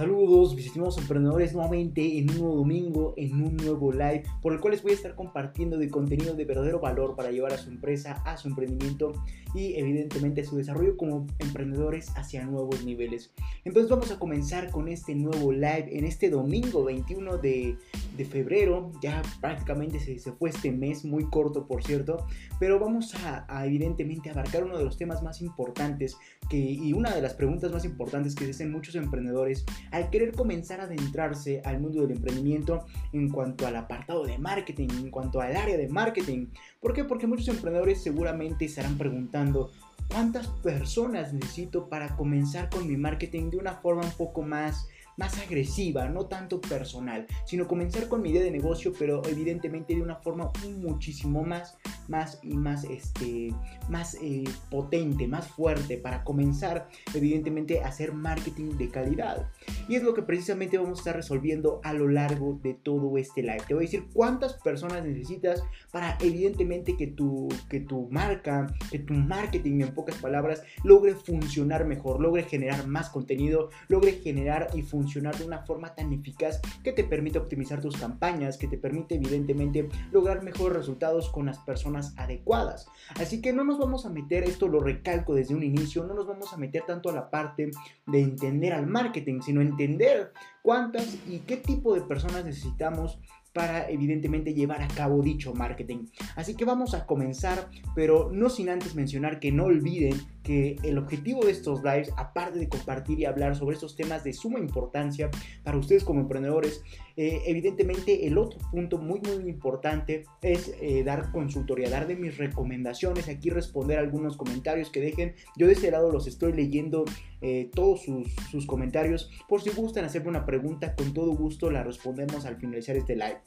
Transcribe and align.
Saludos, 0.00 0.54
mis 0.54 0.64
estimados 0.64 0.96
emprendedores, 0.96 1.52
nuevamente 1.52 2.16
en 2.16 2.30
un 2.30 2.38
nuevo 2.38 2.56
domingo, 2.56 3.12
en 3.18 3.34
un 3.34 3.54
nuevo 3.54 3.92
live, 3.92 4.22
por 4.40 4.54
el 4.54 4.58
cual 4.58 4.72
les 4.72 4.82
voy 4.82 4.92
a 4.92 4.94
estar 4.94 5.14
compartiendo 5.14 5.76
de 5.76 5.90
contenido 5.90 6.32
de 6.32 6.46
verdadero 6.46 6.80
valor 6.80 7.16
para 7.16 7.30
llevar 7.30 7.52
a 7.52 7.58
su 7.58 7.68
empresa, 7.68 8.14
a 8.24 8.38
su 8.38 8.48
emprendimiento 8.48 9.12
y 9.54 9.74
evidentemente 9.74 10.40
a 10.40 10.44
su 10.46 10.56
desarrollo 10.56 10.96
como 10.96 11.26
emprendedores 11.38 12.16
hacia 12.16 12.46
nuevos 12.46 12.82
niveles. 12.82 13.30
Entonces 13.66 13.90
vamos 13.90 14.10
a 14.10 14.18
comenzar 14.18 14.70
con 14.70 14.88
este 14.88 15.14
nuevo 15.14 15.52
live 15.52 15.90
en 15.90 16.06
este 16.06 16.30
domingo 16.30 16.82
21 16.82 17.36
de, 17.36 17.76
febrero, 18.24 18.92
ya 19.02 19.22
prácticamente 19.40 20.00
se, 20.00 20.18
se, 20.18 20.32
fue 20.32 20.50
este 20.50 20.70
mes, 20.70 21.04
muy 21.04 21.28
corto 21.28 21.66
por 21.66 21.82
cierto, 21.82 22.26
pero 22.58 22.78
vamos 22.78 23.14
a, 23.24 23.66
evidentemente 23.66 24.30
abarcar 24.30 24.64
uno 24.64 24.78
de 24.78 24.84
los 24.84 24.96
temas 24.96 25.22
más 25.22 25.40
importantes 25.40 26.16
que, 26.48 26.58
y 26.58 26.92
una 26.92 27.14
de 27.14 27.22
las 27.22 27.34
preguntas 27.34 27.72
más 27.72 27.84
importantes 27.84 28.34
que 28.34 28.44
se 28.44 28.50
hacen 28.50 28.72
muchos 28.72 28.94
emprendedores 28.94 29.64
al 29.90 30.10
querer 30.10 30.32
comenzar 30.32 30.80
a 30.80 30.84
adentrarse 30.84 31.62
al 31.64 31.80
mundo 31.80 32.02
del 32.02 32.12
emprendimiento 32.12 32.86
en 33.12 33.28
cuanto 33.28 33.66
al 33.66 33.76
apartado 33.76 34.24
de 34.24 34.38
marketing, 34.38 34.88
en 34.98 35.10
cuanto 35.10 35.40
al 35.40 35.56
área 35.56 35.76
de 35.76 35.88
marketing. 35.88 36.46
¿Por? 36.80 37.06
Porque 37.06 37.26
muchos 37.26 37.48
emprendedores 37.48 38.02
seguramente 38.02 38.64
estarán 38.64 38.98
preguntando, 38.98 39.70
¿cuántas 40.08 40.48
personas 40.48 41.32
necesito 41.32 41.88
para 41.88 42.16
comenzar 42.16 42.68
con 42.68 42.86
mi 42.86 42.96
marketing 42.96 43.50
de 43.50 43.58
una 43.58 43.74
forma 43.74 44.02
un 44.02 44.12
poco 44.12 44.42
más 44.42 44.88
más 45.20 45.38
agresiva, 45.38 46.08
no 46.08 46.24
tanto 46.24 46.62
personal, 46.62 47.26
sino 47.44 47.68
comenzar 47.68 48.08
con 48.08 48.22
mi 48.22 48.30
idea 48.30 48.42
de 48.42 48.50
negocio, 48.50 48.94
pero 48.98 49.20
evidentemente 49.26 49.94
de 49.94 50.00
una 50.00 50.16
forma 50.16 50.50
muchísimo 50.78 51.42
más, 51.42 51.76
más 52.08 52.38
y 52.42 52.56
más, 52.56 52.84
este, 52.84 53.54
más 53.90 54.14
eh, 54.22 54.44
potente, 54.70 55.28
más 55.28 55.46
fuerte 55.46 55.98
para 55.98 56.24
comenzar, 56.24 56.88
evidentemente, 57.12 57.82
a 57.82 57.88
hacer 57.88 58.14
marketing 58.14 58.78
de 58.78 58.88
calidad. 58.88 59.50
Y 59.88 59.96
es 59.96 60.02
lo 60.02 60.14
que 60.14 60.22
precisamente 60.22 60.78
vamos 60.78 60.98
a 60.98 61.02
estar 61.02 61.16
resolviendo 61.16 61.82
a 61.84 61.92
lo 61.92 62.08
largo 62.08 62.58
de 62.62 62.72
todo 62.72 63.18
este 63.18 63.42
live. 63.42 63.62
Te 63.68 63.74
voy 63.74 63.84
a 63.84 63.88
decir 63.88 64.06
cuántas 64.14 64.54
personas 64.54 65.04
necesitas 65.04 65.62
para, 65.92 66.16
evidentemente, 66.22 66.96
que 66.96 67.08
tu, 67.08 67.48
que 67.68 67.80
tu 67.80 68.08
marca, 68.10 68.68
que 68.90 69.00
tu 69.00 69.12
marketing, 69.12 69.82
en 69.82 69.94
pocas 69.94 70.16
palabras, 70.16 70.62
logre 70.82 71.14
funcionar 71.14 71.84
mejor, 71.84 72.22
logre 72.22 72.44
generar 72.44 72.86
más 72.86 73.10
contenido, 73.10 73.68
logre 73.88 74.12
generar 74.12 74.68
y 74.72 74.80
funcionar 74.80 75.09
de 75.14 75.44
una 75.44 75.58
forma 75.66 75.94
tan 75.94 76.12
eficaz 76.12 76.60
que 76.84 76.92
te 76.92 77.04
permite 77.04 77.38
optimizar 77.38 77.80
tus 77.80 77.96
campañas, 77.96 78.56
que 78.56 78.68
te 78.68 78.78
permite 78.78 79.16
evidentemente 79.16 79.88
lograr 80.12 80.42
mejores 80.42 80.76
resultados 80.76 81.30
con 81.30 81.46
las 81.46 81.58
personas 81.58 82.14
adecuadas. 82.16 82.86
Así 83.16 83.40
que 83.40 83.52
no 83.52 83.64
nos 83.64 83.78
vamos 83.78 84.06
a 84.06 84.10
meter, 84.10 84.44
esto 84.44 84.68
lo 84.68 84.80
recalco 84.80 85.34
desde 85.34 85.54
un 85.54 85.64
inicio, 85.64 86.04
no 86.04 86.14
nos 86.14 86.26
vamos 86.26 86.52
a 86.52 86.56
meter 86.56 86.84
tanto 86.86 87.10
a 87.10 87.12
la 87.12 87.30
parte 87.30 87.70
de 88.06 88.20
entender 88.20 88.72
al 88.72 88.86
marketing, 88.86 89.40
sino 89.40 89.60
entender 89.60 90.32
cuántas 90.62 91.18
y 91.26 91.40
qué 91.40 91.56
tipo 91.56 91.94
de 91.94 92.02
personas 92.02 92.44
necesitamos 92.44 93.18
para 93.52 93.90
evidentemente 93.90 94.54
llevar 94.54 94.82
a 94.82 94.88
cabo 94.88 95.22
dicho 95.22 95.54
marketing. 95.54 96.06
Así 96.36 96.54
que 96.54 96.64
vamos 96.64 96.94
a 96.94 97.06
comenzar, 97.06 97.68
pero 97.94 98.30
no 98.32 98.48
sin 98.48 98.68
antes 98.68 98.94
mencionar 98.94 99.40
que 99.40 99.50
no 99.50 99.64
olviden 99.64 100.14
que 100.42 100.76
el 100.82 100.98
objetivo 100.98 101.44
de 101.44 101.52
estos 101.52 101.82
lives, 101.82 102.10
aparte 102.16 102.58
de 102.58 102.68
compartir 102.68 103.20
y 103.20 103.24
hablar 103.24 103.56
sobre 103.56 103.74
estos 103.74 103.94
temas 103.94 104.24
de 104.24 104.32
suma 104.32 104.58
importancia 104.58 105.30
para 105.62 105.76
ustedes 105.76 106.04
como 106.04 106.20
emprendedores, 106.20 106.82
eh, 107.16 107.42
evidentemente 107.46 108.26
el 108.26 108.38
otro 108.38 108.58
punto 108.70 108.96
muy 108.96 109.20
muy 109.20 109.50
importante 109.50 110.24
es 110.40 110.72
eh, 110.80 111.04
dar 111.04 111.30
consultoría, 111.32 111.90
dar 111.90 112.06
de 112.06 112.16
mis 112.16 112.38
recomendaciones, 112.38 113.28
aquí 113.28 113.50
responder 113.50 113.98
algunos 113.98 114.36
comentarios 114.36 114.90
que 114.90 115.00
dejen. 115.00 115.34
Yo 115.56 115.66
de 115.66 115.74
este 115.74 115.90
lado 115.90 116.10
los 116.10 116.26
estoy 116.26 116.54
leyendo 116.54 117.04
eh, 117.42 117.70
todos 117.74 118.02
sus, 118.02 118.34
sus 118.50 118.64
comentarios. 118.64 119.30
Por 119.48 119.60
si 119.60 119.70
gustan 119.70 120.06
hacerme 120.06 120.30
una 120.30 120.46
pregunta, 120.46 120.94
con 120.94 121.12
todo 121.12 121.32
gusto 121.32 121.70
la 121.70 121.82
respondemos 121.82 122.46
al 122.46 122.56
finalizar 122.56 122.96
este 122.96 123.14
live. 123.14 123.40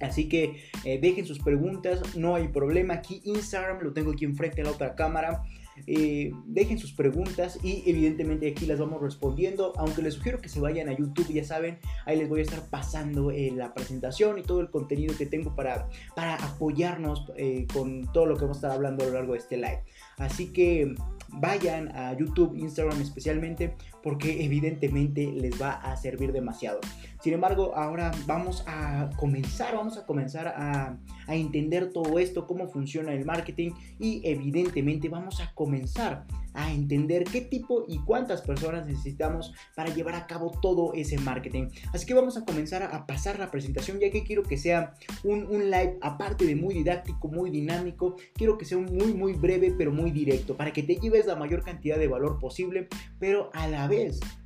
Así 0.00 0.28
que 0.28 0.56
dejen 0.82 1.24
sus 1.24 1.38
preguntas, 1.38 2.16
no 2.16 2.34
hay 2.34 2.48
problema. 2.48 2.94
Aquí 2.94 3.22
Instagram 3.24 3.80
lo 3.80 3.92
tengo 3.92 4.10
aquí 4.10 4.24
enfrente 4.24 4.60
en 4.60 4.66
la 4.66 4.72
otra 4.72 4.96
cámara. 4.96 5.44
Eh, 5.86 6.32
dejen 6.46 6.78
sus 6.78 6.92
preguntas 6.92 7.58
y 7.62 7.82
evidentemente 7.86 8.48
aquí 8.48 8.66
las 8.66 8.78
vamos 8.78 9.00
respondiendo. 9.00 9.72
Aunque 9.76 10.02
les 10.02 10.14
sugiero 10.14 10.40
que 10.40 10.48
se 10.48 10.60
vayan 10.60 10.88
a 10.88 10.96
YouTube, 10.96 11.32
ya 11.32 11.44
saben, 11.44 11.78
ahí 12.06 12.18
les 12.18 12.28
voy 12.28 12.40
a 12.40 12.42
estar 12.42 12.68
pasando 12.70 13.30
eh, 13.30 13.52
la 13.54 13.74
presentación 13.74 14.38
y 14.38 14.42
todo 14.42 14.60
el 14.60 14.70
contenido 14.70 15.16
que 15.16 15.26
tengo 15.26 15.54
para, 15.54 15.88
para 16.14 16.36
apoyarnos 16.36 17.26
eh, 17.36 17.66
con 17.72 18.10
todo 18.12 18.26
lo 18.26 18.36
que 18.36 18.42
vamos 18.42 18.58
a 18.58 18.58
estar 18.58 18.70
hablando 18.72 19.04
a 19.04 19.08
lo 19.08 19.14
largo 19.14 19.32
de 19.32 19.38
este 19.38 19.56
live. 19.56 19.82
Así 20.18 20.52
que 20.52 20.94
vayan 21.28 21.88
a 21.96 22.16
YouTube, 22.16 22.54
Instagram 22.56 23.00
especialmente, 23.00 23.74
porque 24.04 24.44
evidentemente 24.44 25.32
les 25.32 25.60
va 25.60 25.72
a 25.72 25.96
servir 25.96 26.30
demasiado. 26.30 26.78
Sin 27.22 27.32
embargo, 27.32 27.74
ahora 27.74 28.10
vamos 28.26 28.62
a 28.66 29.08
comenzar, 29.16 29.74
vamos 29.74 29.96
a 29.96 30.04
comenzar 30.04 30.46
a, 30.46 30.98
entender 31.26 31.90
todo 31.90 32.18
esto, 32.18 32.46
cómo 32.46 32.68
funciona 32.68 33.14
el 33.14 33.24
marketing 33.24 33.70
y 33.98 34.20
evidentemente 34.24 35.08
vamos 35.08 35.40
a 35.40 35.54
comenzar 35.54 36.26
a 36.52 36.70
entender 36.70 37.24
qué 37.24 37.40
tipo 37.40 37.84
y 37.88 37.98
cuántas 38.00 38.42
personas 38.42 38.86
necesitamos 38.86 39.54
para 39.74 39.92
llevar 39.92 40.14
a 40.16 40.26
cabo 40.26 40.52
todo 40.60 40.92
ese 40.92 41.18
marketing. 41.18 41.68
Así 41.94 42.04
que 42.04 42.12
vamos 42.12 42.36
a 42.36 42.44
comenzar 42.44 42.82
a 42.82 43.06
pasar 43.06 43.38
la 43.38 43.50
presentación 43.50 43.98
ya 43.98 44.10
que 44.10 44.22
quiero 44.22 44.42
que 44.42 44.58
sea 44.58 44.94
un, 45.24 45.46
un 45.46 45.70
live 45.70 45.96
aparte 46.02 46.44
de 46.44 46.54
muy 46.54 46.74
didáctico, 46.74 47.28
muy 47.28 47.50
dinámico, 47.50 48.16
quiero 48.34 48.58
que 48.58 48.66
sea 48.66 48.76
muy 48.76 49.14
muy 49.14 49.32
breve 49.32 49.74
pero 49.76 49.90
muy 49.90 50.10
directo 50.10 50.56
para 50.56 50.74
que 50.74 50.82
te 50.82 50.96
lleves 50.96 51.24
la 51.24 51.36
mayor 51.36 51.62
cantidad 51.62 51.98
de 51.98 52.06
valor 52.06 52.38
posible, 52.38 52.86
pero 53.18 53.50
a 53.54 53.66
la 53.66 53.88
vez 53.88 53.93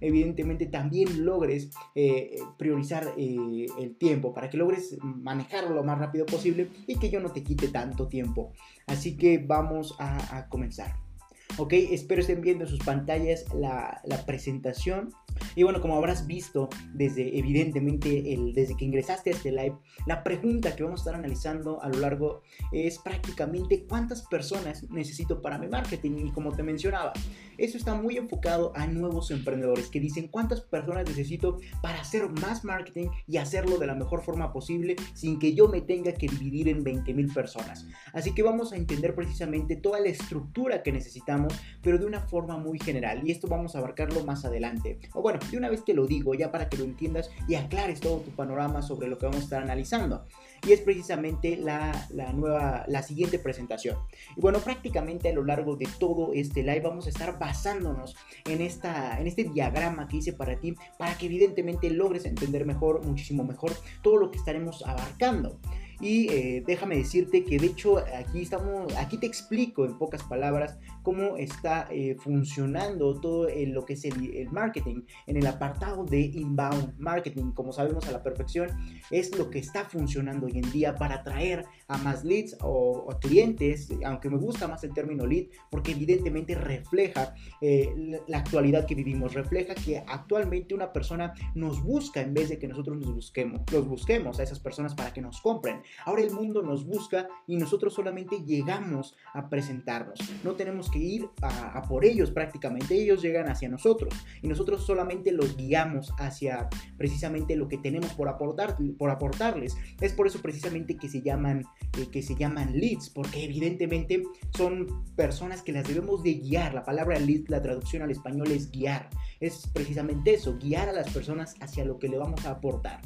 evidentemente 0.00 0.66
también 0.66 1.24
logres 1.24 1.70
eh, 1.94 2.36
priorizar 2.58 3.14
eh, 3.16 3.66
el 3.78 3.96
tiempo, 3.96 4.34
para 4.34 4.50
que 4.50 4.56
logres 4.56 4.96
manejarlo 5.02 5.74
lo 5.74 5.84
más 5.84 5.98
rápido 5.98 6.26
posible 6.26 6.68
y 6.86 6.98
que 6.98 7.10
yo 7.10 7.20
no 7.20 7.30
te 7.30 7.42
quite 7.42 7.68
tanto 7.68 8.08
tiempo. 8.08 8.52
Así 8.86 9.16
que 9.16 9.38
vamos 9.38 9.94
a 9.98 10.48
comenzar. 10.48 11.07
Ok, 11.56 11.72
espero 11.72 12.20
estén 12.20 12.40
viendo 12.40 12.64
en 12.64 12.70
sus 12.70 12.80
pantallas 12.80 13.44
la, 13.54 14.00
la 14.04 14.24
presentación. 14.26 15.12
Y 15.54 15.62
bueno, 15.62 15.80
como 15.80 15.96
habrás 15.96 16.26
visto 16.26 16.68
desde 16.94 17.38
evidentemente 17.38 18.32
el, 18.32 18.52
desde 18.54 18.76
que 18.76 18.84
ingresaste 18.84 19.30
a 19.30 19.32
este 19.34 19.50
live, 19.50 19.76
la 20.06 20.22
pregunta 20.22 20.74
que 20.76 20.82
vamos 20.82 21.00
a 21.00 21.02
estar 21.02 21.14
analizando 21.14 21.82
a 21.82 21.88
lo 21.88 21.98
largo 21.98 22.42
es 22.72 22.98
prácticamente 22.98 23.84
cuántas 23.88 24.22
personas 24.22 24.88
necesito 24.90 25.42
para 25.42 25.58
mi 25.58 25.68
marketing. 25.68 26.26
Y 26.26 26.30
como 26.30 26.54
te 26.54 26.62
mencionaba, 26.62 27.12
eso 27.56 27.76
está 27.76 27.94
muy 27.94 28.16
enfocado 28.16 28.72
a 28.76 28.86
nuevos 28.86 29.30
emprendedores 29.30 29.88
que 29.88 30.00
dicen 30.00 30.28
cuántas 30.28 30.60
personas 30.60 31.08
necesito 31.08 31.58
para 31.82 32.00
hacer 32.00 32.28
más 32.28 32.64
marketing 32.64 33.08
y 33.26 33.38
hacerlo 33.38 33.78
de 33.78 33.86
la 33.86 33.94
mejor 33.94 34.22
forma 34.22 34.52
posible 34.52 34.96
sin 35.14 35.38
que 35.38 35.54
yo 35.54 35.68
me 35.68 35.80
tenga 35.80 36.12
que 36.12 36.28
dividir 36.28 36.68
en 36.68 36.84
20 36.84 37.14
mil 37.14 37.32
personas. 37.32 37.86
Así 38.12 38.32
que 38.32 38.42
vamos 38.42 38.72
a 38.72 38.76
entender 38.76 39.14
precisamente 39.14 39.76
toda 39.76 40.00
la 40.00 40.08
estructura 40.08 40.82
que 40.82 40.92
necesitamos, 40.92 41.37
pero 41.82 41.98
de 41.98 42.06
una 42.06 42.20
forma 42.20 42.56
muy 42.56 42.78
general. 42.78 43.20
Y 43.24 43.30
esto 43.30 43.46
vamos 43.46 43.76
a 43.76 43.78
abarcarlo 43.78 44.24
más 44.24 44.44
adelante. 44.44 44.98
O 45.14 45.22
bueno, 45.22 45.38
de 45.50 45.56
una 45.56 45.68
vez 45.68 45.84
te 45.84 45.94
lo 45.94 46.06
digo 46.06 46.34
ya 46.34 46.50
para 46.50 46.68
que 46.68 46.76
lo 46.76 46.84
entiendas 46.84 47.30
y 47.46 47.54
aclares 47.54 48.00
todo 48.00 48.20
tu 48.20 48.30
panorama 48.30 48.82
sobre 48.82 49.08
lo 49.08 49.18
que 49.18 49.26
vamos 49.26 49.42
a 49.42 49.44
estar 49.44 49.62
analizando 49.62 50.24
y 50.66 50.72
es 50.72 50.80
precisamente 50.80 51.56
la, 51.56 52.08
nueva, 52.34 52.84
la 52.88 53.02
siguiente 53.02 53.38
presentación. 53.38 53.96
Y 54.36 54.40
bueno, 54.40 54.58
prácticamente 54.58 55.28
a 55.28 55.32
lo 55.32 55.44
largo 55.44 55.76
de 55.76 55.88
todo 55.98 56.32
este 56.34 56.62
live 56.62 56.80
vamos 56.80 57.06
a 57.06 57.10
estar 57.10 57.38
basándonos 57.38 58.16
en, 58.44 58.60
esta, 58.60 59.20
en 59.20 59.26
este 59.26 59.44
diagrama 59.44 60.08
que 60.08 60.18
hice 60.18 60.32
para 60.32 60.58
ti, 60.58 60.74
para 60.98 61.16
que 61.16 61.26
evidentemente 61.26 61.90
logres 61.90 62.24
entender 62.24 62.66
mejor, 62.66 63.04
muchísimo 63.04 63.44
mejor, 63.44 63.72
todo 64.02 64.16
lo 64.16 64.30
que 64.30 64.38
estaremos 64.38 64.84
abarcando. 64.84 65.58
Y 66.00 66.28
eh, 66.28 66.62
déjame 66.66 66.96
decirte 66.96 67.44
que 67.44 67.58
de 67.58 67.66
hecho 67.66 67.98
aquí 67.98 68.42
estamos, 68.42 68.94
aquí 68.96 69.16
te 69.16 69.26
explico 69.26 69.84
en 69.84 69.98
pocas 69.98 70.22
palabras 70.22 70.78
cómo 71.02 71.36
está 71.36 71.88
eh, 71.90 72.16
funcionando 72.20 73.20
todo 73.20 73.48
lo 73.66 73.84
que 73.84 73.94
es 73.94 74.04
el, 74.04 74.48
marketing 74.50 75.02
en 75.26 75.36
el 75.36 75.46
apartado 75.46 76.04
de 76.04 76.20
inbound 76.20 76.98
marketing. 76.98 77.52
Como 77.52 77.72
sabemos 77.72 78.06
a 78.08 78.12
la 78.12 78.22
perfección 78.22 78.70
es 79.10 79.36
lo 79.36 79.50
que 79.50 79.58
está 79.58 79.84
funcionando 79.84 80.46
hoy 80.46 80.58
en 80.58 80.70
día 80.70 80.94
para 80.94 81.16
atraer 81.16 81.64
a 81.88 81.98
más 81.98 82.24
leads 82.24 82.56
o, 82.60 83.08
clientes, 83.20 83.88
aunque 84.04 84.30
me 84.30 84.36
gusta 84.36 84.68
más 84.68 84.84
el 84.84 84.92
término 84.92 85.26
lead 85.26 85.46
porque 85.70 85.92
evidentemente 85.92 86.54
refleja 86.54 87.34
eh, 87.60 88.20
la 88.28 88.38
actualidad 88.38 88.86
que 88.86 88.94
vivimos, 88.94 89.34
refleja 89.34 89.74
que 89.74 89.98
actualmente 90.06 90.74
una 90.74 90.92
persona 90.92 91.32
nos 91.54 91.82
busca 91.82 92.20
en 92.20 92.34
vez 92.34 92.50
de 92.50 92.58
que 92.58 92.68
nosotros 92.68 92.98
nos 92.98 93.14
busquemos, 93.14 93.62
los 93.72 93.88
busquemos 93.88 94.38
a 94.38 94.42
esas 94.42 94.60
personas 94.60 94.94
para 94.94 95.12
que 95.12 95.20
nos 95.20 95.40
compren. 95.40 95.82
Ahora 96.04 96.22
el 96.22 96.30
mundo 96.30 96.62
nos 96.62 96.86
busca 96.86 97.28
y 97.46 97.56
nosotros 97.56 97.94
solamente 97.94 98.42
llegamos 98.44 99.16
a 99.32 99.48
presentarnos. 99.48 100.18
No 100.44 100.54
tenemos 100.54 100.90
que 100.90 100.98
ir 100.98 101.28
a, 101.42 101.82
por 101.88 102.04
ellos 102.04 102.30
prácticamente. 102.30 102.94
Ellos 102.94 103.22
llegan 103.22 103.48
hacia 103.48 103.68
nosotros 103.68 104.14
y 104.42 104.48
nosotros 104.48 104.84
solamente 104.84 105.32
los 105.32 105.56
guiamos 105.56 106.12
hacia 106.18 106.68
precisamente 106.96 107.56
lo 107.56 107.68
que 107.68 107.78
tenemos 107.78 108.12
por, 108.12 108.28
aportar, 108.28 108.76
por 108.98 109.10
aportarles. 109.10 109.76
Es 110.00 110.12
por 110.12 110.26
eso 110.26 110.40
precisamente 110.40 110.96
que 110.96 111.08
se 111.08 111.22
llaman 111.22 111.64
eh, 111.96 112.06
que 112.10 112.22
se 112.22 112.34
llaman 112.34 112.78
leads, 112.78 113.10
porque 113.10 113.44
evidentemente 113.44 114.22
son 114.56 115.04
personas 115.16 115.62
que 115.62 115.72
las 115.72 115.86
debemos 115.86 116.22
de 116.22 116.34
guiar. 116.34 116.74
La 116.74 116.84
palabra 116.84 117.18
lead, 117.18 117.48
la 117.48 117.62
traducción 117.62 118.02
al 118.02 118.10
español 118.10 118.50
es 118.50 118.70
guiar. 118.70 119.08
Es 119.40 119.66
precisamente 119.72 120.34
eso, 120.34 120.58
guiar 120.58 120.88
a 120.88 120.92
las 120.92 121.10
personas 121.12 121.54
hacia 121.60 121.84
lo 121.84 121.98
que 121.98 122.08
le 122.08 122.18
vamos 122.18 122.44
a 122.46 122.50
aportar. 122.50 123.00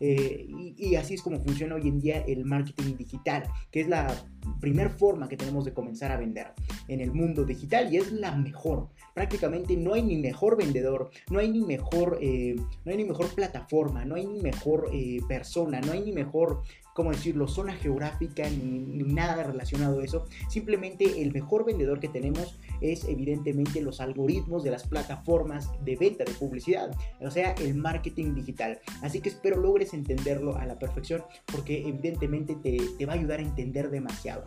Eh, 0.00 0.46
y, 0.76 0.94
así 0.94 1.14
es 1.14 1.22
como 1.22 1.40
funciona 1.40 1.74
hoy 1.74 1.88
en 1.88 2.00
día 2.00 2.20
el 2.20 2.44
marketing 2.44 2.96
digital, 2.96 3.44
que 3.72 3.80
es 3.80 3.88
la 3.88 4.14
primera 4.60 4.90
forma 4.90 5.28
que 5.28 5.36
tenemos 5.36 5.64
de 5.64 5.72
comenzar 5.72 6.12
a 6.12 6.16
vender 6.16 6.52
en 6.88 7.00
el 7.00 7.12
mundo 7.12 7.44
digital 7.44 7.92
y 7.92 7.96
es 7.98 8.12
la 8.12 8.34
mejor. 8.34 8.88
Prácticamente 9.14 9.76
no 9.76 9.94
hay 9.94 10.02
ni 10.02 10.16
mejor 10.16 10.56
vendedor, 10.56 11.10
no 11.30 11.38
hay 11.38 11.50
ni 11.50 11.60
mejor, 11.60 12.18
eh, 12.20 12.56
no 12.84 12.90
hay 12.90 12.96
ni 12.96 13.04
mejor 13.04 13.28
plataforma, 13.34 14.04
no 14.04 14.14
hay 14.14 14.26
ni 14.26 14.40
mejor 14.40 14.88
eh, 14.92 15.20
persona, 15.28 15.80
no 15.80 15.92
hay 15.92 16.00
ni 16.00 16.12
mejor 16.12 16.62
¿cómo 16.98 17.12
decirlo?, 17.12 17.46
zona 17.46 17.74
geográfica 17.74 18.50
ni, 18.50 19.04
nada 19.04 19.44
relacionado 19.44 20.00
a 20.00 20.04
eso. 20.04 20.26
Simplemente 20.48 21.22
el 21.22 21.32
mejor 21.32 21.64
vendedor 21.64 22.00
que 22.00 22.08
tenemos 22.08 22.58
es 22.80 23.04
evidentemente 23.04 23.80
los 23.80 24.00
algoritmos 24.00 24.64
de 24.64 24.72
las 24.72 24.82
plataformas 24.84 25.70
de 25.84 25.94
venta 25.94 26.24
de 26.24 26.32
publicidad, 26.32 26.90
o 27.20 27.30
sea, 27.30 27.52
el 27.52 27.76
marketing 27.76 28.34
digital. 28.34 28.80
Así 29.00 29.20
que 29.20 29.28
espero 29.28 29.58
logres 29.58 29.94
entenderlo 29.94 30.56
a 30.56 30.66
la 30.66 30.76
perfección 30.76 31.22
porque 31.52 31.86
evidentemente 31.86 32.56
te, 32.56 33.06
va 33.06 33.12
a 33.12 33.16
ayudar 33.16 33.38
a 33.38 33.42
entender 33.42 33.90
demasiado. 33.90 34.37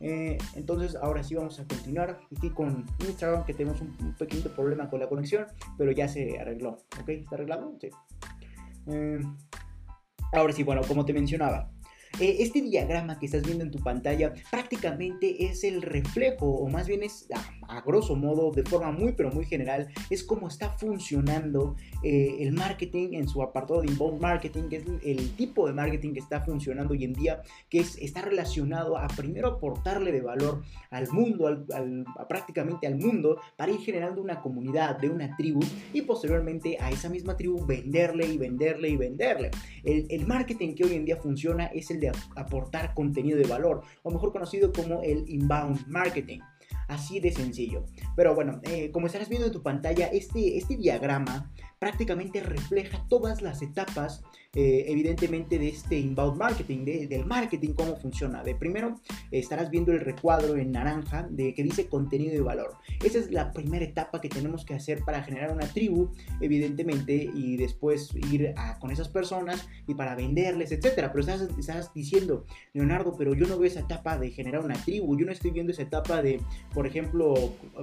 Eh, 0.00 0.38
entonces 0.54 0.94
ahora 0.94 1.24
sí 1.24 1.34
vamos 1.34 1.58
a 1.58 1.66
continuar 1.66 2.20
aquí 2.36 2.50
con 2.50 2.86
Instagram 3.00 3.44
que 3.44 3.54
tenemos 3.54 3.80
un, 3.80 4.14
pequeño 4.16 4.50
problema 4.50 4.88
con 4.88 5.00
la 5.00 5.08
conexión, 5.08 5.46
pero 5.76 5.90
ya 5.92 6.08
se 6.08 6.38
arregló. 6.38 6.78
¿Ok? 7.00 7.08
¿Está 7.08 7.36
arreglado? 7.36 7.76
Sí. 7.80 7.90
Eh, 8.86 9.20
ahora 10.32 10.52
sí, 10.52 10.62
bueno, 10.62 10.82
como 10.86 11.04
te 11.04 11.12
mencionaba, 11.12 11.70
eh, 12.20 12.36
este 12.40 12.62
diagrama 12.62 13.18
que 13.18 13.26
estás 13.26 13.44
viendo 13.44 13.64
en 13.64 13.70
tu 13.70 13.78
pantalla 13.78 14.32
prácticamente 14.50 15.46
es 15.46 15.64
el 15.64 15.82
reflejo, 15.82 16.46
o 16.46 16.68
más 16.68 16.88
bien 16.88 17.02
es 17.02 17.28
a, 17.68 17.80
grosso 17.82 18.16
modo, 18.16 18.50
de 18.50 18.64
forma 18.64 18.90
muy 18.90 19.12
pero 19.12 19.30
muy 19.30 19.44
general, 19.44 19.88
es 20.10 20.24
cómo 20.24 20.48
está 20.48 20.70
funcionando 20.70 21.76
eh, 22.02 22.38
el 22.40 22.52
marketing 22.52 23.12
en 23.12 23.28
su 23.28 23.42
apartado 23.42 23.82
de 23.82 23.88
inbound 23.88 24.20
marketing, 24.20 24.68
que 24.68 24.76
es 24.76 24.84
el 25.04 25.30
tipo 25.36 25.66
de 25.66 25.72
marketing 25.72 26.12
que 26.12 26.20
está 26.20 26.40
funcionando 26.40 26.94
hoy 26.94 27.04
en 27.04 27.12
día, 27.12 27.42
que 27.68 27.80
es, 27.80 27.96
está 27.98 28.22
relacionado 28.22 28.96
a 28.96 29.06
primero 29.08 29.48
aportarle 29.48 30.12
de 30.12 30.20
valor 30.20 30.62
al 30.90 31.08
mundo, 31.10 31.46
al, 31.46 32.04
prácticamente 32.28 32.86
al 32.86 32.96
mundo, 32.96 33.40
para 33.56 33.70
ir 33.72 33.80
generando 33.80 34.20
una 34.20 34.40
comunidad, 34.40 34.98
de 34.98 35.08
una 35.08 35.36
tribu, 35.36 35.60
y 35.92 36.02
posteriormente 36.02 36.76
a 36.80 36.90
esa 36.90 37.08
misma 37.08 37.36
tribu 37.36 37.64
venderle 37.64 38.26
y 38.26 38.38
venderle 38.38 38.88
y 38.88 38.96
venderle. 38.96 39.50
El, 39.84 40.06
el 40.10 40.26
marketing 40.26 40.74
que 40.74 40.84
hoy 40.84 40.94
en 40.94 41.04
día 41.04 41.16
funciona 41.16 41.66
es 41.66 41.90
el 41.90 41.97
de 42.00 42.12
aportar 42.36 42.94
contenido 42.94 43.38
de 43.38 43.46
valor, 43.46 43.82
o 44.02 44.10
mejor 44.10 44.32
conocido 44.32 44.72
como 44.72 45.02
el 45.02 45.28
inbound 45.28 45.86
marketing. 45.86 46.40
Así 46.86 47.20
de 47.20 47.32
sencillo. 47.32 47.84
Pero 48.16 48.34
bueno, 48.34 48.60
eh, 48.64 48.90
como 48.90 49.06
estarás 49.06 49.28
viendo 49.28 49.46
en 49.46 49.52
tu 49.52 49.62
pantalla, 49.62 50.06
este, 50.06 50.56
este 50.56 50.76
diagrama 50.76 51.50
prácticamente 51.78 52.40
refleja 52.42 53.04
todas 53.08 53.42
las 53.42 53.62
etapas, 53.62 54.22
eh, 54.54 54.86
evidentemente, 54.88 55.58
de 55.58 55.68
este 55.68 55.98
inbound 55.98 56.38
marketing, 56.38 56.84
del 56.84 57.26
marketing, 57.26 57.74
cómo 57.74 57.96
funciona. 57.96 58.42
De 58.42 58.54
primero, 58.54 58.98
estarás 59.30 59.70
viendo 59.70 59.92
el 59.92 60.00
recuadro 60.00 60.56
en 60.56 60.72
naranja 60.72 61.28
de 61.30 61.52
que 61.52 61.62
dice 61.62 61.86
contenido 61.86 62.32
de 62.32 62.40
valor. 62.40 62.76
Esa 63.04 63.18
es 63.18 63.30
la 63.30 63.52
primera 63.52 63.84
etapa 63.84 64.22
que 64.22 64.30
tenemos 64.30 64.64
que 64.64 64.72
hacer 64.72 65.04
para 65.04 65.22
generar 65.22 65.52
una 65.52 65.66
tribu, 65.68 66.10
evidentemente, 66.40 67.30
y 67.34 67.58
después 67.58 68.14
ir 68.32 68.54
con 68.80 68.90
esas 68.90 69.08
personas 69.08 69.68
y 69.86 69.94
para 69.94 70.14
venderles, 70.14 70.72
etcétera. 70.72 71.12
Pero 71.12 71.20
estás, 71.20 71.48
estás 71.58 71.92
diciendo, 71.92 72.46
Leonardo, 72.72 73.14
pero 73.18 73.34
yo 73.34 73.46
no 73.46 73.58
veo 73.58 73.68
esa 73.68 73.80
etapa 73.80 74.18
de 74.18 74.30
generar 74.30 74.64
una 74.64 74.82
tribu, 74.82 75.18
yo 75.18 75.26
no 75.26 75.32
estoy 75.32 75.50
viendo 75.50 75.72
esa 75.72 75.82
etapa 75.82 76.22
de, 76.22 76.40
por 76.72 76.86
ejemplo, 76.86 77.34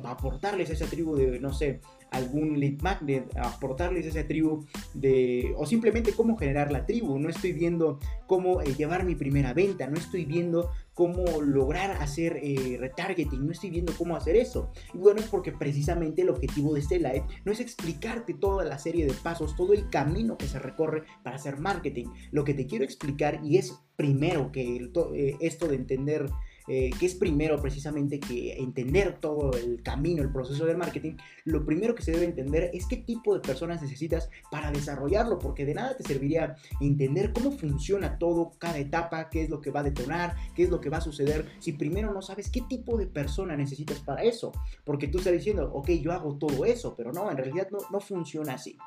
aportarles 0.03 0.71
a 0.71 0.73
esa 0.73 0.87
tribu 0.87 1.15
de, 1.15 1.39
no 1.39 1.53
sé, 1.53 1.79
algún 2.11 2.59
lead 2.59 2.81
magnet, 2.81 3.35
aportarles 3.37 4.05
a 4.05 4.09
esa 4.09 4.27
tribu 4.27 4.65
de, 4.93 5.53
o 5.57 5.65
simplemente 5.65 6.13
cómo 6.13 6.37
generar 6.37 6.71
la 6.71 6.85
tribu. 6.85 7.19
No 7.19 7.29
estoy 7.29 7.53
viendo 7.53 7.99
cómo 8.27 8.61
eh, 8.61 8.73
llevar 8.75 9.05
mi 9.05 9.15
primera 9.15 9.53
venta, 9.53 9.87
no 9.87 9.97
estoy 9.97 10.25
viendo 10.25 10.71
cómo 10.93 11.41
lograr 11.41 11.91
hacer 12.01 12.39
eh, 12.41 12.77
retargeting, 12.79 13.45
no 13.45 13.51
estoy 13.51 13.69
viendo 13.69 13.93
cómo 13.97 14.15
hacer 14.15 14.37
eso. 14.37 14.71
Y 14.93 14.97
bueno, 14.97 15.19
es 15.19 15.27
porque 15.27 15.51
precisamente 15.51 16.21
el 16.21 16.29
objetivo 16.29 16.73
de 16.73 16.79
este 16.79 16.99
live 16.99 17.25
no 17.43 17.51
es 17.51 17.59
explicarte 17.59 18.33
toda 18.33 18.63
la 18.63 18.79
serie 18.79 19.05
de 19.05 19.13
pasos, 19.13 19.55
todo 19.55 19.73
el 19.73 19.89
camino 19.89 20.37
que 20.37 20.47
se 20.47 20.57
recorre 20.57 21.03
para 21.21 21.35
hacer 21.35 21.59
marketing. 21.59 22.07
Lo 22.31 22.45
que 22.45 22.53
te 22.53 22.65
quiero 22.65 22.85
explicar, 22.85 23.41
y 23.43 23.57
es 23.57 23.77
primero 23.97 24.51
que 24.51 24.77
eh, 25.13 25.37
esto 25.41 25.67
de 25.67 25.75
entender 25.75 26.27
eh, 26.67 26.89
que 26.99 27.05
es 27.05 27.15
primero 27.15 27.61
precisamente 27.61 28.19
que 28.19 28.53
entender 28.53 29.19
todo 29.19 29.51
el 29.57 29.81
camino, 29.83 30.23
el 30.23 30.31
proceso 30.31 30.65
del 30.65 30.77
marketing, 30.77 31.13
lo 31.43 31.65
primero 31.65 31.93
que 31.93 32.03
se 32.03 32.11
debe 32.11 32.25
entender 32.25 32.71
es 32.73 32.87
qué 32.87 32.97
tipo 32.97 33.33
de 33.33 33.39
personas 33.39 33.81
necesitas 33.81 34.29
para 34.49 34.71
desarrollarlo, 34.71 35.37
porque 35.39 35.65
de 35.65 35.75
nada 35.75 35.95
te 35.95 36.03
serviría 36.03 36.55
entender 36.79 37.33
cómo 37.33 37.51
funciona 37.51 38.17
todo, 38.17 38.53
cada 38.57 38.79
etapa, 38.79 39.29
qué 39.29 39.43
es 39.43 39.49
lo 39.49 39.61
que 39.61 39.71
va 39.71 39.81
a 39.81 39.83
detonar, 39.83 40.35
qué 40.55 40.63
es 40.63 40.69
lo 40.69 40.81
que 40.81 40.89
va 40.89 40.97
a 40.97 41.01
suceder, 41.01 41.45
si 41.59 41.73
primero 41.73 42.13
no 42.13 42.21
sabes 42.21 42.49
qué 42.49 42.61
tipo 42.61 42.97
de 42.97 43.07
persona 43.07 43.55
necesitas 43.55 43.99
para 43.99 44.23
eso, 44.23 44.51
porque 44.83 45.07
tú 45.07 45.19
estás 45.19 45.33
diciendo, 45.33 45.71
ok, 45.73 45.89
yo 45.91 46.11
hago 46.11 46.35
todo 46.35 46.65
eso, 46.65 46.95
pero 46.95 47.11
no, 47.11 47.29
en 47.29 47.37
realidad 47.37 47.67
no, 47.71 47.79
no 47.91 47.99
funciona 47.99 48.53
así. 48.53 48.77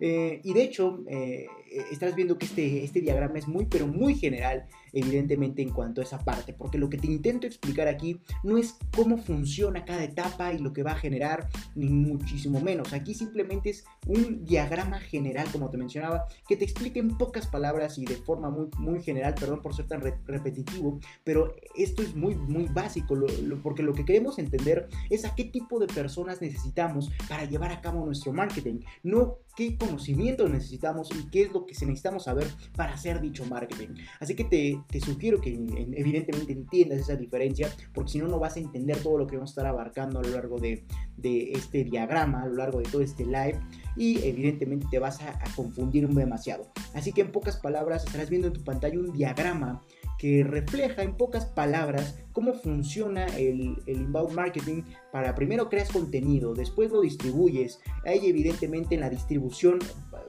Eh, 0.00 0.40
y 0.44 0.52
de 0.52 0.62
hecho, 0.62 1.02
eh, 1.08 1.46
estás 1.90 2.14
viendo 2.14 2.38
que 2.38 2.46
este, 2.46 2.84
este 2.84 3.00
diagrama 3.00 3.38
es 3.38 3.48
muy, 3.48 3.66
pero 3.66 3.86
muy 3.86 4.14
general, 4.14 4.66
evidentemente, 4.96 5.60
en 5.60 5.70
cuanto 5.70 6.00
a 6.00 6.04
esa 6.04 6.18
parte, 6.18 6.54
porque 6.54 6.78
lo 6.78 6.88
que 6.88 6.96
te 6.96 7.06
intento 7.06 7.46
explicar 7.46 7.86
aquí 7.86 8.20
no 8.42 8.56
es 8.56 8.76
cómo 8.94 9.18
funciona 9.18 9.84
cada 9.84 10.02
etapa 10.04 10.52
y 10.52 10.58
lo 10.58 10.72
que 10.72 10.82
va 10.82 10.92
a 10.92 10.96
generar, 10.96 11.48
ni 11.74 11.88
muchísimo 11.88 12.60
menos. 12.60 12.92
Aquí 12.94 13.14
simplemente 13.14 13.70
es 13.70 13.84
un 14.06 14.44
diagrama 14.44 14.98
general, 15.00 15.48
como 15.52 15.68
te 15.68 15.76
mencionaba, 15.76 16.26
que 16.48 16.56
te 16.56 16.64
explique 16.64 16.98
en 16.98 17.18
pocas 17.18 17.46
palabras 17.46 17.98
y 17.98 18.06
de 18.06 18.16
forma 18.16 18.48
muy, 18.48 18.68
muy 18.78 19.02
general, 19.02 19.34
perdón 19.34 19.60
por 19.60 19.74
ser 19.74 19.86
tan 19.86 20.00
repetitivo, 20.00 20.98
pero 21.24 21.54
esto 21.76 22.02
es 22.02 22.14
muy, 22.14 22.34
muy 22.34 22.64
básico, 22.66 23.16
porque 23.62 23.82
lo 23.82 23.92
que 23.92 24.04
queremos 24.04 24.38
entender 24.38 24.88
es 25.10 25.24
a 25.24 25.34
qué 25.34 25.44
tipo 25.44 25.78
de 25.78 25.88
personas 25.88 26.40
necesitamos 26.40 27.10
para 27.28 27.44
llevar 27.44 27.70
a 27.70 27.82
cabo 27.82 28.04
nuestro 28.04 28.32
marketing, 28.32 28.80
no 29.02 29.38
qué 29.56 29.76
conocimientos 29.76 30.50
necesitamos 30.50 31.08
y 31.16 31.28
qué 31.30 31.42
es 31.42 31.52
lo 31.52 31.66
que 31.66 31.72
necesitamos 31.72 32.24
saber 32.24 32.46
para 32.76 32.92
hacer 32.92 33.20
dicho 33.20 33.44
marketing. 33.46 33.88
Así 34.20 34.34
que 34.34 34.44
te, 34.44 34.80
te 34.88 35.00
sugiero 35.00 35.40
que 35.40 35.52
evidentemente 35.52 36.52
entiendas 36.52 37.00
esa 37.00 37.16
diferencia, 37.16 37.68
porque 37.92 38.12
si 38.12 38.18
no, 38.18 38.28
no 38.28 38.38
vas 38.38 38.56
a 38.56 38.60
entender 38.60 38.98
todo 38.98 39.18
lo 39.18 39.26
que 39.26 39.36
vamos 39.36 39.50
a 39.50 39.52
estar 39.52 39.66
abarcando 39.66 40.20
a 40.20 40.22
lo 40.22 40.30
largo 40.30 40.58
de, 40.58 40.84
este 41.22 41.84
diagrama, 41.84 42.42
a 42.42 42.46
lo 42.46 42.54
largo 42.54 42.78
de 42.78 42.84
todo 42.84 43.02
este 43.02 43.24
live 43.24 43.58
y 43.96 44.18
evidentemente 44.24 44.86
te 44.90 44.98
vas 44.98 45.20
a, 45.20 45.30
a 45.30 45.54
confundir 45.56 46.08
demasiado. 46.08 46.70
Así 46.94 47.12
que 47.12 47.22
en 47.22 47.32
pocas 47.32 47.56
palabras 47.56 48.04
estarás 48.04 48.30
viendo 48.30 48.48
en 48.48 48.54
tu 48.54 48.62
pantalla 48.62 48.98
un 48.98 49.12
diagrama 49.12 49.82
que 50.18 50.44
refleja 50.44 51.02
en 51.02 51.16
pocas 51.16 51.46
palabras 51.46 52.18
cómo 52.32 52.54
funciona 52.54 53.26
el, 53.36 53.82
inbound 53.86 54.34
marketing 54.34 54.82
para 55.12 55.34
primero 55.34 55.68
creas 55.68 55.90
contenido, 55.90 56.54
después 56.54 56.90
lo 56.90 57.00
distribuyes. 57.00 57.80
Ahí 58.04 58.26
evidentemente 58.26 58.94
en 58.94 59.00
la 59.00 59.10
distribución 59.10 59.78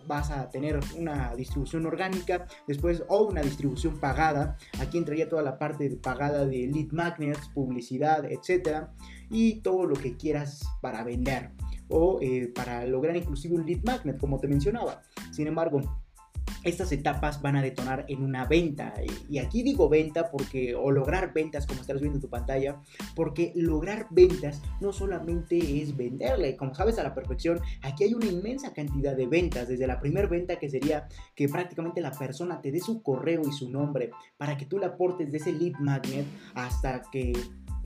vas 0.07 0.31
a 0.31 0.49
tener 0.49 0.79
una 0.97 1.35
distribución 1.35 1.85
orgánica, 1.85 2.47
después 2.67 3.03
o 3.07 3.23
una 3.27 3.41
distribución 3.41 3.99
pagada. 3.99 4.57
Aquí 4.79 4.97
entraría 4.97 5.29
toda 5.29 5.41
la 5.41 5.57
parte 5.57 5.89
pagada 6.01 6.45
de 6.45 6.67
lead 6.67 6.91
magnets, 6.91 7.49
publicidad, 7.49 8.25
etcétera, 8.31 8.93
y 9.29 9.61
todo 9.61 9.85
lo 9.85 9.95
que 9.95 10.15
quieras 10.15 10.63
para 10.81 11.03
vender 11.03 11.51
o 11.89 12.19
eh, 12.21 12.51
para 12.53 12.85
lograr 12.85 13.15
inclusive 13.15 13.55
un 13.55 13.65
lead 13.65 13.83
magnet, 13.83 14.17
como 14.17 14.39
te 14.39 14.47
mencionaba. 14.47 15.01
Sin 15.31 15.47
embargo, 15.47 15.81
estas 16.63 16.91
etapas 16.91 17.41
van 17.41 17.55
a 17.55 17.61
detonar 17.61 18.05
en 18.07 18.23
una 18.23 18.45
venta. 18.45 18.93
Y 19.29 19.39
aquí 19.39 19.63
digo 19.63 19.89
venta 19.89 20.29
porque, 20.31 20.75
o 20.75 20.91
lograr 20.91 21.33
ventas, 21.33 21.65
como 21.65 21.81
estás 21.81 21.99
viendo 21.99 22.17
en 22.17 22.21
tu 22.21 22.29
pantalla, 22.29 22.81
porque 23.15 23.51
lograr 23.55 24.07
ventas 24.09 24.61
no 24.81 24.91
solamente 24.91 25.81
es 25.81 25.95
venderle, 25.95 26.55
como 26.55 26.73
sabes 26.75 26.99
a 26.99 27.03
la 27.03 27.13
perfección, 27.13 27.59
aquí 27.81 28.03
hay 28.03 28.13
una 28.13 28.27
inmensa 28.27 28.73
cantidad 28.73 29.15
de 29.15 29.27
ventas, 29.27 29.67
desde 29.67 29.87
la 29.87 29.99
primera 29.99 30.27
venta 30.27 30.57
que 30.57 30.69
sería 30.69 31.07
que 31.35 31.47
prácticamente 31.49 32.01
la 32.01 32.11
persona 32.11 32.61
te 32.61 32.71
dé 32.71 32.79
su 32.79 33.01
correo 33.01 33.41
y 33.47 33.51
su 33.51 33.69
nombre 33.69 34.11
para 34.37 34.57
que 34.57 34.65
tú 34.65 34.77
le 34.77 34.85
aportes 34.85 35.31
de 35.31 35.37
ese 35.37 35.53
lead 35.53 35.73
magnet 35.79 36.25
hasta 36.53 37.01
que 37.11 37.33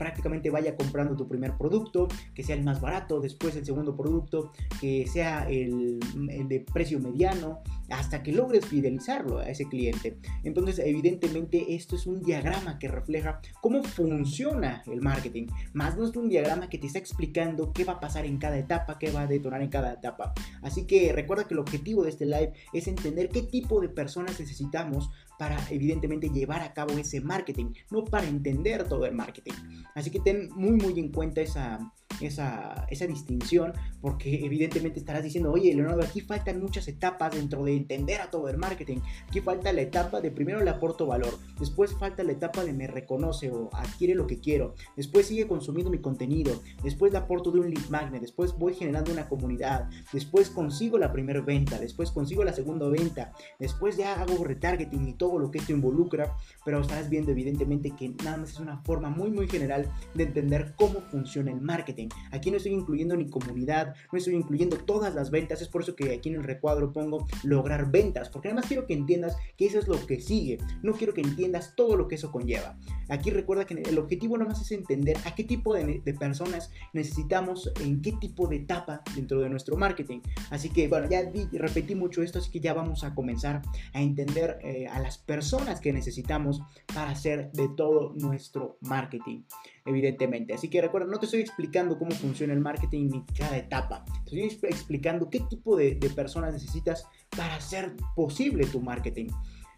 prácticamente 0.02 0.50
vaya 0.50 0.74
comprando 0.76 1.14
tu 1.14 1.28
primer 1.28 1.56
producto, 1.56 2.08
que 2.34 2.42
sea 2.42 2.56
el 2.56 2.64
más 2.64 2.80
barato, 2.80 3.20
después 3.20 3.54
el 3.54 3.64
segundo 3.64 3.96
producto, 3.96 4.50
que 4.80 5.06
sea 5.06 5.48
el, 5.48 6.00
de 6.48 6.66
precio 6.72 6.98
mediano, 6.98 7.60
hasta 7.88 8.20
que 8.20 8.32
logres 8.32 8.66
fidelizarlo 8.66 9.38
a 9.38 9.48
ese 9.48 9.68
cliente. 9.68 10.18
Entonces, 10.42 10.80
evidentemente, 10.80 11.76
esto 11.76 11.94
es 11.94 12.08
un 12.08 12.20
diagrama 12.20 12.80
que 12.80 12.88
refleja 12.88 13.40
cómo 13.60 13.84
funciona 13.84 14.82
el 14.86 15.02
marketing, 15.02 15.46
más 15.72 15.96
no 15.96 16.04
es 16.04 16.16
un 16.16 16.28
diagrama 16.28 16.68
que 16.68 16.78
te 16.78 16.88
está 16.88 16.98
explicando 16.98 17.72
qué 17.72 17.84
va 17.84 17.94
a 17.94 18.00
pasar 18.00 18.26
en 18.26 18.38
cada 18.38 18.58
etapa, 18.58 18.98
qué 18.98 19.12
va 19.12 19.20
a 19.22 19.26
detonar 19.28 19.62
en 19.62 19.68
cada 19.68 19.92
etapa. 19.92 20.34
Así 20.62 20.84
que 20.84 21.12
recuerda 21.12 21.46
que 21.46 21.54
el 21.54 21.60
objetivo 21.60 22.02
de 22.02 22.10
este 22.10 22.26
live 22.26 22.54
es 22.72 22.88
entender 22.88 23.28
qué 23.28 23.42
tipo 23.42 23.80
de 23.80 23.88
personas 23.88 24.40
necesitamos 24.40 25.10
para 25.42 25.58
evidentemente 25.70 26.30
llevar 26.30 26.62
a 26.62 26.72
cabo 26.72 26.96
ese 26.96 27.20
marketing, 27.20 27.72
no 27.90 28.04
para 28.04 28.28
entender 28.28 28.84
todo 28.84 29.06
el 29.06 29.12
marketing. 29.12 29.54
Así 29.92 30.08
que 30.08 30.20
ten 30.20 30.50
muy 30.54 30.76
muy 30.76 31.00
en 31.00 31.10
cuenta 31.10 31.40
esa, 31.40 31.80
esa, 32.20 32.86
esa 32.90 33.06
distinción, 33.08 33.72
porque 34.00 34.44
evidentemente 34.44 35.00
estarás 35.00 35.24
diciendo, 35.24 35.50
oye, 35.50 35.74
Leonardo, 35.74 36.02
aquí 36.02 36.20
faltan 36.20 36.60
muchas 36.60 36.86
etapas 36.86 37.34
dentro 37.34 37.64
de 37.64 37.76
entender 37.76 38.20
a 38.20 38.30
todo 38.30 38.48
el 38.48 38.56
marketing. 38.56 38.98
Aquí 39.28 39.40
falta 39.40 39.72
la 39.72 39.80
etapa 39.80 40.20
de 40.20 40.30
primero 40.30 40.62
le 40.62 40.70
aporto 40.70 41.06
valor, 41.06 41.36
después 41.58 41.92
falta 41.98 42.22
la 42.22 42.32
etapa 42.32 42.64
de 42.64 42.72
me 42.72 42.86
reconoce 42.86 43.50
o 43.50 43.68
adquiere 43.72 44.14
lo 44.14 44.28
que 44.28 44.38
quiero, 44.38 44.74
después 44.96 45.26
sigue 45.26 45.48
consumiendo 45.48 45.90
mi 45.90 45.98
contenido, 45.98 46.62
después 46.84 47.12
le 47.12 47.18
aporto 47.18 47.50
de 47.50 47.60
un 47.60 47.70
lead 47.70 47.88
magnet, 47.88 48.20
después 48.20 48.56
voy 48.56 48.74
generando 48.74 49.12
una 49.12 49.28
comunidad, 49.28 49.88
después 50.12 50.50
consigo 50.50 50.98
la 50.98 51.12
primera 51.12 51.40
venta, 51.40 51.78
después 51.78 52.10
consigo 52.10 52.44
la 52.44 52.52
segunda 52.52 52.88
venta, 52.88 53.32
después 53.58 53.96
ya 53.96 54.20
hago 54.20 54.44
retargeting 54.44 55.08
y 55.08 55.14
todo 55.14 55.31
lo 55.38 55.50
que 55.50 55.58
esto 55.58 55.72
involucra, 55.72 56.36
pero 56.64 56.80
estarás 56.80 57.08
viendo 57.08 57.30
evidentemente 57.30 57.90
que 57.90 58.10
nada 58.24 58.36
más 58.38 58.50
es 58.50 58.60
una 58.60 58.78
forma 58.78 59.10
muy 59.10 59.30
muy 59.30 59.48
general 59.48 59.90
de 60.14 60.24
entender 60.24 60.74
cómo 60.76 61.00
funciona 61.00 61.50
el 61.50 61.60
marketing. 61.60 62.08
Aquí 62.30 62.50
no 62.50 62.56
estoy 62.56 62.72
incluyendo 62.72 63.16
ni 63.16 63.28
comunidad, 63.28 63.94
no 64.10 64.18
estoy 64.18 64.34
incluyendo 64.34 64.76
todas 64.76 65.14
las 65.14 65.30
ventas, 65.30 65.62
es 65.62 65.68
por 65.68 65.82
eso 65.82 65.94
que 65.94 66.12
aquí 66.12 66.28
en 66.28 66.36
el 66.36 66.44
recuadro 66.44 66.92
pongo 66.92 67.26
lograr 67.42 67.90
ventas, 67.90 68.28
porque 68.28 68.48
además 68.48 68.66
quiero 68.66 68.86
que 68.86 68.94
entiendas 68.94 69.36
que 69.56 69.66
eso 69.66 69.78
es 69.78 69.88
lo 69.88 70.06
que 70.06 70.20
sigue, 70.20 70.58
no 70.82 70.92
quiero 70.92 71.14
que 71.14 71.20
entiendas 71.20 71.74
todo 71.76 71.96
lo 71.96 72.08
que 72.08 72.16
eso 72.16 72.30
conlleva. 72.30 72.76
Aquí 73.08 73.30
recuerda 73.30 73.66
que 73.66 73.74
el 73.74 73.98
objetivo 73.98 74.38
no 74.38 74.46
más 74.46 74.60
es 74.60 74.72
entender 74.72 75.18
a 75.24 75.34
qué 75.34 75.44
tipo 75.44 75.74
de, 75.74 76.00
personas 76.18 76.70
necesitamos, 76.92 77.70
en 77.80 78.00
qué 78.00 78.12
tipo 78.12 78.46
de 78.46 78.56
etapa 78.56 79.02
dentro 79.14 79.40
de 79.40 79.48
nuestro 79.48 79.76
marketing. 79.76 80.20
Así 80.50 80.70
que 80.70 80.88
bueno, 80.88 81.08
ya 81.08 81.22
repetí 81.52 81.94
mucho 81.94 82.22
esto, 82.22 82.38
así 82.38 82.50
que 82.50 82.60
ya 82.60 82.74
vamos 82.74 83.04
a 83.04 83.14
comenzar 83.14 83.62
a 83.92 84.00
entender 84.00 84.58
eh, 84.62 84.86
a 84.86 85.00
las 85.00 85.18
personas 85.26 85.80
que 85.80 85.92
necesitamos 85.92 86.60
para 86.92 87.10
hacer 87.10 87.50
de 87.52 87.68
todo 87.68 88.14
nuestro 88.16 88.78
marketing 88.80 89.42
evidentemente. 89.84 90.54
Así 90.54 90.68
que 90.68 90.80
recuerda, 90.80 91.08
no 91.08 91.18
te 91.18 91.26
estoy 91.26 91.40
explicando 91.40 91.98
cómo 91.98 92.12
funciona 92.12 92.52
el 92.52 92.60
marketing 92.60 93.08
ni 93.10 93.24
cada 93.36 93.56
etapa. 93.56 94.04
Te 94.28 94.46
estoy 94.46 94.70
explicando 94.70 95.28
qué 95.30 95.40
tipo 95.40 95.76
de, 95.76 95.98
personas 96.14 96.52
necesitas 96.52 97.06
para 97.36 97.56
hacer 97.56 97.96
posible 98.14 98.66
tu 98.66 98.80
marketing. 98.80 99.28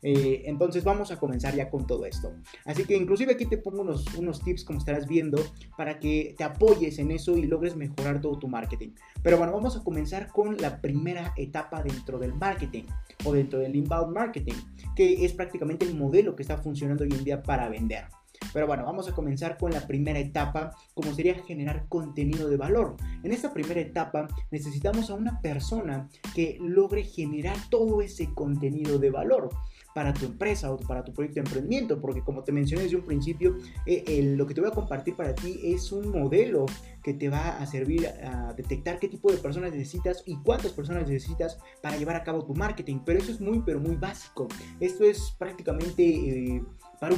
Eh, 0.06 0.42
entonces 0.44 0.84
vamos 0.84 1.10
a 1.10 1.18
comenzar 1.18 1.54
ya 1.54 1.70
con 1.70 1.86
todo 1.86 2.04
esto. 2.04 2.34
Así 2.66 2.84
que 2.84 2.94
inclusive 2.94 3.32
aquí 3.32 3.46
te 3.46 3.56
pongo 3.56 3.80
unos, 3.80 4.14
unos 4.16 4.42
tips 4.42 4.62
como 4.62 4.78
estarás 4.78 5.08
viendo 5.08 5.42
para 5.78 5.98
que 5.98 6.34
te 6.36 6.44
apoyes 6.44 6.98
en 6.98 7.10
eso 7.10 7.38
y 7.38 7.46
logres 7.46 7.74
mejorar 7.74 8.20
todo 8.20 8.38
tu 8.38 8.46
marketing. 8.46 8.90
Pero 9.22 9.38
bueno, 9.38 9.54
vamos 9.54 9.78
a 9.78 9.82
comenzar 9.82 10.28
con 10.28 10.58
la 10.58 10.82
primera 10.82 11.32
etapa 11.38 11.82
dentro 11.82 12.18
del 12.18 12.34
marketing 12.34 12.84
o 13.24 13.32
dentro 13.32 13.58
del 13.60 13.74
inbound 13.74 14.14
marketing, 14.14 14.52
que 14.94 15.24
es 15.24 15.32
prácticamente 15.32 15.86
el 15.86 15.94
modelo 15.94 16.36
que 16.36 16.42
está 16.42 16.58
funcionando 16.58 17.04
hoy 17.04 17.10
en 17.10 17.24
día 17.24 17.42
para 17.42 17.70
vender. 17.70 18.04
Pero 18.52 18.66
bueno, 18.66 18.84
vamos 18.84 19.08
a 19.08 19.12
comenzar 19.12 19.56
con 19.56 19.72
la 19.72 19.86
primera 19.86 20.18
etapa, 20.18 20.72
como 20.92 21.14
sería 21.14 21.34
generar 21.44 21.86
contenido 21.88 22.50
de 22.50 22.58
valor. 22.58 22.96
En 23.22 23.32
esta 23.32 23.54
primera 23.54 23.80
etapa 23.80 24.28
necesitamos 24.50 25.08
a 25.08 25.14
una 25.14 25.40
persona 25.40 26.10
que 26.34 26.58
logre 26.60 27.04
generar 27.04 27.56
todo 27.70 28.02
ese 28.02 28.34
contenido 28.34 28.98
de 28.98 29.10
valor 29.10 29.48
para 29.94 30.12
tu 30.12 30.26
empresa 30.26 30.72
o 30.72 30.76
para 30.78 31.04
tu 31.04 31.12
proyecto 31.12 31.36
de 31.40 31.46
emprendimiento, 31.46 32.00
porque 32.00 32.22
como 32.22 32.42
te 32.42 32.52
mencioné 32.52 32.84
desde 32.84 32.96
un 32.96 33.04
principio, 33.04 33.56
eh, 33.86 34.34
lo 34.36 34.46
que 34.46 34.54
te 34.54 34.60
voy 34.60 34.70
a 34.70 34.74
compartir 34.74 35.16
para 35.16 35.34
ti 35.34 35.60
es 35.62 35.92
un 35.92 36.10
modelo 36.10 36.66
que 37.02 37.14
te 37.14 37.28
va 37.28 37.58
a 37.58 37.66
servir 37.66 38.06
a 38.06 38.52
detectar 38.54 38.98
qué 38.98 39.08
tipo 39.08 39.30
de 39.30 39.38
personas 39.38 39.72
necesitas 39.72 40.22
y 40.26 40.36
cuántas 40.42 40.72
personas 40.72 41.08
necesitas 41.08 41.58
para 41.80 41.96
llevar 41.96 42.16
a 42.16 42.24
cabo 42.24 42.44
tu 42.44 42.54
marketing, 42.54 43.00
pero 43.04 43.20
eso 43.20 43.30
es 43.30 43.40
muy, 43.40 43.62
pero 43.64 43.78
muy 43.78 43.96
básico. 43.96 44.48
Esto 44.80 45.04
es 45.04 45.34
prácticamente... 45.38 46.02
Eh, 46.02 46.62
para 47.00 47.14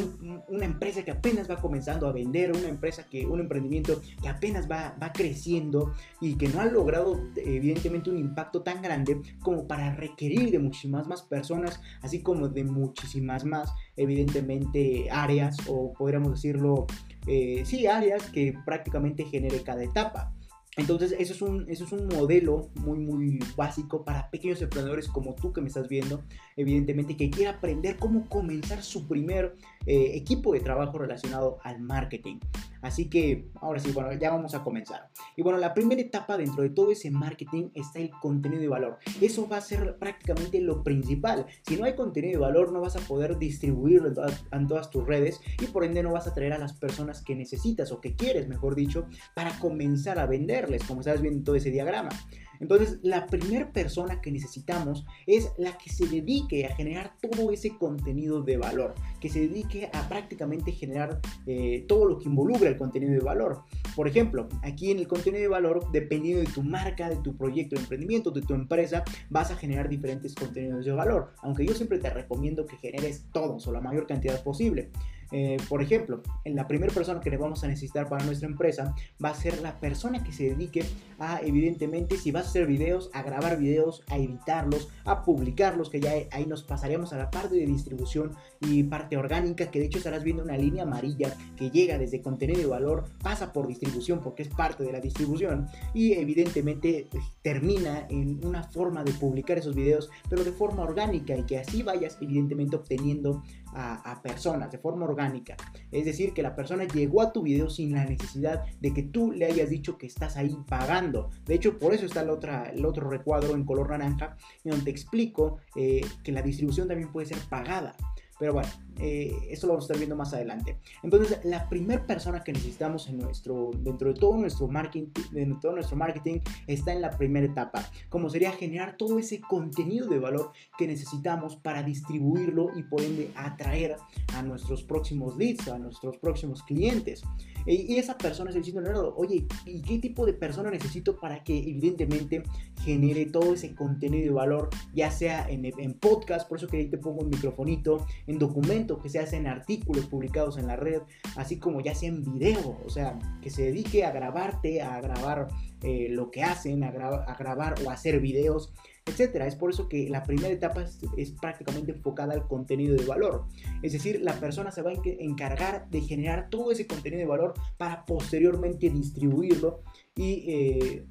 una 0.49 0.65
empresa 0.65 1.05
que 1.05 1.11
apenas 1.11 1.51
va 1.51 1.57
comenzando 1.57 2.07
a 2.07 2.13
vender, 2.13 2.53
una 2.53 2.69
empresa 2.69 3.07
que, 3.09 3.27
un 3.27 3.41
emprendimiento 3.41 4.01
que 4.23 4.29
apenas 4.29 4.71
va, 4.71 4.97
va 5.03 5.13
creciendo 5.13 5.93
y 6.21 6.35
que 6.35 6.49
no 6.49 6.61
ha 6.61 6.67
logrado 6.67 7.21
evidentemente 7.37 8.11
un 8.11 8.19
impacto 8.19 8.63
tan 8.63 8.83
grande 8.83 9.21
como 9.43 9.67
para 9.67 9.95
requerir 9.95 10.51
de 10.51 10.59
muchísimas 10.59 11.07
más 11.07 11.23
personas, 11.23 11.81
así 12.03 12.23
como 12.23 12.49
de 12.49 12.65
muchísimas 12.65 13.45
más, 13.45 13.73
evidentemente, 13.97 15.09
áreas 15.11 15.57
o 15.69 15.93
podríamos 15.93 16.33
decirlo, 16.33 16.87
eh, 17.27 17.63
sí, 17.65 17.87
áreas 17.87 18.31
que 18.31 18.55
prácticamente 18.65 19.25
genere 19.25 19.63
cada 19.63 19.83
etapa. 19.83 20.33
Entonces, 20.77 21.15
eso 21.19 21.33
es, 21.33 21.43
un, 21.43 21.71
eso 21.71 21.85
es 21.85 21.93
un 21.93 22.07
modelo 22.07 22.71
muy, 22.75 22.99
muy 22.99 23.39
básico 23.57 24.05
para 24.05 24.31
pequeños 24.31 24.61
emprendedores 24.61 25.09
como 25.09 25.35
tú 25.35 25.53
que 25.53 25.63
me 25.63 25.69
estás 25.69 25.89
viendo, 25.89 26.23
evidentemente, 26.55 27.17
que 27.17 27.31
quiere 27.31 27.49
aprender 27.49 27.97
cómo 27.97 28.29
comenzar 28.29 28.83
su 28.83 29.09
primer 29.09 29.57
eh, 29.87 30.13
equipo 30.15 30.53
de 30.53 30.61
trabajo 30.61 30.99
relacionado 30.99 31.59
al 31.63 31.81
marketing. 31.81 32.39
Así 32.83 33.09
que 33.09 33.49
ahora 33.61 33.81
sí, 33.81 33.91
bueno, 33.93 34.13
ya 34.13 34.31
vamos 34.31 34.55
a 34.55 34.63
comenzar. 34.63 35.09
Y 35.37 35.43
bueno, 35.43 35.59
la 35.59 35.75
primera 35.75 36.01
etapa 36.01 36.37
dentro 36.37 36.63
de 36.63 36.71
todo 36.71 36.93
ese 36.93 37.11
marketing 37.11 37.71
está 37.75 37.99
el 37.99 38.11
contenido 38.11 38.63
de 38.63 38.69
valor. 38.69 38.99
Eso 39.21 39.49
va 39.49 39.57
a 39.57 39.61
ser 39.61 39.97
prácticamente 39.99 40.61
lo 40.61 40.83
principal. 40.83 41.47
Si 41.67 41.77
no 41.77 41.85
hay 41.85 41.95
contenido 41.95 42.39
de 42.39 42.47
valor, 42.47 42.73
no 42.73 42.81
vas 42.81 42.97
a 42.97 43.01
poder 43.01 43.39
distribuirlo 43.39 44.09
en 44.09 44.15
todas, 44.15 44.45
en 44.53 44.67
todas 44.67 44.91
tus 44.91 45.07
redes 45.07 45.41
y 45.61 45.67
por 45.67 45.85
ende 45.85 46.03
no 46.03 46.13
vas 46.13 46.27
a 46.27 46.35
traer 46.35 46.53
a 46.53 46.59
las 46.59 46.75
personas 46.75 47.23
que 47.23 47.35
necesitas 47.35 47.91
o 47.93 48.01
que 48.01 48.15
quieres, 48.15 48.49
mejor 48.49 48.75
dicho, 48.75 49.07
para 49.35 49.59
comenzar 49.59 50.19
a 50.19 50.27
venderles, 50.27 50.85
como 50.85 51.01
estás 51.01 51.21
viendo 51.21 51.39
en 51.39 51.45
todo 51.45 51.57
ese 51.57 51.71
diagrama. 51.71 52.11
Entonces, 52.61 52.99
la 53.03 53.27
primera 53.27 53.73
persona 53.73 54.21
que 54.21 54.31
necesitamos 54.31 55.05
es 55.27 55.51
la 55.59 55.77
que 55.79 55.91
se 55.91 56.07
dedique 56.07 56.67
a 56.67 56.75
generar 56.75 57.15
todo 57.21 57.51
ese 57.51 57.77
contenido 57.77 58.43
de 58.43 58.57
valor, 58.57 58.95
que 59.21 59.29
se 59.29 59.41
dedique 59.41 59.91
a 59.93 60.09
prácticamente 60.09 60.73
generar 60.73 61.21
eh, 61.47 61.85
todo 61.89 62.07
lo 62.07 62.19
que 62.19 62.29
involucra 62.29 62.69
el 62.69 62.77
contenido 62.77 63.13
de 63.13 63.21
valor. 63.21 63.63
Por 63.95 64.09
ejemplo, 64.09 64.49
aquí 64.63 64.91
en 64.91 64.99
el 64.99 65.09
contenido 65.09 65.43
de 65.43 65.49
valor, 65.49 65.91
dependiendo 65.93 66.43
de 66.43 66.53
tu 66.53 66.63
marca, 66.63 67.09
de 67.09 67.17
tu 67.17 67.37
proyecto 67.37 67.77
de 67.77 67.83
emprendimiento, 67.83 68.31
de 68.31 68.43
tu 68.43 68.55
empresa, 68.55 69.05
vas 69.31 69.51
a 69.51 69.57
generar 69.57 69.89
diferentes 69.89 70.35
contenidos 70.35 70.85
de 70.85 70.93
valor. 70.93 71.33
Aunque 71.43 71.67
yo 71.67 71.75
siempre 71.75 71.99
te 71.99 72.11
recomiendo 72.11 72.67
que 72.67 72.77
generes 72.77 73.27
todos 73.33 73.67
o 73.67 73.73
la 73.73 73.81
mayor 73.81 74.07
cantidad 74.07 74.43
posible. 74.43 74.91
Eh, 75.33 75.57
por 75.69 75.83
ejemplo, 75.83 76.23
la 76.45 76.69
primera 76.69 76.93
persona 76.93 77.21
que 77.21 77.31
le 77.31 77.37
vamos 77.37 77.65
a 77.65 77.69
necesitar 77.69 78.09
para 78.09 78.25
nuestra 78.25 78.49
empresa 78.49 78.95
va 79.23 79.31
a 79.31 79.35
ser 79.35 79.61
la 79.61 79.79
persona 79.81 80.23
que 80.23 80.33
se 80.33 80.45
dedique 80.45 80.85
a, 81.19 81.41
evidentemente, 81.41 82.17
si 82.17 82.31
vas 82.31 82.47
a 82.47 82.49
hacer 82.49 82.67
videos, 82.67 83.11
a 83.13 83.23
grabar 83.23 83.59
videos, 83.59 84.03
a 84.09 84.17
editarlos, 84.17 84.89
a 85.05 85.25
publicarlos, 85.25 85.91
que 85.91 86.01
ya 86.01 86.13
ahí 86.31 86.47
nos 86.47 86.63
pasaríamos 86.63 87.13
a 87.13 87.19
la 87.19 87.31
parte 87.31 87.57
de 87.57 87.67
distribución 87.67 88.33
y 88.61 88.83
parte 88.85 89.17
orgánica, 89.17 89.71
que 89.71 89.79
de 89.79 89.87
hecho 89.87 89.99
estarás 89.99 90.25
viendo 90.25 90.43
una 90.43 90.57
línea 90.57 90.85
amarilla 90.85 91.37
que 91.57 91.71
llega 91.71 91.99
desde 91.99 92.23
contenido 92.23 92.61
de 92.61 92.67
valor, 92.67 93.05
pasa 93.23 93.53
por 93.53 93.67
distribución 93.67 94.21
porque 94.21 94.43
es 94.43 94.49
parte 94.49 94.85
de 94.85 94.93
la 94.93 95.01
distribución 95.01 95.69
y 95.95 96.13
evidentemente 96.13 97.07
pues, 97.11 97.25
termina 97.43 98.07
en 98.11 98.45
una 98.45 98.63
forma 98.63 99.05
de 99.05 99.13
publicar 99.13 99.59
esos 99.59 99.75
videos, 99.75 100.11
pero 100.29 100.45
de 100.45 100.53
forma 100.53 100.83
orgánica 100.83 101.37
y 101.37 101.45
que 101.45 101.59
así 101.59 101.83
vayas 101.83 102.19
evidentemente 102.21 102.77
obteniendo 102.77 103.43
a, 103.77 104.23
personas 104.23 104.71
de 104.73 104.79
forma 104.79 105.05
orgánica. 105.05 105.57
Es 105.93 106.05
decir, 106.07 106.33
que 106.33 106.43
la 106.43 106.57
persona 106.57 106.85
llegó 106.85 107.21
a 107.21 107.33
tu 107.33 107.43
video 107.43 107.69
sin 107.69 107.93
la 107.93 108.05
necesidad 108.05 108.65
de 108.81 108.95
que 108.95 109.03
tú 109.03 109.33
le 109.33 109.45
hayas 109.45 109.69
dicho 109.69 109.99
que 109.99 110.07
estás 110.07 110.37
ahí 110.37 110.57
pagando. 110.67 111.31
De 111.45 111.55
hecho, 111.55 111.79
por 111.79 111.93
eso 111.93 112.07
está 112.07 112.23
el, 112.23 112.31
otra, 112.31 112.71
el 112.71 112.85
otro 112.87 113.09
recuadro 113.11 113.55
en 113.55 113.65
color 113.65 113.91
naranja, 113.91 114.37
en 114.65 114.71
donde 114.71 114.87
te 114.87 114.91
explico 114.91 115.59
eh, 115.75 116.01
que 116.25 116.33
la 116.33 116.43
distribución 116.43 116.89
también 116.89 117.13
puede 117.13 117.27
ser 117.27 117.39
pagada. 117.49 117.95
Pero 118.39 118.53
bueno, 118.53 118.69
eh, 118.99 119.37
eso 119.51 119.67
lo 119.67 119.75
vamos 119.75 119.85
a 119.85 119.87
estar 119.87 119.99
viendo 119.99 120.17
más 120.17 120.33
adelante. 120.33 120.79
Entonces, 121.03 121.41
la 121.45 121.69
primera 121.69 122.07
persona 122.07 122.43
que 122.43 122.53
necesitamos 122.53 123.09
en 123.09 123.19
nuestro, 123.19 123.71
dentro 123.79 124.13
de 124.13 124.19
todo 124.19 124.37
nuestro 124.37 124.69
marketing, 124.69 125.09
de 125.33 125.57
todo 125.61 125.73
nuestro 125.73 125.97
marketing 125.97 126.41
está 126.67 126.93
en 126.93 127.03
la 127.03 127.11
primera 127.11 127.47
etapa, 127.47 127.89
como 128.09 128.31
sería 128.31 128.53
generar 128.53 128.97
todo 128.97 129.19
ese 129.19 129.41
contenido 129.41 130.07
de 130.09 130.19
valor 130.19 130.53
que 130.79 130.87
necesitamos 130.87 131.57
para 131.57 131.83
distribuirlo 131.83 132.71
y 132.77 132.83
por 132.85 133.03
ende 133.03 133.31
atraer 133.35 133.97
a 134.35 134.43
nuestros 134.43 134.83
próximos 134.83 135.37
leads, 135.37 135.69
a 135.69 135.79
nuestros 135.79 136.17
próximos 136.19 136.63
clientes. 136.63 137.23
Y 137.67 137.97
esa 137.97 138.17
persona 138.17 138.51
está 138.51 138.61
diciendo, 138.63 139.15
oye, 139.17 139.45
¿y 139.65 139.83
qué 139.83 139.99
tipo 139.99 140.25
de 140.25 140.33
persona 140.33 140.71
necesito 140.71 141.19
para 141.19 141.43
que 141.43 141.59
evidentemente 141.59 142.45
genere 142.85 143.27
todo 143.27 143.55
ese 143.55 143.75
contenido 143.75 144.25
de 144.25 144.31
valor, 144.31 144.71
ya 144.95 145.11
sea 145.11 145.49
en, 145.49 145.65
en 145.65 145.95
podcast, 145.95 146.49
por 146.49 146.59
eso 146.59 146.69
que 146.69 146.77
ahí 146.77 146.87
te 146.87 146.99
pongo 146.99 147.23
un 147.23 147.31
microfonito, 147.31 148.07
en 148.29 148.39
que 148.87 149.09
se 149.09 149.19
hace 149.19 149.37
en 149.37 149.47
artículos 149.47 150.07
publicados 150.07 150.59
en 150.59 150.67
la 150.67 150.77
red, 150.77 151.03
así 151.37 151.59
como 151.59 151.81
ya 151.81 151.95
sea 151.95 152.09
en 152.09 152.23
video, 152.23 152.79
o 152.85 152.91
sea, 152.91 153.19
que 153.43 153.51
se 153.51 153.65
dedique 153.65 154.05
a 154.05 154.13
grabarte, 154.13 154.83
a 154.83 155.01
grabar 155.01 155.49
eh, 155.83 156.09
lo 156.11 156.31
que 156.31 156.43
hacen, 156.43 156.85
a, 156.85 156.91
grabar 156.91 157.75
o 157.85 157.91
hacer 157.91 158.21
videos 158.21 158.73
etcétera. 159.07 159.47
Es 159.47 159.55
por 159.55 159.71
eso 159.71 159.89
que 159.89 160.11
la 160.11 160.25
primera 160.25 160.49
etapa 160.49 160.85
es, 161.17 161.31
prácticamente 161.41 161.93
enfocada 161.93 162.35
al 162.35 162.47
contenido 162.49 162.97
de 162.97 163.05
valor. 163.05 163.45
Es 163.83 163.93
decir, 163.93 164.21
la 164.21 164.35
persona 164.35 164.73
se 164.73 164.83
va 164.83 164.91
a 164.91 164.95
encargar 165.21 165.89
de 165.91 166.01
generar 166.01 166.51
todo 166.51 166.73
ese 166.73 166.87
contenido 166.87 167.21
de 167.21 167.27
valor 167.27 167.55
para 167.79 168.05
posteriormente 168.05 168.91
distribuirlo 168.91 169.81
y, 170.17 170.45
eh, 170.49 171.07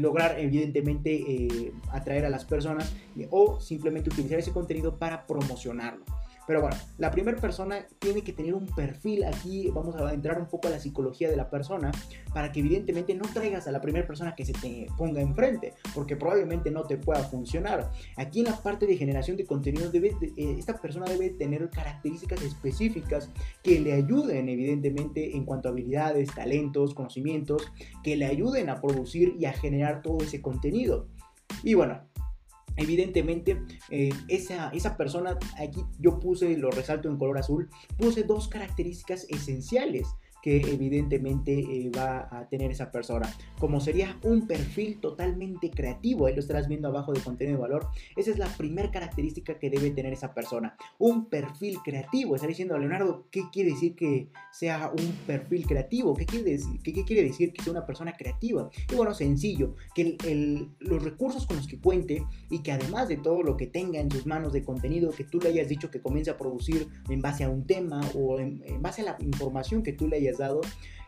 lograr 0.00 0.38
evidentemente 0.38 1.14
eh, 1.14 1.72
atraer 1.90 2.24
a 2.24 2.30
las 2.30 2.44
personas 2.44 2.94
o 3.30 3.60
simplemente 3.60 4.10
utilizar 4.10 4.38
ese 4.38 4.52
contenido 4.52 4.98
para 4.98 5.26
promocionarlo. 5.26 6.04
Pero 6.46 6.60
bueno, 6.60 6.76
la 6.98 7.10
primera 7.10 7.38
persona 7.40 7.86
tiene 7.98 8.22
que 8.22 8.32
tener 8.32 8.54
un 8.54 8.66
perfil. 8.66 9.24
Aquí 9.24 9.70
vamos 9.70 9.96
a 9.96 10.12
entrar 10.12 10.38
un 10.38 10.46
poco 10.46 10.68
a 10.68 10.70
la 10.70 10.78
psicología 10.78 11.30
de 11.30 11.36
la 11.36 11.48
persona 11.48 11.90
para 12.32 12.52
que 12.52 12.60
evidentemente 12.60 13.14
no 13.14 13.24
traigas 13.32 13.66
a 13.66 13.72
la 13.72 13.80
primera 13.80 14.06
persona 14.06 14.34
que 14.34 14.44
se 14.44 14.52
te 14.52 14.86
ponga 14.98 15.20
enfrente, 15.20 15.74
porque 15.94 16.16
probablemente 16.16 16.70
no 16.70 16.84
te 16.84 16.96
pueda 16.96 17.24
funcionar. 17.24 17.90
Aquí 18.16 18.40
en 18.40 18.46
la 18.46 18.62
parte 18.62 18.86
de 18.86 18.96
generación 18.96 19.36
de 19.36 19.46
contenido, 19.46 19.90
debe, 19.90 20.16
eh, 20.36 20.56
esta 20.58 20.80
persona 20.80 21.06
debe 21.06 21.30
tener 21.30 21.68
características 21.70 22.42
específicas 22.42 23.30
que 23.62 23.80
le 23.80 23.92
ayuden 23.92 24.48
evidentemente 24.48 25.36
en 25.36 25.44
cuanto 25.44 25.68
a 25.68 25.72
habilidades, 25.72 26.34
talentos, 26.34 26.94
conocimientos, 26.94 27.72
que 28.02 28.16
le 28.16 28.26
ayuden 28.26 28.68
a 28.68 28.80
producir 28.80 29.36
y 29.38 29.46
a 29.46 29.52
generar 29.52 30.02
todo 30.02 30.18
ese 30.22 30.42
contenido. 30.42 31.08
Y 31.62 31.74
bueno, 31.74 32.00
Evidentemente, 32.76 33.62
eh, 33.90 34.10
esa, 34.28 34.70
esa 34.70 34.96
persona, 34.96 35.38
aquí 35.58 35.84
yo 35.98 36.18
puse, 36.18 36.56
lo 36.56 36.70
resalto 36.70 37.08
en 37.08 37.16
color 37.16 37.38
azul, 37.38 37.68
puse 37.96 38.24
dos 38.24 38.48
características 38.48 39.26
esenciales 39.30 40.08
que 40.44 40.58
evidentemente 40.58 41.58
eh, 41.58 41.90
va 41.96 42.28
a 42.30 42.46
tener 42.50 42.70
esa 42.70 42.92
persona. 42.92 43.34
Como 43.58 43.80
sería 43.80 44.18
un 44.22 44.46
perfil 44.46 45.00
totalmente 45.00 45.70
creativo, 45.70 46.26
ahí 46.26 46.34
lo 46.34 46.40
estarás 46.40 46.68
viendo 46.68 46.88
abajo 46.88 47.14
de 47.14 47.20
contenido 47.20 47.56
de 47.56 47.62
valor. 47.62 47.86
Esa 48.14 48.30
es 48.30 48.36
la 48.36 48.48
primera 48.48 48.90
característica 48.90 49.58
que 49.58 49.70
debe 49.70 49.90
tener 49.92 50.12
esa 50.12 50.34
persona. 50.34 50.76
Un 50.98 51.30
perfil 51.30 51.78
creativo. 51.82 52.34
Estaré 52.34 52.50
diciendo, 52.50 52.76
Leonardo, 52.76 53.26
¿qué 53.30 53.44
quiere 53.50 53.70
decir 53.70 53.96
que 53.96 54.28
sea 54.52 54.90
un 54.90 55.12
perfil 55.26 55.66
creativo? 55.66 56.12
¿Qué 56.12 56.26
quiere 56.26 56.50
decir, 56.50 56.78
qué, 56.82 56.92
quiere 57.06 57.22
decir 57.22 57.50
que 57.54 57.62
sea 57.62 57.70
una 57.70 57.86
persona 57.86 58.12
creativa? 58.12 58.68
Y 58.92 58.96
bueno, 58.96 59.14
sencillo, 59.14 59.76
que 59.94 60.18
los 60.78 61.02
recursos 61.02 61.46
con 61.46 61.56
los 61.56 61.66
que 61.66 61.80
cuente 61.80 62.22
y 62.50 62.58
que 62.58 62.70
además 62.70 63.08
de 63.08 63.16
todo 63.16 63.42
lo 63.42 63.56
que 63.56 63.66
tenga 63.66 63.98
en 63.98 64.10
sus 64.10 64.26
manos 64.26 64.52
de 64.52 64.62
contenido, 64.62 65.10
que 65.10 65.24
tú 65.24 65.40
le 65.40 65.48
hayas 65.48 65.70
dicho 65.70 65.90
que 65.90 66.02
comience 66.02 66.30
a 66.30 66.36
producir 66.36 66.86
en 67.08 67.22
base 67.22 67.44
a 67.44 67.48
un 67.48 67.66
tema 67.66 68.02
o 68.14 68.38
en 68.38 68.60
base 68.82 69.00
a 69.00 69.04
la 69.06 69.16
información 69.20 69.82
que 69.82 69.94
tú 69.94 70.06
le 70.06 70.18
hayas 70.18 70.33
dado, 70.38 70.60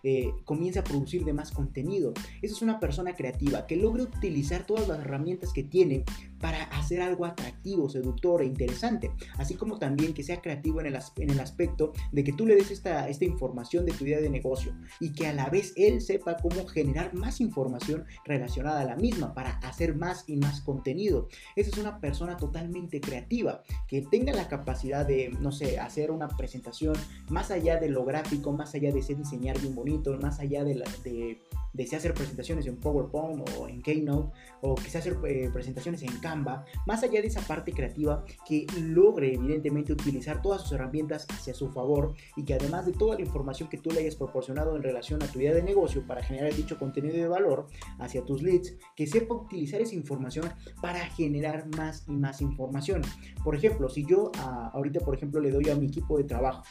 eh, 0.02 0.33
a 0.78 0.85
producir 0.85 1.25
de 1.25 1.33
más 1.33 1.50
contenido. 1.50 2.12
Esa 2.42 2.54
es 2.54 2.62
una 2.62 2.78
persona 2.78 3.14
creativa 3.16 3.66
que 3.66 3.76
logre 3.76 4.04
utilizar 4.04 4.64
todas 4.64 4.87
las 4.87 5.00
herramientas 5.00 5.52
que 5.52 5.62
tiene 5.62 6.04
para 6.40 6.64
hacer 6.64 7.00
algo 7.00 7.25
atractivo, 7.25 7.88
seductor 7.88 8.43
e 8.43 8.47
interesante. 8.47 9.11
Así 9.38 9.55
como 9.55 9.78
también 9.78 10.14
que 10.14 10.23
sea 10.23 10.40
creativo 10.40 10.81
en 10.81 10.87
el, 10.87 10.99
en 11.16 11.31
el 11.31 11.40
aspecto 11.40 11.93
de 12.12 12.25
que 12.25 12.33
tú 12.33 12.47
le 12.47 12.57
des 12.57 12.71
esta, 12.71 13.09
esta 13.09 13.25
información 13.25 13.85
de 13.87 13.93
tu 13.93 14.05
idea 14.05 14.21
de 14.21 14.31
negocio 14.31 14.73
y 15.00 15.12
que 15.12 15.26
a 15.26 15.33
la 15.33 15.49
vez 15.49 15.73
él 15.76 16.00
sepa 16.00 16.37
cómo 16.37 16.66
generar 16.66 17.14
más 17.14 17.40
información 17.40 18.05
relacionada 18.25 18.81
a 18.81 18.85
la 18.85 18.97
misma 18.97 19.35
para 19.35 19.59
hacer 19.59 19.95
más 19.95 20.25
y 20.26 20.37
más 20.37 20.61
contenido. 20.61 21.28
Esa 21.55 21.71
es 21.71 21.78
una 21.78 22.00
persona 22.00 22.37
totalmente 22.37 23.00
creativa 23.00 23.62
que 23.88 24.02
tenga 24.02 24.33
la 24.33 24.49
capacidad 24.49 25.07
de, 25.07 25.31
no 25.40 25.52
sé, 25.52 25.78
hacer 25.78 26.11
una 26.11 26.28
presentación 26.28 26.95
más 27.31 27.50
allá 27.50 27.78
de 27.78 27.88
lo 27.88 28.05
gráfico, 28.05 28.52
más 28.52 28.75
allá 28.75 28.93
de 28.93 29.02
ser 29.02 29.16
diseñar 29.16 29.61
bien 29.61 29.75
bonito, 29.75 30.16
más 30.19 30.40
allá 30.40 30.64
de, 30.64 30.75
la, 30.76 30.87
de 31.05 31.40
desea 31.73 31.99
hacer 31.99 32.14
presentaciones 32.14 32.66
en 32.66 32.76
PowerPoint 32.76 33.49
o 33.59 33.69
en 33.69 33.83
Keynote 33.83 34.33
o 34.62 34.75
quizás 34.75 34.97
hacer 34.97 35.19
eh, 35.26 35.50
presentaciones 35.52 36.02
en 36.02 36.19
Canva, 36.26 36.64
más 36.87 37.04
allá 37.04 37.21
de 37.21 37.28
esa 37.28 37.40
parte 37.40 37.71
creativa 37.73 38.25
que 38.45 38.66
logre 38.80 39.35
evidentemente 39.35 39.92
utilizar 39.92 40.42
todas 40.42 40.62
sus 40.62 40.73
herramientas 40.73 41.25
hacia 41.30 41.54
su 41.54 41.71
favor 41.71 42.14
y 42.35 42.42
que 42.42 42.54
además 42.54 42.85
de 42.85 42.90
toda 42.90 43.14
la 43.14 43.21
información 43.21 43.68
que 43.68 43.78
tú 43.78 43.92
le 43.92 44.00
hayas 44.00 44.16
proporcionado 44.16 44.75
en 44.75 44.83
relación 44.83 45.23
a 45.23 45.28
tu 45.28 45.38
idea 45.38 45.54
de 45.54 45.62
negocio 45.62 46.04
para 46.04 46.25
generar 46.25 46.52
dicho 46.52 46.80
contenido 46.80 47.14
de 47.14 47.28
valor 47.28 47.68
hacia 48.00 48.25
tus 48.25 48.42
leads, 48.42 48.75
que 48.97 49.06
sepa 49.06 49.35
utilizar 49.35 49.80
esa 49.80 49.95
información 49.95 50.50
para 50.83 50.99
generar 51.11 51.68
más 51.76 52.04
y 52.09 52.16
más 52.16 52.40
información. 52.40 53.02
Por 53.45 53.54
ejemplo, 53.54 53.88
si 53.88 54.04
yo 54.04 54.33
ahorita, 54.73 54.99
por 54.99 55.14
ejemplo, 55.14 55.40
le 55.40 55.52
doy 55.52 55.71
a 55.71 55.76
mi 55.76 55.87
equipo 55.87 56.18
de 56.18 56.25
trabajo, 56.25 56.64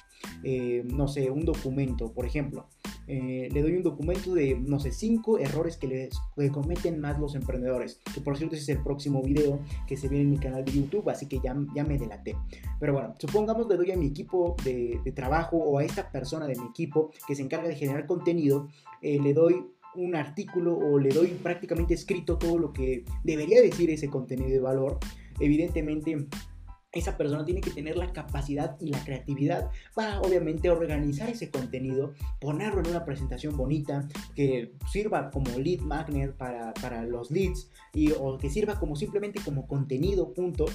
eh, 0.44 0.84
no 0.86 1.08
sé, 1.08 1.32
un 1.32 1.46
documento, 1.46 2.12
por 2.12 2.26
ejemplo, 2.26 2.68
eh, 3.08 3.50
le 3.52 3.62
doy 3.62 3.74
un 3.74 3.84
documento 3.84 4.34
de, 4.34 4.56
no 4.56 4.80
sé, 4.80 4.92
cinco 4.92 5.38
errores 5.38 5.78
que, 5.78 5.88
les, 5.88 6.20
cometen 6.52 7.00
más 7.00 7.20
los 7.20 7.36
emprendedores. 7.36 8.02
Que 8.14 8.22
por 8.22 8.38
cierto, 8.38 8.56
ese 8.56 8.64
es 8.72 8.78
el 8.78 8.84
próximo 8.84 9.22
video 9.22 9.60
que 9.88 9.98
se 9.98 10.08
viene 10.08 10.24
en 10.24 10.32
mi 10.32 10.38
canal 10.38 10.66
de 10.66 10.72
YouTube, 10.72 11.10
así 11.10 11.28
que 11.28 11.40
ya, 11.44 11.56
ya 11.76 11.84
me 11.84 11.98
delaté. 11.98 12.36
Pero 12.80 12.94
bueno, 12.94 13.16
supongamos 13.20 13.68
le 13.68 13.78
doy 13.78 13.92
a 13.92 13.98
mi 13.98 14.08
equipo 14.08 14.56
de, 14.64 15.00
trabajo 15.16 15.58
o 15.58 15.78
a 15.78 15.84
esta 15.84 16.12
persona 16.12 16.48
de 16.48 16.56
mi 16.56 16.66
equipo 16.66 17.12
que 17.28 17.36
se 17.36 17.42
encarga 17.42 17.68
de 17.68 17.76
generar 17.76 18.06
contenido, 18.06 18.68
eh, 19.02 19.20
le 19.22 19.34
doy 19.34 19.66
un 19.96 20.16
artículo 20.16 20.78
o 20.78 21.00
le 21.00 21.10
doy 21.10 21.28
prácticamente 21.28 21.94
escrito 21.94 22.38
todo 22.38 22.58
lo 22.58 22.74
que 22.74 23.06
debería 23.24 23.62
decir 23.62 23.90
ese 23.90 24.10
contenido 24.10 24.50
de 24.50 24.60
valor. 24.60 25.00
Evidentemente 25.40 26.28
esa 26.96 27.18
persona 27.18 27.46
tiene 27.46 27.62
que 27.62 27.70
tener 27.70 27.98
la 27.98 28.12
capacidad 28.14 28.78
y 28.80 28.88
la 28.88 29.04
creatividad 29.04 29.70
para 29.94 30.22
obviamente 30.22 30.70
organizar 30.70 31.30
ese 31.30 31.52
contenido, 31.52 32.14
ponerlo 32.40 32.80
en 32.80 32.88
una 32.88 33.06
presentación 33.06 33.56
bonita, 33.58 34.08
que 34.34 34.74
sirva 34.92 35.30
como 35.30 35.60
lead 35.60 35.82
magnet 35.82 36.34
para, 36.36 36.74
para 36.74 37.04
los 37.04 37.30
leads 37.30 37.70
y, 37.94 38.12
o 38.14 38.38
que 38.38 38.50
sirva 38.50 38.80
como 38.80 38.96
simplemente 38.96 39.42
como 39.44 39.68
contenido, 39.68 40.34
punto. 40.34 40.66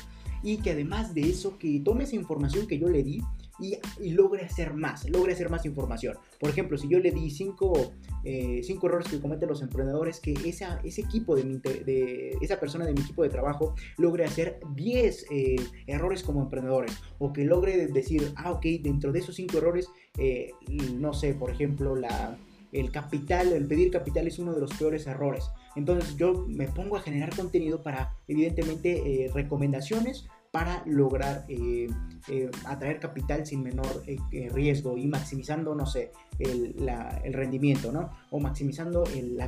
Y 0.43 0.59
que 0.59 0.71
además 0.71 1.15
de 1.15 1.23
eso, 1.23 1.59
que 1.59 1.81
tome 1.81 2.05
esa 2.05 2.17
información 2.17 2.67
que 2.67 2.79
yo 2.79 2.89
le 2.89 3.03
di 3.03 3.23
y, 3.61 4.11
logre 4.11 4.45
hacer 4.45 4.75
más, 4.75 5.09
logre 5.09 5.33
hacer 5.33 5.51
más 5.51 5.65
información. 5.67 6.17
Por 6.39 6.51
ejemplo, 6.51 6.79
si 6.79 6.89
yo 6.89 6.99
le 6.99 7.11
di 7.11 7.31
cinco, 7.31 7.93
eh, 8.25 8.61
cinco 8.65 8.87
errores 8.87 9.09
que 9.09 9.21
cometen 9.21 9.49
los 9.49 9.63
emprendedores, 9.63 10.21
que 10.21 10.33
esa, 10.45 10.81
ese 10.85 11.03
equipo 11.03 11.37
de, 11.37 11.43
de, 11.45 12.39
esa 12.41 12.59
persona 12.59 12.87
de 12.87 12.95
mi 12.95 13.01
equipo 13.01 13.23
de 13.23 13.29
trabajo 13.29 13.75
logre 13.99 14.25
hacer 14.25 14.61
10 14.75 15.27
eh, 15.31 15.57
errores 15.87 16.23
como 16.23 16.43
emprendedores, 16.43 16.93
o 17.19 17.33
que 17.33 17.45
logre 17.45 17.87
decir, 17.89 18.33
ah, 18.37 18.53
ok, 18.53 18.65
dentro 18.83 19.13
de 19.13 19.19
esos 19.19 19.37
cinco 19.37 19.59
errores, 19.59 19.89
eh, 20.19 20.53
no 20.95 21.13
sé, 21.13 21.35
por 21.35 21.51
ejemplo, 21.51 21.97
la, 21.97 22.39
el 22.73 22.91
capital, 22.91 23.53
el 23.53 23.67
pedir 23.67 23.91
capital 23.91 24.27
es 24.27 24.39
uno 24.39 24.55
de 24.55 24.61
los 24.61 24.73
peores 24.75 25.07
errores. 25.07 25.51
Entonces 25.77 26.17
yo 26.17 26.47
me 26.49 26.67
pongo 26.67 26.97
a 26.97 27.01
generar 27.01 27.35
contenido 27.35 27.83
para, 27.83 28.17
evidentemente, 28.27 29.31
recomendaciones 29.33 30.29
para 30.51 30.83
lograr 30.85 31.45
eh, 31.49 31.89
eh, 32.29 32.51
atraer 32.67 32.99
capital 32.99 33.47
sin 33.47 33.63
menor 33.63 34.03
eh, 34.07 34.49
riesgo 34.53 34.97
y 34.99 35.07
maximizando, 35.07 35.75
no 35.75 35.87
sé, 35.87 36.11
el, 36.39 37.33
rendimiento, 37.33 37.93
¿no? 37.93 38.11
O 38.31 38.41
maximizando 38.41 39.05
el, 39.05 39.39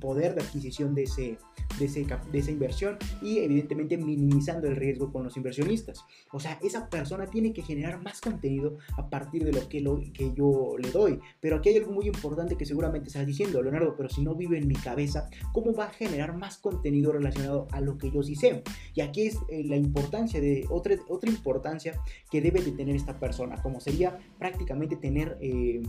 poder 0.00 0.34
de 0.34 0.42
adquisición 0.42 0.94
de, 0.94 1.04
ese, 1.04 1.38
de, 1.78 2.38
esa 2.38 2.50
inversión 2.50 2.98
y 3.22 3.38
evidentemente 3.38 3.96
minimizando 3.96 4.68
el 4.68 4.76
riesgo 4.76 5.10
con 5.10 5.24
los 5.24 5.36
inversionistas. 5.36 6.04
O 6.32 6.38
sea, 6.38 6.58
esa 6.62 6.88
persona 6.88 7.26
tiene 7.26 7.52
que 7.52 7.62
generar 7.62 8.02
más 8.02 8.20
contenido 8.20 8.76
a 8.96 9.08
partir 9.08 9.44
de 9.44 9.52
lo 9.52 9.68
que, 9.68 9.80
lo, 9.80 10.00
que 10.12 10.32
yo 10.34 10.76
le 10.78 10.90
doy. 10.90 11.18
Pero 11.40 11.56
aquí 11.56 11.70
hay 11.70 11.78
algo 11.78 11.92
muy 11.92 12.06
importante 12.06 12.56
que 12.56 12.66
seguramente 12.66 13.08
estás 13.08 13.26
diciendo, 13.26 13.62
Leonardo, 13.62 13.94
pero 13.96 14.08
si 14.08 14.22
no 14.22 14.34
vive 14.34 14.58
en 14.58 14.68
mi 14.68 14.76
cabeza, 14.76 15.28
¿cómo 15.52 15.74
va 15.74 15.86
a 15.86 15.90
generar 15.90 16.36
más 16.36 16.58
contenido 16.58 17.12
relacionado 17.12 17.68
a 17.72 17.80
lo 17.80 17.96
que 17.96 18.10
yo 18.10 18.22
sí 18.22 18.36
sé? 18.36 18.62
Y 18.94 19.00
aquí 19.00 19.26
es 19.26 19.38
la 19.48 19.76
importancia 19.76 20.40
de 20.40 20.43
otra, 20.70 20.94
otra 21.08 21.30
importancia 21.30 22.00
que 22.30 22.40
debe 22.40 22.60
de 22.60 22.72
tener 22.72 22.96
esta 22.96 23.18
persona, 23.18 23.60
como 23.62 23.80
sería 23.80 24.18
prácticamente 24.38 24.96
tener 24.96 25.38
eh, 25.40 25.82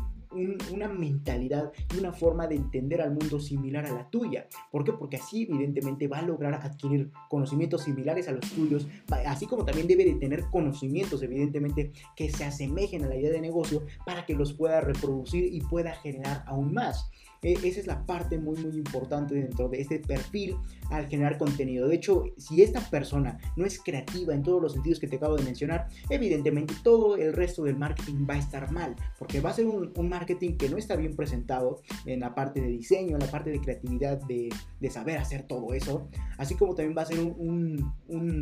una 0.71 0.87
mentalidad 0.89 1.71
y 1.93 1.99
una 1.99 2.11
forma 2.11 2.47
de 2.47 2.55
entender 2.55 3.01
al 3.01 3.11
mundo 3.11 3.39
similar 3.39 3.85
a 3.85 3.93
la 3.93 4.09
tuya. 4.09 4.47
¿Por 4.71 4.83
qué? 4.83 4.93
Porque 4.93 5.17
así 5.17 5.43
evidentemente 5.43 6.07
va 6.07 6.19
a 6.19 6.21
lograr 6.23 6.55
adquirir 6.55 7.11
conocimientos 7.29 7.83
similares 7.83 8.27
a 8.27 8.33
los 8.33 8.49
tuyos, 8.51 8.87
así 9.25 9.45
como 9.45 9.65
también 9.65 9.87
debe 9.87 10.05
de 10.05 10.15
tener 10.15 10.45
conocimientos 10.51 11.21
evidentemente 11.23 11.93
que 12.15 12.29
se 12.29 12.43
asemejen 12.43 13.05
a 13.05 13.07
la 13.07 13.15
idea 13.15 13.31
de 13.31 13.41
negocio 13.41 13.83
para 14.05 14.25
que 14.25 14.35
los 14.35 14.53
pueda 14.53 14.81
reproducir 14.81 15.53
y 15.53 15.61
pueda 15.61 15.93
generar 15.93 16.43
aún 16.47 16.73
más. 16.73 17.09
E, 17.41 17.53
esa 17.53 17.79
es 17.79 17.87
la 17.87 18.05
parte 18.05 18.37
muy 18.37 18.57
muy 18.57 18.75
importante 18.75 19.35
dentro 19.35 19.69
de 19.69 19.81
este 19.81 19.99
perfil 19.99 20.55
al 20.89 21.07
generar 21.07 21.37
contenido. 21.37 21.87
De 21.87 21.95
hecho, 21.95 22.23
si 22.37 22.61
esta 22.61 22.79
persona 22.89 23.39
no 23.55 23.65
es 23.65 23.79
creativa 23.79 24.33
en 24.33 24.43
todos 24.43 24.61
los 24.61 24.73
sentidos 24.73 24.99
que 24.99 25.07
te 25.07 25.17
acabo 25.17 25.35
de 25.35 25.43
mencionar, 25.43 25.87
evidentemente 26.09 26.73
todo 26.83 27.17
el 27.17 27.33
resto 27.33 27.63
del 27.63 27.77
marketing 27.77 28.25
va 28.29 28.35
a 28.35 28.39
estar 28.39 28.71
mal, 28.71 28.95
porque 29.17 29.39
va 29.39 29.49
a 29.49 29.53
ser 29.53 29.65
un, 29.65 29.91
marketing 30.07 30.57
que 30.57 30.69
no 30.69 30.77
está 30.77 30.95
bien 30.95 31.15
presentado 31.15 31.81
en 32.05 32.19
la 32.19 32.35
parte 32.35 32.61
de 32.61 32.67
diseño, 32.67 33.15
en 33.15 33.19
la 33.19 33.31
parte 33.31 33.49
de 33.49 33.59
creatividad, 33.59 34.21
de, 34.27 34.49
saber 34.89 35.17
hacer 35.17 35.43
todo 35.47 35.73
eso, 35.73 36.07
así 36.37 36.55
como 36.55 36.75
también 36.75 36.95
va 36.95 37.01
a 37.01 37.05
ser 37.05 37.19
un, 37.19 37.93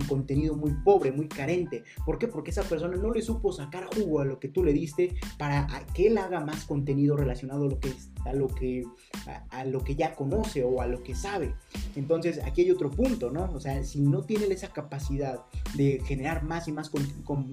contenido 0.07 0.55
muy 0.55 0.73
pobre, 0.83 1.11
muy 1.11 1.27
carente. 1.27 1.83
¿Por 2.05 2.17
qué? 2.17 2.27
Porque 2.27 2.51
esa 2.51 2.63
persona 2.63 2.97
no 2.97 3.11
le 3.11 3.21
supo 3.21 3.51
sacar 3.51 3.85
jugo 3.95 4.19
a 4.19 4.25
lo 4.25 4.39
que 4.39 4.49
tú 4.49 4.63
le 4.63 4.73
diste 4.73 5.15
para 5.37 5.67
que 5.93 6.07
él 6.07 6.17
haga 6.17 6.41
más 6.41 6.65
contenido 6.65 7.15
relacionado 7.15 7.65
a 7.65 7.69
lo 7.69 7.79
que, 7.79 7.89
a 8.25 8.33
lo 8.33 8.47
que, 8.47 8.83
a 9.49 9.65
lo 9.65 9.83
que 9.83 9.95
ya 9.95 10.15
conoce 10.15 10.63
o 10.63 10.81
a 10.81 10.87
lo 10.87 11.03
que 11.03 11.15
sabe. 11.15 11.53
Entonces, 11.95 12.39
aquí 12.43 12.61
hay 12.61 12.71
otro 12.71 12.89
punto, 12.89 13.29
¿no? 13.31 13.51
O 13.53 13.59
sea, 13.59 13.83
si 13.83 14.01
no 14.01 14.23
tiene 14.23 14.45
esa 14.45 14.69
capacidad 14.69 15.39
de 15.75 16.01
generar 16.05 16.43
más 16.43 16.67
y 16.67 16.71
más 16.71 16.91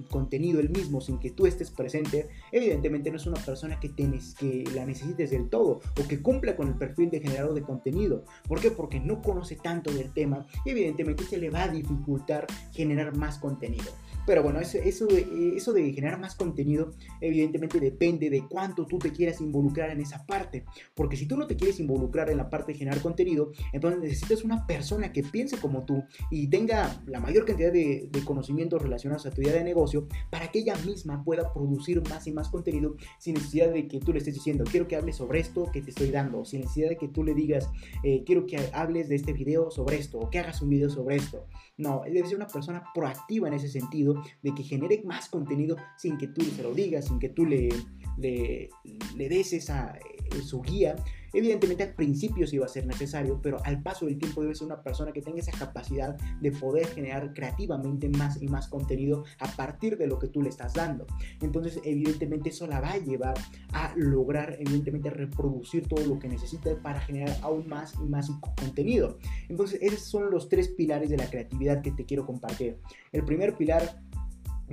contenido 0.09 0.59
él 0.59 0.69
mismo 0.69 1.01
sin 1.01 1.19
que 1.19 1.31
tú 1.31 1.45
estés 1.45 1.71
presente, 1.71 2.29
evidentemente 2.51 3.11
no 3.11 3.17
es 3.17 3.25
una 3.25 3.41
persona 3.41 3.79
que, 3.79 3.89
tienes, 3.89 4.35
que 4.35 4.63
la 4.73 4.85
necesites 4.85 5.31
del 5.31 5.49
todo 5.49 5.81
o 5.99 6.07
que 6.07 6.21
cumpla 6.21 6.55
con 6.55 6.67
el 6.67 6.75
perfil 6.75 7.09
de 7.09 7.19
generador 7.19 7.53
de 7.53 7.61
contenido. 7.61 8.23
¿Por 8.47 8.59
qué? 8.59 8.71
Porque 8.71 8.99
no 8.99 9.21
conoce 9.21 9.55
tanto 9.55 9.91
del 9.91 10.11
tema 10.11 10.45
y 10.65 10.71
evidentemente 10.71 11.23
se 11.23 11.37
le 11.37 11.49
va 11.49 11.63
a 11.63 11.67
dificultar 11.67 12.47
generar 12.71 13.15
más 13.15 13.37
contenido. 13.39 13.91
Pero 14.25 14.43
bueno, 14.43 14.59
eso, 14.59 14.77
eso, 14.77 15.05
de, 15.07 15.55
eso 15.55 15.73
de 15.73 15.91
generar 15.93 16.19
más 16.19 16.35
contenido 16.35 16.91
evidentemente 17.19 17.79
depende 17.79 18.29
de 18.29 18.47
cuánto 18.47 18.85
tú 18.85 18.99
te 18.99 19.11
quieras 19.11 19.41
involucrar 19.41 19.89
en 19.89 20.01
esa 20.01 20.25
parte. 20.25 20.65
Porque 20.95 21.17
si 21.17 21.27
tú 21.27 21.37
no 21.37 21.47
te 21.47 21.55
quieres 21.55 21.79
involucrar 21.79 22.29
en 22.29 22.37
la 22.37 22.49
parte 22.49 22.71
de 22.73 22.77
generar 22.77 23.01
contenido, 23.01 23.51
entonces 23.73 23.99
necesitas 24.01 24.43
una 24.43 24.65
persona 24.67 25.11
que 25.11 25.23
piense 25.23 25.57
como 25.57 25.85
tú 25.85 26.03
y 26.29 26.47
tenga 26.47 27.01
la 27.05 27.19
mayor 27.19 27.45
cantidad 27.45 27.71
de, 27.71 28.09
de 28.11 28.25
conocimientos 28.25 28.81
relacionados 28.81 29.25
a 29.25 29.31
tu 29.31 29.41
idea 29.41 29.53
de 29.53 29.63
negocio 29.63 30.07
para 30.29 30.51
que 30.51 30.59
ella 30.59 30.75
misma 30.85 31.23
pueda 31.23 31.53
producir 31.53 32.01
más 32.09 32.27
y 32.27 32.31
más 32.31 32.49
contenido 32.49 32.95
sin 33.19 33.35
necesidad 33.35 33.71
de 33.71 33.87
que 33.87 33.99
tú 33.99 34.13
le 34.13 34.19
estés 34.19 34.33
diciendo, 34.33 34.63
quiero 34.69 34.87
que 34.87 34.95
hables 34.95 35.17
sobre 35.17 35.39
esto 35.39 35.69
que 35.71 35.81
te 35.81 35.89
estoy 35.89 36.11
dando, 36.11 36.45
sin 36.45 36.61
necesidad 36.61 36.89
de 36.89 36.97
que 36.97 37.07
tú 37.07 37.23
le 37.23 37.33
digas, 37.33 37.69
eh, 38.03 38.23
quiero 38.25 38.45
que 38.45 38.57
hables 38.73 39.09
de 39.09 39.15
este 39.15 39.33
video 39.33 39.71
sobre 39.71 39.97
esto 39.97 40.19
o 40.19 40.29
que 40.29 40.39
hagas 40.39 40.61
un 40.61 40.69
video 40.69 40.89
sobre 40.89 41.17
esto. 41.17 41.45
No, 41.77 42.01
debe 42.05 42.27
ser 42.27 42.37
una 42.37 42.47
persona 42.47 42.83
proactiva 42.93 43.47
en 43.47 43.55
ese 43.55 43.67
sentido, 43.67 44.10
de 44.41 44.53
que 44.53 44.63
genere 44.63 45.01
más 45.03 45.29
contenido 45.29 45.77
sin 45.97 46.17
que 46.17 46.27
tú 46.27 46.41
se 46.41 46.63
lo 46.63 46.73
digas, 46.73 47.05
sin 47.05 47.19
que 47.19 47.29
tú 47.29 47.45
le, 47.45 47.69
le, 48.17 48.69
le 49.15 49.29
des 49.29 49.53
esa, 49.53 49.95
eh, 49.95 50.41
su 50.41 50.61
guía 50.61 50.95
Evidentemente 51.33 51.83
al 51.83 51.93
principio 51.93 52.45
sí 52.47 52.57
va 52.57 52.65
a 52.65 52.69
ser 52.69 52.85
necesario, 52.85 53.39
pero 53.41 53.57
al 53.63 53.81
paso 53.81 54.05
del 54.05 54.17
tiempo 54.17 54.41
debe 54.41 54.55
ser 54.55 54.67
una 54.67 54.83
persona 54.83 55.11
que 55.11 55.21
tenga 55.21 55.39
esa 55.39 55.51
capacidad 55.51 56.17
de 56.39 56.51
poder 56.51 56.87
generar 56.87 57.33
creativamente 57.33 58.09
más 58.09 58.41
y 58.41 58.47
más 58.47 58.67
contenido 58.67 59.23
a 59.39 59.47
partir 59.47 59.97
de 59.97 60.07
lo 60.07 60.19
que 60.19 60.27
tú 60.27 60.41
le 60.41 60.49
estás 60.49 60.73
dando. 60.73 61.05
Entonces 61.41 61.79
evidentemente 61.83 62.49
eso 62.49 62.67
la 62.67 62.81
va 62.81 62.91
a 62.91 62.97
llevar 62.97 63.35
a 63.73 63.93
lograr 63.95 64.57
evidentemente 64.59 65.09
reproducir 65.09 65.87
todo 65.87 66.05
lo 66.05 66.19
que 66.19 66.27
necesita 66.27 66.75
para 66.81 66.99
generar 67.01 67.37
aún 67.41 67.67
más 67.67 67.93
y 67.95 68.09
más 68.09 68.29
contenido. 68.57 69.17
Entonces 69.49 69.79
esos 69.81 70.01
son 70.01 70.31
los 70.31 70.49
tres 70.49 70.69
pilares 70.69 71.09
de 71.09 71.17
la 71.17 71.29
creatividad 71.29 71.81
que 71.81 71.91
te 71.91 72.05
quiero 72.05 72.25
compartir. 72.25 72.77
El 73.11 73.23
primer 73.23 73.55
pilar 73.55 74.01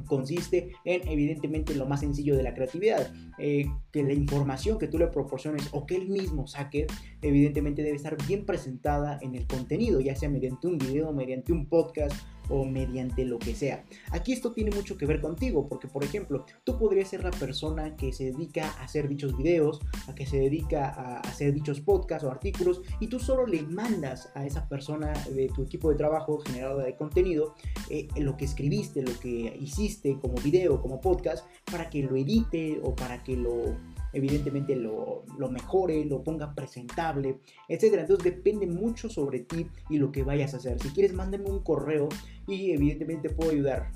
consiste 0.05 0.73
en 0.85 1.07
evidentemente 1.09 1.75
lo 1.75 1.87
más 1.87 2.01
sencillo 2.01 2.37
de 2.37 2.43
la 2.43 2.55
creatividad, 2.55 3.13
eh, 3.39 3.67
que 3.93 4.03
la 4.03 4.13
información 4.13 4.79
que 4.79 4.89
tú 4.89 4.99
le 4.99 5.09
proporciones 5.09 5.69
o 5.73 5.87
que 5.87 5.97
él 5.97 6.09
mismo 6.09 6.47
saque, 6.47 6.87
evidentemente 7.23 7.83
debe 7.83 7.97
estar 7.97 8.17
bien 8.27 8.47
presentada 8.47 9.19
en 9.23 9.35
el 9.35 9.47
contenido, 9.47 10.01
ya 10.01 10.15
sea 10.15 10.29
mediante 10.29 10.67
un 10.67 10.79
video, 10.79 11.13
mediante 11.13 11.53
un 11.53 11.67
podcast 11.67 12.17
o 12.49 12.65
mediante 12.65 13.25
lo 13.25 13.39
que 13.39 13.55
sea. 13.55 13.85
Aquí 14.11 14.33
esto 14.33 14.53
tiene 14.53 14.71
mucho 14.71 14.97
que 14.97 15.07
ver 15.07 15.21
contigo, 15.21 15.69
porque 15.69 15.89
por 15.89 16.05
ejemplo, 16.05 16.45
tú 16.65 16.79
podrías 16.79 17.09
ser 17.09 17.25
la 17.25 17.31
persona 17.31 17.97
que 17.97 18.13
se 18.13 18.25
dedica 18.33 18.69
a 18.79 18.85
hacer 18.85 19.09
dichos 19.09 19.37
videos, 19.37 19.81
a 20.07 20.15
que 20.15 20.27
se 20.27 20.39
dedica 20.39 20.89
a 20.89 21.21
hacer 21.21 21.53
dichos 21.53 21.81
podcasts 21.81 22.25
o 22.25 22.31
artículos, 22.31 22.83
y 23.01 23.09
tú 23.09 23.19
solo 23.19 23.47
le 23.47 23.63
mandas 23.63 24.31
a 24.35 24.47
esa 24.47 24.69
persona 24.69 25.13
de 25.31 25.49
tu 25.49 25.63
equipo 25.63 25.91
de 25.91 25.97
trabajo 25.97 26.39
generadora 26.39 26.85
de 26.85 26.97
contenido 26.97 27.55
eh, 27.91 28.09
lo 28.17 28.37
que 28.37 28.45
escribiste, 28.45 29.03
lo 29.03 29.19
que 29.21 29.57
hiciste 29.61 30.19
como 30.21 30.35
video, 30.35 30.81
como 30.81 31.01
podcast, 31.01 31.47
para 31.71 31.91
que 31.91 32.03
lo 32.03 32.17
edite 32.17 32.81
o 32.83 32.95
para 32.95 33.23
que 33.23 33.37
lo 33.37 33.77
evidentemente 34.13 34.77
lo, 34.77 35.25
mejore, 35.51 36.05
lo 36.05 36.23
ponga 36.23 36.55
presentable, 36.55 37.41
etcétera. 37.69 38.03
Entonces 38.03 38.25
depende 38.25 38.67
mucho 38.67 39.09
sobre 39.09 39.41
ti 39.41 39.67
y 39.89 39.99
lo 39.99 40.13
que 40.13 40.23
vayas 40.23 40.55
a 40.55 40.59
hacer. 40.59 40.81
Si 40.81 40.91
quieres, 40.91 41.13
mándame 41.13 41.51
un 41.51 41.63
correo 41.63 42.09
y 42.47 42.73
evidentemente 42.73 43.29
te 43.29 43.35
puedo 43.35 43.51
ayudar 43.51 43.93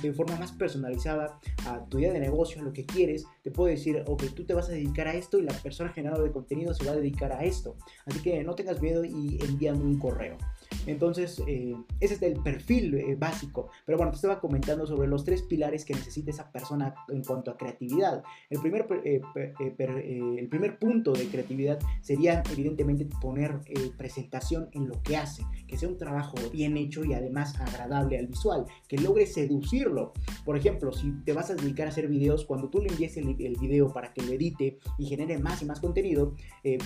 de 0.00 0.12
forma 0.12 0.36
más 0.36 0.52
personalizada 0.52 1.40
a 1.66 1.84
tu 1.86 1.98
idea 1.98 2.12
de 2.12 2.20
negocio, 2.20 2.62
lo 2.62 2.72
que 2.72 2.84
quieres. 2.84 3.26
Te 3.42 3.50
puedo 3.50 3.70
decir, 3.70 4.04
ok, 4.06 4.24
tú 4.34 4.44
te 4.44 4.54
vas 4.54 4.68
a 4.68 4.72
dedicar 4.72 5.08
a 5.08 5.14
esto 5.14 5.38
y 5.38 5.42
la 5.42 5.54
persona 5.54 5.90
generadora 5.90 6.24
de 6.24 6.32
contenido 6.32 6.74
se 6.74 6.84
va 6.84 6.92
a 6.92 6.96
dedicar 6.96 7.32
a 7.32 7.44
esto. 7.44 7.76
Así 8.06 8.20
que 8.20 8.42
no 8.44 8.54
tengas 8.54 8.80
miedo 8.82 9.04
y 9.04 9.38
envíame 9.42 9.82
un 9.82 9.98
correo. 9.98 10.36
Entonces, 10.86 11.42
eh, 11.46 11.74
ese 12.00 12.14
es 12.14 12.22
el 12.22 12.42
perfil 12.42 12.94
eh, 12.94 13.16
básico. 13.16 13.70
Pero 13.86 13.98
bueno, 13.98 14.12
te 14.12 14.16
estaba 14.16 14.40
comentando 14.40 14.86
sobre 14.86 15.08
los 15.08 15.24
tres 15.24 15.42
pilares 15.42 15.84
que 15.84 15.94
necesita 15.94 16.30
esa 16.30 16.50
persona 16.50 16.94
en 17.08 17.22
cuanto 17.24 17.50
a 17.50 17.56
creatividad. 17.56 18.22
El 18.50 18.60
primer, 18.60 18.86
eh, 19.04 19.20
el 19.58 20.48
primer 20.48 20.78
punto 20.78 21.12
de 21.12 21.26
creatividad 21.26 21.78
sería, 22.00 22.42
evidentemente, 22.52 23.06
poner 23.20 23.60
presentación 23.96 24.68
en 24.72 24.88
lo 24.88 25.02
que 25.02 25.16
hace. 25.16 25.42
Que 25.66 25.78
sea 25.78 25.88
un 25.88 25.98
trabajo 25.98 26.36
bien 26.52 26.76
hecho 26.76 27.04
y 27.04 27.14
además 27.14 27.58
agradable 27.60 28.18
al 28.18 28.26
visual. 28.26 28.64
Que 28.88 28.98
logre 28.98 29.26
seducirlo. 29.26 30.12
Por 30.44 30.56
ejemplo, 30.56 30.92
si 30.92 31.12
te 31.24 31.32
vas 31.32 31.50
a 31.50 31.54
dedicar 31.54 31.86
a 31.86 31.90
hacer 31.90 32.08
videos, 32.08 32.44
cuando 32.44 32.68
tú 32.68 32.80
le 32.80 32.88
envíes 32.88 33.16
el, 33.16 33.36
el 33.40 33.56
video 33.56 33.92
para 33.92 34.12
que 34.12 34.22
lo 34.22 34.32
edite 34.32 34.78
y 34.98 35.06
genere 35.06 35.38
más 35.38 35.62
y 35.62 35.64
más 35.64 35.80
contenido, 35.80 36.34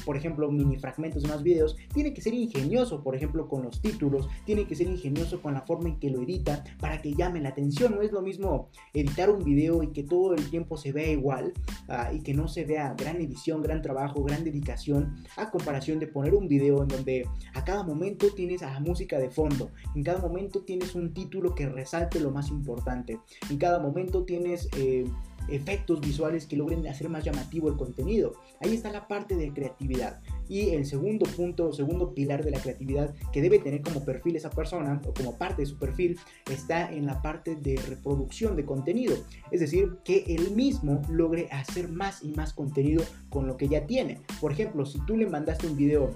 por 0.05 0.17
ejemplo, 0.17 0.51
mini 0.51 0.77
fragmentos 0.77 1.23
de 1.23 1.29
más 1.29 1.43
videos, 1.43 1.77
tiene 1.95 2.13
que 2.13 2.21
ser 2.21 2.35
ingenioso, 2.35 3.03
por 3.03 3.15
ejemplo, 3.15 3.49
con 3.49 3.63
los 3.63 3.81
títulos, 3.81 4.29
tiene 4.45 4.67
que 4.67 4.75
ser 4.75 4.87
ingenioso 4.87 5.41
con 5.41 5.55
la 5.55 5.63
forma 5.63 5.89
en 5.89 5.99
que 5.99 6.11
lo 6.11 6.23
edita 6.23 6.65
para 6.81 7.01
que 7.01 7.15
llame 7.15 7.41
la 7.41 7.51
atención. 7.51 7.95
No 7.95 8.03
es 8.03 8.13
lo 8.13 8.23
mismo 8.23 8.69
editar 8.93 9.31
un 9.31 9.45
video 9.45 9.83
y 9.83 9.93
que 9.93 10.03
todo 10.03 10.35
el 10.35 10.51
tiempo 10.51 10.77
se 10.77 10.93
vea 10.93 11.11
igual 11.11 11.53
ah, 11.89 12.11
y 12.13 12.21
que 12.21 12.35
no 12.35 12.49
se 12.49 12.58
vea 12.65 12.95
gran 12.97 13.17
edición, 13.17 13.63
gran 13.63 13.83
trabajo, 13.83 14.23
gran 14.23 14.45
dedicación, 14.45 15.17
a 15.37 15.51
comparación 15.51 15.99
de 15.99 16.07
poner 16.07 16.35
un 16.35 16.49
video 16.49 16.83
en 16.83 16.89
donde 16.89 17.29
a 17.55 17.65
cada 17.65 17.83
momento 17.83 18.29
tienes 18.35 18.63
a 18.63 18.73
la 18.73 18.81
música 18.81 19.19
de 19.19 19.31
fondo, 19.31 19.71
en 19.95 20.03
cada 20.03 20.21
momento 20.21 20.63
tienes 20.63 20.95
un 20.95 21.13
título 21.13 21.55
que 21.55 21.69
resalte 21.69 22.21
lo 22.21 22.31
más 22.31 22.49
importante, 22.51 23.21
en 23.51 23.59
cada 23.59 23.79
momento 23.79 24.25
tienes... 24.25 24.69
Eh, 24.77 25.05
efectos 25.49 26.01
visuales 26.01 26.47
que 26.47 26.57
logren 26.57 26.87
hacer 26.87 27.09
más 27.09 27.25
llamativo 27.25 27.69
el 27.69 27.77
contenido. 27.77 28.35
Ahí 28.61 28.75
está 28.75 28.93
la 28.93 29.09
parte 29.09 29.35
de 29.35 29.53
creatividad. 29.53 30.21
Y 30.49 30.71
el 30.71 30.87
segundo 30.87 31.27
punto, 31.27 31.73
segundo 31.73 32.15
pilar 32.15 32.45
de 32.45 32.51
la 32.51 32.61
creatividad 32.61 33.15
que 33.33 33.43
debe 33.43 33.59
tener 33.59 33.83
como 33.83 34.05
perfil 34.05 34.37
esa 34.37 34.51
persona 34.51 35.01
o 35.07 35.13
como 35.13 35.37
parte 35.37 35.63
de 35.63 35.67
su 35.67 35.79
perfil 35.79 36.19
está 36.51 36.91
en 36.93 37.07
la 37.07 37.21
parte 37.23 37.57
de 37.57 37.77
reproducción 37.77 38.57
de 38.57 38.65
contenido. 38.65 39.17
Es 39.51 39.61
decir, 39.61 39.99
que 40.05 40.25
él 40.29 40.53
mismo 40.53 41.03
logre 41.11 41.49
hacer 41.51 41.89
más 41.89 42.23
y 42.23 42.33
más 42.33 42.53
contenido 42.53 43.05
con 43.29 43.47
lo 43.47 43.57
que 43.57 43.69
ya 43.69 43.87
tiene. 43.87 44.21
Por 44.41 44.53
ejemplo, 44.53 44.87
si 44.87 44.99
tú 45.07 45.17
le 45.17 45.27
mandaste 45.27 45.67
un 45.67 45.77
video 45.77 46.15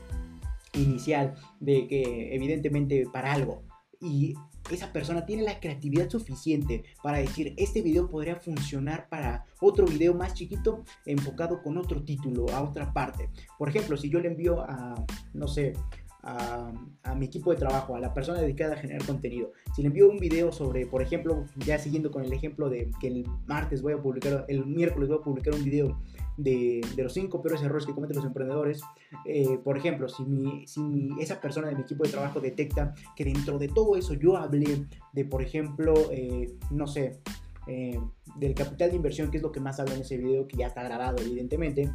inicial 0.75 1.35
de 1.61 1.87
que 1.87 2.35
evidentemente 2.35 3.05
para 3.13 3.33
algo 3.33 3.63
y 4.01 4.35
esa 4.71 4.93
persona 4.93 5.27
tiene 5.27 5.43
la 5.43 5.61
creatividad 5.61 6.09
suficiente 6.09 6.85
para 7.03 7.19
decir, 7.19 7.55
este 7.57 7.83
video 7.83 8.09
podría 8.09 8.37
funcionar 8.37 9.09
para 9.09 9.45
otro 9.61 9.87
video 9.87 10.15
más 10.15 10.35
chiquito 10.35 10.85
enfocado 11.07 11.63
con 11.63 11.77
otro 11.79 12.03
título, 12.03 12.47
a 12.51 12.63
otra 12.63 12.93
parte. 12.93 13.29
Por 13.59 13.69
ejemplo, 13.69 13.97
si 13.97 14.09
yo 14.09 14.21
le 14.21 14.29
envío 14.29 14.61
a, 14.61 14.95
no 15.35 15.49
sé, 15.49 15.75
a, 16.23 16.73
mi 17.17 17.27
equipo 17.27 17.51
de 17.51 17.57
trabajo, 17.57 17.97
a 17.97 18.01
la 18.01 18.15
persona 18.15 18.41
dedicada 18.41 18.75
a 18.75 18.79
generar 18.79 19.05
contenido. 19.05 19.53
Si 19.75 19.83
le 19.83 19.89
envío 19.89 20.09
un 20.09 20.19
video 20.19 20.53
sobre, 20.53 20.87
por 20.87 21.03
ejemplo, 21.03 21.47
ya 21.57 21.79
siguiendo 21.79 22.11
con 22.11 22.25
el 22.25 22.33
ejemplo 22.33 22.71
de 22.71 22.91
que 23.01 23.09
el 23.09 23.27
martes 23.47 23.83
voy 23.83 23.93
a 23.93 24.01
publicar, 24.01 24.45
el 24.49 24.65
miércoles 24.67 25.09
voy 25.09 25.19
a 25.19 25.23
publicar 25.23 25.55
un 25.55 25.65
video 25.65 26.01
de, 26.43 26.81
los 26.97 27.13
cinco 27.13 27.41
peores 27.41 27.63
errores 27.63 27.87
que 27.87 27.95
cometen 27.95 28.17
los 28.17 28.25
emprendedores. 28.25 28.81
Eh, 29.25 29.59
por 29.63 29.77
ejemplo, 29.77 30.09
si, 30.09 30.25
mi, 30.25 30.67
si 30.67 31.11
esa 31.21 31.41
persona 31.41 31.69
de 31.69 31.77
mi 31.77 31.83
equipo 31.83 32.05
de 32.05 32.11
trabajo 32.11 32.41
detecta 32.41 32.95
que 33.17 33.25
dentro 33.25 33.59
de 33.59 33.69
todo 33.69 33.97
eso 33.97 34.15
yo 34.15 34.37
hablé 34.37 34.87
de, 35.13 35.25
por 35.25 35.43
ejemplo, 35.43 35.95
eh, 36.11 36.53
no 36.71 36.87
sé, 36.87 37.21
eh, 37.67 37.99
del 38.37 38.55
capital 38.55 38.91
de 38.91 38.97
inversión, 38.97 39.31
que 39.31 39.37
es 39.37 39.43
lo 39.43 39.53
que 39.53 39.61
más 39.61 39.79
habla 39.79 39.95
en 39.95 40.01
ese 40.01 40.17
video, 40.17 40.49
que 40.49 40.57
ya 40.57 40.67
está 40.67 40.83
grabado 40.83 41.19
evidentemente, 41.21 41.91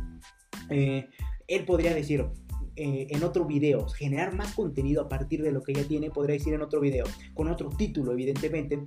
él 0.69 1.65
podría 1.65 1.93
decir, 1.93 2.25
en 2.75 3.23
otro 3.23 3.45
video, 3.45 3.87
generar 3.87 4.35
más 4.35 4.53
contenido 4.53 5.01
a 5.01 5.09
partir 5.09 5.41
de 5.41 5.51
lo 5.51 5.63
que 5.63 5.73
ya 5.73 5.83
tiene, 5.83 6.11
podría 6.11 6.33
decir 6.33 6.53
en 6.53 6.61
otro 6.61 6.79
video, 6.79 7.05
con 7.33 7.47
otro 7.47 7.69
título, 7.69 8.11
evidentemente, 8.11 8.85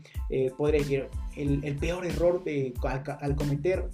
podría 0.57 0.81
decir 0.81 1.09
el, 1.37 1.77
peor 1.77 2.07
error 2.07 2.45
de, 2.45 2.75
al, 2.83 3.35
cometer 3.35 3.89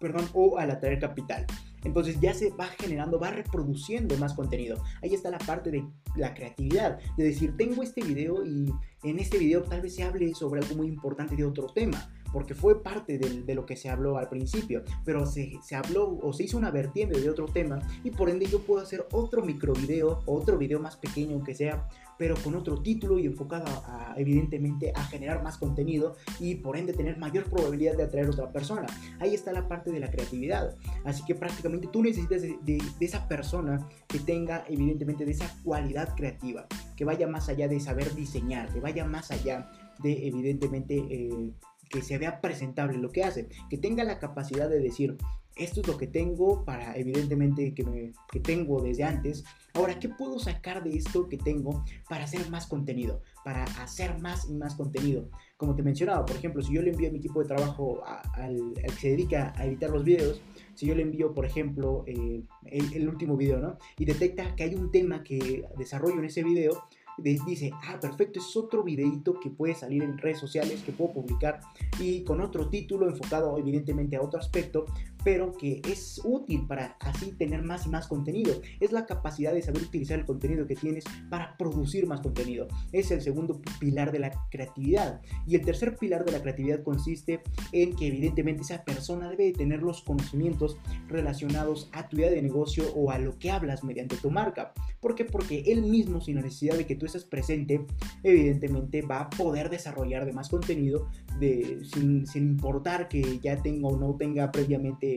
perdón, 0.00 0.28
o 0.34 0.58
al 0.58 0.70
atraer 0.70 0.98
capital. 0.98 1.46
Entonces 1.84 2.18
ya 2.20 2.34
se 2.34 2.50
va 2.50 2.66
generando, 2.66 3.20
va 3.20 3.30
reproduciendo 3.30 4.16
más 4.16 4.34
contenido. 4.34 4.82
Ahí 5.02 5.14
está 5.14 5.30
la 5.30 5.38
parte 5.38 5.70
de 5.70 5.84
la 6.16 6.34
creatividad, 6.34 6.98
de 7.16 7.24
decir, 7.24 7.56
tengo 7.56 7.82
este 7.82 8.02
video 8.02 8.44
y 8.44 8.72
en 9.04 9.18
este 9.18 9.38
video 9.38 9.62
tal 9.62 9.80
vez 9.80 9.94
se 9.94 10.02
hable 10.02 10.34
sobre 10.34 10.60
algo 10.60 10.74
muy 10.74 10.88
importante 10.88 11.36
de 11.36 11.44
otro 11.44 11.66
tema 11.66 12.10
porque 12.32 12.54
fue 12.54 12.82
parte 12.82 13.18
de, 13.18 13.54
lo 13.54 13.66
que 13.66 13.76
se 13.76 13.88
habló 13.88 14.18
al 14.18 14.28
principio, 14.28 14.82
pero 15.04 15.26
se, 15.26 15.58
habló 15.74 16.18
o 16.22 16.32
se 16.32 16.44
hizo 16.44 16.58
una 16.58 16.70
vertiente 16.70 17.20
de 17.20 17.30
otro 17.30 17.46
tema 17.46 17.78
y 18.04 18.10
por 18.10 18.28
ende 18.28 18.46
yo 18.46 18.60
puedo 18.60 18.82
hacer 18.82 19.06
otro 19.12 19.42
micro 19.42 19.72
video, 19.72 20.22
otro 20.26 20.58
video 20.58 20.80
más 20.80 20.96
pequeño 20.96 21.42
que 21.42 21.54
sea, 21.54 21.88
pero 22.18 22.34
con 22.36 22.54
otro 22.54 22.82
título 22.82 23.18
y 23.18 23.26
enfocado 23.26 23.66
a, 23.86 24.14
evidentemente 24.16 24.92
a 24.94 25.04
generar 25.04 25.42
más 25.42 25.58
contenido 25.58 26.16
y 26.40 26.56
por 26.56 26.76
ende 26.76 26.92
tener 26.92 27.16
mayor 27.18 27.44
probabilidad 27.44 27.96
de 27.96 28.04
atraer 28.04 28.26
a 28.26 28.30
otra 28.30 28.52
persona. 28.52 28.86
Ahí 29.20 29.34
está 29.34 29.52
la 29.52 29.68
parte 29.68 29.90
de 29.90 30.00
la 30.00 30.10
creatividad. 30.10 30.76
Así 31.04 31.24
que 31.24 31.34
prácticamente 31.34 31.88
tú 31.88 32.02
necesitas 32.02 32.42
de, 32.42 32.58
de 32.62 32.82
esa 33.00 33.28
persona 33.28 33.88
que 34.08 34.18
tenga 34.18 34.64
evidentemente 34.68 35.24
de 35.24 35.32
esa 35.32 35.54
cualidad 35.62 36.14
creativa, 36.16 36.66
que 36.96 37.04
vaya 37.04 37.26
más 37.26 37.48
allá 37.48 37.68
de 37.68 37.80
saber 37.80 38.14
diseñar, 38.14 38.72
que 38.72 38.80
vaya 38.80 39.04
más 39.04 39.30
allá 39.30 39.70
de 40.02 40.26
evidentemente 40.26 40.96
eh, 40.96 41.52
que 41.88 42.02
se 42.02 42.18
vea 42.18 42.40
presentable 42.40 42.98
lo 42.98 43.10
que 43.10 43.24
hace, 43.24 43.48
que 43.70 43.78
tenga 43.78 44.04
la 44.04 44.18
capacidad 44.18 44.68
de 44.68 44.80
decir, 44.80 45.16
esto 45.58 45.80
es 45.80 45.88
lo 45.88 45.96
que 45.96 46.06
tengo 46.06 46.64
para, 46.64 46.96
evidentemente, 46.96 47.74
que, 47.74 47.84
me, 47.84 48.12
que 48.30 48.40
tengo 48.40 48.80
desde 48.80 49.04
antes. 49.04 49.44
Ahora, 49.74 49.98
¿qué 49.98 50.08
puedo 50.08 50.38
sacar 50.38 50.82
de 50.82 50.96
esto 50.96 51.28
que 51.28 51.36
tengo 51.36 51.84
para 52.08 52.24
hacer 52.24 52.48
más 52.50 52.66
contenido? 52.66 53.22
Para 53.44 53.64
hacer 53.64 54.18
más 54.18 54.48
y 54.48 54.54
más 54.54 54.74
contenido. 54.76 55.28
Como 55.56 55.74
te 55.74 55.82
mencionaba, 55.82 56.24
por 56.24 56.36
ejemplo, 56.36 56.62
si 56.62 56.74
yo 56.74 56.82
le 56.82 56.90
envío 56.90 57.08
a 57.08 57.12
mi 57.12 57.18
equipo 57.18 57.40
de 57.40 57.48
trabajo 57.48 58.02
al, 58.34 58.74
que 58.74 58.90
se 58.90 59.10
dedica 59.10 59.52
a 59.56 59.66
editar 59.66 59.90
los 59.90 60.04
videos, 60.04 60.40
si 60.74 60.86
yo 60.86 60.94
le 60.94 61.02
envío, 61.02 61.34
por 61.34 61.44
ejemplo, 61.44 62.04
eh, 62.06 62.42
el, 62.66 62.92
el, 62.94 63.08
último 63.08 63.36
video, 63.36 63.58
¿no? 63.58 63.78
Y 63.98 64.04
detecta 64.04 64.54
que 64.54 64.62
hay 64.62 64.74
un 64.74 64.90
tema 64.92 65.24
que 65.24 65.64
desarrollo 65.76 66.18
en 66.18 66.26
ese 66.26 66.44
video, 66.44 66.84
dice, 67.18 67.72
ah, 67.82 67.98
perfecto, 68.00 68.38
es 68.38 68.56
otro 68.56 68.82
videito 68.82 69.38
que 69.40 69.50
puede 69.50 69.74
salir 69.74 70.02
en 70.02 70.18
redes 70.18 70.38
sociales, 70.38 70.82
que 70.82 70.92
puedo 70.92 71.12
publicar 71.12 71.60
y 71.98 72.22
con 72.22 72.40
otro 72.40 72.68
título 72.68 73.08
enfocado 73.08 73.58
evidentemente 73.58 74.16
a 74.16 74.22
otro 74.22 74.38
aspecto, 74.38 74.86
pero 75.24 75.52
que 75.52 75.80
es 75.88 76.20
útil 76.24 76.66
para 76.66 76.96
así 77.00 77.32
tener 77.32 77.62
más 77.62 77.86
y 77.86 77.90
más 77.90 78.06
contenido. 78.06 78.60
Es 78.80 78.92
la 78.92 79.06
capacidad 79.06 79.52
de 79.52 79.62
saber 79.62 79.82
utilizar 79.82 80.18
el 80.18 80.26
contenido 80.26 80.66
que 80.66 80.76
tienes 80.76 81.04
para 81.30 81.56
producir 81.56 82.06
más 82.06 82.20
contenido. 82.20 82.68
Es 82.92 83.10
el 83.10 83.20
segundo 83.20 83.60
pilar 83.80 84.12
de 84.12 84.20
la 84.20 84.30
creatividad. 84.50 85.20
Y 85.46 85.56
el 85.56 85.64
tercer 85.64 85.96
pilar 85.96 86.24
de 86.24 86.32
la 86.32 86.42
creatividad 86.42 86.82
consiste 86.82 87.42
en 87.72 87.94
que 87.94 88.08
evidentemente 88.08 88.62
esa 88.62 88.84
persona 88.84 89.30
debe 89.30 89.52
tener 89.52 89.82
los 89.82 90.02
conocimientos 90.02 90.76
relacionados 91.08 91.88
a 91.92 92.08
tu 92.08 92.16
idea 92.18 92.30
de 92.30 92.42
negocio 92.42 92.84
o 92.94 93.10
a 93.10 93.18
lo 93.18 93.38
que 93.38 93.50
hablas 93.50 93.84
mediante 93.84 94.16
tu 94.16 94.30
marca. 94.30 94.72
¿Por 95.00 95.14
qué? 95.14 95.24
Porque 95.24 95.64
él 95.66 95.82
mismo, 95.82 96.20
sin 96.20 96.36
la 96.36 96.42
necesidad 96.42 96.76
de 96.76 96.86
que 96.86 96.96
tú 96.96 97.06
estés 97.06 97.24
presente, 97.24 97.86
evidentemente 98.22 99.02
va 99.02 99.20
a 99.20 99.30
poder 99.30 99.70
desarrollar 99.70 100.26
de 100.26 100.32
más 100.32 100.48
contenido 100.48 101.08
de, 101.38 101.80
sin, 101.92 102.26
sin 102.26 102.44
importar 102.44 103.08
que 103.08 103.38
ya 103.40 103.62
tenga 103.62 103.88
o 103.88 103.96
no 103.96 104.16
tenga 104.16 104.50
previamente 104.50 105.07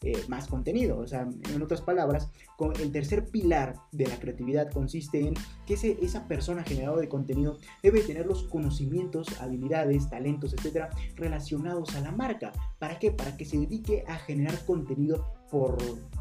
eh, 0.00 0.22
más 0.28 0.46
contenido. 0.46 0.98
O 0.98 1.06
sea, 1.08 1.22
en 1.22 1.60
otras 1.60 1.80
palabras, 1.80 2.30
el 2.80 2.92
tercer 2.92 3.30
pilar 3.30 3.74
de 3.90 4.06
la 4.06 4.20
creatividad 4.20 4.70
consiste 4.70 5.26
en 5.26 5.34
que 5.66 5.74
esa 5.74 6.28
persona 6.28 6.62
generadora 6.62 7.00
de 7.00 7.08
contenido 7.08 7.58
debe 7.82 8.02
tener 8.02 8.24
los 8.24 8.44
conocimientos, 8.44 9.40
habilidades, 9.40 10.08
talentos, 10.08 10.54
etcétera, 10.54 10.90
relacionados 11.16 11.96
a 11.96 12.00
la 12.00 12.12
marca. 12.12 12.52
¿Para 12.78 13.00
qué? 13.00 13.10
Para 13.10 13.36
que 13.36 13.44
se 13.44 13.58
dedique 13.58 14.04
a 14.06 14.18
generar 14.18 14.64
contenido 14.64 15.34
por, 15.50 15.76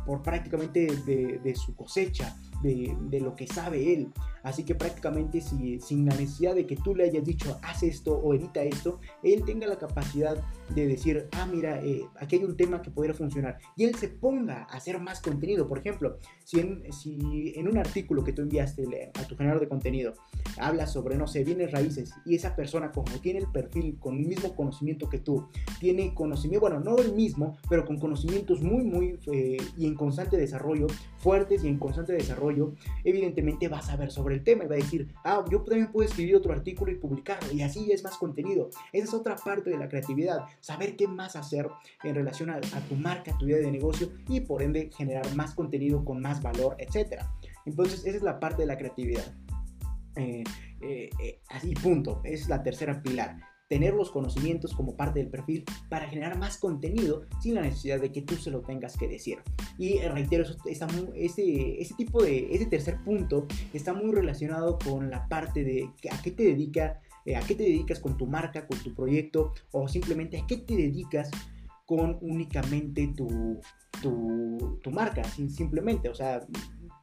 por 0.07 0.23
prácticamente 0.23 0.87
de, 1.05 1.39
de 1.43 1.55
su 1.55 1.75
cosecha, 1.75 2.35
de, 2.61 3.19
lo 3.21 3.35
que 3.35 3.47
sabe 3.47 3.93
él. 3.93 4.13
Así 4.43 4.63
que 4.63 4.75
prácticamente 4.75 5.41
si, 5.41 5.79
sin 5.81 6.05
la 6.05 6.15
necesidad 6.15 6.55
de 6.55 6.65
que 6.65 6.77
tú 6.77 6.95
le 6.95 7.03
hayas 7.03 7.25
dicho 7.25 7.59
haz 7.63 7.83
esto 7.83 8.17
o 8.17 8.33
edita 8.33 8.63
esto, 8.63 8.99
él 9.23 9.43
tenga 9.45 9.67
la 9.67 9.77
capacidad 9.77 10.41
de 10.73 10.87
decir, 10.87 11.27
ah, 11.33 11.45
mira, 11.45 11.83
eh, 11.83 12.05
aquí 12.19 12.37
hay 12.37 12.43
un 12.45 12.55
tema 12.55 12.81
que 12.81 12.91
podría 12.91 13.13
funcionar. 13.13 13.57
Y 13.75 13.83
él 13.83 13.95
se 13.95 14.07
ponga 14.07 14.63
a 14.69 14.77
hacer 14.77 14.99
más 14.99 15.21
contenido. 15.21 15.67
Por 15.67 15.79
ejemplo, 15.79 16.17
si 16.45 16.59
en, 16.59 16.93
si 16.93 17.53
en 17.55 17.67
un 17.67 17.77
artículo 17.77 18.23
que 18.23 18.33
tú 18.33 18.41
enviaste 18.41 19.11
a 19.13 19.23
tu 19.27 19.35
generador 19.35 19.61
de 19.61 19.69
contenido 19.69 20.13
habla 20.59 20.87
sobre, 20.87 21.17
no 21.17 21.27
sé, 21.27 21.43
bienes 21.43 21.71
raíces 21.71 22.13
y 22.25 22.35
esa 22.35 22.55
persona 22.55 22.91
como 22.91 23.19
tiene 23.19 23.39
el 23.39 23.47
perfil 23.47 23.97
con 23.99 24.17
el 24.17 24.27
mismo 24.27 24.55
conocimiento 24.55 25.09
que 25.09 25.19
tú, 25.19 25.47
tiene 25.79 26.13
conocimiento, 26.13 26.61
bueno, 26.61 26.79
no 26.79 26.97
el 26.97 27.13
mismo, 27.13 27.57
pero 27.69 27.85
con 27.85 27.99
conocimientos 27.99 28.61
muy, 28.61 28.83
muy 28.83 29.19
eh, 29.31 29.57
y 29.77 29.85
en 29.85 29.95
constante 29.95 30.37
desarrollo, 30.37 30.87
fuertes 31.17 31.63
y 31.63 31.67
en 31.67 31.77
constante 31.77 32.13
desarrollo, 32.13 32.46
evidentemente 33.03 33.67
vas 33.67 33.89
a 33.89 33.95
ver 33.95 34.11
sobre 34.11 34.35
el 34.35 34.43
tema 34.43 34.63
y 34.63 34.67
va 34.67 34.75
a 34.75 34.79
decir, 34.79 35.07
ah, 35.23 35.43
yo 35.49 35.61
también 35.61 35.91
puedo 35.91 36.07
escribir 36.07 36.35
otro 36.35 36.53
artículo 36.53 36.91
y 36.91 36.95
publicarlo 36.95 37.51
y 37.51 37.61
así 37.61 37.91
es 37.91 38.03
más 38.03 38.17
contenido. 38.17 38.69
Esa 38.91 39.05
es 39.05 39.13
otra 39.13 39.35
parte 39.35 39.69
de 39.69 39.77
la 39.77 39.89
creatividad, 39.89 40.45
saber 40.59 40.95
qué 40.95 41.07
más 41.07 41.35
hacer 41.35 41.69
en 42.03 42.15
relación 42.15 42.49
a, 42.49 42.59
tu 42.61 42.95
marca, 42.95 43.33
a 43.33 43.37
tu 43.37 43.45
idea 43.45 43.57
de 43.57 43.71
negocio 43.71 44.09
y 44.27 44.41
por 44.41 44.61
ende 44.61 44.89
generar 44.95 45.33
más 45.35 45.53
contenido 45.53 46.03
con 46.03 46.21
más 46.21 46.41
valor, 46.41 46.75
etc. 46.79 47.21
Entonces 47.65 48.05
esa 48.05 48.17
es 48.17 48.23
la 48.23 48.39
parte 48.39 48.63
de 48.63 48.67
la 48.67 48.77
creatividad. 48.77 49.25
Eh, 50.15 50.43
eh, 50.81 51.09
eh, 51.21 51.41
así 51.49 51.73
punto, 51.73 52.21
es 52.23 52.47
la 52.47 52.63
tercera 52.63 53.01
pilar 53.01 53.37
tener 53.67 53.93
los 53.93 54.11
conocimientos 54.11 54.73
como 54.73 54.95
parte 54.95 55.19
del 55.19 55.29
perfil 55.29 55.65
para 55.89 56.07
generar 56.07 56.37
más 56.37 56.57
contenido 56.57 57.25
sin 57.41 57.55
la 57.55 57.61
necesidad 57.61 57.99
de 57.99 58.11
que 58.11 58.21
tú 58.21 58.35
se 58.35 58.51
lo 58.51 58.61
tengas 58.61 58.97
que 58.97 59.07
decir. 59.07 59.39
Y 59.77 59.97
eh, 59.97 60.09
reitero, 60.09 60.45
ese, 60.65 61.93
tipo 61.97 62.23
de, 62.23 62.47
ese 62.53 62.65
tercer 62.65 63.03
punto 63.03 63.45
está 63.73 63.93
muy 63.93 64.11
relacionado 64.11 64.77
con 64.79 65.09
la 65.09 65.27
parte 65.27 65.63
de 65.63 65.89
a 66.11 66.21
qué 66.21 66.31
te 66.31 66.43
dedica, 66.43 67.01
eh, 67.25 67.35
a 67.35 67.41
qué 67.41 67.55
te 67.55 67.63
dedicas 67.63 67.99
con 67.99 68.17
tu 68.17 68.25
marca, 68.25 68.65
con 68.67 68.77
tu 68.79 68.93
proyecto 68.93 69.53
o 69.71 69.87
simplemente 69.87 70.37
a 70.39 70.47
qué 70.47 70.57
te 70.57 70.75
dedicas 70.75 71.29
con 71.85 72.17
únicamente 72.21 73.13
tu, 73.15 73.59
tu, 74.01 74.79
tu 74.83 74.91
marca, 74.91 75.23
simplemente, 75.23 76.09
o 76.09 76.13
sea, 76.13 76.45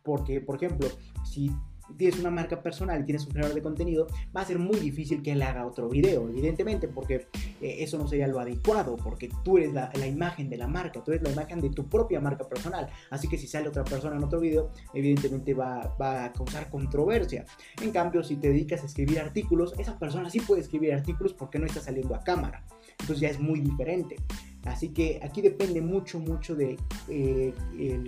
porque, 0.03 0.43
por 0.43 0.57
ejemplo, 0.57 0.89
si 1.25 1.51
tienes 1.97 2.19
una 2.19 2.31
marca 2.31 2.63
personal 2.63 3.05
tienes 3.05 3.27
un 3.27 3.33
creador 3.33 3.55
de 3.55 3.63
contenido, 3.63 4.07
va 4.37 4.43
a 4.43 4.45
ser 4.45 4.59
muy 4.59 4.79
difícil 4.79 5.23
que 5.23 5.33
él 5.33 5.43
haga 5.43 5.67
otro 5.67 5.89
video, 5.89 6.29
evidentemente, 6.29 6.89
porque 6.89 7.27
eh, 7.61 7.77
eso 7.81 7.99
no 7.99 8.07
sería 8.07 8.27
lo 8.27 8.41
adecuado, 8.41 8.97
porque 8.97 9.31
tú 9.43 9.59
eres 9.59 9.73
la, 9.73 10.07
imagen 10.07 10.49
de 10.49 10.57
la 10.57 10.67
marca, 10.67 11.03
tú 11.03 11.13
eres 11.13 11.23
la 11.23 11.31
imagen 11.31 11.61
de 11.61 11.71
tu 11.71 11.89
propia 11.89 12.21
marca 12.21 12.49
personal. 12.49 12.89
Así 13.11 13.29
que 13.29 13.39
si 13.39 13.47
sale 13.47 13.69
otra 13.69 13.85
persona 13.85 14.17
en 14.17 14.25
otro 14.25 14.41
video, 14.41 14.71
evidentemente 14.93 15.55
va, 15.55 15.95
va 16.01 16.27
a 16.27 16.33
causar 16.33 16.71
controversia. 16.71 17.45
En 17.83 17.91
cambio, 17.91 18.23
si 18.23 18.37
te 18.37 18.49
dedicas 18.49 18.83
a 18.83 18.87
escribir 18.87 19.19
artículos, 19.19 19.75
esa 19.79 19.99
persona 19.99 20.31
sí 20.31 20.41
puede 20.41 20.61
escribir 20.61 20.93
artículos 20.93 21.33
porque 21.33 21.59
no 21.59 21.67
está 21.67 21.81
saliendo 21.81 22.15
a 22.15 22.21
cámara. 22.21 22.65
Entonces 23.01 23.21
ya 23.21 23.29
es 23.29 23.41
muy 23.41 23.61
diferente. 23.61 24.17
Así 24.65 24.91
que 24.91 25.21
aquí 25.23 25.43
depende 25.43 25.83
mucho, 25.83 26.19
mucho 26.19 26.55
de 26.55 26.79
eh, 27.09 27.53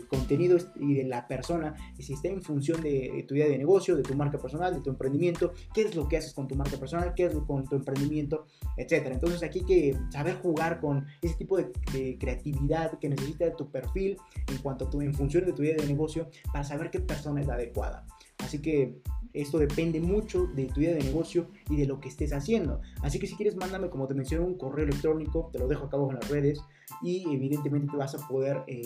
contenido 0.09 0.57
y 0.77 0.95
de 0.95 1.05
la 1.05 1.29
persona, 1.29 1.75
si 1.99 2.15
está 2.15 2.29
en 2.29 2.43
función 2.43 2.83
de, 2.83 3.25
tu 3.29 3.35
idea 3.35 3.49
de 3.49 3.59
negocio, 3.59 3.97
de 3.97 4.03
tu 4.03 4.15
marca 4.15 4.39
personal, 4.39 4.75
de 4.75 4.81
tu 4.81 4.91
emprendimiento, 4.91 5.53
qué 5.75 5.83
es 5.83 5.95
lo 5.95 6.09
que 6.09 6.17
haces 6.17 6.33
con 6.33 6.49
tu 6.49 6.55
marca 6.55 6.77
personal, 6.79 7.13
qué 7.15 7.27
es 7.27 7.35
lo 7.35 7.47
con 7.47 7.65
tu 7.65 7.77
emprendimiento, 7.77 8.47
etcétera. 8.77 9.15
Entonces 9.15 9.43
aquí 9.43 9.61
hay 9.61 9.65
que 9.67 9.99
saber 10.11 10.37
jugar 10.37 10.81
con 10.81 11.07
ese 11.21 11.35
tipo 11.35 11.59
de, 11.59 11.73
creatividad 12.19 12.99
que 12.99 13.09
necesita 13.09 13.55
tu 13.55 13.71
perfil 13.71 14.17
en 14.49 14.59
cuanto 14.59 14.87
a 14.87 14.91
tu, 14.91 15.01
en 15.01 15.15
función 15.15 15.45
de 15.45 15.53
tu 15.53 15.63
idea 15.63 15.77
de 15.77 15.87
negocio 15.87 16.29
para 16.53 16.65
saber 16.65 16.91
qué 16.91 17.01
persona 17.01 17.41
es 17.41 17.47
la 17.47 17.55
adecuada. 17.55 18.07
Así 18.39 18.61
que 18.61 19.01
esto 19.37 19.59
depende 19.59 20.01
mucho 20.01 20.47
de 20.47 20.65
tu 20.67 20.81
idea 20.81 20.95
de 20.95 21.05
negocio 21.05 21.49
y 21.69 21.77
de 21.77 21.87
lo 21.87 22.01
que 22.01 22.09
estés 22.09 22.33
haciendo. 22.33 22.81
Así 23.03 23.19
que 23.19 23.27
si 23.27 23.37
quieres, 23.37 23.57
mándame, 23.57 23.91
como 23.91 24.07
te 24.07 24.15
mencioné, 24.15 24.45
un 24.45 24.57
correo 24.57 24.85
electrónico, 24.85 25.51
te 25.53 25.59
lo 25.59 25.69
dejo 25.69 25.87
acá 25.87 25.97
abajo 25.97 26.13
en 26.13 26.19
las 26.21 26.29
redes 26.31 26.61
y 27.03 27.25
evidentemente 27.33 27.91
te 27.91 27.97
vas 27.97 28.15
a 28.15 28.27
poder... 28.27 28.63
Eh, 28.67 28.83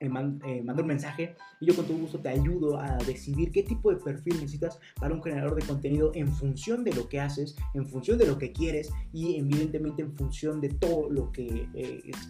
eh, 0.00 0.08
eh, 0.08 0.62
mandar 0.64 0.82
un 0.82 0.88
mensaje 0.88 1.36
y 1.60 1.66
yo 1.66 1.76
con 1.76 1.86
todo 1.86 1.96
gusto 1.96 2.18
te 2.18 2.28
ayudo 2.28 2.76
a 2.76 2.96
decidir 3.06 3.52
qué 3.52 3.62
tipo 3.62 3.88
de 3.88 3.98
perfil 3.98 4.34
necesitas 4.34 4.80
para 4.98 5.14
un 5.14 5.22
generador 5.22 5.54
de 5.54 5.64
contenido 5.64 6.10
en 6.16 6.26
función 6.26 6.82
de 6.82 6.92
lo 6.92 7.08
que 7.08 7.20
haces, 7.20 7.54
en 7.74 7.86
función 7.86 8.18
de 8.18 8.26
lo 8.26 8.36
que 8.36 8.50
quieres 8.50 8.90
y 9.12 9.36
evidentemente 9.36 10.02
en 10.02 10.12
función 10.16 10.60
de 10.60 10.70
todo 10.70 11.08
lo 11.08 11.30
que 11.30 11.68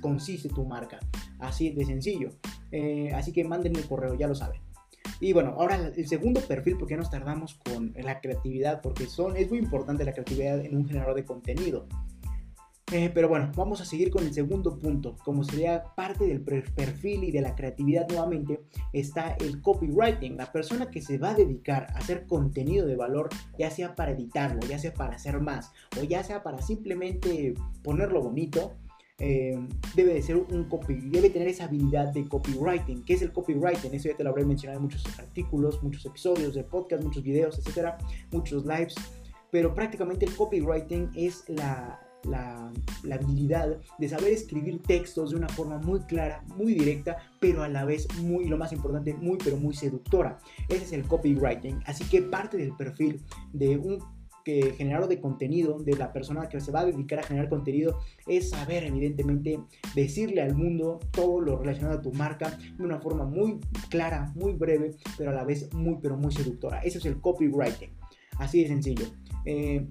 consiste 0.03 0.51
tu 0.51 0.67
marca. 0.67 1.01
Así 1.39 1.71
de 1.71 1.87
sencillo. 1.87 2.29
así 3.15 3.33
que 3.33 3.43
mándenme 3.43 3.79
el 3.79 3.89
correo, 3.89 4.17
ya 4.17 4.29
lo 4.29 4.35
saben. 4.35 4.61
Y 5.21 5.33
bueno, 5.33 5.55
ahora 5.59 5.77
el 5.77 6.09
segundo 6.09 6.41
perfil, 6.41 6.77
porque 6.79 6.97
nos 6.97 7.11
tardamos 7.11 7.55
con 7.55 7.95
la 7.97 8.21
creatividad, 8.21 8.81
porque 8.81 9.07
son, 9.07 9.37
es 9.37 9.49
muy 9.49 9.59
importante 9.59 10.05
la 10.05 10.13
creatividad 10.13 10.65
en 10.65 10.77
un 10.77 10.87
generador 10.87 11.15
de 11.15 11.25
contenido. 11.25 11.87
Eh, 12.93 13.11
pero 13.15 13.27
bueno, 13.27 13.51
vamos 13.57 13.81
a 13.81 13.87
seguir 13.87 14.11
con 14.11 14.25
el 14.25 14.35
segundo 14.35 14.79
punto. 14.79 15.17
Como 15.25 15.45
sería 15.45 15.83
parte 15.97 16.27
del 16.27 16.43
perfil 16.43 17.25
y 17.25 17.31
de 17.31 17.41
la 17.41 17.55
creatividad 17.55 18.07
nuevamente, 18.07 18.65
está 18.93 19.35
el 19.41 19.63
copywriting. 19.63 20.37
La 20.37 20.53
persona 20.53 20.91
que 20.91 21.01
se 21.01 21.17
va 21.17 21.31
a 21.31 21.35
dedicar 21.35 21.87
a 21.95 21.99
hacer 21.99 22.27
contenido 22.27 22.87
de 22.87 22.97
valor, 22.97 23.31
ya 23.59 23.71
sea 23.71 23.95
para 23.95 24.11
editarlo, 24.11 24.61
ya 24.69 24.79
sea 24.79 24.93
para 24.93 25.15
hacer 25.15 25.41
más, 25.41 25.73
o 25.99 26.05
ya 26.05 26.23
sea 26.23 26.43
para 26.43 26.61
simplemente 26.61 27.55
ponerlo 27.83 28.23
bonito, 28.23 28.75
eh, 29.19 29.59
debe 29.95 30.15
de 30.15 30.23
ser 30.23 30.37
un 30.37 30.65
copy, 30.65 30.95
debe 30.95 31.31
tener 31.31 31.49
esa 31.49 31.65
habilidad 31.65 32.13
de 32.13 32.27
copywriting. 32.27 33.05
¿Qué 33.05 33.15
es 33.15 33.23
el 33.23 33.33
copywriting? 33.33 33.95
Eso 33.95 34.09
ya 34.09 34.17
te 34.17 34.25
lo 34.25 34.31
habré 34.31 34.45
mencionado 34.45 34.79
en 34.79 34.85
muchos 34.85 35.07
artículos, 35.19 35.83
muchos 35.83 36.05
episodios 36.07 36.55
de 36.55 36.65
podcast, 36.65 37.05
muchos 37.05 37.23
videos, 37.23 37.59
etcétera, 37.59 37.99
muchos 38.31 38.65
lives. 38.65 38.95
Pero 39.51 39.75
prácticamente 39.75 40.25
el 40.25 40.35
copywriting 40.35 41.11
es 41.15 41.45
la, 41.49 42.01
la, 42.25 42.73
la, 43.05 43.15
habilidad 43.17 43.79
de 43.99 44.09
saber 44.09 44.33
escribir 44.33 44.83
textos 44.83 45.31
de 45.31 45.37
una 45.37 45.49
forma 45.49 45.79
muy 45.79 46.01
clara, 46.01 46.43
muy 46.57 46.75
directa, 46.75 47.19
pero 47.39 47.63
a 47.63 47.69
la 47.69 47.85
vez 47.85 48.09
muy, 48.19 48.47
lo 48.47 48.57
más 48.57 48.73
importante, 48.73 49.13
muy, 49.15 49.37
pero 49.45 49.57
muy 49.59 49.75
seductora. 49.75 50.39
Ese 50.69 50.85
es 50.85 50.93
el 50.93 51.07
copywriting. 51.07 51.81
Así 51.85 52.05
que 52.05 52.23
parte 52.23 52.57
del 52.57 52.75
perfil 52.75 53.21
de 53.53 53.77
un 53.77 54.22
que 54.45 54.73
generador 54.73 55.09
de 55.09 55.21
contenido, 55.21 55.79
de 55.79 55.97
la 55.97 56.13
persona 56.13 56.49
que 56.49 56.61
se 56.61 56.73
va 56.73 56.81
a 56.81 56.85
dedicar 56.85 57.21
a 57.21 57.23
generar 57.23 57.49
contenido, 57.49 57.99
es 58.27 58.51
saber 58.51 58.85
evidentemente 58.85 59.61
decirle 59.95 60.43
al 60.43 60.55
mundo 60.55 61.01
todo 61.11 61.41
lo 61.41 61.59
relacionado 61.59 61.99
a 61.99 62.03
tu 62.03 62.13
marca 62.13 62.59
de 62.77 62.85
una 62.85 63.01
forma 63.01 63.25
muy 63.25 63.61
clara, 63.91 64.33
muy 64.35 64.53
breve, 64.53 64.97
pero 65.17 65.31
a 65.31 65.35
la 65.35 65.45
vez 65.45 65.73
muy, 65.75 65.99
pero 66.01 66.17
muy 66.17 66.33
seductora. 66.33 66.81
Eso 66.81 66.99
es 66.99 67.07
el 67.07 67.21
copywriting. 67.21 67.91
Así 68.39 68.63
de 68.63 68.69
sencillo. 68.69 69.07
Eh, 69.45 69.87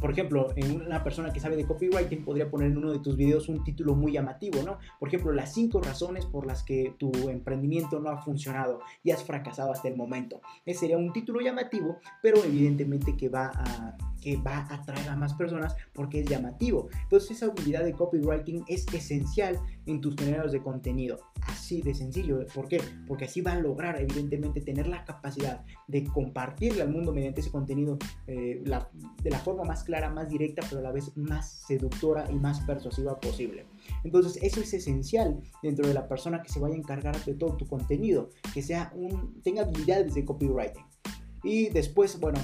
por 0.00 0.10
ejemplo, 0.10 0.48
en 0.56 0.80
una 0.82 1.02
persona 1.02 1.32
que 1.32 1.40
sabe 1.40 1.56
de 1.56 1.66
copywriting 1.66 2.24
podría 2.24 2.50
poner 2.50 2.70
en 2.70 2.78
uno 2.78 2.92
de 2.92 2.98
tus 2.98 3.16
videos 3.16 3.48
un 3.48 3.64
título 3.64 3.94
muy 3.94 4.12
llamativo, 4.12 4.62
¿no? 4.62 4.78
Por 4.98 5.08
ejemplo, 5.08 5.32
las 5.32 5.52
cinco 5.54 5.80
razones 5.80 6.26
por 6.26 6.46
las 6.46 6.62
que 6.62 6.94
tu 6.98 7.10
emprendimiento 7.28 8.00
no 8.00 8.10
ha 8.10 8.18
funcionado 8.18 8.80
y 9.02 9.10
has 9.10 9.24
fracasado 9.24 9.72
hasta 9.72 9.88
el 9.88 9.96
momento. 9.96 10.40
Ese 10.64 10.80
sería 10.80 10.98
un 10.98 11.12
título 11.12 11.40
llamativo, 11.40 11.98
pero 12.22 12.42
evidentemente 12.44 13.16
que 13.16 13.28
va 13.28 13.50
a 13.54 13.96
que 14.26 14.36
va 14.36 14.56
a 14.56 14.74
atraer 14.74 15.08
a 15.08 15.14
más 15.14 15.34
personas 15.34 15.76
porque 15.94 16.18
es 16.18 16.28
llamativo. 16.28 16.88
Entonces 17.04 17.30
esa 17.30 17.46
habilidad 17.46 17.84
de 17.84 17.92
copywriting 17.92 18.64
es 18.66 18.84
esencial 18.92 19.60
en 19.86 20.00
tus 20.00 20.16
generadores 20.16 20.50
de 20.50 20.60
contenido. 20.60 21.20
Así 21.42 21.80
de 21.80 21.94
sencillo. 21.94 22.44
¿Por 22.52 22.66
qué? 22.66 22.80
Porque 23.06 23.26
así 23.26 23.40
va 23.40 23.52
a 23.52 23.60
lograr 23.60 24.00
evidentemente 24.00 24.60
tener 24.60 24.88
la 24.88 25.04
capacidad 25.04 25.64
de 25.86 26.02
compartirle 26.02 26.82
al 26.82 26.90
mundo 26.90 27.12
mediante 27.12 27.40
ese 27.40 27.52
contenido 27.52 27.98
eh, 28.26 28.64
de 28.64 29.30
la 29.30 29.38
forma 29.38 29.62
más 29.66 29.84
clara, 29.84 30.10
más 30.10 30.28
directa, 30.28 30.62
pero 30.68 30.80
a 30.80 30.84
la 30.84 30.92
vez 30.92 31.16
más 31.16 31.64
seductora 31.66 32.30
y 32.30 32.34
más 32.34 32.60
persuasiva 32.60 33.18
posible. 33.20 33.66
Entonces 34.04 34.42
eso 34.42 34.60
es 34.60 34.72
esencial 34.72 35.40
dentro 35.62 35.86
de 35.86 35.94
la 35.94 36.08
persona 36.08 36.42
que 36.42 36.48
se 36.48 36.60
vaya 36.60 36.74
a 36.74 36.78
encargar 36.78 37.22
de 37.24 37.34
todo 37.34 37.56
tu 37.56 37.66
contenido, 37.66 38.30
que 38.54 38.62
sea 38.62 38.92
un, 38.94 39.40
tenga 39.42 39.62
habilidades 39.62 40.14
de 40.14 40.24
copywriting. 40.24 40.84
Y 41.42 41.68
después, 41.68 42.18
bueno, 42.18 42.40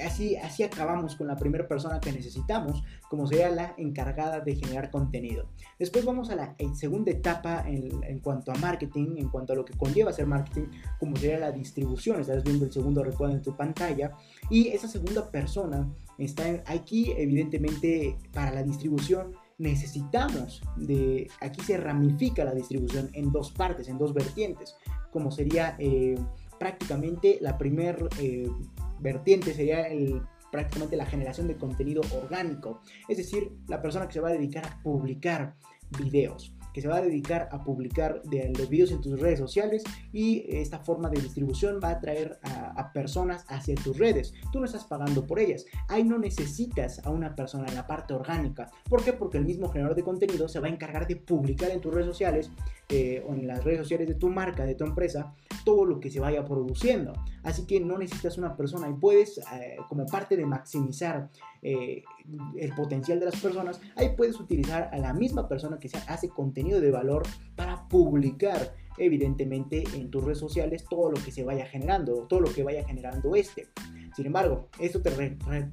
Así, 0.00 0.36
así 0.36 0.62
acabamos 0.62 1.16
con 1.16 1.26
la 1.26 1.36
primera 1.36 1.68
persona 1.68 2.00
que 2.00 2.12
necesitamos, 2.12 2.82
como 3.10 3.26
sería 3.26 3.50
la 3.50 3.74
encargada 3.76 4.40
de 4.40 4.54
generar 4.54 4.90
contenido. 4.90 5.48
Después 5.78 6.04
vamos 6.04 6.30
a 6.30 6.36
la 6.36 6.56
segunda 6.74 7.10
etapa 7.10 7.64
en, 7.66 8.18
cuanto 8.20 8.52
a 8.52 8.54
marketing, 8.54 9.16
en 9.18 9.28
cuanto 9.28 9.52
a 9.52 9.56
lo 9.56 9.64
que 9.64 9.76
conlleva 9.76 10.10
hacer 10.10 10.26
marketing, 10.26 10.68
como 10.98 11.16
sería 11.16 11.38
la 11.38 11.52
distribución. 11.52 12.20
Estás 12.20 12.42
viendo 12.42 12.64
el 12.64 12.72
segundo 12.72 13.04
recuadro 13.04 13.36
en 13.36 13.42
tu 13.42 13.54
pantalla. 13.54 14.12
Y 14.48 14.68
esa 14.68 14.88
segunda 14.88 15.30
persona 15.30 15.86
está 16.18 16.62
aquí, 16.66 17.12
evidentemente, 17.16 18.16
para 18.32 18.52
la 18.52 18.62
distribución 18.62 19.32
necesitamos 19.58 20.62
de, 20.76 21.28
aquí 21.40 21.60
se 21.62 21.76
ramifica 21.76 22.44
la 22.44 22.54
distribución 22.54 23.10
en 23.12 23.30
dos 23.30 23.52
partes, 23.52 23.88
en 23.88 23.98
dos 23.98 24.12
vertientes, 24.12 24.76
como 25.10 25.30
sería 25.30 25.76
eh, 25.78 26.16
prácticamente 26.58 27.38
la 27.40 27.58
primera 27.58 27.98
eh, 28.18 28.48
vertiente 29.00 29.54
sería 29.54 29.82
el, 29.82 30.20
prácticamente 30.50 30.96
la 30.96 31.06
generación 31.06 31.48
de 31.48 31.56
contenido 31.56 32.02
orgánico, 32.22 32.80
es 33.08 33.18
decir, 33.18 33.52
la 33.68 33.80
persona 33.80 34.06
que 34.06 34.14
se 34.14 34.20
va 34.20 34.30
a 34.30 34.32
dedicar 34.32 34.66
a 34.66 34.82
publicar 34.82 35.54
videos 35.98 36.54
que 36.72 36.80
se 36.80 36.88
va 36.88 36.96
a 36.96 37.02
dedicar 37.02 37.48
a 37.52 37.62
publicar 37.64 38.22
de, 38.22 38.52
los 38.56 38.68
videos 38.68 38.90
en 38.90 39.00
tus 39.00 39.18
redes 39.18 39.38
sociales 39.38 39.82
y 40.12 40.44
esta 40.48 40.78
forma 40.78 41.08
de 41.08 41.20
distribución 41.20 41.80
va 41.82 41.88
a 41.88 41.92
atraer 41.92 42.38
a, 42.42 42.92
personas 42.92 43.44
hacia 43.48 43.74
tus 43.76 43.96
redes. 43.98 44.34
Tú 44.52 44.58
no 44.58 44.66
estás 44.66 44.84
pagando 44.84 45.26
por 45.26 45.38
ellas. 45.38 45.64
Ahí 45.88 46.04
no 46.04 46.18
necesitas 46.18 47.04
a 47.04 47.10
una 47.10 47.34
persona 47.34 47.66
en 47.68 47.74
la 47.74 47.86
parte 47.86 48.12
orgánica. 48.12 48.70
¿Por 48.88 49.02
qué? 49.02 49.12
Porque 49.12 49.38
el 49.38 49.46
mismo 49.46 49.68
generador 49.68 49.96
de 49.96 50.02
contenido 50.02 50.48
se 50.48 50.60
va 50.60 50.66
a 50.66 50.70
encargar 50.70 51.06
de 51.06 51.16
publicar 51.16 51.70
en 51.70 51.80
tus 51.80 51.92
redes 51.92 52.06
sociales 52.06 52.50
eh, 52.94 53.24
o 53.26 53.32
en 53.32 53.46
las 53.46 53.64
redes 53.64 53.78
sociales 53.78 54.06
de 54.06 54.16
tu 54.16 54.28
marca, 54.28 54.66
de 54.66 54.74
tu 54.74 54.84
empresa, 54.84 55.34
todo 55.64 55.86
lo 55.86 55.98
que 55.98 56.10
se 56.10 56.20
vaya 56.20 56.44
produciendo. 56.44 57.14
Así 57.42 57.66
que 57.66 57.80
no 57.80 57.96
necesitas 57.96 58.36
una 58.36 58.54
persona 58.54 58.86
y 58.86 58.92
puedes, 58.92 59.38
eh, 59.38 59.78
como 59.88 60.04
parte 60.04 60.36
de 60.36 60.44
maximizar 60.44 61.30
eh, 61.62 62.02
el 62.58 62.74
potencial 62.74 63.18
de 63.18 63.24
las 63.24 63.40
personas, 63.40 63.80
ahí 63.96 64.10
puedes 64.14 64.38
utilizar 64.38 64.90
a 64.92 64.98
la 64.98 65.14
misma 65.14 65.48
persona 65.48 65.78
que 65.78 65.88
hace 66.06 66.28
contenido 66.28 66.82
de 66.82 66.90
valor 66.90 67.22
para 67.56 67.88
publicar 67.88 68.74
evidentemente 68.98 69.84
en 69.94 70.10
tus 70.10 70.22
redes 70.22 70.38
sociales 70.38 70.84
todo 70.84 71.10
lo 71.12 71.24
que 71.24 71.32
se 71.32 71.44
vaya 71.44 71.64
generando, 71.64 72.26
todo 72.28 72.40
lo 72.40 72.52
que 72.52 72.62
vaya 72.62 72.84
generando 72.84 73.34
este. 73.34 73.68
Sin 74.14 74.26
embargo, 74.26 74.68
esto 74.78 75.00
te, 75.00 75.10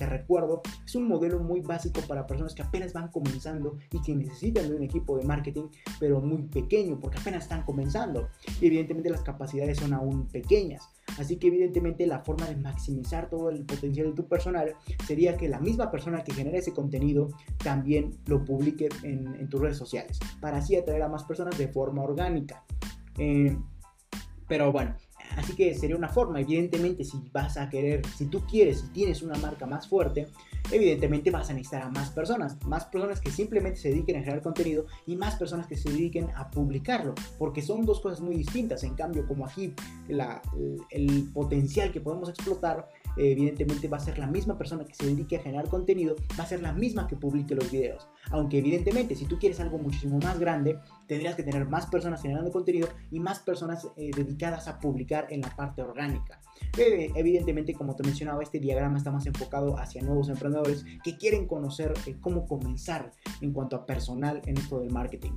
recuerdo, 0.05 0.61
es 0.85 0.95
un 0.95 1.07
modelo 1.07 1.39
muy 1.39 1.61
básico 1.61 2.01
para 2.01 2.25
personas 2.25 2.53
que 2.53 2.61
apenas 2.61 2.93
van 2.93 3.09
comenzando 3.09 3.77
y 3.91 4.01
que 4.01 4.15
necesitan 4.15 4.69
de 4.69 4.75
un 4.75 4.83
equipo 4.83 5.17
de 5.17 5.25
marketing, 5.25 5.67
pero 5.99 6.21
muy 6.21 6.43
pequeño, 6.43 6.99
porque 6.99 7.17
apenas 7.19 7.43
están 7.43 7.63
comenzando. 7.63 8.29
Y 8.61 8.67
evidentemente 8.67 9.09
las 9.09 9.21
capacidades 9.21 9.77
son 9.77 9.93
aún 9.93 10.27
pequeñas. 10.27 10.89
Así 11.17 11.37
que 11.37 11.47
evidentemente 11.47 12.05
la 12.05 12.19
forma 12.19 12.45
de 12.47 12.55
maximizar 12.55 13.29
todo 13.29 13.49
el 13.49 13.65
potencial 13.65 14.07
de 14.07 14.13
tu 14.13 14.27
personal 14.27 14.75
sería 15.05 15.35
que 15.35 15.49
la 15.49 15.59
misma 15.59 15.91
persona 15.91 16.23
que 16.23 16.33
genera 16.33 16.57
ese 16.57 16.73
contenido 16.73 17.29
también 17.61 18.17
lo 18.27 18.45
publique 18.45 18.89
en, 19.03 19.49
tus 19.49 19.59
redes 19.59 19.77
sociales, 19.77 20.19
para 20.39 20.57
así 20.57 20.75
atraer 20.75 21.01
a 21.01 21.09
más 21.09 21.23
personas 21.23 21.57
de 21.57 21.67
forma 21.67 22.03
orgánica. 22.03 22.63
Eh, 23.17 23.57
pero 24.47 24.71
bueno, 24.71 24.95
Así 25.37 25.55
que 25.55 25.73
sería 25.75 25.95
una 25.95 26.09
forma, 26.09 26.41
evidentemente, 26.41 27.03
si 27.03 27.17
vas 27.31 27.57
a 27.57 27.69
querer, 27.69 28.05
si 28.17 28.25
tú 28.25 28.41
quieres, 28.45 28.81
si 28.81 28.87
tienes 28.89 29.21
una 29.21 29.35
marca 29.35 29.65
más 29.65 29.87
fuerte, 29.87 30.27
evidentemente 30.71 31.31
vas 31.31 31.49
a 31.49 31.53
necesitar 31.53 31.83
a 31.83 31.89
más 31.89 32.09
personas, 32.09 32.61
más 32.65 32.85
personas 32.85 33.21
que 33.21 33.31
simplemente 33.31 33.79
se 33.79 33.89
dediquen 33.89 34.17
a 34.17 34.19
generar 34.19 34.41
contenido 34.41 34.85
y 35.05 35.15
más 35.15 35.35
personas 35.35 35.67
que 35.67 35.77
se 35.77 35.89
dediquen 35.89 36.29
a 36.35 36.49
publicarlo, 36.49 37.15
porque 37.37 37.61
son 37.61 37.85
dos 37.85 38.01
cosas 38.01 38.21
muy 38.21 38.35
distintas. 38.35 38.83
En 38.83 38.95
cambio, 38.95 39.27
como 39.27 39.45
aquí 39.45 39.73
el 40.07 41.29
potencial 41.33 41.91
que 41.91 42.01
podemos 42.01 42.29
explotar 42.29 42.89
evidentemente 43.17 43.87
va 43.87 43.97
a 43.97 44.01
ser 44.01 44.17
la 44.17 44.27
misma 44.27 44.57
persona 44.57 44.85
que 44.85 44.93
se 44.93 45.05
dedique 45.05 45.37
a 45.37 45.41
generar 45.41 45.67
contenido, 45.67 46.15
va 46.39 46.43
a 46.43 46.47
ser 46.47 46.61
la 46.61 46.73
misma 46.73 47.07
que 47.07 47.15
publique 47.15 47.55
los 47.55 47.71
videos. 47.71 48.07
Aunque 48.31 48.59
evidentemente 48.59 49.15
si 49.15 49.25
tú 49.25 49.37
quieres 49.39 49.59
algo 49.59 49.77
muchísimo 49.77 50.19
más 50.19 50.39
grande, 50.39 50.79
tendrías 51.07 51.35
que 51.35 51.43
tener 51.43 51.65
más 51.67 51.87
personas 51.87 52.21
generando 52.21 52.51
contenido 52.51 52.87
y 53.11 53.19
más 53.19 53.39
personas 53.39 53.87
eh, 53.97 54.11
dedicadas 54.15 54.67
a 54.67 54.79
publicar 54.79 55.27
en 55.29 55.41
la 55.41 55.55
parte 55.55 55.81
orgánica. 55.81 56.39
Eh, 56.77 57.11
evidentemente, 57.15 57.73
como 57.73 57.95
te 57.95 58.03
mencionaba, 58.03 58.43
este 58.43 58.59
diagrama 58.59 58.97
está 58.97 59.11
más 59.11 59.25
enfocado 59.25 59.77
hacia 59.77 60.01
nuevos 60.01 60.29
emprendedores 60.29 60.85
que 61.03 61.17
quieren 61.17 61.47
conocer 61.47 61.93
eh, 62.05 62.15
cómo 62.19 62.45
comenzar 62.47 63.11
en 63.41 63.53
cuanto 63.53 63.75
a 63.75 63.85
personal 63.85 64.41
en 64.45 64.57
esto 64.57 64.79
del 64.79 64.91
marketing. 64.91 65.31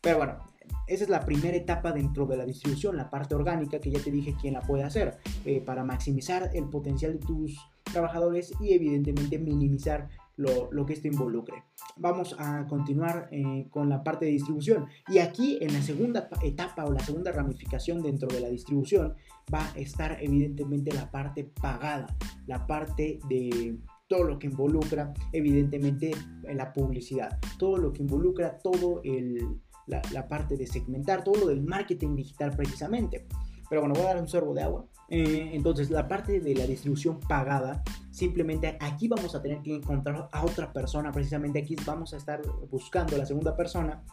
Pero 0.00 0.18
bueno, 0.18 0.38
esa 0.86 1.04
es 1.04 1.10
la 1.10 1.24
primera 1.24 1.56
etapa 1.56 1.92
dentro 1.92 2.26
de 2.26 2.36
la 2.36 2.44
distribución, 2.44 2.96
la 2.96 3.10
parte 3.10 3.34
orgánica 3.34 3.80
que 3.80 3.90
ya 3.90 4.00
te 4.00 4.10
dije 4.10 4.36
quién 4.40 4.54
la 4.54 4.62
puede 4.62 4.84
hacer 4.84 5.18
eh, 5.44 5.60
para 5.60 5.84
maximizar 5.84 6.50
el 6.54 6.68
potencial 6.68 7.12
de 7.12 7.26
tus 7.26 7.58
trabajadores 7.92 8.52
y 8.60 8.72
evidentemente 8.72 9.38
minimizar 9.38 10.08
lo, 10.36 10.84
que 10.84 10.92
esto 10.92 11.08
involucre. 11.08 11.64
Vamos 11.96 12.36
a 12.38 12.66
continuar 12.66 13.28
eh, 13.30 13.68
con 13.70 13.88
la 13.88 14.04
parte 14.04 14.26
de 14.26 14.32
distribución 14.32 14.86
y 15.08 15.18
aquí 15.18 15.58
en 15.60 15.72
la 15.72 15.82
segunda 15.82 16.28
etapa 16.42 16.84
o 16.84 16.92
la 16.92 17.00
segunda 17.00 17.32
ramificación 17.32 18.02
dentro 18.02 18.28
de 18.28 18.40
la 18.40 18.48
distribución 18.48 19.14
va 19.52 19.66
a 19.66 19.78
estar 19.78 20.18
evidentemente 20.20 20.92
la 20.92 21.10
parte 21.10 21.44
pagada, 21.44 22.06
la 22.46 22.66
parte 22.66 23.18
de 23.28 23.78
todo 24.08 24.24
lo 24.24 24.38
que 24.38 24.46
involucra 24.46 25.12
evidentemente 25.32 26.12
la 26.44 26.72
publicidad, 26.72 27.38
todo 27.58 27.76
lo 27.78 27.92
que 27.92 28.02
involucra 28.02 28.58
todo 28.58 29.00
el, 29.04 29.60
la, 29.86 30.28
parte 30.28 30.56
de 30.56 30.66
segmentar, 30.66 31.24
todo 31.24 31.36
lo 31.36 31.46
del 31.46 31.62
marketing 31.62 32.16
digital 32.16 32.54
precisamente. 32.56 33.26
Pero 33.68 33.80
bueno, 33.80 33.94
voy 33.94 34.04
a 34.04 34.08
dar 34.08 34.20
un 34.20 34.28
sorbo 34.28 34.54
de 34.54 34.62
agua. 34.62 34.86
Eh, 35.08 35.50
entonces, 35.52 35.90
la 35.90 36.06
parte 36.06 36.40
de 36.40 36.54
la 36.54 36.66
distribución 36.66 37.18
pagada, 37.20 37.82
simplemente 38.10 38.76
aquí 38.80 39.08
vamos 39.08 39.34
a 39.34 39.42
tener 39.42 39.60
que 39.62 39.74
encontrar 39.74 40.28
a 40.30 40.44
otra 40.44 40.72
persona. 40.72 41.10
Precisamente 41.10 41.58
aquí 41.58 41.76
vamos 41.84 42.14
a 42.14 42.16
estar 42.16 42.42
buscando 42.70 43.16
la 43.16 43.26
segunda 43.26 43.56
persona. 43.56 44.04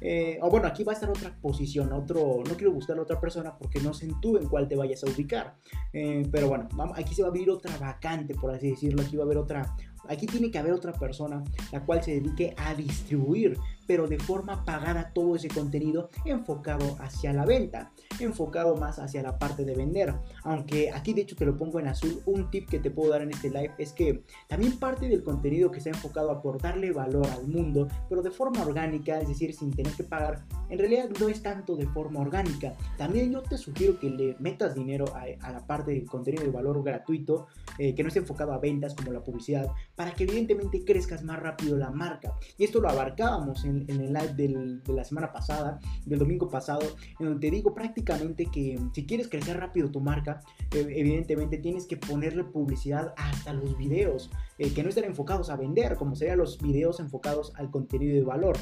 Eh, 0.00 0.38
o 0.42 0.50
bueno, 0.50 0.66
aquí 0.66 0.82
va 0.82 0.92
a 0.92 0.94
estar 0.94 1.08
otra 1.08 1.36
posición, 1.40 1.92
otro, 1.92 2.42
no 2.46 2.56
quiero 2.56 2.72
buscar 2.72 2.98
a 2.98 3.02
otra 3.02 3.20
persona 3.20 3.56
porque 3.56 3.80
no 3.80 3.94
sé 3.94 4.06
en 4.06 4.48
cuál 4.48 4.66
te 4.66 4.76
vayas 4.76 5.04
a 5.04 5.10
ubicar. 5.10 5.56
Eh, 5.92 6.26
pero 6.30 6.48
bueno, 6.48 6.68
aquí 6.96 7.14
se 7.14 7.22
va 7.22 7.28
a 7.28 7.30
abrir 7.30 7.50
otra 7.50 7.76
vacante, 7.78 8.34
por 8.34 8.52
así 8.52 8.70
decirlo. 8.70 9.02
Aquí 9.02 9.16
va 9.16 9.22
a 9.22 9.26
haber 9.26 9.38
otra, 9.38 9.76
aquí 10.08 10.26
tiene 10.26 10.50
que 10.50 10.58
haber 10.58 10.72
otra 10.72 10.92
persona 10.92 11.44
la 11.70 11.84
cual 11.84 12.02
se 12.02 12.12
dedique 12.14 12.54
a 12.56 12.74
distribuir 12.74 13.56
pero 13.92 14.08
de 14.08 14.18
forma 14.18 14.64
pagada 14.64 15.12
todo 15.12 15.36
ese 15.36 15.48
contenido 15.48 16.08
enfocado 16.24 16.96
hacia 16.98 17.30
la 17.34 17.44
venta, 17.44 17.92
enfocado 18.20 18.74
más 18.74 18.98
hacia 18.98 19.22
la 19.22 19.38
parte 19.38 19.66
de 19.66 19.74
vender. 19.74 20.14
Aunque 20.44 20.90
aquí 20.90 21.12
de 21.12 21.20
hecho 21.20 21.36
te 21.36 21.44
lo 21.44 21.58
pongo 21.58 21.78
en 21.78 21.88
azul, 21.88 22.22
un 22.24 22.50
tip 22.50 22.70
que 22.70 22.78
te 22.78 22.90
puedo 22.90 23.10
dar 23.10 23.20
en 23.20 23.32
este 23.32 23.50
live 23.50 23.74
es 23.76 23.92
que 23.92 24.24
también 24.48 24.78
parte 24.78 25.08
del 25.08 25.22
contenido 25.22 25.70
que 25.70 25.76
está 25.76 25.90
enfocado 25.90 26.30
a 26.30 26.36
aportarle 26.36 26.90
valor 26.90 27.26
al 27.26 27.46
mundo, 27.46 27.86
pero 28.08 28.22
de 28.22 28.30
forma 28.30 28.62
orgánica, 28.62 29.20
es 29.20 29.28
decir, 29.28 29.52
sin 29.52 29.70
tener 29.70 29.92
que 29.92 30.04
pagar, 30.04 30.42
en 30.70 30.78
realidad 30.78 31.10
no 31.20 31.28
es 31.28 31.42
tanto 31.42 31.76
de 31.76 31.86
forma 31.86 32.20
orgánica. 32.20 32.72
También 32.96 33.30
yo 33.30 33.42
te 33.42 33.58
sugiero 33.58 34.00
que 34.00 34.08
le 34.08 34.36
metas 34.38 34.74
dinero 34.74 35.04
a, 35.14 35.52
la 35.52 35.66
parte 35.66 35.90
del 35.90 36.06
contenido 36.06 36.44
de 36.44 36.50
valor 36.50 36.82
gratuito, 36.82 37.48
eh, 37.76 37.94
que 37.94 38.02
no 38.02 38.08
esté 38.08 38.20
enfocado 38.20 38.54
a 38.54 38.58
ventas 38.58 38.94
como 38.94 39.12
la 39.12 39.22
publicidad, 39.22 39.66
para 39.94 40.14
que 40.14 40.24
evidentemente 40.24 40.82
crezcas 40.82 41.22
más 41.22 41.38
rápido 41.38 41.76
la 41.76 41.90
marca. 41.90 42.38
Y 42.56 42.64
esto 42.64 42.80
lo 42.80 42.88
abarcábamos 42.88 43.66
en, 43.66 43.81
en, 43.88 44.00
el 44.00 44.12
live 44.12 44.34
de 44.34 44.92
la 44.92 45.04
semana 45.04 45.32
pasada, 45.32 45.78
del 46.06 46.18
domingo 46.18 46.48
pasado, 46.48 46.82
en 47.18 47.26
donde 47.26 47.48
te 47.48 47.54
digo 47.54 47.74
prácticamente 47.74 48.46
que 48.46 48.78
si 48.94 49.06
quieres 49.06 49.28
crecer 49.28 49.58
rápido 49.58 49.90
tu 49.90 50.00
marca, 50.00 50.40
evidentemente 50.70 51.58
tienes 51.58 51.86
que 51.86 51.96
ponerle 51.96 52.44
publicidad 52.44 53.14
hasta 53.16 53.52
los 53.52 53.76
videos, 53.78 54.30
eh, 54.62 54.72
que 54.72 54.84
no 54.84 54.90
estén 54.90 55.04
enfocados 55.04 55.50
a 55.50 55.56
vender, 55.56 55.96
como 55.96 56.14
serían 56.14 56.38
los 56.38 56.58
videos 56.58 57.00
enfocados 57.00 57.52
al 57.56 57.68
contenido 57.72 58.14
de 58.14 58.22
valor. 58.22 58.56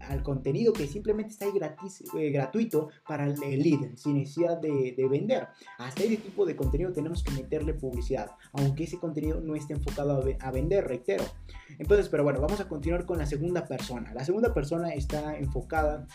al 0.00 0.24
contenido 0.24 0.72
que 0.72 0.88
simplemente 0.88 1.30
está 1.30 1.44
ahí 1.44 1.52
gratis, 1.54 2.02
eh, 2.18 2.30
gratuito 2.30 2.88
para 3.06 3.24
el 3.24 3.38
lead, 3.38 3.94
sin 3.94 4.14
necesidad 4.14 4.58
de, 4.58 5.06
vender. 5.08 5.46
Hasta 5.78 6.02
ese 6.02 6.16
tipo 6.16 6.44
de 6.44 6.56
contenido 6.56 6.92
tenemos 6.92 7.22
que 7.22 7.30
meterle 7.30 7.74
publicidad, 7.74 8.32
aunque 8.52 8.82
ese 8.82 8.98
contenido 8.98 9.40
no 9.40 9.54
esté 9.54 9.74
enfocado 9.74 10.24
a 10.40 10.50
vender, 10.50 10.88
reitero. 10.88 11.22
Entonces, 11.78 12.08
pero 12.08 12.24
bueno, 12.24 12.40
vamos 12.40 12.60
a 12.60 12.66
continuar 12.66 13.06
con 13.06 13.18
la 13.18 13.26
segunda 13.26 13.64
persona. 13.64 14.12
La 14.12 14.24
segunda 14.24 14.52
persona 14.52 14.88
está 14.92 15.36
enfocada 15.36 16.08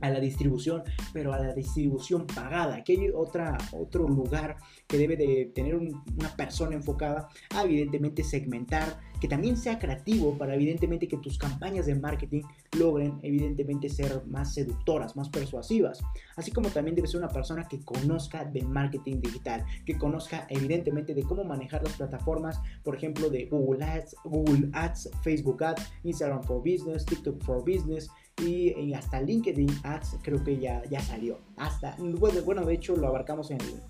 a 0.00 0.10
la 0.10 0.20
distribución, 0.20 0.82
pero 1.12 1.32
a 1.32 1.38
la 1.38 1.52
distribución 1.52 2.26
pagada. 2.26 2.76
Aquí 2.76 2.92
hay 2.96 3.10
otra, 3.14 3.56
otro 3.72 4.08
lugar 4.08 4.56
que 4.86 4.98
debe 4.98 5.16
de 5.16 5.52
tener 5.54 5.74
una 5.74 6.36
persona 6.36 6.76
enfocada 6.76 7.28
a 7.54 7.64
evidentemente 7.64 8.24
segmentar, 8.24 9.00
que 9.20 9.28
también 9.28 9.56
sea 9.56 9.78
creativo 9.78 10.36
para 10.36 10.54
evidentemente 10.54 11.08
que 11.08 11.18
tus 11.18 11.38
campañas 11.38 11.86
de 11.86 11.94
marketing 11.94 12.42
logren 12.78 13.18
evidentemente 13.22 13.88
ser 13.88 14.24
más 14.26 14.54
seductoras, 14.54 15.16
más 15.16 15.28
persuasivas. 15.28 16.00
Así 16.36 16.50
como 16.50 16.68
también 16.68 16.94
debe 16.96 17.08
ser 17.08 17.18
una 17.18 17.28
persona 17.28 17.68
que 17.68 17.80
conozca 17.84 18.44
de 18.44 18.62
marketing 18.62 19.20
digital, 19.20 19.64
que 19.84 19.98
conozca 19.98 20.46
evidentemente 20.48 21.14
de 21.14 21.22
cómo 21.22 21.44
manejar 21.44 21.82
las 21.82 21.96
plataformas, 21.96 22.60
por 22.82 22.96
ejemplo, 22.96 23.28
de 23.30 23.46
Google 23.46 23.84
Ads, 23.84 24.16
Google 24.24 24.70
Ads, 24.72 25.10
Facebook 25.22 25.62
Ads, 25.62 25.92
Instagram 26.04 26.42
for 26.42 26.58
Business, 26.58 27.04
TikTok 27.04 27.42
for 27.42 27.64
Business, 27.64 28.10
y, 28.42 28.94
hasta 28.94 29.20
LinkedIn 29.20 29.68
Ads 29.82 30.18
creo 30.22 30.42
que 30.42 30.58
ya, 30.58 30.82
ya 30.90 31.00
salió. 31.00 31.40
Hasta, 31.56 31.96
bueno, 31.98 32.64
de 32.64 32.74
hecho 32.74 32.96
lo 32.96 33.08
abarcamos 33.08 33.50
en 33.50 33.60
el, 33.60 33.82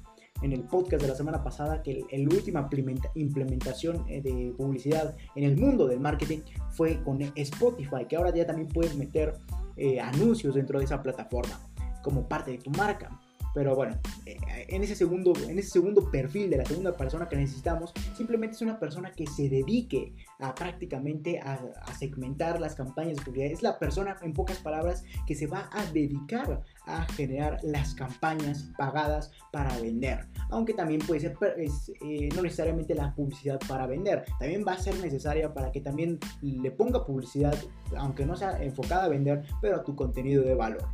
en 0.42 0.52
el 0.52 0.62
podcast 0.62 1.02
de 1.02 1.08
la 1.08 1.14
semana 1.14 1.42
pasada 1.42 1.82
que 1.82 2.04
el, 2.10 2.28
última 2.28 2.68
implementación 3.14 4.04
eh, 4.08 4.20
de 4.20 4.52
publicidad 4.56 5.16
en 5.34 5.44
el 5.44 5.56
mundo 5.56 5.86
del 5.86 6.00
marketing 6.00 6.40
fue 6.70 7.02
con 7.02 7.20
Spotify, 7.34 8.06
que 8.08 8.16
ahora 8.16 8.34
ya 8.34 8.46
también 8.46 8.68
puedes 8.68 8.96
meter 8.96 9.34
eh, 9.76 10.00
anuncios 10.00 10.54
dentro 10.54 10.78
de 10.78 10.84
esa 10.84 11.02
plataforma 11.02 11.60
como 12.02 12.28
parte 12.28 12.52
de 12.52 12.58
tu 12.58 12.70
marca. 12.70 13.20
Pero 13.54 13.74
bueno, 13.74 13.98
eh, 14.26 14.38
en 14.68 14.82
ese, 14.82 14.94
segundo, 14.94 15.32
en 15.48 15.58
ese 15.58 15.70
segundo 15.70 16.10
perfil 16.10 16.50
de 16.50 16.58
la 16.58 16.64
segunda 16.64 16.96
persona 16.96 17.28
que 17.28 17.36
necesitamos, 17.36 17.92
simplemente 18.16 18.56
es 18.56 18.62
una 18.62 18.78
persona 18.78 19.12
que 19.12 19.26
se 19.26 19.48
dedique 19.48 20.14
a 20.38 20.54
prácticamente 20.54 21.40
a, 21.40 21.58
segmentar 21.98 22.60
las 22.60 22.74
campañas 22.74 23.16
de 23.16 23.22
publicidad. 23.24 23.52
Es 23.52 23.62
la 23.62 23.78
persona, 23.78 24.16
en 24.22 24.32
pocas 24.32 24.58
palabras, 24.58 25.04
que 25.26 25.34
se 25.34 25.46
va 25.46 25.68
a 25.72 25.84
dedicar 25.86 26.62
a 26.86 27.04
generar 27.12 27.58
las 27.62 27.94
campañas 27.94 28.70
pagadas 28.78 29.32
para 29.52 29.76
vender. 29.78 30.26
Aunque 30.50 30.72
también 30.72 31.00
puede 31.00 31.20
ser 31.20 31.36
eh, 31.56 32.28
no 32.34 32.42
necesariamente 32.42 32.94
la 32.94 33.14
publicidad 33.14 33.60
para 33.68 33.86
vender. 33.86 34.24
También 34.38 34.64
va 34.66 34.72
a 34.72 34.78
ser 34.78 34.98
necesaria 35.00 35.52
para 35.52 35.72
que 35.72 35.80
también 35.80 36.18
le 36.40 36.70
ponga 36.70 37.04
publicidad, 37.04 37.56
aunque 37.96 38.24
no 38.24 38.36
sea 38.36 38.62
enfocada 38.62 39.04
a 39.04 39.08
vender, 39.08 39.44
pero 39.60 39.76
a 39.76 39.84
tu 39.84 39.94
contenido 39.94 40.42
de 40.42 40.54
valor. 40.54 40.84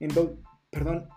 Entonces, 0.00 0.36
perdón, 0.70 1.08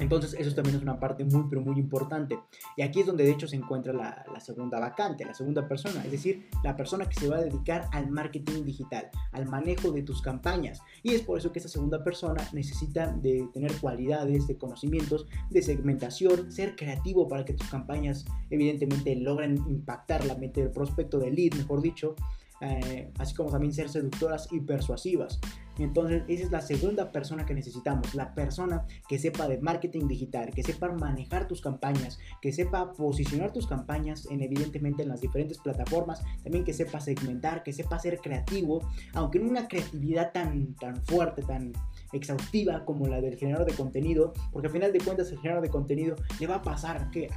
entonces 0.00 0.34
eso 0.38 0.54
también 0.54 0.76
es 0.76 0.82
una 0.82 0.98
parte 0.98 1.24
muy 1.24 1.44
pero 1.48 1.60
muy 1.60 1.78
importante. 1.78 2.38
Y 2.76 2.82
aquí 2.82 3.00
es 3.00 3.06
donde 3.06 3.24
de 3.24 3.30
hecho 3.30 3.46
se 3.46 3.56
encuentra 3.56 3.92
la, 3.92 4.40
segunda 4.40 4.80
vacante, 4.80 5.24
la 5.24 5.34
segunda 5.34 5.68
persona, 5.68 6.02
es 6.04 6.10
decir, 6.10 6.48
la 6.64 6.74
persona 6.74 7.06
que 7.06 7.20
se 7.20 7.28
va 7.28 7.36
a 7.36 7.42
dedicar 7.42 7.88
al 7.92 8.10
marketing 8.10 8.64
digital, 8.64 9.10
al 9.32 9.46
manejo 9.46 9.92
de 9.92 10.02
tus 10.02 10.22
campañas. 10.22 10.80
Y 11.02 11.14
es 11.14 11.22
por 11.22 11.38
eso 11.38 11.52
que 11.52 11.58
esta 11.58 11.68
segunda 11.68 12.02
persona 12.02 12.48
necesita 12.52 13.12
de 13.12 13.46
tener 13.52 13.72
cualidades, 13.74 14.46
de 14.46 14.56
conocimientos, 14.56 15.26
de 15.50 15.62
segmentación, 15.62 16.50
ser 16.50 16.74
creativo 16.74 17.28
para 17.28 17.44
que 17.44 17.52
tus 17.52 17.68
campañas 17.68 18.24
evidentemente 18.48 19.14
logren 19.16 19.56
impactar 19.68 20.24
la 20.24 20.34
mente 20.34 20.62
del 20.62 20.70
prospecto, 20.70 21.18
del 21.18 21.34
lead, 21.34 21.54
mejor 21.54 21.82
dicho. 21.82 22.16
Eh, 22.60 23.10
así 23.18 23.34
como 23.34 23.50
también 23.50 23.72
ser 23.72 23.88
seductoras 23.88 24.48
y 24.50 24.60
persuasivas. 24.60 25.40
Entonces, 25.78 26.24
esa 26.28 26.44
es 26.44 26.50
la 26.50 26.60
segunda 26.60 27.10
persona 27.10 27.46
que 27.46 27.54
necesitamos, 27.54 28.14
la 28.14 28.34
persona 28.34 28.84
que 29.08 29.18
sepa 29.18 29.48
de 29.48 29.58
marketing 29.58 30.08
digital, 30.08 30.50
que 30.50 30.62
sepa 30.62 30.92
manejar 30.92 31.48
tus 31.48 31.62
campañas, 31.62 32.18
que 32.42 32.52
sepa 32.52 32.92
posicionar 32.92 33.52
tus 33.52 33.66
campañas 33.66 34.26
en 34.30 34.42
evidentemente 34.42 35.02
en 35.02 35.08
las 35.08 35.22
diferentes 35.22 35.58
plataformas, 35.58 36.22
también 36.42 36.64
que 36.64 36.74
sepa 36.74 37.00
segmentar, 37.00 37.62
que 37.62 37.72
sepa 37.72 37.98
ser 37.98 38.18
creativo, 38.18 38.80
aunque 39.14 39.38
en 39.38 39.48
una 39.48 39.66
creatividad 39.66 40.32
tan, 40.32 40.74
tan 40.74 41.02
fuerte, 41.04 41.42
tan 41.42 41.72
exhaustiva 42.12 42.84
como 42.84 43.06
la 43.06 43.20
del 43.20 43.36
generador 43.36 43.66
de 43.66 43.74
contenido, 43.74 44.32
porque 44.52 44.68
al 44.68 44.72
final 44.72 44.92
de 44.92 45.00
cuentas 45.00 45.30
el 45.30 45.38
generador 45.38 45.64
de 45.64 45.70
contenido 45.70 46.16
le 46.38 46.46
va 46.46 46.56
a 46.56 46.62
pasar 46.62 47.10
que 47.10 47.28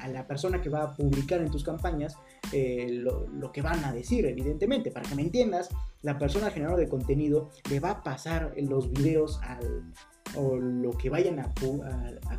a 0.00 0.08
la 0.08 0.26
persona 0.26 0.60
que 0.60 0.68
va 0.68 0.82
a 0.84 0.96
publicar 0.96 1.40
en 1.40 1.50
tus 1.50 1.64
campañas 1.64 2.16
eh, 2.52 2.88
lo, 2.90 3.52
que 3.52 3.62
van 3.62 3.84
a 3.84 3.92
decir, 3.92 4.26
evidentemente, 4.26 4.90
para 4.90 5.08
que 5.08 5.14
me 5.14 5.22
entiendas, 5.22 5.70
la 6.02 6.18
persona 6.18 6.50
generador 6.50 6.80
de 6.80 6.88
contenido 6.88 7.50
le 7.70 7.80
va 7.80 7.90
a 7.90 8.02
pasar 8.02 8.54
los 8.56 8.90
videos 8.90 9.40
al, 9.42 9.92
o 10.36 10.56
lo 10.56 10.92
que 10.92 11.10
vayan 11.10 11.38
a, 11.40 11.52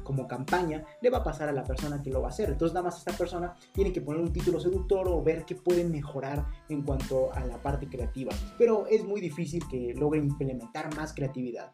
como 0.03 0.27
campaña 0.27 0.83
le 1.01 1.09
va 1.09 1.19
a 1.19 1.23
pasar 1.23 1.49
a 1.49 1.51
la 1.51 1.63
persona 1.63 2.01
que 2.01 2.09
lo 2.09 2.21
va 2.21 2.27
a 2.27 2.31
hacer. 2.31 2.49
Entonces 2.49 2.73
nada 2.73 2.85
más 2.85 2.97
esta 2.97 3.13
persona 3.13 3.53
tiene 3.71 3.91
que 3.91 4.01
poner 4.01 4.21
un 4.21 4.33
título 4.33 4.59
seductor 4.59 5.07
o 5.07 5.21
ver 5.23 5.45
qué 5.45 5.55
pueden 5.55 5.91
mejorar 5.91 6.45
en 6.69 6.81
cuanto 6.83 7.33
a 7.33 7.45
la 7.45 7.61
parte 7.61 7.87
creativa. 7.87 8.33
Pero 8.57 8.87
es 8.87 9.03
muy 9.03 9.21
difícil 9.21 9.63
que 9.67 9.93
logre 9.95 10.19
implementar 10.19 10.95
más 10.95 11.13
creatividad. 11.13 11.71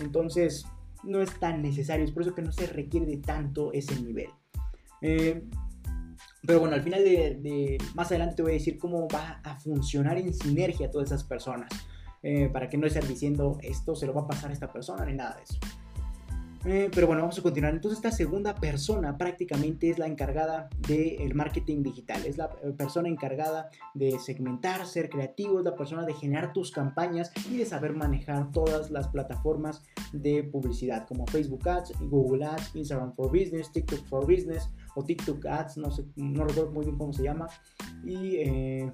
Entonces 0.00 0.64
no 1.04 1.20
es 1.20 1.38
tan 1.38 1.62
necesario, 1.62 2.04
es 2.04 2.12
por 2.12 2.22
eso 2.22 2.34
que 2.34 2.42
no 2.42 2.52
se 2.52 2.66
requiere 2.66 3.06
de 3.06 3.18
tanto 3.18 3.72
ese 3.72 4.00
nivel. 4.00 4.30
Eh, 5.00 5.44
pero 6.46 6.60
bueno, 6.60 6.74
al 6.74 6.82
final 6.82 7.04
de, 7.04 7.78
más 7.94 8.08
adelante 8.08 8.36
te 8.36 8.42
voy 8.42 8.52
a 8.52 8.54
decir 8.54 8.78
cómo 8.78 9.08
va 9.08 9.40
a 9.44 9.58
funcionar 9.58 10.18
en 10.18 10.32
sinergia 10.34 10.90
todas 10.90 11.08
esas 11.10 11.24
personas. 11.24 11.70
Eh, 12.22 12.48
para 12.52 12.68
que 12.68 12.76
no 12.76 12.88
estés 12.88 13.06
diciendo 13.06 13.58
esto 13.62 13.94
se 13.94 14.04
lo 14.04 14.12
va 14.12 14.22
a 14.22 14.26
pasar 14.26 14.50
a 14.50 14.52
esta 14.52 14.72
persona 14.72 15.04
ni 15.04 15.14
nada 15.14 15.36
de 15.36 15.42
eso. 15.44 15.58
Eh, 16.64 16.90
pero 16.92 17.06
bueno, 17.06 17.22
vamos 17.22 17.38
a 17.38 17.42
continuar. 17.42 17.72
Entonces 17.72 17.98
esta 17.98 18.10
segunda 18.10 18.54
persona 18.54 19.16
prácticamente 19.16 19.90
es 19.90 19.98
la 19.98 20.06
encargada 20.06 20.68
del 20.86 21.34
marketing 21.34 21.82
digital. 21.82 22.24
Es 22.26 22.36
la 22.36 22.50
eh, 22.62 22.72
persona 22.76 23.08
encargada 23.08 23.70
de 23.94 24.18
segmentar, 24.18 24.86
ser 24.86 25.08
creativo, 25.08 25.58
es 25.58 25.64
la 25.64 25.76
persona 25.76 26.04
de 26.04 26.14
generar 26.14 26.52
tus 26.52 26.70
campañas 26.72 27.32
y 27.50 27.58
de 27.58 27.64
saber 27.64 27.94
manejar 27.94 28.50
todas 28.50 28.90
las 28.90 29.08
plataformas 29.08 29.82
de 30.12 30.42
publicidad 30.42 31.06
como 31.06 31.26
Facebook 31.26 31.68
Ads, 31.68 31.92
Google 32.00 32.44
Ads, 32.44 32.74
Instagram 32.74 33.14
for 33.14 33.30
Business, 33.30 33.70
TikTok 33.72 34.04
for 34.06 34.26
Business 34.26 34.68
o 34.96 35.04
TikTok 35.04 35.46
Ads, 35.46 35.76
no, 35.76 36.44
recuerdo 36.44 36.72
muy 36.72 36.84
bien 36.86 36.98
cómo 36.98 37.12
se 37.12 37.22
llama, 37.22 37.46
y, 38.04 38.36
eh, 38.36 38.92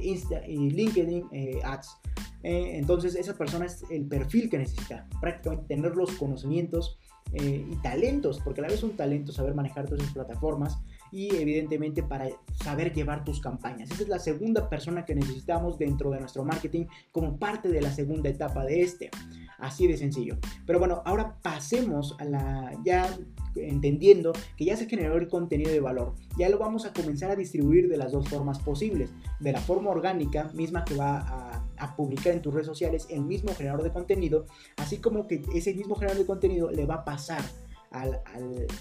Insta, 0.00 0.46
y 0.46 0.70
LinkedIn 0.70 1.28
Ads. 1.62 1.98
Entonces 2.44 3.14
esa 3.14 3.34
persona 3.34 3.64
es 3.64 3.84
el 3.90 4.06
perfil 4.06 4.50
que 4.50 4.58
necesita, 4.58 5.08
prácticamente 5.20 5.74
tener 5.74 5.96
los 5.96 6.12
conocimientos 6.12 6.98
eh, 7.32 7.66
y 7.68 7.76
talentos, 7.76 8.40
porque 8.44 8.60
a 8.60 8.62
la 8.62 8.68
vez 8.68 8.78
es 8.78 8.84
un 8.84 8.96
talento 8.96 9.32
saber 9.32 9.54
manejar 9.54 9.86
todas 9.86 10.02
esas 10.02 10.14
plataformas 10.14 10.78
y 11.10 11.34
evidentemente 11.34 12.02
para 12.02 12.28
saber 12.62 12.92
llevar 12.92 13.24
tus 13.24 13.40
campañas. 13.40 13.90
Esa 13.90 14.02
es 14.02 14.08
la 14.08 14.18
segunda 14.18 14.68
persona 14.68 15.04
que 15.04 15.14
necesitamos 15.14 15.78
dentro 15.78 16.10
de 16.10 16.20
nuestro 16.20 16.44
marketing 16.44 16.86
como 17.12 17.38
parte 17.38 17.70
de 17.70 17.80
la 17.80 17.90
segunda 17.92 18.28
etapa 18.28 18.64
de 18.64 18.82
este. 18.82 19.10
Así 19.58 19.86
de 19.86 19.96
sencillo. 19.96 20.36
Pero 20.66 20.78
bueno, 20.78 21.02
ahora 21.06 21.36
pasemos 21.40 22.14
a 22.18 22.24
la 22.24 22.72
ya 22.84 23.08
entendiendo 23.56 24.32
que 24.56 24.64
ya 24.66 24.76
se 24.76 24.86
generó 24.86 25.16
el 25.16 25.28
contenido 25.28 25.70
de 25.70 25.80
valor. 25.80 26.14
Ya 26.38 26.48
lo 26.48 26.58
vamos 26.58 26.84
a 26.84 26.92
comenzar 26.92 27.30
a 27.30 27.36
distribuir 27.36 27.88
de 27.88 27.96
las 27.96 28.12
dos 28.12 28.28
formas 28.28 28.58
posibles. 28.58 29.10
De 29.40 29.52
la 29.52 29.60
forma 29.60 29.90
orgánica, 29.90 30.50
misma 30.52 30.84
que 30.84 30.96
va 30.96 31.18
a 31.18 31.63
a 31.84 31.96
publicar 31.96 32.32
en 32.32 32.42
tus 32.42 32.52
redes 32.52 32.66
sociales 32.66 33.06
el 33.10 33.22
mismo 33.22 33.54
generador 33.54 33.82
de 33.82 33.90
contenido, 33.90 34.46
así 34.76 34.98
como 34.98 35.26
que 35.26 35.42
ese 35.54 35.74
mismo 35.74 35.94
generador 35.94 36.22
de 36.22 36.26
contenido 36.26 36.70
le 36.70 36.86
va 36.86 36.96
a 36.96 37.04
pasar 37.04 37.42
al, 37.90 38.20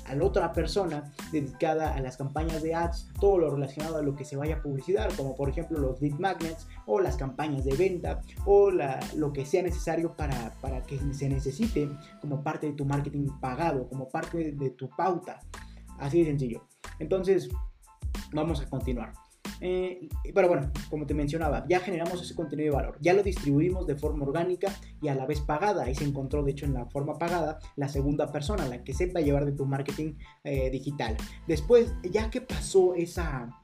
a 0.05 0.15
la 0.15 0.23
otra 0.23 0.51
persona 0.51 1.11
dedicada 1.31 1.93
a 1.93 2.01
las 2.01 2.17
campañas 2.17 2.63
de 2.63 2.73
ads, 2.73 3.11
todo 3.19 3.37
lo 3.37 3.51
relacionado 3.51 3.97
a 3.97 4.01
lo 4.01 4.15
que 4.15 4.25
se 4.25 4.35
vaya 4.35 4.55
a 4.55 4.61
publicitar, 4.61 5.15
como 5.15 5.35
por 5.35 5.49
ejemplo 5.49 5.79
los 5.79 6.01
lead 6.01 6.17
magnets 6.17 6.67
o 6.87 6.99
las 6.99 7.15
campañas 7.15 7.63
de 7.63 7.75
venta 7.75 8.21
o 8.45 8.71
lo 8.71 9.33
que 9.33 9.45
sea 9.45 9.61
necesario 9.61 10.15
para, 10.15 10.55
para, 10.61 10.81
que 10.81 10.99
se 11.13 11.29
necesite 11.29 11.89
como 12.21 12.43
parte 12.43 12.67
de 12.67 12.73
tu 12.73 12.85
marketing 12.85 13.27
pagado, 13.39 13.87
como 13.87 14.09
parte 14.09 14.51
de 14.51 14.69
tu 14.71 14.89
pauta. 14.89 15.39
Así 15.99 16.19
de 16.19 16.25
sencillo. 16.25 16.63
Entonces, 16.99 17.49
vamos 18.33 18.61
a 18.61 18.69
continuar. 18.69 19.13
Eh, 19.65 20.09
pero 20.35 20.49
bueno, 20.49 20.69
como 20.89 21.05
te 21.05 21.13
mencionaba, 21.13 21.65
ya 21.69 21.79
generamos 21.79 22.21
ese 22.21 22.35
contenido 22.35 22.69
de 22.69 22.75
valor, 22.75 22.97
ya 22.99 23.13
lo 23.13 23.23
distribuimos 23.23 23.87
de 23.87 23.95
forma 23.95 24.25
orgánica 24.25 24.77
y 25.01 25.07
a 25.07 25.15
la 25.15 25.25
vez 25.25 25.39
pagada. 25.39 25.85
Ahí 25.85 25.95
se 25.95 26.03
encontró, 26.03 26.43
de 26.43 26.51
hecho, 26.51 26.65
en 26.65 26.73
la 26.73 26.85
forma 26.87 27.17
pagada, 27.17 27.59
la 27.77 27.87
segunda 27.87 28.29
persona, 28.29 28.67
la 28.67 28.83
que 28.83 28.93
sepa 28.93 29.21
llevar 29.21 29.45
de 29.45 29.53
tu 29.53 29.65
marketing 29.65 30.15
eh, 30.43 30.69
digital. 30.69 31.15
Después, 31.47 31.93
ya 32.03 32.29
que 32.29 32.41
pasó 32.41 32.93
esa, 32.93 33.62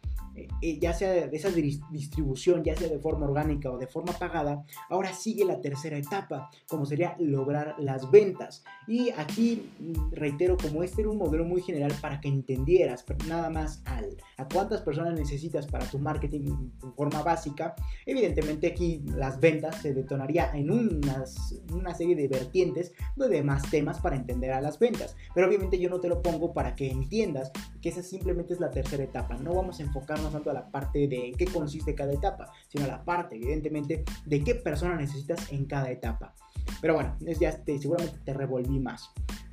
eh, 0.62 0.80
ya 0.80 0.94
sea 0.94 1.28
de 1.28 1.36
esa 1.36 1.50
distribución, 1.50 2.64
ya 2.64 2.76
sea 2.76 2.88
de 2.88 3.00
forma 3.00 3.26
orgánica 3.28 3.72
o 3.72 3.78
de 3.78 3.88
forma 3.88 4.14
pagada, 4.14 4.64
ahora 4.90 5.14
sigue 5.14 5.46
la 5.46 5.62
tercera 5.62 5.98
etapa, 5.98 6.50
como 6.68 6.86
sería 6.86 7.16
lograr 7.20 7.76
las 7.80 8.10
ventas. 8.12 8.64
Y 8.88 9.10
aquí 9.12 9.70
mm, 9.80 10.14
reitero, 10.14 10.58
como 10.58 10.84
este 10.84 11.02
era 11.02 11.10
un 11.10 11.18
modelo 11.18 11.46
muy 11.46 11.62
general 11.62 11.94
para 12.02 12.20
que 12.22 12.28
entendieras 12.28 13.06
nada 13.28 13.50
más 13.50 13.82
al, 13.86 14.18
a 14.38 14.48
cuántas 14.48 14.82
personas 14.82 15.14
necesitas 15.14 15.68
para 15.68 15.86
tu 15.86 16.00
marketing 16.00 16.42
en 16.84 16.94
forma 16.94 17.22
básica, 17.24 17.76
evidentemente 18.06 18.68
aquí 18.68 19.04
las 19.16 19.40
ventas 19.40 19.82
se 19.82 19.94
detonaría 19.94 20.52
en 20.54 20.72
unas, 20.72 21.62
una 21.74 21.94
serie 21.94 22.16
de 22.16 22.28
vertientes 22.28 22.94
de 23.16 23.30
demás 23.30 23.70
temas 23.70 24.00
para 24.00 24.16
entender 24.16 24.52
a 24.52 24.62
las 24.62 24.80
ventas. 24.80 25.16
Pero 25.34 25.48
obviamente 25.48 25.80
yo 25.80 25.90
no 25.90 26.00
te 26.00 26.10
lo 26.10 26.22
pongo 26.22 26.54
para 26.54 26.76
que 26.76 26.90
entiendas 26.90 27.52
que 27.82 27.90
esa 27.90 28.04
simplemente 28.04 28.54
es 28.54 28.60
la 28.60 28.72
tercera 28.72 29.04
etapa. 29.04 29.36
No 29.38 29.54
vamos 29.54 29.80
a 29.80 29.84
enfocarnos 29.84 30.32
tanto 30.32 30.50
a 30.50 30.54
la 30.54 30.70
parte 30.70 31.08
de 31.08 31.28
en 31.28 31.36
qué 31.36 31.46
consiste 31.46 31.96
cada 31.96 32.14
etapa, 32.14 32.52
sino 32.68 32.86
a 32.86 32.88
la 32.88 33.04
parte, 33.04 33.36
evidentemente, 33.36 34.04
de 34.26 34.44
qué 34.44 34.56
persona 34.56 34.96
necesitas 34.96 35.52
en 35.52 35.66
cada 35.66 35.90
etapa. 35.90 36.34
Pero 36.82 36.96
bueno, 36.96 37.16
ya 37.40 37.64
te, 37.64 37.80
seguramente 37.80 38.20
te 38.24 38.34
revolví 38.34 38.80
más. 38.80 39.10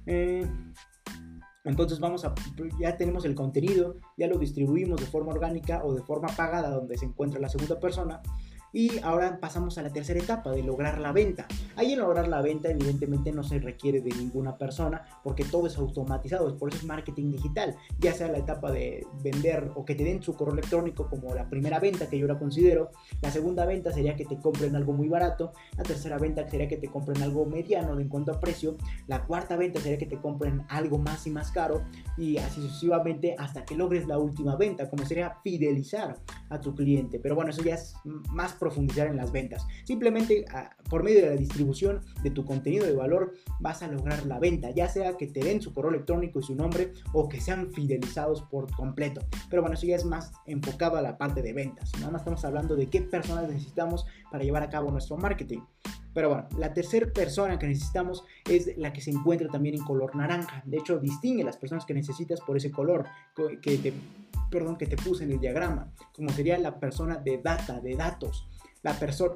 Eh, 0.06 0.46
entonces 1.64 1.98
vamos 1.98 2.24
a, 2.24 2.32
ya 2.78 2.96
tenemos 2.96 3.24
el 3.24 3.34
contenido, 3.34 3.96
ya 4.16 4.28
lo 4.28 4.38
distribuimos 4.38 5.00
de 5.00 5.06
forma 5.06 5.32
orgánica 5.32 5.84
o 5.84 5.94
de 5.94 6.02
forma 6.02 6.28
pagada 6.28 6.70
donde 6.70 6.96
se 6.96 7.06
encuentra 7.06 7.40
la 7.40 7.48
segunda 7.48 7.80
persona. 7.80 8.22
Y 8.76 8.98
ahora 9.02 9.40
pasamos 9.40 9.78
a 9.78 9.82
la 9.82 9.88
tercera 9.88 10.20
etapa 10.20 10.50
de 10.50 10.62
lograr 10.62 11.00
la 11.00 11.10
venta. 11.10 11.46
Ahí 11.76 11.94
en 11.94 11.98
lograr 11.98 12.28
la 12.28 12.42
venta 12.42 12.68
evidentemente 12.68 13.32
no 13.32 13.42
se 13.42 13.58
requiere 13.58 14.02
de 14.02 14.10
ninguna 14.10 14.58
persona 14.58 15.00
porque 15.24 15.44
todo 15.44 15.66
es 15.66 15.78
automatizado, 15.78 16.54
por 16.58 16.68
eso 16.68 16.80
es 16.80 16.84
marketing 16.84 17.30
digital, 17.30 17.74
ya 17.98 18.12
sea 18.12 18.28
la 18.28 18.36
etapa 18.36 18.70
de 18.70 19.06
vender 19.24 19.72
o 19.76 19.86
que 19.86 19.94
te 19.94 20.04
den 20.04 20.22
su 20.22 20.34
correo 20.34 20.52
electrónico 20.52 21.08
como 21.08 21.34
la 21.34 21.48
primera 21.48 21.80
venta 21.80 22.10
que 22.10 22.18
yo 22.18 22.26
la 22.26 22.38
considero, 22.38 22.90
la 23.22 23.30
segunda 23.30 23.64
venta 23.64 23.92
sería 23.92 24.14
que 24.14 24.26
te 24.26 24.36
compren 24.36 24.76
algo 24.76 24.92
muy 24.92 25.08
barato, 25.08 25.52
la 25.78 25.82
tercera 25.82 26.18
venta 26.18 26.46
sería 26.46 26.68
que 26.68 26.76
te 26.76 26.88
compren 26.88 27.22
algo 27.22 27.46
mediano 27.46 27.98
en 27.98 28.10
cuanto 28.10 28.30
a 28.32 28.40
precio, 28.40 28.76
la 29.06 29.24
cuarta 29.24 29.56
venta 29.56 29.80
sería 29.80 29.96
que 29.96 30.04
te 30.04 30.20
compren 30.20 30.66
algo 30.68 30.98
más 30.98 31.26
y 31.26 31.30
más 31.30 31.50
caro 31.50 31.82
y 32.18 32.36
así 32.36 32.60
sucesivamente 32.60 33.36
hasta 33.38 33.64
que 33.64 33.74
logres 33.74 34.06
la 34.06 34.18
última 34.18 34.54
venta, 34.56 34.90
como 34.90 35.06
sería 35.06 35.38
fidelizar 35.42 36.18
a 36.50 36.60
tu 36.60 36.74
cliente. 36.74 37.18
Pero 37.18 37.34
bueno, 37.34 37.50
eso 37.52 37.62
ya 37.62 37.74
es 37.74 37.94
más 38.28 38.52
profundizar 38.66 39.06
en 39.06 39.16
las 39.16 39.30
ventas. 39.30 39.64
Simplemente 39.84 40.44
ah, 40.52 40.76
por 40.90 41.04
medio 41.04 41.20
de 41.20 41.30
la 41.30 41.36
distribución 41.36 42.00
de 42.24 42.30
tu 42.30 42.44
contenido 42.44 42.84
de 42.84 42.94
valor 42.94 43.34
vas 43.60 43.82
a 43.82 43.88
lograr 43.88 44.26
la 44.26 44.40
venta, 44.40 44.70
ya 44.70 44.88
sea 44.88 45.16
que 45.16 45.28
te 45.28 45.40
den 45.40 45.62
su 45.62 45.72
correo 45.72 45.90
electrónico 45.90 46.40
y 46.40 46.42
su 46.42 46.56
nombre 46.56 46.92
o 47.12 47.28
que 47.28 47.40
sean 47.40 47.72
fidelizados 47.72 48.42
por 48.42 48.70
completo. 48.74 49.20
Pero 49.48 49.62
bueno, 49.62 49.74
eso 49.74 49.86
ya 49.86 49.94
es 49.94 50.04
más 50.04 50.32
enfocado 50.46 50.96
a 50.96 51.02
la 51.02 51.16
parte 51.16 51.42
de 51.42 51.52
ventas. 51.52 51.92
Nada 52.00 52.10
más 52.10 52.22
estamos 52.22 52.44
hablando 52.44 52.74
de 52.74 52.88
qué 52.88 53.02
personas 53.02 53.48
necesitamos 53.48 54.04
para 54.32 54.42
llevar 54.42 54.64
a 54.64 54.70
cabo 54.70 54.90
nuestro 54.90 55.16
marketing. 55.16 55.60
Pero 56.12 56.30
bueno, 56.30 56.48
la 56.58 56.72
tercera 56.72 57.06
persona 57.12 57.58
que 57.58 57.68
necesitamos 57.68 58.24
es 58.50 58.76
la 58.78 58.92
que 58.92 59.00
se 59.00 59.10
encuentra 59.10 59.48
también 59.48 59.76
en 59.76 59.84
color 59.84 60.16
naranja. 60.16 60.62
De 60.64 60.78
hecho, 60.78 60.98
distingue 60.98 61.44
las 61.44 61.58
personas 61.58 61.84
que 61.84 61.94
necesitas 61.94 62.40
por 62.40 62.56
ese 62.56 62.70
color 62.70 63.04
que 63.60 63.78
te, 63.78 63.92
perdón, 64.50 64.76
que 64.76 64.86
te 64.86 64.96
puse 64.96 65.24
en 65.24 65.32
el 65.32 65.40
diagrama, 65.40 65.92
como 66.14 66.30
sería 66.30 66.58
la 66.58 66.80
persona 66.80 67.16
de 67.16 67.38
data, 67.38 67.80
de 67.80 67.96
datos 67.96 68.48
la 68.86 68.98
persona, 68.98 69.34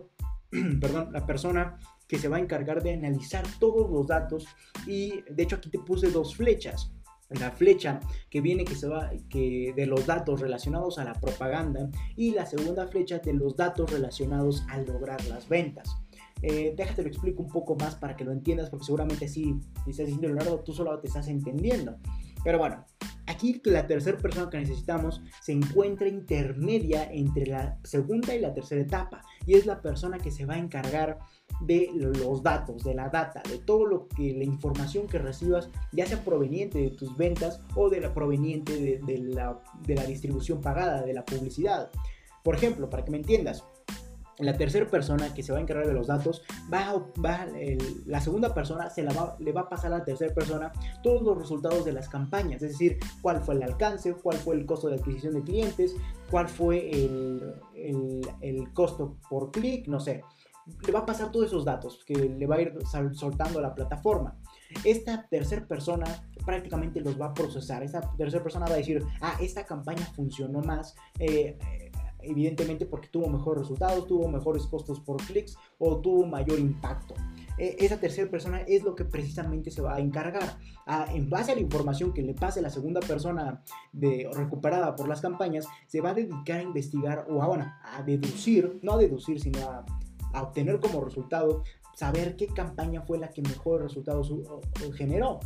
perdón, 0.80 1.12
la 1.12 1.26
persona 1.26 1.76
que 2.06 2.18
se 2.18 2.28
va 2.28 2.36
a 2.36 2.40
encargar 2.40 2.82
de 2.82 2.94
analizar 2.94 3.44
todos 3.58 3.90
los 3.90 4.06
datos 4.06 4.46
y 4.86 5.22
de 5.28 5.42
hecho 5.42 5.56
aquí 5.56 5.70
te 5.70 5.78
puse 5.78 6.10
dos 6.10 6.36
flechas 6.36 6.92
la 7.30 7.52
flecha 7.52 8.00
que 8.28 8.40
viene 8.40 8.64
que 8.64 8.74
se 8.74 8.88
va 8.88 9.10
que 9.28 9.72
de 9.76 9.86
los 9.86 10.04
datos 10.04 10.40
relacionados 10.40 10.98
a 10.98 11.04
la 11.04 11.14
propaganda 11.14 11.88
y 12.16 12.32
la 12.32 12.44
segunda 12.44 12.88
flecha 12.88 13.18
de 13.18 13.32
los 13.34 13.56
datos 13.56 13.92
relacionados 13.92 14.64
a 14.68 14.78
lograr 14.78 15.24
las 15.26 15.48
ventas. 15.48 15.96
Eh, 16.42 16.74
déjate 16.76 17.02
lo 17.02 17.08
explico 17.08 17.42
un 17.42 17.48
poco 17.48 17.76
más 17.76 17.94
para 17.94 18.16
que 18.16 18.24
lo 18.24 18.32
entiendas 18.32 18.68
porque 18.68 18.86
seguramente 18.86 19.28
si, 19.28 19.54
estás 19.86 20.06
diciendo 20.06 20.26
Leonardo 20.26 20.58
tú 20.64 20.72
solo 20.72 20.98
te 20.98 21.06
estás 21.06 21.28
entendiendo. 21.28 21.96
Pero 22.42 22.58
bueno, 22.58 22.84
Aquí 23.30 23.60
la 23.64 23.86
tercera 23.86 24.18
persona 24.18 24.50
que 24.50 24.58
necesitamos 24.58 25.22
se 25.40 25.52
encuentra 25.52 26.08
intermedia 26.08 27.08
entre 27.12 27.46
la 27.46 27.78
segunda 27.84 28.34
y 28.34 28.40
la 28.40 28.52
tercera 28.52 28.80
etapa 28.80 29.22
y 29.46 29.54
es 29.54 29.66
la 29.66 29.80
persona 29.80 30.18
que 30.18 30.30
se 30.30 30.46
va 30.46 30.54
a 30.54 30.58
encargar 30.58 31.18
de 31.60 31.90
los 31.94 32.42
datos, 32.42 32.84
de 32.84 32.94
la 32.94 33.08
data, 33.08 33.42
de 33.48 33.58
todo 33.58 33.84
lo 33.84 34.08
que 34.08 34.32
la 34.34 34.44
información 34.44 35.06
que 35.06 35.18
recibas, 35.18 35.68
ya 35.92 36.06
sea 36.06 36.24
proveniente 36.24 36.78
de 36.78 36.90
tus 36.90 37.16
ventas 37.16 37.60
o 37.74 37.90
de 37.90 38.00
la 38.00 38.14
proveniente 38.14 39.00
de, 39.04 39.18
la, 39.18 39.60
de 39.86 39.94
la 39.94 40.04
distribución 40.04 40.60
pagada, 40.60 41.02
de 41.02 41.12
la 41.12 41.24
publicidad. 41.24 41.90
Por 42.42 42.54
ejemplo, 42.54 42.88
para 42.88 43.04
que 43.04 43.10
me 43.10 43.18
entiendas, 43.18 43.64
la 44.38 44.56
tercera 44.56 44.86
persona 44.86 45.34
que 45.34 45.42
se 45.42 45.52
va 45.52 45.58
a 45.58 45.60
encargar 45.60 45.86
de 45.86 45.92
los 45.92 46.06
datos, 46.06 46.42
va, 46.72 47.46
la 48.06 48.20
segunda 48.20 48.54
persona 48.54 48.90
se 48.90 49.02
la 49.02 49.12
va, 49.12 49.36
le 49.38 49.52
va 49.52 49.62
a 49.62 49.68
pasar 49.68 49.92
a 49.92 49.98
la 49.98 50.04
tercera 50.04 50.34
persona 50.34 50.72
todos 51.02 51.22
los 51.22 51.36
resultados 51.36 51.84
de 51.84 51.92
las 51.92 52.08
campañas, 52.08 52.62
es 52.62 52.72
decir, 52.72 52.98
cuál 53.22 53.40
fue 53.40 53.54
el 53.56 53.62
alcance, 53.62 54.14
cuál 54.14 54.38
fue 54.38 54.56
el 54.56 54.66
costo 54.66 54.88
de 54.88 54.96
adquisición 54.96 55.34
de 55.34 55.42
clientes, 55.42 55.94
cuál 56.30 56.48
fue 56.48 56.90
el, 56.90 57.54
el, 57.74 58.72
costo 58.72 59.16
por 59.28 59.50
clic, 59.50 59.86
no 59.88 60.00
sé. 60.00 60.22
Le 60.86 60.92
va 60.92 61.00
a 61.00 61.06
pasar 61.06 61.32
todos 61.32 61.46
esos 61.46 61.64
datos 61.64 62.04
que 62.06 62.14
le 62.14 62.46
va 62.46 62.56
a 62.56 62.60
ir 62.60 62.74
soltando 63.12 63.58
a 63.58 63.62
la 63.62 63.74
plataforma. 63.74 64.36
Esta 64.84 65.26
tercera 65.28 65.66
persona 65.66 66.04
prácticamente 66.46 67.00
los 67.00 67.20
va 67.20 67.26
a 67.26 67.34
procesar. 67.34 67.82
Esta 67.82 68.00
tercera 68.16 68.42
persona 68.42 68.66
va 68.66 68.74
a 68.74 68.76
decir, 68.76 69.04
ah, 69.20 69.36
esta 69.40 69.64
campaña 69.64 70.06
funcionó 70.14 70.60
más. 70.60 70.94
Eh, 71.18 71.58
evidentemente 72.22 72.86
porque 72.86 73.08
tuvo 73.08 73.28
mejores 73.28 73.62
resultados, 73.62 74.06
tuvo 74.06 74.28
mejores 74.28 74.66
costos 74.66 75.00
por 75.00 75.16
clics 75.18 75.56
o 75.78 76.00
tuvo 76.00 76.26
mayor 76.26 76.58
impacto. 76.58 77.14
E, 77.58 77.76
esa 77.80 77.98
tercera 77.98 78.30
persona 78.30 78.60
es 78.62 78.82
lo 78.82 78.94
que 78.94 79.04
precisamente 79.04 79.70
se 79.70 79.82
va 79.82 79.96
a 79.96 80.00
encargar. 80.00 80.58
en 81.14 81.28
base 81.28 81.52
a 81.52 81.54
la 81.54 81.60
información 81.60 82.12
que 82.12 82.22
le 82.22 82.34
pase 82.34 82.62
la 82.62 82.70
segunda 82.70 83.00
persona 83.00 83.62
de, 83.92 84.28
recuperada 84.34 84.96
por 84.96 85.08
las 85.08 85.20
campañas, 85.20 85.66
se 85.86 86.00
va 86.00 86.10
a 86.10 86.14
dedicar 86.14 86.58
a 86.60 86.62
investigar 86.62 87.26
o 87.28 87.42
a, 87.42 87.46
bueno, 87.46 87.72
a 87.82 88.02
deducir, 88.02 88.80
no 88.82 88.92
a 88.92 88.96
deducir, 88.96 89.40
sino 89.40 89.60
a, 89.68 89.84
a 90.32 90.42
obtener 90.42 90.80
como 90.80 91.04
resultado 91.04 91.62
saber 91.94 92.36
qué 92.36 92.46
campaña 92.46 93.02
fue 93.02 93.18
la 93.18 93.28
que 93.28 93.42
mejor 93.42 93.82
resultados 93.82 94.32
generó. 94.96 95.40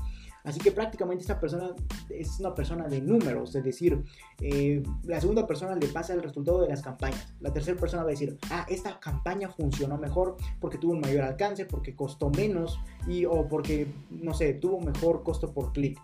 Así 0.45 0.61
que 0.61 0.71
prácticamente 0.73 1.23
esta 1.23 1.41
persona 1.41 1.75
es 2.11 2.39
una 2.39 2.55
persona 2.55 2.87
de 2.87 3.01
números, 3.01 3.55
es 3.55 3.65
decir, 3.65 4.05
eh, 4.41 4.83
la 5.05 5.19
segunda 5.19 5.47
persona 5.47 5.75
le 5.75 5.89
pasa 5.89 6.13
el 6.13 6.23
resultado 6.23 6.61
de 6.61 6.69
las 6.69 6.83
campañas. 6.83 7.35
La 7.41 7.51
tercera 7.51 7.81
persona 7.81 8.03
va 8.03 8.11
a 8.11 8.13
decir, 8.13 8.39
ah, 8.51 8.67
esta 8.69 9.01
campaña 9.01 9.49
funcionó 9.49 9.97
mejor 9.97 10.37
porque 10.61 10.77
tuvo 10.77 10.93
un 10.93 11.01
mayor 11.01 11.25
alcance, 11.25 11.65
porque 11.65 11.97
costó 11.97 12.29
menos 12.29 12.79
y 13.09 13.25
o 13.25 13.49
porque, 13.49 13.87
no 14.11 14.35
sé, 14.35 14.53
tuvo 14.53 14.81
mejor 14.81 15.23
costo 15.23 15.53
por 15.53 15.73
clic. 15.73 15.99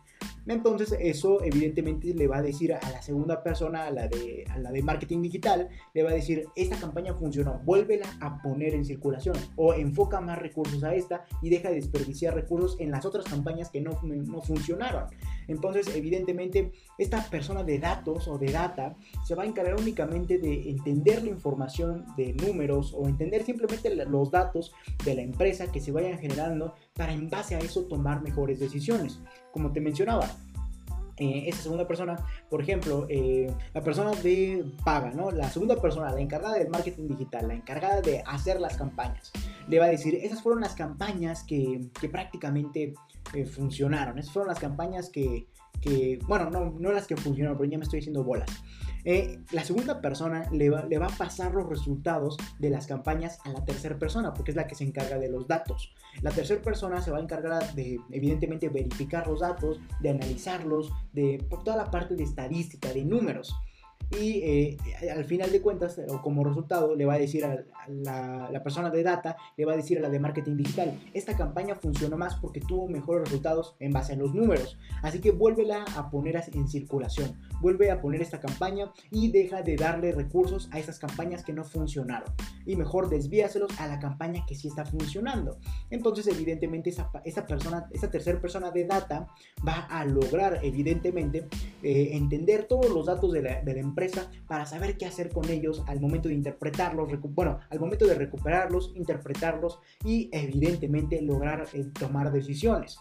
Entonces 0.46 0.96
eso 0.98 1.42
evidentemente 1.42 2.14
le 2.14 2.26
va 2.26 2.38
a 2.38 2.42
decir 2.42 2.72
a 2.72 2.90
la 2.90 3.02
segunda 3.02 3.42
persona, 3.42 3.86
a 3.86 3.90
la, 3.90 4.08
de, 4.08 4.44
a 4.50 4.58
la 4.58 4.72
de 4.72 4.82
marketing 4.82 5.22
digital, 5.22 5.68
le 5.94 6.02
va 6.02 6.10
a 6.10 6.14
decir, 6.14 6.46
esta 6.56 6.76
campaña 6.76 7.14
funcionó, 7.14 7.60
vuélvela 7.64 8.06
a 8.20 8.40
poner 8.42 8.74
en 8.74 8.84
circulación 8.84 9.36
o 9.56 9.74
enfoca 9.74 10.20
más 10.20 10.38
recursos 10.38 10.82
a 10.84 10.94
esta 10.94 11.24
y 11.42 11.50
deja 11.50 11.68
de 11.68 11.76
desperdiciar 11.76 12.34
recursos 12.34 12.76
en 12.80 12.90
las 12.90 13.04
otras 13.04 13.24
campañas 13.24 13.70
que 13.70 13.80
no, 13.80 13.98
no 14.02 14.40
funcionaron. 14.40 15.04
Entonces 15.48 15.94
evidentemente 15.94 16.72
esta 16.98 17.22
persona 17.28 17.64
de 17.64 17.78
datos 17.78 18.28
o 18.28 18.38
de 18.38 18.52
data 18.52 18.96
se 19.24 19.34
va 19.34 19.42
a 19.42 19.46
encargar 19.46 19.76
únicamente 19.76 20.38
de 20.38 20.70
entender 20.70 21.22
la 21.22 21.30
información 21.30 22.06
de 22.16 22.32
números 22.34 22.94
o 22.96 23.08
entender 23.08 23.44
simplemente 23.44 23.94
los 23.94 24.30
datos 24.30 24.72
de 25.04 25.14
la 25.14 25.22
empresa 25.22 25.70
que 25.70 25.80
se 25.80 25.92
vayan 25.92 26.18
generando 26.18 26.74
para 26.94 27.12
en 27.12 27.28
base 27.28 27.54
a 27.56 27.58
eso 27.58 27.84
tomar 27.84 28.22
mejores 28.22 28.60
decisiones. 28.60 29.20
Como 29.52 29.72
te 29.72 29.80
mencionaba, 29.80 30.29
eh, 31.20 31.44
esa 31.48 31.62
segunda 31.62 31.86
persona, 31.86 32.16
por 32.48 32.62
ejemplo, 32.62 33.06
eh, 33.10 33.52
la 33.74 33.82
persona 33.82 34.10
de 34.12 34.64
paga, 34.82 35.10
¿no? 35.10 35.30
La 35.30 35.50
segunda 35.50 35.76
persona, 35.76 36.10
la 36.10 36.20
encargada 36.20 36.54
del 36.54 36.70
marketing 36.70 37.08
digital, 37.08 37.46
la 37.46 37.54
encargada 37.54 38.00
de 38.00 38.22
hacer 38.26 38.58
las 38.58 38.78
campañas, 38.78 39.30
le 39.68 39.78
va 39.78 39.84
a 39.84 39.88
decir, 39.90 40.14
esas 40.14 40.42
fueron 40.42 40.62
las 40.62 40.74
campañas 40.74 41.44
que, 41.44 41.90
prácticamente 42.10 42.94
eh, 43.34 43.44
funcionaron, 43.44 44.18
esas 44.18 44.32
fueron 44.32 44.48
las 44.48 44.58
campañas 44.58 45.10
que, 45.10 45.46
que 45.82 46.18
bueno, 46.26 46.48
no, 46.48 46.74
no 46.78 46.90
las 46.90 47.06
que 47.06 47.18
funcionaron, 47.18 47.58
pero 47.58 47.70
ya 47.70 47.76
me 47.76 47.84
estoy 47.84 47.98
diciendo 47.98 48.24
bolas. 48.24 48.50
Eh, 49.04 49.38
la 49.52 49.64
segunda 49.64 50.00
persona 50.00 50.48
le 50.52 50.70
va, 50.70 50.84
le 50.84 50.98
va, 50.98 51.06
a 51.06 51.16
pasar 51.16 51.54
los 51.54 51.68
resultados 51.68 52.36
de 52.58 52.70
las 52.70 52.86
campañas 52.86 53.38
a 53.44 53.50
la 53.50 53.64
tercera 53.64 53.98
persona, 53.98 54.34
porque 54.34 54.50
es 54.50 54.56
la 54.56 54.66
que 54.66 54.74
se 54.74 54.84
encarga 54.84 55.18
de 55.18 55.30
los 55.30 55.46
datos. 55.46 55.94
La 56.22 56.30
tercera 56.30 56.60
persona 56.60 57.00
se 57.00 57.10
va 57.10 57.18
a 57.18 57.22
encargar 57.22 57.74
de, 57.74 57.98
evidentemente, 58.10 58.68
verificar 58.68 59.26
los 59.26 59.40
datos, 59.40 59.80
de 60.00 60.10
analizarlos, 60.10 60.92
de 61.12 61.44
toda 61.50 61.76
la 61.76 61.90
parte 61.90 62.14
de 62.14 62.24
estadística, 62.24 62.92
de 62.92 63.04
números. 63.04 63.54
Y 64.18 64.40
eh, 64.42 64.76
al 65.14 65.24
final 65.24 65.52
de 65.52 65.60
cuentas, 65.60 66.00
o 66.08 66.20
como 66.20 66.42
resultado, 66.42 66.96
le 66.96 67.06
va 67.06 67.14
a 67.14 67.18
decir 67.18 67.44
a 67.44 67.64
la, 67.88 68.62
persona 68.62 68.90
de 68.90 69.02
data, 69.02 69.36
le 69.56 69.64
va 69.64 69.74
a 69.74 69.76
decir 69.76 69.98
a 69.98 70.00
la 70.00 70.08
de 70.08 70.18
marketing 70.18 70.56
digital, 70.56 70.98
esta 71.14 71.36
campaña 71.36 71.76
funcionó 71.76 72.16
más 72.16 72.34
porque 72.36 72.60
tuvo 72.60 72.88
mejores 72.88 73.24
resultados 73.24 73.76
en 73.78 73.92
base 73.92 74.14
a 74.14 74.16
los 74.16 74.34
números. 74.34 74.78
Así 75.02 75.20
que 75.20 75.30
vuélvela 75.30 75.84
a 75.96 76.10
poner 76.10 76.42
en 76.52 76.68
circulación, 76.68 77.38
vuelve 77.60 77.90
a 77.90 78.00
poner 78.00 78.20
esta 78.20 78.40
campaña 78.40 78.92
y 79.10 79.30
deja 79.30 79.62
de 79.62 79.76
darle 79.76 80.12
recursos 80.12 80.68
a 80.72 80.78
esas 80.78 80.98
campañas 80.98 81.44
que 81.44 81.52
no 81.52 81.64
funcionaron. 81.64 82.32
Y 82.66 82.76
mejor 82.76 83.08
desvíaselos 83.08 83.78
a 83.80 83.86
la 83.86 84.00
campaña 84.00 84.44
que 84.46 84.54
sí 84.54 84.68
está 84.68 84.84
funcionando. 84.84 85.58
Entonces, 85.90 86.26
evidentemente, 86.26 86.90
esa, 86.90 87.10
esa 87.24 87.46
persona, 87.46 87.88
esa 87.92 88.10
tercera 88.10 88.40
persona 88.40 88.70
de 88.70 88.84
data 88.84 89.28
va 89.66 89.86
a 89.86 90.04
lograr, 90.04 90.60
evidentemente, 90.62 91.48
eh, 91.82 92.10
entender 92.12 92.64
todos 92.64 92.90
los 92.90 93.06
datos 93.06 93.32
de 93.32 93.42
la, 93.42 93.62
de 93.62 93.74
la 93.74 93.80
empresa 93.80 93.99
para 94.46 94.66
saber 94.66 94.96
qué 94.96 95.06
hacer 95.06 95.30
con 95.30 95.48
ellos 95.48 95.82
al 95.86 96.00
momento 96.00 96.28
de 96.28 96.34
interpretarlos, 96.34 97.08
bueno, 97.34 97.58
al 97.70 97.80
momento 97.80 98.06
de 98.06 98.14
recuperarlos, 98.14 98.92
interpretarlos 98.94 99.78
y 100.04 100.28
evidentemente 100.32 101.20
lograr 101.22 101.66
eh, 101.72 101.86
tomar 101.98 102.32
decisiones. 102.32 102.98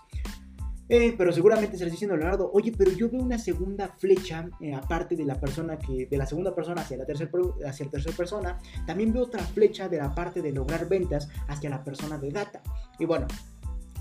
Eh, 0.91 1.13
pero 1.15 1.31
seguramente 1.31 1.77
se 1.77 1.83
les 1.83 1.91
diciendo 1.91 2.17
Leonardo, 2.17 2.49
oye, 2.51 2.73
pero 2.75 2.91
yo 2.91 3.11
veo 3.11 3.21
una 3.21 3.37
segunda 3.37 3.89
flecha, 3.89 4.49
eh, 4.59 4.73
aparte 4.73 5.15
de 5.15 5.23
la 5.23 5.35
persona 5.35 5.77
que, 5.77 6.07
de 6.07 6.17
la 6.17 6.25
segunda 6.25 6.55
persona 6.55 6.81
hacia 6.81 6.97
la 6.97 7.05
tercera 7.05 7.29
hacia 7.67 7.85
la 7.85 7.91
tercera 7.91 8.17
persona, 8.17 8.57
también 8.87 9.13
veo 9.13 9.23
otra 9.23 9.43
flecha 9.43 9.87
de 9.87 9.97
la 9.99 10.15
parte 10.15 10.41
de 10.41 10.51
lograr 10.51 10.89
ventas 10.89 11.29
hacia 11.47 11.69
la 11.69 11.83
persona 11.83 12.17
de 12.17 12.31
data. 12.31 12.63
Y 12.97 13.05
bueno, 13.05 13.27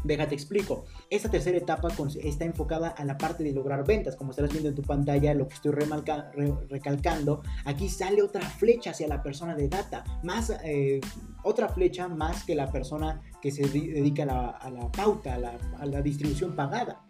Déjate 0.04 0.34
explico. 0.34 0.84
Esta 1.10 1.30
tercera 1.30 1.58
etapa 1.58 1.88
está 2.22 2.44
enfocada 2.44 2.88
a 2.88 3.04
la 3.04 3.18
parte 3.18 3.44
de 3.44 3.52
lograr 3.52 3.84
ventas. 3.84 4.16
Como 4.16 4.30
estarás 4.30 4.52
viendo 4.52 4.68
en 4.68 4.74
tu 4.74 4.82
pantalla, 4.82 5.34
lo 5.34 5.48
que 5.48 5.54
estoy 5.54 5.72
recalcando, 5.72 7.42
aquí 7.64 7.88
sale 7.88 8.22
otra 8.22 8.42
flecha 8.42 8.90
hacia 8.90 9.08
la 9.08 9.22
persona 9.22 9.54
de 9.54 9.68
data. 9.68 10.04
Más, 10.22 10.50
eh, 10.64 11.00
otra 11.42 11.68
flecha 11.68 12.08
más 12.08 12.44
que 12.44 12.54
la 12.54 12.70
persona 12.70 13.20
que 13.40 13.50
se 13.50 13.62
dedica 13.68 14.22
a 14.22 14.70
la, 14.70 14.90
pauta, 14.92 15.34
a 15.34 15.38
la, 15.38 15.58
a 15.78 15.86
la 15.86 16.02
distribución 16.02 16.54
pagada. 16.54 17.07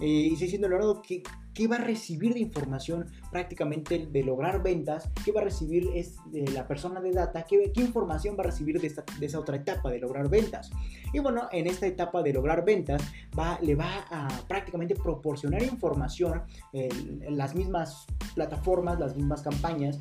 Eh, 0.00 0.06
y 0.06 0.32
estoy 0.32 0.46
diciendo, 0.46 0.68
Leonardo, 0.68 1.02
que 1.02 1.22
qué 1.58 1.66
va 1.66 1.74
a 1.74 1.80
recibir 1.80 2.34
de 2.34 2.40
información 2.40 3.06
prácticamente 3.32 4.06
de 4.06 4.22
lograr 4.22 4.62
ventas, 4.62 5.10
qué 5.24 5.32
va 5.32 5.40
a 5.40 5.44
recibir 5.44 5.90
es 5.92 6.16
de 6.26 6.46
la 6.52 6.68
persona 6.68 7.00
de 7.00 7.10
data, 7.10 7.44
qué, 7.48 7.72
qué 7.74 7.80
información 7.80 8.36
va 8.38 8.42
a 8.42 8.46
recibir 8.46 8.80
de, 8.80 8.86
esta, 8.86 9.04
de, 9.18 9.26
esa 9.26 9.40
otra 9.40 9.56
etapa 9.56 9.90
de 9.90 9.98
lograr 9.98 10.30
ventas. 10.30 10.70
Y 11.12 11.18
bueno, 11.18 11.48
en 11.50 11.66
esta 11.66 11.88
etapa 11.88 12.22
de 12.22 12.32
lograr 12.32 12.64
ventas 12.64 13.02
va, 13.36 13.58
le 13.60 13.74
va 13.74 14.06
a 14.08 14.28
prácticamente 14.46 14.94
proporcionar 14.94 15.62
información, 15.64 16.42
en 16.72 17.36
las 17.36 17.56
mismas 17.56 18.06
plataformas, 18.36 19.00
las 19.00 19.16
mismas 19.16 19.42
campañas 19.42 20.00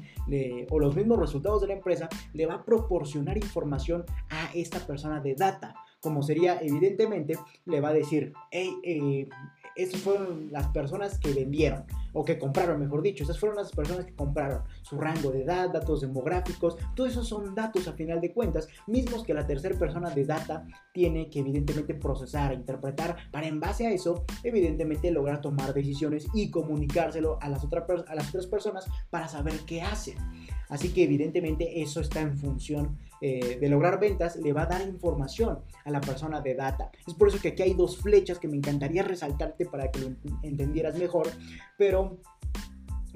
o 0.69 0.79
los 0.79 0.95
mismos 0.95 1.17
resultados 1.17 1.61
de 1.61 1.69
la 1.69 1.73
empresa, 1.73 2.07
le 2.33 2.45
va 2.45 2.55
a 2.55 2.63
proporcionar 2.63 3.35
información 3.35 4.05
a 4.29 4.51
esta 4.53 4.77
persona 4.85 5.19
de 5.21 5.33
data. 5.33 5.73
Como 5.99 6.21
sería 6.21 6.59
evidentemente, 6.61 7.39
le 7.65 7.81
va 7.81 7.89
a 7.89 7.93
decir, 7.93 8.31
hey, 8.51 8.71
eh, 8.83 9.27
esas 9.77 10.01
fueron 10.01 10.51
las 10.51 10.67
personas 10.67 11.19
que 11.19 11.33
vendieron 11.33 11.85
o 12.13 12.25
que 12.25 12.39
compraron, 12.39 12.79
mejor 12.79 13.01
dicho, 13.01 13.23
esas 13.23 13.39
fueron 13.39 13.57
las 13.57 13.71
personas 13.71 14.05
que 14.05 14.15
compraron, 14.15 14.63
su 14.81 14.99
rango 14.99 15.29
de 15.31 15.43
edad, 15.43 15.69
datos 15.69 16.01
demográficos, 16.01 16.77
todos 16.95 17.11
esos 17.11 17.27
son 17.27 17.53
datos 17.53 17.87
a 17.87 17.93
final 17.93 18.19
de 18.19 18.33
cuentas, 18.33 18.67
mismos 18.87 19.23
que 19.23 19.33
la 19.33 19.45
tercera 19.45 19.77
persona 19.77 20.09
de 20.09 20.25
data 20.25 20.65
tiene 20.93 21.29
que 21.29 21.39
evidentemente 21.39 21.93
procesar, 21.93 22.53
interpretar, 22.53 23.17
para 23.31 23.47
en 23.47 23.59
base 23.59 23.85
a 23.85 23.91
eso, 23.91 24.25
evidentemente 24.43 25.11
lograr 25.11 25.41
tomar 25.41 25.73
decisiones 25.73 26.25
y 26.33 26.49
comunicárselo 26.49 27.37
a 27.41 27.49
las, 27.49 27.63
otras 27.63 27.83
a 28.07 28.15
las 28.15 28.29
otras 28.29 28.47
personas 28.47 28.85
para 29.09 29.27
saber 29.27 29.53
qué 29.67 29.81
hacen. 29.81 30.17
Así 30.69 30.89
que 30.89 31.03
evidentemente 31.03 31.81
eso 31.81 32.01
está 32.01 32.21
en 32.21 32.37
función 32.37 32.97
eh, 33.21 33.57
de 33.59 33.69
lograr 33.69 33.99
ventas, 33.99 34.35
le 34.37 34.53
va 34.53 34.63
a 34.63 34.65
dar 34.67 34.81
información 34.87 35.59
a 35.85 35.91
la 35.91 36.01
persona 36.01 36.41
de 36.41 36.55
data. 36.55 36.91
Es 37.07 37.13
por 37.13 37.27
eso 37.27 37.39
que 37.41 37.49
aquí 37.49 37.63
hay 37.63 37.73
dos 37.73 37.97
flechas 37.97 38.39
que 38.39 38.47
me 38.47 38.57
encantaría 38.57 39.03
resaltarte 39.03 39.65
para 39.65 39.91
que 39.91 39.99
lo 39.99 40.07
entendieras 40.43 40.97
mejor, 40.97 41.27
pero 41.77 42.19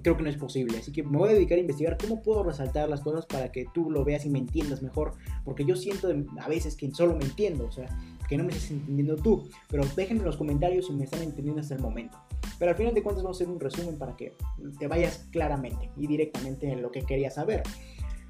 creo 0.02 0.18
que 0.18 0.24
no 0.24 0.30
es 0.30 0.38
posible. 0.38 0.78
Así 0.78 0.92
que 0.92 1.04
me 1.04 1.18
voy 1.18 1.30
a 1.30 1.34
dedicar 1.34 1.58
a 1.58 1.62
investigar 1.62 1.98
cómo 1.98 2.22
puedo 2.22 2.44
resaltar 2.44 2.90
las 2.90 3.02
cosas 3.02 3.26
para 3.26 3.52
que 3.52 3.66
tú 3.74 3.90
lo 3.90 4.04
veas 4.04 4.26
y 4.26 4.30
me 4.30 4.40
entiendas 4.40 4.82
mejor. 4.82 5.14
Porque 5.46 5.66
yo 5.66 5.76
siento 5.76 6.10
a 6.40 6.48
veces 6.48 6.76
que 6.76 6.90
solo 6.92 7.16
me 7.16 7.26
entiendo, 7.26 7.66
o 7.66 7.72
sea, 7.72 7.88
que 8.28 8.38
no 8.38 8.44
me 8.44 8.52
estás 8.52 8.72
entendiendo 8.72 9.16
tú. 9.16 9.48
Pero 9.70 9.84
déjenme 9.96 10.22
en 10.22 10.26
los 10.26 10.38
comentarios 10.38 10.88
si 10.88 10.94
me 10.94 11.04
están 11.04 11.22
entendiendo 11.22 11.62
hasta 11.62 11.76
el 11.76 11.82
momento. 11.82 12.18
Pero 12.58 12.72
al 12.72 12.78
final 12.78 12.94
de 12.94 13.04
cuentas 13.04 13.24
vamos 13.24 13.40
a 13.40 13.44
hacer 13.44 13.54
un 13.54 13.60
resumen 13.60 13.98
para 13.98 14.16
que 14.16 14.36
te 14.80 14.88
vayas 14.88 15.28
claramente 15.32 15.92
y 15.98 16.08
directamente 16.08 16.72
en 16.72 16.82
lo 16.82 16.92
que 16.92 17.02
querías 17.02 17.36
saber. 17.36 17.64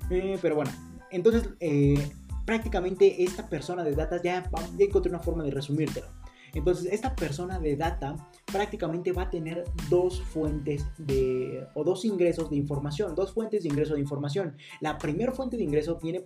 Eh, 0.10 0.38
pero 0.42 0.56
bueno, 0.56 0.72
entonces 1.12 1.50
eh, 1.60 2.12
prácticamente 2.46 3.24
esta 3.24 3.50
persona 3.50 3.84
de 3.84 3.96
data 3.96 4.22
ya, 4.22 4.50
ya 4.78 4.86
encontré 4.86 5.10
una 5.10 5.20
forma 5.20 5.44
de 5.44 5.52
resumírtelo. 5.52 6.08
Entonces, 6.54 6.92
esta 6.92 7.16
persona 7.16 7.60
de 7.60 7.76
data 7.76 8.16
prácticamente 8.52 9.12
va 9.14 9.24
a 9.24 9.30
tener 9.30 9.64
dos 9.90 10.22
fuentes 10.22 10.86
de, 10.98 11.66
o 11.76 11.84
dos 11.84 12.04
ingresos 12.04 12.50
de 12.50 12.58
información, 12.58 13.16
dos 13.16 13.34
fuentes 13.34 13.64
de 13.64 13.70
ingreso 13.70 13.94
de 13.94 14.02
información. 14.02 14.58
La 14.82 14.98
primera 14.98 15.32
fuente 15.32 15.56
de 15.58 15.64
ingreso 15.64 15.98
tiene, 15.98 16.20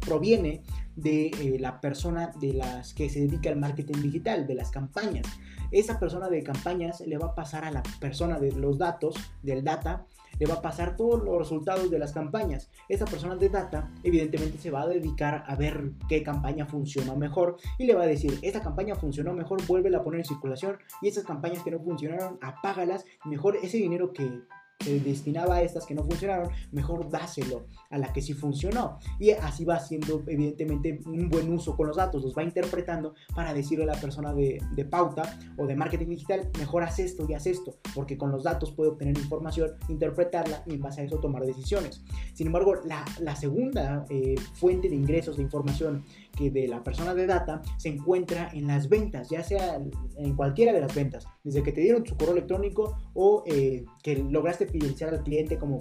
proviene 0.00 0.62
de 0.96 1.26
eh, 1.26 1.56
la 1.58 1.80
persona 1.80 2.32
de 2.38 2.52
las 2.52 2.92
que 2.92 3.08
se 3.08 3.20
dedica 3.20 3.48
al 3.50 3.56
marketing 3.56 4.02
digital, 4.02 4.46
de 4.46 4.54
las 4.54 4.70
campañas. 4.70 5.26
Esa 5.70 5.98
persona 5.98 6.28
de 6.28 6.42
campañas 6.42 7.00
le 7.00 7.16
va 7.16 7.28
a 7.28 7.34
pasar 7.34 7.64
a 7.64 7.70
la 7.70 7.82
persona 7.98 8.38
de 8.38 8.52
los 8.52 8.76
datos, 8.76 9.16
del 9.42 9.64
data, 9.64 10.06
le 10.38 10.46
va 10.46 10.54
a 10.54 10.62
pasar 10.62 10.96
todos 10.96 11.22
los 11.22 11.38
resultados 11.38 11.90
de 11.90 11.98
las 11.98 12.12
campañas. 12.12 12.70
Esta 12.88 13.04
persona 13.04 13.36
de 13.36 13.48
data 13.48 13.90
evidentemente 14.02 14.58
se 14.58 14.70
va 14.70 14.82
a 14.82 14.88
dedicar 14.88 15.44
a 15.46 15.54
ver 15.56 15.92
qué 16.08 16.22
campaña 16.22 16.66
funcionó 16.66 17.16
mejor 17.16 17.56
y 17.78 17.86
le 17.86 17.94
va 17.94 18.02
a 18.02 18.06
decir, 18.06 18.38
esta 18.42 18.62
campaña 18.62 18.94
funcionó 18.94 19.32
mejor, 19.34 19.64
vuelve 19.66 19.94
a 19.94 20.02
poner 20.02 20.20
en 20.20 20.26
circulación 20.26 20.78
y 21.00 21.08
esas 21.08 21.24
campañas 21.24 21.62
que 21.62 21.70
no 21.70 21.80
funcionaron, 21.80 22.38
apágalas, 22.40 23.04
mejor 23.24 23.56
ese 23.56 23.78
dinero 23.78 24.12
que 24.12 24.42
se 24.82 25.00
destinaba 25.00 25.56
a 25.56 25.62
estas 25.62 25.86
que 25.86 25.94
no 25.94 26.04
funcionaron, 26.04 26.50
mejor 26.72 27.08
dáselo 27.10 27.66
a 27.90 27.98
la 27.98 28.12
que 28.12 28.22
sí 28.22 28.32
funcionó. 28.34 28.98
Y 29.18 29.30
así 29.30 29.64
va 29.64 29.76
haciendo 29.76 30.22
evidentemente 30.26 31.00
un 31.06 31.28
buen 31.28 31.52
uso 31.52 31.76
con 31.76 31.86
los 31.86 31.96
datos, 31.96 32.22
los 32.22 32.36
va 32.36 32.42
interpretando 32.42 33.14
para 33.34 33.54
decirle 33.54 33.84
a 33.84 33.88
la 33.88 34.00
persona 34.00 34.32
de, 34.32 34.60
pauta 34.90 35.38
o 35.56 35.66
de 35.66 35.76
marketing 35.76 36.08
digital, 36.08 36.50
mejor 36.58 36.82
haz 36.82 36.98
esto 36.98 37.24
y 37.28 37.34
haz 37.34 37.46
esto, 37.46 37.76
porque 37.94 38.18
con 38.18 38.30
los 38.30 38.42
datos 38.42 38.72
puede 38.72 38.90
obtener 38.90 39.16
información, 39.16 39.72
interpretarla 39.88 40.62
y 40.66 40.74
en 40.74 40.80
base 40.80 41.02
a 41.02 41.04
eso 41.04 41.18
tomar 41.18 41.44
decisiones. 41.44 42.02
Sin 42.34 42.48
embargo, 42.48 42.74
la, 42.84 43.36
segunda 43.36 44.04
eh, 44.10 44.34
fuente 44.54 44.88
de 44.88 44.94
ingresos 44.94 45.36
de 45.36 45.42
información 45.42 46.04
que 46.36 46.50
de 46.50 46.68
la 46.68 46.82
persona 46.82 47.14
de 47.14 47.26
data 47.26 47.62
se 47.76 47.88
encuentra 47.88 48.50
en 48.52 48.66
las 48.66 48.88
ventas, 48.88 49.28
ya 49.30 49.42
sea 49.42 49.78
en 50.16 50.36
cualquiera 50.36 50.72
de 50.72 50.80
las 50.80 50.94
ventas, 50.94 51.26
desde 51.44 51.62
que 51.62 51.72
te 51.72 51.80
dieron 51.80 52.06
su 52.06 52.16
correo 52.16 52.32
electrónico 52.32 52.96
o 53.14 53.44
eh, 53.46 53.84
que 54.02 54.16
lograste 54.16 54.66
fidelizar 54.66 55.10
al 55.10 55.22
cliente 55.22 55.58
como 55.58 55.80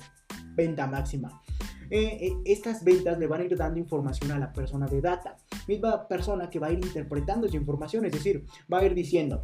venta 0.55 0.87
máxima. 0.87 1.41
Eh, 1.89 2.17
eh, 2.21 2.37
estas 2.45 2.83
ventas 2.83 3.19
le 3.19 3.27
van 3.27 3.41
a 3.41 3.43
ir 3.45 3.57
dando 3.57 3.79
información 3.79 4.31
a 4.31 4.39
la 4.39 4.53
persona 4.53 4.87
de 4.87 5.01
data, 5.01 5.37
misma 5.67 6.07
persona 6.07 6.49
que 6.49 6.59
va 6.59 6.67
a 6.67 6.71
ir 6.71 6.79
interpretando 6.83 7.47
esa 7.47 7.57
información, 7.57 8.05
es 8.05 8.13
decir, 8.13 8.45
va 8.71 8.79
a 8.79 8.85
ir 8.85 8.93
diciendo, 8.93 9.39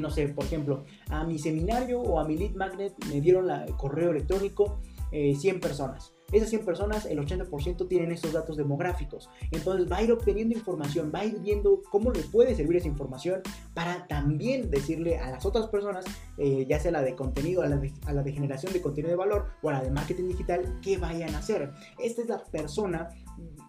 no 0.00 0.10
sé, 0.10 0.28
por 0.28 0.44
ejemplo, 0.44 0.84
a 1.08 1.24
mi 1.24 1.38
seminario 1.38 2.00
o 2.00 2.18
a 2.18 2.24
mi 2.24 2.36
lead 2.36 2.54
magnet 2.54 2.92
me 3.06 3.20
dieron 3.20 3.48
el 3.50 3.74
correo 3.76 4.10
electrónico 4.10 4.80
100 5.12 5.60
personas. 5.60 6.17
Esas 6.32 6.50
100 6.50 6.64
personas, 6.64 7.06
el 7.06 7.18
80% 7.18 7.88
tienen 7.88 8.12
estos 8.12 8.32
datos 8.32 8.56
demográficos. 8.56 9.30
Entonces 9.50 9.90
va 9.90 9.98
a 9.98 10.02
ir 10.02 10.12
obteniendo 10.12 10.54
información, 10.54 11.10
va 11.14 11.20
a 11.20 11.24
ir 11.24 11.38
viendo 11.40 11.82
cómo 11.90 12.12
le 12.12 12.20
puede 12.20 12.54
servir 12.54 12.76
esa 12.76 12.88
información 12.88 13.40
para 13.74 14.06
también 14.06 14.70
decirle 14.70 15.18
a 15.18 15.30
las 15.30 15.46
otras 15.46 15.68
personas, 15.68 16.04
eh, 16.36 16.66
ya 16.68 16.78
sea 16.80 16.90
la 16.90 17.02
de 17.02 17.14
contenido, 17.14 17.62
a 17.62 17.68
la 17.68 17.76
de, 17.76 17.92
a 18.06 18.12
la 18.12 18.22
de 18.22 18.32
generación 18.32 18.72
de 18.72 18.82
contenido 18.82 19.10
de 19.10 19.16
valor 19.16 19.46
o 19.62 19.70
a 19.70 19.72
la 19.72 19.82
de 19.82 19.90
marketing 19.90 20.28
digital, 20.28 20.78
qué 20.82 20.98
vayan 20.98 21.34
a 21.34 21.38
hacer. 21.38 21.70
Esta 21.98 22.22
es 22.22 22.28
la 22.28 22.44
persona 22.44 23.08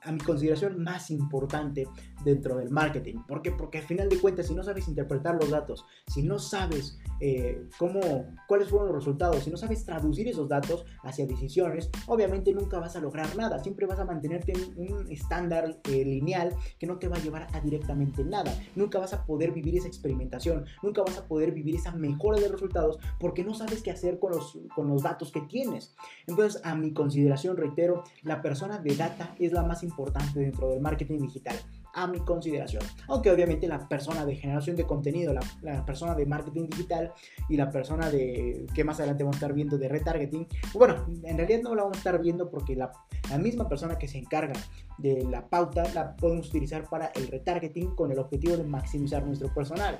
a 0.01 0.11
mi 0.11 0.19
consideración 0.19 0.81
más 0.81 1.11
importante 1.11 1.87
dentro 2.23 2.57
del 2.57 2.69
marketing. 2.69 3.19
¿Por 3.27 3.41
qué? 3.41 3.51
Porque 3.51 3.79
al 3.79 3.83
final 3.85 4.09
de 4.09 4.19
cuentas, 4.19 4.47
si 4.47 4.55
no 4.55 4.63
sabes 4.63 4.87
interpretar 4.87 5.35
los 5.35 5.49
datos, 5.49 5.85
si 6.07 6.23
no 6.23 6.39
sabes 6.39 6.97
eh, 7.19 7.67
cómo, 7.77 7.99
cuáles 8.47 8.69
fueron 8.69 8.87
los 8.87 8.97
resultados, 8.97 9.43
si 9.43 9.49
no 9.49 9.57
sabes 9.57 9.85
traducir 9.85 10.27
esos 10.27 10.47
datos 10.47 10.85
hacia 11.03 11.25
decisiones, 11.25 11.89
obviamente 12.07 12.53
nunca 12.53 12.79
vas 12.79 12.95
a 12.95 12.99
lograr 12.99 13.35
nada. 13.35 13.59
Siempre 13.59 13.85
vas 13.85 13.99
a 13.99 14.05
mantenerte 14.05 14.53
en 14.53 14.73
un 14.77 15.11
estándar 15.11 15.79
eh, 15.89 16.05
lineal 16.05 16.55
que 16.77 16.87
no 16.87 16.97
te 16.97 17.07
va 17.07 17.17
a 17.17 17.19
llevar 17.19 17.47
a 17.53 17.59
directamente 17.61 18.23
nada. 18.23 18.53
Nunca 18.75 18.99
vas 18.99 19.13
a 19.13 19.25
poder 19.25 19.51
vivir 19.51 19.77
esa 19.77 19.87
experimentación, 19.87 20.65
nunca 20.83 21.01
vas 21.01 21.17
a 21.17 21.27
poder 21.27 21.51
vivir 21.51 21.75
esa 21.75 21.91
mejora 21.91 22.39
de 22.39 22.47
resultados 22.47 22.99
porque 23.19 23.43
no 23.43 23.53
sabes 23.53 23.81
qué 23.81 23.91
hacer 23.91 24.19
con 24.19 24.31
los, 24.31 24.57
con 24.75 24.87
los 24.87 25.03
datos 25.03 25.31
que 25.31 25.41
tienes. 25.41 25.95
Entonces, 26.27 26.61
a 26.63 26.75
mi 26.75 26.93
consideración, 26.93 27.57
reitero, 27.57 28.03
la 28.23 28.41
persona 28.41 28.79
de 28.79 28.95
data 28.95 29.35
es 29.39 29.51
la 29.51 29.63
más 29.63 29.83
importante 29.83 30.39
dentro 30.39 30.69
del 30.69 30.81
marketing 30.81 31.19
digital. 31.19 31.55
A 31.93 32.07
mi 32.07 32.19
consideración. 32.19 32.83
Aunque 33.07 33.31
obviamente 33.31 33.67
la 33.67 33.87
persona 33.87 34.25
de 34.25 34.35
generación 34.35 34.75
de 34.75 34.85
contenido, 34.85 35.33
la, 35.61 35.85
persona 35.85 36.15
de 36.15 36.25
marketing 36.25 36.67
digital 36.69 37.13
y 37.47 37.57
la 37.57 37.71
persona 37.71 38.09
de 38.09 38.65
que 38.73 38.83
más 38.83 38.99
adelante 38.99 39.23
vamos 39.23 39.37
a 39.37 39.39
estar 39.39 39.53
viendo 39.53 39.77
de 39.77 39.87
retargeting, 39.87 40.47
bueno, 40.73 41.05
en 41.23 41.37
realidad 41.37 41.61
no 41.63 41.75
la 41.75 41.83
vamos 41.83 41.97
a 41.97 41.99
estar 41.99 42.21
viendo 42.21 42.49
porque 42.49 42.75
la, 42.75 42.91
la 43.29 43.37
misma 43.37 43.67
persona 43.67 43.97
que 43.97 44.07
se 44.07 44.17
encarga 44.17 44.53
de 44.97 45.23
la 45.23 45.47
pauta 45.47 45.83
la 45.93 46.15
podemos 46.15 46.49
utilizar 46.49 46.87
para 46.89 47.07
el 47.07 47.27
retargeting 47.27 47.95
con 47.95 48.11
el 48.11 48.19
objetivo 48.19 48.57
de 48.57 48.63
maximizar 48.63 49.25
nuestro 49.25 49.53
personal. 49.53 49.99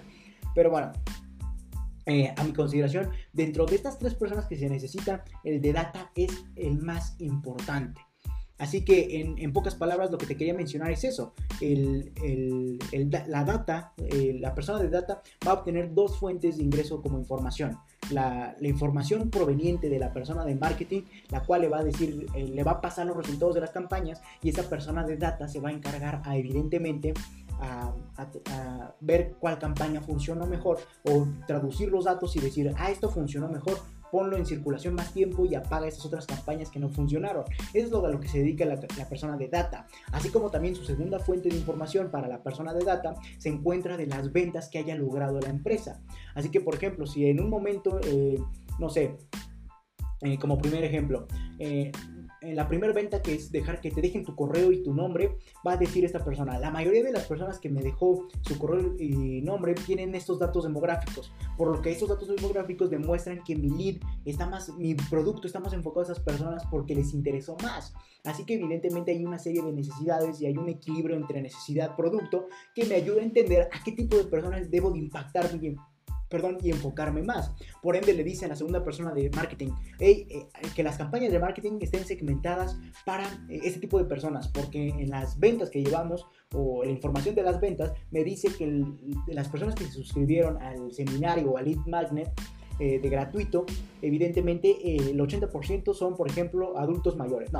Pero 0.53 0.69
bueno, 0.69 0.91
eh, 2.05 2.33
a 2.35 2.43
mi 2.43 2.53
consideración, 2.53 3.11
dentro 3.33 3.65
de 3.65 3.75
estas 3.75 3.99
tres 3.99 4.15
personas 4.15 4.47
que 4.47 4.57
se 4.57 4.67
necesitan, 4.67 5.21
el 5.43 5.61
de 5.61 5.73
data 5.73 6.11
es 6.15 6.45
el 6.55 6.79
más 6.79 7.15
importante. 7.19 8.01
Así 8.59 8.83
que 8.83 9.21
en, 9.21 9.53
pocas 9.53 9.73
palabras 9.73 10.11
lo 10.11 10.17
que 10.17 10.25
te 10.25 10.35
quería 10.35 10.53
mencionar 10.53 10.91
es 10.91 11.05
eso. 11.05 11.33
la 11.61 13.43
data, 13.45 13.93
eh, 13.97 14.37
la 14.39 14.53
persona 14.53 14.79
de 14.79 14.89
data 14.89 15.21
va 15.47 15.51
a 15.51 15.55
obtener 15.55 15.93
dos 15.93 16.17
fuentes 16.19 16.57
de 16.57 16.63
ingreso 16.63 17.01
como 17.01 17.17
información. 17.17 17.77
La, 18.11 18.55
información 18.61 19.29
proveniente 19.29 19.89
de 19.89 19.97
la 19.97 20.11
persona 20.11 20.43
de 20.43 20.55
marketing, 20.55 21.03
la 21.29 21.41
cual 21.41 21.61
le 21.61 21.69
va 21.69 21.79
a 21.79 21.83
decir, 21.83 22.25
eh, 22.35 22.47
le 22.47 22.63
va 22.63 22.73
a 22.73 22.81
pasar 22.81 23.07
los 23.07 23.15
resultados 23.15 23.55
de 23.55 23.61
las 23.61 23.71
campañas 23.71 24.21
y 24.43 24.49
esa 24.49 24.63
persona 24.63 25.05
de 25.05 25.15
data 25.15 25.47
se 25.47 25.61
va 25.61 25.69
a 25.69 25.71
encargar 25.71 26.21
a 26.25 26.35
evidentemente 26.35 27.13
a, 27.61 27.93
ver 29.01 29.35
cuál 29.39 29.59
campaña 29.59 30.01
funcionó 30.01 30.45
mejor 30.45 30.79
o 31.03 31.27
traducir 31.47 31.89
los 31.89 32.05
datos 32.05 32.35
y 32.35 32.39
decir, 32.39 32.73
ah, 32.77 32.91
esto 32.91 33.09
funcionó 33.09 33.47
mejor, 33.47 33.79
ponlo 34.11 34.37
en 34.37 34.45
circulación 34.45 34.95
más 34.95 35.13
tiempo 35.13 35.45
y 35.45 35.55
apaga 35.55 35.87
esas 35.87 36.05
otras 36.05 36.25
campañas 36.25 36.69
que 36.69 36.79
no 36.79 36.89
funcionaron. 36.89 37.45
Eso 37.73 37.85
es 37.85 37.91
lo 37.91 38.05
a 38.05 38.09
lo 38.09 38.19
que 38.19 38.27
se 38.27 38.39
dedica 38.39 38.65
la, 38.65 38.79
persona 39.09 39.37
de 39.37 39.47
data. 39.47 39.87
Así 40.11 40.29
como 40.29 40.49
también 40.49 40.75
su 40.75 40.85
segunda 40.85 41.19
fuente 41.19 41.49
de 41.49 41.55
información 41.55 42.11
para 42.11 42.27
la 42.27 42.43
persona 42.43 42.73
de 42.73 42.83
data 42.83 43.15
se 43.37 43.49
encuentra 43.49 43.97
de 43.97 44.07
las 44.07 44.31
ventas 44.31 44.69
que 44.69 44.79
haya 44.79 44.95
logrado 44.95 45.39
la 45.39 45.49
empresa. 45.49 46.01
Así 46.35 46.49
que, 46.49 46.61
por 46.61 46.75
ejemplo, 46.75 47.05
si 47.05 47.27
en 47.27 47.41
un 47.41 47.49
momento, 47.49 47.99
eh, 48.03 48.39
no 48.79 48.89
sé, 48.89 49.17
eh, 50.21 50.37
como 50.37 50.57
primer 50.57 50.83
ejemplo, 50.83 51.27
eh, 51.59 51.91
en 52.41 52.55
la 52.55 52.67
primera 52.67 52.93
venta 52.93 53.21
que 53.21 53.33
es 53.33 53.51
dejar 53.51 53.81
que 53.81 53.91
te 53.91 54.01
dejen 54.01 54.23
tu 54.23 54.35
correo 54.35 54.71
y 54.71 54.83
tu 54.83 54.93
nombre, 54.93 55.37
va 55.65 55.73
a 55.73 55.77
decir 55.77 56.05
esta 56.05 56.23
persona. 56.23 56.59
La 56.59 56.71
mayoría 56.71 57.03
de 57.03 57.11
las 57.11 57.25
personas 57.25 57.59
que 57.59 57.69
me 57.69 57.81
dejó 57.81 58.27
su 58.41 58.57
correo 58.57 58.95
y 58.97 59.41
nombre 59.41 59.73
tienen 59.73 60.15
estos 60.15 60.39
datos 60.39 60.63
demográficos, 60.63 61.31
por 61.57 61.75
lo 61.75 61.81
que 61.81 61.91
estos 61.91 62.09
datos 62.09 62.27
demográficos 62.27 62.89
demuestran 62.89 63.43
que 63.43 63.55
mi 63.55 63.69
lead 63.69 64.01
está 64.25 64.47
más, 64.47 64.69
mi 64.77 64.95
producto 64.95 65.47
está 65.47 65.59
más 65.59 65.73
enfocado 65.73 66.01
a 66.01 66.11
esas 66.11 66.19
personas 66.19 66.63
porque 66.69 66.95
les 66.95 67.13
interesó 67.13 67.57
más. 67.61 67.93
Así 68.25 68.45
que 68.45 68.55
evidentemente 68.55 69.11
hay 69.11 69.23
una 69.23 69.39
serie 69.39 69.61
de 69.61 69.71
necesidades 69.71 70.41
y 70.41 70.45
hay 70.45 70.57
un 70.57 70.69
equilibrio 70.69 71.15
entre 71.15 71.41
necesidad-producto 71.41 72.47
que 72.75 72.85
me 72.85 72.95
ayuda 72.95 73.21
a 73.21 73.23
entender 73.23 73.69
a 73.71 73.83
qué 73.83 73.93
tipo 73.93 74.17
de 74.17 74.25
personas 74.25 74.69
debo 74.69 74.91
de 74.91 74.99
impactar 74.99 75.57
mi, 75.57 75.75
perdón, 76.29 76.57
y 76.63 76.71
enfocarme 76.71 77.23
más. 77.23 77.51
Por 77.81 77.95
ende, 77.95 78.13
le 78.13 78.23
dice 78.23 78.45
a 78.45 78.47
la 78.47 78.55
segunda 78.55 78.83
persona 78.83 79.11
de 79.13 79.29
marketing 79.31 79.69
eh, 79.99 80.47
que 80.75 80.83
las 80.83 80.97
campañas 80.97 81.31
de 81.31 81.39
marketing 81.39 81.79
estén 81.81 82.05
segmentadas 82.05 82.79
para 83.05 83.25
eh, 83.49 83.59
este 83.63 83.79
tipo 83.79 83.97
de 83.97 84.05
personas, 84.05 84.47
porque 84.47 84.89
en 84.89 85.09
las 85.09 85.39
ventas 85.39 85.69
que 85.69 85.83
llevamos 85.83 86.27
o 86.53 86.83
la 86.83 86.91
información 86.91 87.35
de 87.35 87.43
las 87.43 87.59
ventas 87.59 87.93
me 88.11 88.23
dice 88.23 88.49
que 88.55 88.83
las 89.27 89.49
personas 89.49 89.75
que 89.75 89.85
se 89.85 89.91
suscribieron 89.91 90.61
al 90.61 90.91
seminario 90.93 91.51
o 91.51 91.57
al 91.57 91.65
lead 91.65 91.85
magnet 91.85 92.31
eh, 92.79 92.99
de 92.99 93.09
gratuito, 93.09 93.65
evidentemente 94.01 94.95
el 94.95 95.19
80% 95.19 95.93
son, 95.93 96.15
por 96.15 96.29
ejemplo, 96.29 96.77
adultos 96.77 97.17
mayores. 97.17 97.51
No, 97.51 97.59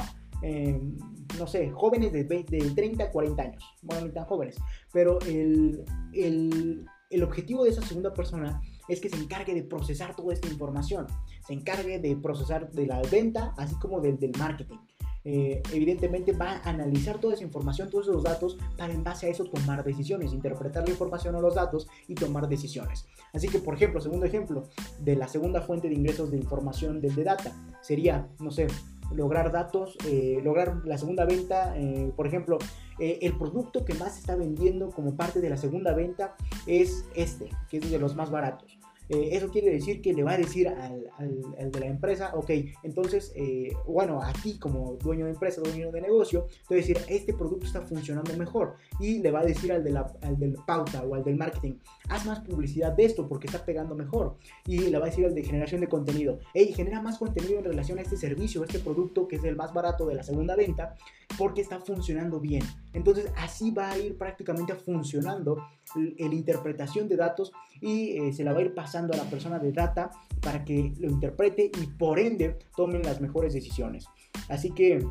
no 1.37 1.47
sé, 1.47 1.69
jóvenes 1.71 2.13
de, 2.13 2.23
de, 2.23 2.43
30 2.43 3.03
a 3.03 3.11
40 3.11 3.41
años, 3.41 3.63
bueno, 3.81 4.07
no 4.07 4.13
tan 4.13 4.25
jóvenes, 4.25 4.57
pero 4.93 5.19
el, 5.27 5.83
el, 6.13 6.85
el 7.09 7.23
objetivo 7.23 7.63
de 7.63 7.71
esa 7.71 7.81
segunda 7.81 8.13
persona 8.13 8.61
es 8.87 8.99
que 9.01 9.09
se 9.09 9.17
encargue 9.17 9.53
de 9.53 9.63
procesar 9.63 10.15
toda 10.15 10.33
esta 10.33 10.47
información, 10.47 11.07
se 11.45 11.53
encargue 11.53 11.99
de 11.99 12.15
procesar 12.15 12.71
de 12.71 12.85
la 12.85 13.01
venta, 13.01 13.53
así 13.57 13.75
como 13.75 13.99
del, 13.99 14.17
marketing. 14.37 14.77
Eh, 15.25 15.61
evidentemente 15.73 16.31
va 16.31 16.61
a 16.63 16.69
analizar 16.69 17.19
toda 17.19 17.33
esa 17.33 17.43
información, 17.43 17.89
todos 17.89 18.07
esos 18.07 18.23
datos, 18.23 18.57
para 18.77 18.93
en 18.93 19.03
base 19.03 19.27
a 19.27 19.29
eso 19.29 19.43
tomar 19.43 19.83
decisiones, 19.83 20.33
interpretar 20.33 20.85
la 20.85 20.91
información 20.91 21.35
o 21.35 21.41
los 21.41 21.55
datos 21.55 21.87
y 22.07 22.15
tomar 22.15 22.47
decisiones. 22.47 23.05
Así 23.33 23.47
que, 23.49 23.59
por 23.59 23.75
ejemplo, 23.75 23.99
segundo 23.99 24.25
ejemplo 24.25 24.63
de 24.99 25.15
la 25.15 25.27
segunda 25.27 25.61
fuente 25.61 25.89
de 25.89 25.95
ingresos 25.95 26.31
de 26.31 26.37
información 26.37 27.01
del 27.01 27.15
de 27.15 27.23
data 27.25 27.53
sería, 27.81 28.29
no 28.39 28.49
sé, 28.49 28.67
lograr 29.13 29.51
datos, 29.51 29.97
eh, 30.07 30.39
lograr 30.43 30.81
la 30.85 30.97
segunda 30.97 31.25
venta, 31.25 31.77
eh, 31.77 32.11
por 32.15 32.27
ejemplo, 32.27 32.59
eh, 32.99 33.19
el 33.21 33.37
producto 33.37 33.85
que 33.85 33.93
más 33.95 34.13
se 34.13 34.19
está 34.21 34.35
vendiendo 34.35 34.89
como 34.91 35.15
parte 35.15 35.41
de 35.41 35.49
la 35.49 35.57
segunda 35.57 35.93
venta 35.93 36.35
es 36.67 37.05
este, 37.15 37.49
que 37.69 37.77
es 37.77 37.91
de 37.91 37.99
los 37.99 38.15
más 38.15 38.29
baratos. 38.29 38.79
Eh, 39.09 39.29
eso 39.31 39.49
quiere 39.49 39.71
decir 39.71 40.01
que 40.01 40.13
le 40.13 40.23
va 40.23 40.33
a 40.33 40.37
decir 40.37 40.67
al, 40.67 41.09
al, 41.17 41.71
de 41.71 41.79
la 41.79 41.87
empresa, 41.87 42.31
ok, 42.35 42.51
entonces, 42.83 43.31
eh, 43.35 43.73
bueno, 43.87 44.21
a 44.21 44.31
ti 44.33 44.59
como 44.59 44.97
dueño 44.97 45.25
de 45.25 45.31
empresa, 45.31 45.61
dueño 45.61 45.91
de 45.91 45.99
negocio, 45.99 46.45
te 46.67 46.75
va 46.75 46.79
a 46.79 46.85
decir, 46.85 46.99
este 47.07 47.33
producto 47.33 47.65
está 47.65 47.81
funcionando 47.81 48.37
mejor. 48.37 48.75
Y 48.99 49.17
le 49.17 49.31
va 49.31 49.39
a 49.39 49.45
decir 49.45 49.71
al, 49.71 49.83
de 49.83 49.91
la, 49.91 50.13
al 50.21 50.37
del 50.37 50.55
pauta 50.67 51.01
o 51.01 51.15
al 51.15 51.23
del 51.23 51.37
marketing, 51.37 51.73
haz 52.07 52.25
más 52.27 52.41
publicidad 52.41 52.91
de 52.91 53.05
esto 53.05 53.27
porque 53.27 53.47
está 53.47 53.65
pegando 53.65 53.95
mejor. 53.95 54.35
Y 54.67 54.77
le 54.77 54.99
va 54.99 55.07
a 55.07 55.09
decir 55.09 55.25
al 55.25 55.33
de 55.33 55.43
generación 55.43 55.81
de 55.81 55.87
contenido, 55.87 56.37
hey, 56.53 56.71
genera 56.75 57.01
más 57.01 57.17
contenido 57.17 57.57
en 57.57 57.65
relación 57.65 57.97
a 57.97 58.03
este 58.03 58.15
servicio, 58.15 58.61
a 58.61 58.65
este 58.65 58.77
producto 58.77 59.27
que 59.27 59.37
es 59.37 59.43
el 59.43 59.55
más 59.55 59.73
barato 59.73 60.05
de 60.05 60.15
la 60.15 60.23
segunda 60.23 60.55
venta, 60.55 60.95
porque 61.37 61.61
está 61.61 61.79
funcionando 61.79 62.39
bien. 62.39 62.63
Entonces, 62.93 63.31
así 63.37 63.71
va 63.71 63.91
a 63.91 63.97
ir 63.97 64.17
prácticamente 64.17 64.75
funcionando 64.75 65.57
la 65.95 66.33
interpretación 66.33 67.07
de 67.07 67.15
datos 67.15 67.51
y 67.81 68.17
eh, 68.17 68.33
se 68.33 68.43
la 68.43 68.53
va 68.53 68.59
a 68.59 68.63
ir 68.63 68.73
pasando 68.73 69.13
a 69.13 69.17
la 69.17 69.23
persona 69.23 69.59
de 69.59 69.71
data 69.71 70.11
para 70.41 70.63
que 70.63 70.93
lo 70.99 71.09
interprete 71.09 71.71
y 71.81 71.87
por 71.87 72.19
ende 72.19 72.57
tomen 72.75 73.03
las 73.03 73.21
mejores 73.21 73.53
decisiones. 73.53 74.05
Así 74.49 74.71
que 74.71 75.05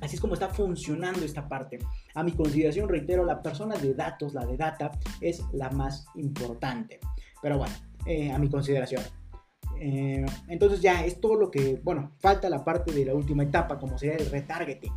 así 0.00 0.16
es 0.16 0.20
como 0.20 0.34
está 0.34 0.48
funcionando 0.48 1.24
esta 1.24 1.48
parte. 1.48 1.78
A 2.14 2.22
mi 2.22 2.32
consideración, 2.32 2.88
reitero, 2.88 3.24
la 3.24 3.42
persona 3.42 3.76
de 3.76 3.94
datos, 3.94 4.34
la 4.34 4.44
de 4.44 4.56
data, 4.56 4.92
es 5.20 5.42
la 5.52 5.70
más 5.70 6.06
importante. 6.14 7.00
Pero 7.42 7.58
bueno, 7.58 7.74
eh, 8.06 8.30
a 8.30 8.38
mi 8.38 8.48
consideración. 8.48 9.02
Eh, 9.80 10.26
entonces 10.48 10.80
ya 10.80 11.04
es 11.04 11.20
todo 11.20 11.36
lo 11.36 11.50
que, 11.50 11.80
bueno, 11.84 12.12
falta 12.18 12.50
la 12.50 12.64
parte 12.64 12.92
de 12.92 13.04
la 13.04 13.14
última 13.14 13.44
etapa, 13.44 13.78
como 13.78 13.96
sería 13.96 14.16
el 14.16 14.28
retargeting 14.30 14.92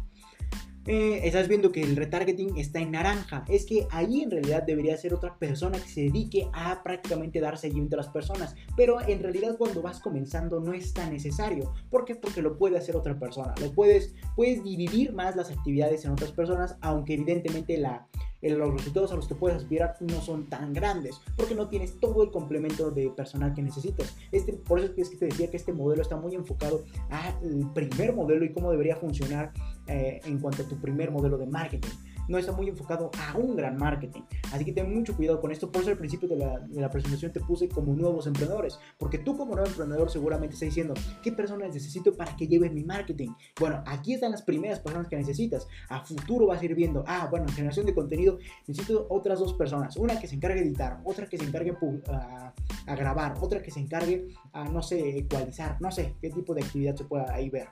eh, 0.87 1.21
estás 1.23 1.47
viendo 1.47 1.71
que 1.71 1.81
el 1.81 1.95
retargeting 1.95 2.57
está 2.57 2.79
en 2.79 2.91
naranja. 2.91 3.45
Es 3.47 3.65
que 3.65 3.87
ahí 3.91 4.23
en 4.23 4.31
realidad 4.31 4.63
debería 4.63 4.97
ser 4.97 5.13
otra 5.13 5.37
persona 5.37 5.77
que 5.79 5.87
se 5.87 6.01
dedique 6.01 6.49
a 6.53 6.81
prácticamente 6.83 7.39
dar 7.39 7.57
seguimiento 7.57 7.95
a 7.95 7.97
las 7.97 8.09
personas. 8.09 8.55
Pero 8.75 8.99
en 9.01 9.21
realidad 9.21 9.57
cuando 9.57 9.81
vas 9.81 9.99
comenzando 9.99 10.59
no 10.59 10.73
es 10.73 10.93
tan 10.93 11.11
necesario. 11.11 11.73
¿Por 11.89 12.05
qué? 12.05 12.15
Porque 12.15 12.41
lo 12.41 12.57
puede 12.57 12.77
hacer 12.77 12.95
otra 12.95 13.19
persona. 13.19 13.53
Lo 13.61 13.71
puedes, 13.73 14.15
puedes 14.35 14.63
dividir 14.63 15.13
más 15.13 15.35
las 15.35 15.51
actividades 15.51 16.05
en 16.05 16.11
otras 16.11 16.31
personas, 16.31 16.77
aunque 16.81 17.13
evidentemente 17.13 17.77
la, 17.77 18.07
los 18.41 18.73
resultados 18.73 19.11
a 19.11 19.15
los 19.15 19.27
que 19.27 19.35
puedes 19.35 19.57
aspirar 19.57 19.95
no 19.99 20.21
son 20.21 20.47
tan 20.49 20.73
grandes, 20.73 21.19
porque 21.35 21.55
no 21.55 21.67
tienes 21.67 21.99
todo 21.99 22.23
el 22.23 22.31
complemento 22.31 22.91
de 22.91 23.09
personal 23.09 23.53
que 23.53 23.61
necesitas. 23.61 24.15
Este, 24.31 24.53
por 24.53 24.79
eso 24.79 24.93
es 24.97 25.09
que 25.09 25.17
te 25.17 25.25
decía 25.25 25.49
que 25.49 25.57
este 25.57 25.73
modelo 25.73 26.01
está 26.01 26.15
muy 26.15 26.35
enfocado 26.35 26.83
al 27.09 27.71
primer 27.73 28.15
modelo 28.15 28.45
y 28.45 28.51
cómo 28.51 28.71
debería 28.71 28.95
funcionar 28.95 29.53
eh, 29.87 30.21
en 30.25 30.39
cuanto 30.39 30.63
a 30.63 30.65
tu 30.65 30.75
primer 30.77 31.11
modelo 31.11 31.37
de 31.37 31.47
marketing 31.47 31.89
no 32.31 32.37
está 32.37 32.53
muy 32.53 32.69
enfocado 32.69 33.11
a 33.19 33.37
un 33.37 33.55
gran 33.55 33.77
marketing. 33.77 34.21
Así 34.53 34.63
que 34.65 34.71
ten 34.71 34.93
mucho 34.93 35.15
cuidado 35.15 35.41
con 35.41 35.51
esto. 35.51 35.71
Por 35.71 35.81
eso 35.81 35.91
al 35.91 35.97
principio 35.97 36.29
de 36.29 36.37
la, 36.37 36.89
presentación 36.89 37.31
te 37.31 37.41
puse 37.41 37.67
como 37.67 37.93
nuevos 37.93 38.25
emprendedores. 38.25 38.79
Porque 38.97 39.17
tú 39.17 39.37
como 39.37 39.53
nuevo 39.53 39.69
emprendedor 39.69 40.09
seguramente 40.09 40.53
estás 40.53 40.69
diciendo, 40.69 40.93
¿qué 41.21 41.31
personas 41.31 41.73
necesito 41.73 42.13
para 42.13 42.35
que 42.35 42.47
lleven 42.47 42.73
mi 42.73 42.83
marketing? 42.83 43.29
Bueno, 43.59 43.83
aquí 43.85 44.13
están 44.13 44.31
las 44.31 44.41
primeras 44.41 44.79
personas 44.79 45.07
que 45.07 45.17
necesitas. 45.17 45.67
A 45.89 46.03
futuro 46.03 46.47
vas 46.47 46.61
a 46.61 46.65
ir 46.65 46.73
viendo, 46.73 47.03
ah, 47.05 47.27
bueno, 47.29 47.45
en 47.47 47.53
generación 47.53 47.85
de 47.85 47.93
contenido 47.93 48.39
necesito 48.67 49.07
otras 49.09 49.39
dos 49.39 49.53
personas. 49.53 49.97
Una 49.97 50.19
que 50.19 50.27
se 50.27 50.35
encargue 50.35 50.61
de 50.61 50.67
editar, 50.67 51.01
otra 51.03 51.27
que 51.27 51.37
se 51.37 51.43
encargue 51.43 51.73
a, 52.09 52.53
a 52.87 52.95
grabar, 52.95 53.35
otra 53.41 53.61
que 53.61 53.71
se 53.71 53.81
encargue 53.81 54.29
a, 54.53 54.63
no 54.65 54.81
sé, 54.81 55.17
ecualizar, 55.17 55.77
no 55.81 55.91
sé 55.91 56.15
qué 56.21 56.29
tipo 56.29 56.53
de 56.53 56.63
actividad 56.63 56.95
se 56.95 57.03
pueda 57.03 57.33
ahí 57.33 57.49
ver. 57.49 57.67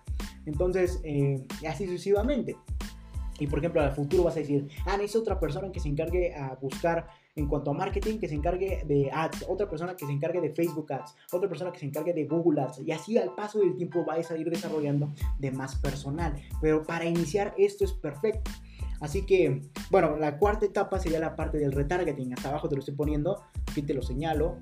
Entonces, 0.45 0.99
eh, 1.03 1.45
así 1.67 1.85
sucesivamente. 1.85 2.57
Y 3.39 3.47
por 3.47 3.59
ejemplo, 3.59 3.81
al 3.81 3.93
futuro 3.93 4.23
vas 4.23 4.35
a 4.35 4.39
decir, 4.39 4.67
ah, 4.85 4.97
necesito 4.97 5.21
otra 5.21 5.39
persona 5.39 5.71
que 5.71 5.79
se 5.79 5.87
encargue 5.87 6.35
a 6.35 6.55
buscar 6.55 7.07
en 7.35 7.47
cuanto 7.47 7.71
a 7.71 7.73
marketing, 7.73 8.19
que 8.19 8.27
se 8.27 8.35
encargue 8.35 8.83
de 8.85 9.09
ads, 9.11 9.45
otra 9.47 9.69
persona 9.69 9.95
que 9.95 10.05
se 10.05 10.11
encargue 10.11 10.41
de 10.41 10.49
Facebook 10.51 10.91
ads, 10.91 11.15
otra 11.31 11.47
persona 11.47 11.71
que 11.71 11.79
se 11.79 11.85
encargue 11.85 12.13
de 12.13 12.25
Google 12.25 12.61
ads. 12.61 12.79
Y 12.79 12.91
así 12.91 13.17
al 13.17 13.33
paso 13.35 13.59
del 13.59 13.75
tiempo 13.75 14.03
vais 14.05 14.29
a 14.31 14.37
ir 14.37 14.49
desarrollando 14.49 15.13
de 15.37 15.51
más 15.51 15.75
personal. 15.75 16.33
Pero 16.61 16.83
para 16.83 17.05
iniciar 17.05 17.53
esto 17.57 17.85
es 17.85 17.93
perfecto. 17.93 18.51
Así 18.99 19.25
que, 19.25 19.61
bueno, 19.89 20.17
la 20.17 20.37
cuarta 20.37 20.65
etapa 20.65 20.99
sería 20.99 21.19
la 21.19 21.35
parte 21.35 21.57
del 21.57 21.71
retargeting. 21.71 22.33
Hasta 22.33 22.49
abajo 22.49 22.67
te 22.67 22.75
lo 22.75 22.79
estoy 22.79 22.95
poniendo, 22.95 23.41
aquí 23.69 23.81
te 23.81 23.93
lo 23.93 24.01
señalo. 24.01 24.57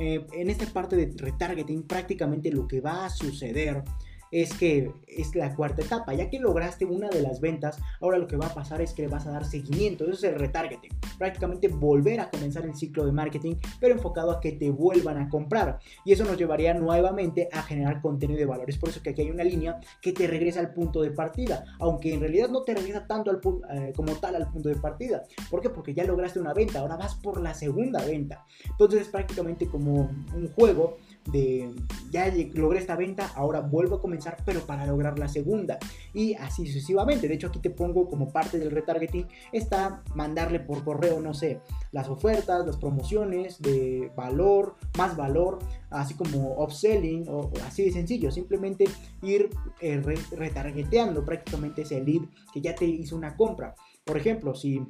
Eh, 0.00 0.26
en 0.32 0.50
esta 0.50 0.64
parte 0.66 0.96
de 0.96 1.12
retargeting 1.14 1.82
prácticamente 1.82 2.50
lo 2.50 2.66
que 2.66 2.80
va 2.80 3.04
a 3.04 3.10
suceder 3.10 3.84
es 4.30 4.52
que 4.54 4.92
es 5.06 5.34
la 5.34 5.54
cuarta 5.54 5.82
etapa. 5.82 6.14
Ya 6.14 6.30
que 6.30 6.38
lograste 6.38 6.84
una 6.84 7.08
de 7.08 7.22
las 7.22 7.40
ventas, 7.40 7.78
ahora 8.00 8.18
lo 8.18 8.26
que 8.26 8.36
va 8.36 8.46
a 8.46 8.54
pasar 8.54 8.80
es 8.80 8.92
que 8.92 9.02
le 9.02 9.08
vas 9.08 9.26
a 9.26 9.30
dar 9.30 9.44
seguimiento. 9.44 10.04
Eso 10.04 10.14
es 10.14 10.24
el 10.24 10.38
retargeting. 10.38 10.90
Prácticamente 11.18 11.68
volver 11.68 12.20
a 12.20 12.30
comenzar 12.30 12.64
el 12.64 12.74
ciclo 12.74 13.04
de 13.04 13.12
marketing, 13.12 13.56
pero 13.80 13.94
enfocado 13.94 14.30
a 14.30 14.40
que 14.40 14.52
te 14.52 14.70
vuelvan 14.70 15.18
a 15.18 15.28
comprar. 15.28 15.78
Y 16.04 16.12
eso 16.12 16.24
nos 16.24 16.36
llevaría 16.36 16.74
nuevamente 16.74 17.48
a 17.52 17.62
generar 17.62 18.00
contenido 18.00 18.38
de 18.38 18.46
valor. 18.46 18.68
Es 18.68 18.78
por 18.78 18.88
eso 18.88 19.02
que 19.02 19.10
aquí 19.10 19.22
hay 19.22 19.30
una 19.30 19.44
línea 19.44 19.80
que 20.00 20.12
te 20.12 20.26
regresa 20.26 20.60
al 20.60 20.72
punto 20.72 21.02
de 21.02 21.10
partida, 21.10 21.64
aunque 21.78 22.14
en 22.14 22.20
realidad 22.20 22.48
no 22.48 22.62
te 22.62 22.74
regresa 22.74 23.06
tanto 23.06 23.30
eh, 23.70 23.92
como 23.94 24.14
tal 24.16 24.36
al 24.36 24.50
punto 24.50 24.68
de 24.68 24.76
partida. 24.76 25.24
¿Por 25.50 25.60
qué? 25.60 25.70
Porque 25.70 25.94
ya 25.94 26.04
lograste 26.04 26.40
una 26.40 26.54
venta, 26.54 26.80
ahora 26.80 26.96
vas 26.96 27.14
por 27.16 27.40
la 27.40 27.54
segunda 27.54 28.04
venta. 28.04 28.44
Entonces 28.68 29.02
es 29.02 29.08
prácticamente 29.08 29.66
como 29.66 30.10
un 30.34 30.52
juego 30.54 30.96
de 31.26 31.70
ya 32.10 32.32
logré 32.54 32.78
esta 32.78 32.96
venta, 32.96 33.30
ahora 33.36 33.60
vuelvo 33.60 33.96
a 33.96 34.00
comenzar, 34.00 34.38
pero 34.44 34.60
para 34.60 34.86
lograr 34.86 35.18
la 35.18 35.28
segunda. 35.28 35.78
Y 36.12 36.34
así 36.34 36.66
sucesivamente. 36.66 37.28
De 37.28 37.34
hecho, 37.34 37.48
aquí 37.48 37.58
te 37.60 37.70
pongo 37.70 38.08
como 38.08 38.30
parte 38.30 38.58
del 38.58 38.70
retargeting, 38.70 39.26
está 39.52 40.02
mandarle 40.14 40.60
por 40.60 40.84
correo, 40.84 41.20
no 41.20 41.34
sé, 41.34 41.60
las 41.92 42.08
ofertas, 42.08 42.66
las 42.66 42.76
promociones 42.76 43.60
de 43.60 44.10
valor, 44.16 44.76
más 44.98 45.16
valor, 45.16 45.58
así 45.90 46.14
como 46.14 46.62
upselling, 46.62 47.26
o, 47.28 47.50
así 47.66 47.84
de 47.84 47.92
sencillo. 47.92 48.30
Simplemente 48.30 48.84
ir 49.22 49.50
eh, 49.80 50.02
retargeteando 50.32 51.24
prácticamente 51.24 51.82
ese 51.82 52.00
lead 52.00 52.22
que 52.52 52.60
ya 52.60 52.74
te 52.74 52.86
hizo 52.86 53.16
una 53.16 53.36
compra. 53.36 53.74
Por 54.04 54.16
ejemplo, 54.16 54.54
si 54.54 54.82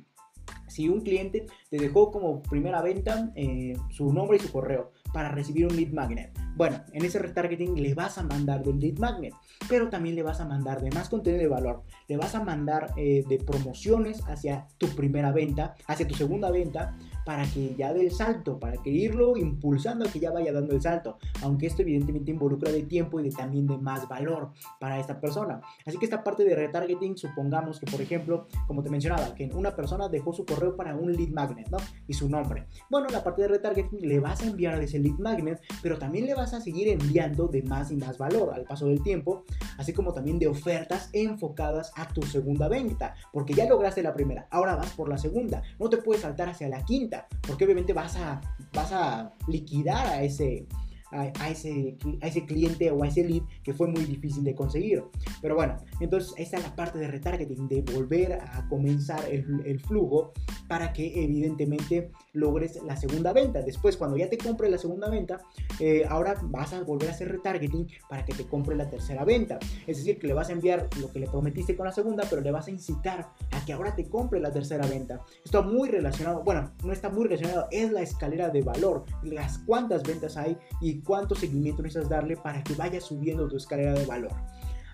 si 0.71 0.89
un 0.89 1.01
cliente 1.01 1.47
te 1.69 1.79
dejó 1.79 2.11
como 2.11 2.43
primera 2.43 2.81
venta 2.81 3.33
eh, 3.35 3.75
su 3.91 4.13
nombre 4.13 4.37
y 4.37 4.41
su 4.41 4.53
correo 4.53 4.93
para 5.13 5.29
recibir 5.29 5.67
un 5.67 5.77
lead 5.77 5.93
magnet. 5.93 6.31
Bueno, 6.57 6.83
en 6.93 7.05
ese 7.05 7.19
retargeting 7.19 7.81
le 7.81 7.95
vas 7.95 8.19
a 8.19 8.23
mandar 8.23 8.63
del 8.63 8.79
lead 8.79 8.99
magnet, 8.99 9.35
pero 9.69 9.89
también 9.89 10.15
le 10.15 10.23
vas 10.23 10.41
a 10.41 10.47
mandar 10.47 10.81
de 10.81 10.91
más 10.91 11.09
contenido 11.09 11.43
de 11.43 11.49
valor. 11.49 11.83
Le 12.09 12.17
vas 12.17 12.35
a 12.35 12.45
mandar 12.45 12.93
eh, 12.97 13.25
de 13.29 13.39
promociones 13.39 14.23
hacia 14.29 14.67
tu 14.79 14.89
primera 14.89 15.33
venta, 15.33 15.75
hacia 15.87 16.07
tu 16.07 16.15
segunda 16.15 16.51
venta, 16.51 16.97
para 17.31 17.45
que 17.45 17.77
ya 17.77 17.93
dé 17.93 18.01
el 18.01 18.11
salto, 18.11 18.59
para 18.59 18.83
que 18.83 18.91
irlo 18.91 19.37
impulsando 19.37 20.05
a 20.05 20.11
que 20.11 20.19
ya 20.19 20.33
vaya 20.33 20.53
dando 20.53 20.75
el 20.75 20.83
salto, 20.83 21.17
aunque 21.43 21.69
esto 21.69 21.83
evidentemente 21.83 22.33
involucra 22.33 22.73
de 22.73 22.83
tiempo 22.83 23.21
y 23.21 23.23
de 23.23 23.31
también 23.31 23.69
de 23.69 23.79
más 23.79 24.09
valor 24.09 24.51
para 24.81 24.99
esta 24.99 25.21
persona. 25.21 25.61
Así 25.87 25.97
que 25.97 26.07
esta 26.07 26.25
parte 26.25 26.43
de 26.43 26.57
retargeting, 26.57 27.17
supongamos 27.17 27.79
que 27.79 27.87
por 27.87 28.01
ejemplo, 28.01 28.49
como 28.67 28.83
te 28.83 28.91
mencionaba, 28.91 29.33
que 29.37 29.49
una 29.55 29.77
persona 29.77 30.09
dejó 30.09 30.33
su 30.33 30.45
correo 30.45 30.75
para 30.75 30.97
un 30.97 31.13
lead 31.13 31.29
magnet, 31.29 31.69
¿no? 31.69 31.77
Y 32.09 32.15
su 32.15 32.29
nombre. 32.29 32.67
Bueno, 32.91 33.07
la 33.13 33.23
parte 33.23 33.43
de 33.43 33.49
retargeting 33.49 34.09
le 34.09 34.19
vas 34.19 34.43
a 34.43 34.47
enviar 34.47 34.83
ese 34.83 34.99
lead 34.99 35.21
magnet, 35.21 35.63
pero 35.85 36.01
también 36.01 36.27
le 36.27 36.35
vas 36.35 36.53
a 36.53 36.61
seguir 36.61 36.89
enviando 36.89 37.47
de 37.47 37.63
más 37.63 37.93
y 37.93 37.97
más 37.97 38.19
valor 38.19 38.53
al 38.53 38.65
paso 38.65 38.87
del 38.87 39.05
tiempo, 39.05 39.45
así 39.79 39.93
como 39.93 40.13
también 40.13 40.41
de 40.41 40.49
ofertas 40.49 41.11
enfocadas 41.13 41.93
a 41.95 42.09
tu 42.09 42.23
segunda 42.23 42.67
venta, 42.67 43.15
porque 43.33 43.55
ya 43.55 43.69
lograste 43.69 44.03
la 44.03 44.15
primera, 44.15 44.49
ahora 44.51 44.75
vas 44.75 44.91
por 44.95 45.09
la 45.09 45.17
segunda, 45.17 45.63
no 45.79 45.89
te 45.89 45.99
puedes 45.99 46.23
saltar 46.23 46.49
hacia 46.49 46.69
la 46.69 46.85
quinta 46.85 47.20
porque 47.47 47.65
obviamente 47.65 47.93
vas 47.93 48.17
a, 48.17 48.41
vas 48.73 48.93
a 48.93 49.33
liquidar 49.49 50.07
a 50.07 50.23
ese, 50.23 50.67
a, 51.13 51.51
ese, 51.51 51.97
a 52.23 52.27
ese 52.29 52.45
cliente 52.45 52.91
o 52.91 53.03
a 53.03 53.09
ese 53.09 53.25
lead 53.25 53.43
que 53.63 53.75
fue 53.75 53.89
muy 53.89 54.05
difícil 54.05 54.45
de 54.45 54.55
conseguir. 54.55 55.03
Pero 55.43 55.55
bueno, 55.55 55.77
entonces 56.01 56.33
esta 56.37 56.57
es 56.57 56.63
la 56.63 56.75
parte 56.75 56.99
de 56.99 57.09
retargeting, 57.09 57.69
de 57.69 57.83
volver 57.83 58.35
a 58.35 58.67
comenzar 58.69 59.25
el, 59.31 59.63
el 59.65 59.81
flujo 59.81 60.33
para 60.69 60.93
que 60.93 61.25
evidentemente 61.25 62.11
logres 62.33 62.81
la 62.85 62.97
segunda 62.97 63.33
venta. 63.33 63.61
Después, 63.63 63.97
cuando 63.97 64.17
ya 64.17 64.31
te 64.31 64.39
compre 64.39 64.71
la 64.71 64.79
segunda 64.79 65.11
venta, 65.11 65.41
eh, 65.81 66.05
ahora 66.09 66.37
vas 66.45 66.73
a 66.73 66.83
volver 66.83 67.09
a 67.09 67.13
hacer 67.13 67.29
retargeting 67.29 67.89
para 68.09 68.25
que 68.25 68.33
te 68.33 68.45
compre 68.45 68.77
la 68.77 68.89
tercera 68.89 69.25
venta. 69.25 69.59
Es 69.87 69.99
decir, 69.99 70.19
que 70.19 70.29
le 70.29 70.35
vas 70.35 70.49
a 70.49 70.53
enviar 70.53 70.89
lo 71.01 71.11
que 71.11 71.19
le 71.19 71.27
prometiste 71.27 71.77
con 71.77 71.87
la 71.87 71.93
segunda, 71.93 72.25
pero 72.31 72.41
le 72.41 72.53
vas 72.53 72.69
a 72.69 72.71
incitar 72.71 73.31
a 73.51 73.65
que 73.65 73.73
ahora 73.73 73.97
te 73.97 74.09
compre 74.09 74.41
la 74.41 74.53
tercera 74.53 74.87
venta. 74.87 75.21
Está 75.45 75.61
muy 75.63 75.89
relacionado, 75.89 76.43
bueno, 76.45 76.71
no 76.85 76.93
está 76.93 77.11
muy 77.11 77.25
relacionado, 77.25 77.67
es 77.71 77.91
la 77.91 78.03
escalera 78.03 78.51
de 78.51 78.63
valor, 78.63 79.05
las 79.23 79.59
cuántas 79.59 80.03
ventas 80.05 80.37
hay 80.37 80.57
y 80.81 81.00
cuánto 81.01 81.35
seguimiento 81.35 81.83
necesitas 81.83 82.09
darle 82.09 82.37
para 82.37 82.63
que 82.63 82.75
vaya 82.75 83.01
subiendo 83.01 83.49
tu 83.49 83.57
escalera 83.57 83.93
de 83.95 84.07
valor. 84.07 84.33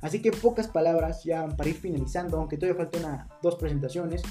Así 0.02 0.20
que 0.20 0.30
pocas 0.30 0.68
palabras 0.68 1.24
ya 1.24 1.48
para 1.48 1.70
ir 1.70 1.76
finalizando, 1.76 2.38
aunque 2.38 2.56
todavía 2.56 2.84
faltan 2.84 3.26
dos 3.42 3.56
presentaciones 3.56 4.22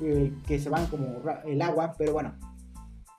eh, 0.00 0.32
que 0.46 0.58
se 0.58 0.68
van 0.68 0.86
como 0.86 1.22
el 1.44 1.62
agua, 1.62 1.94
pero 1.98 2.12
bueno. 2.12 2.38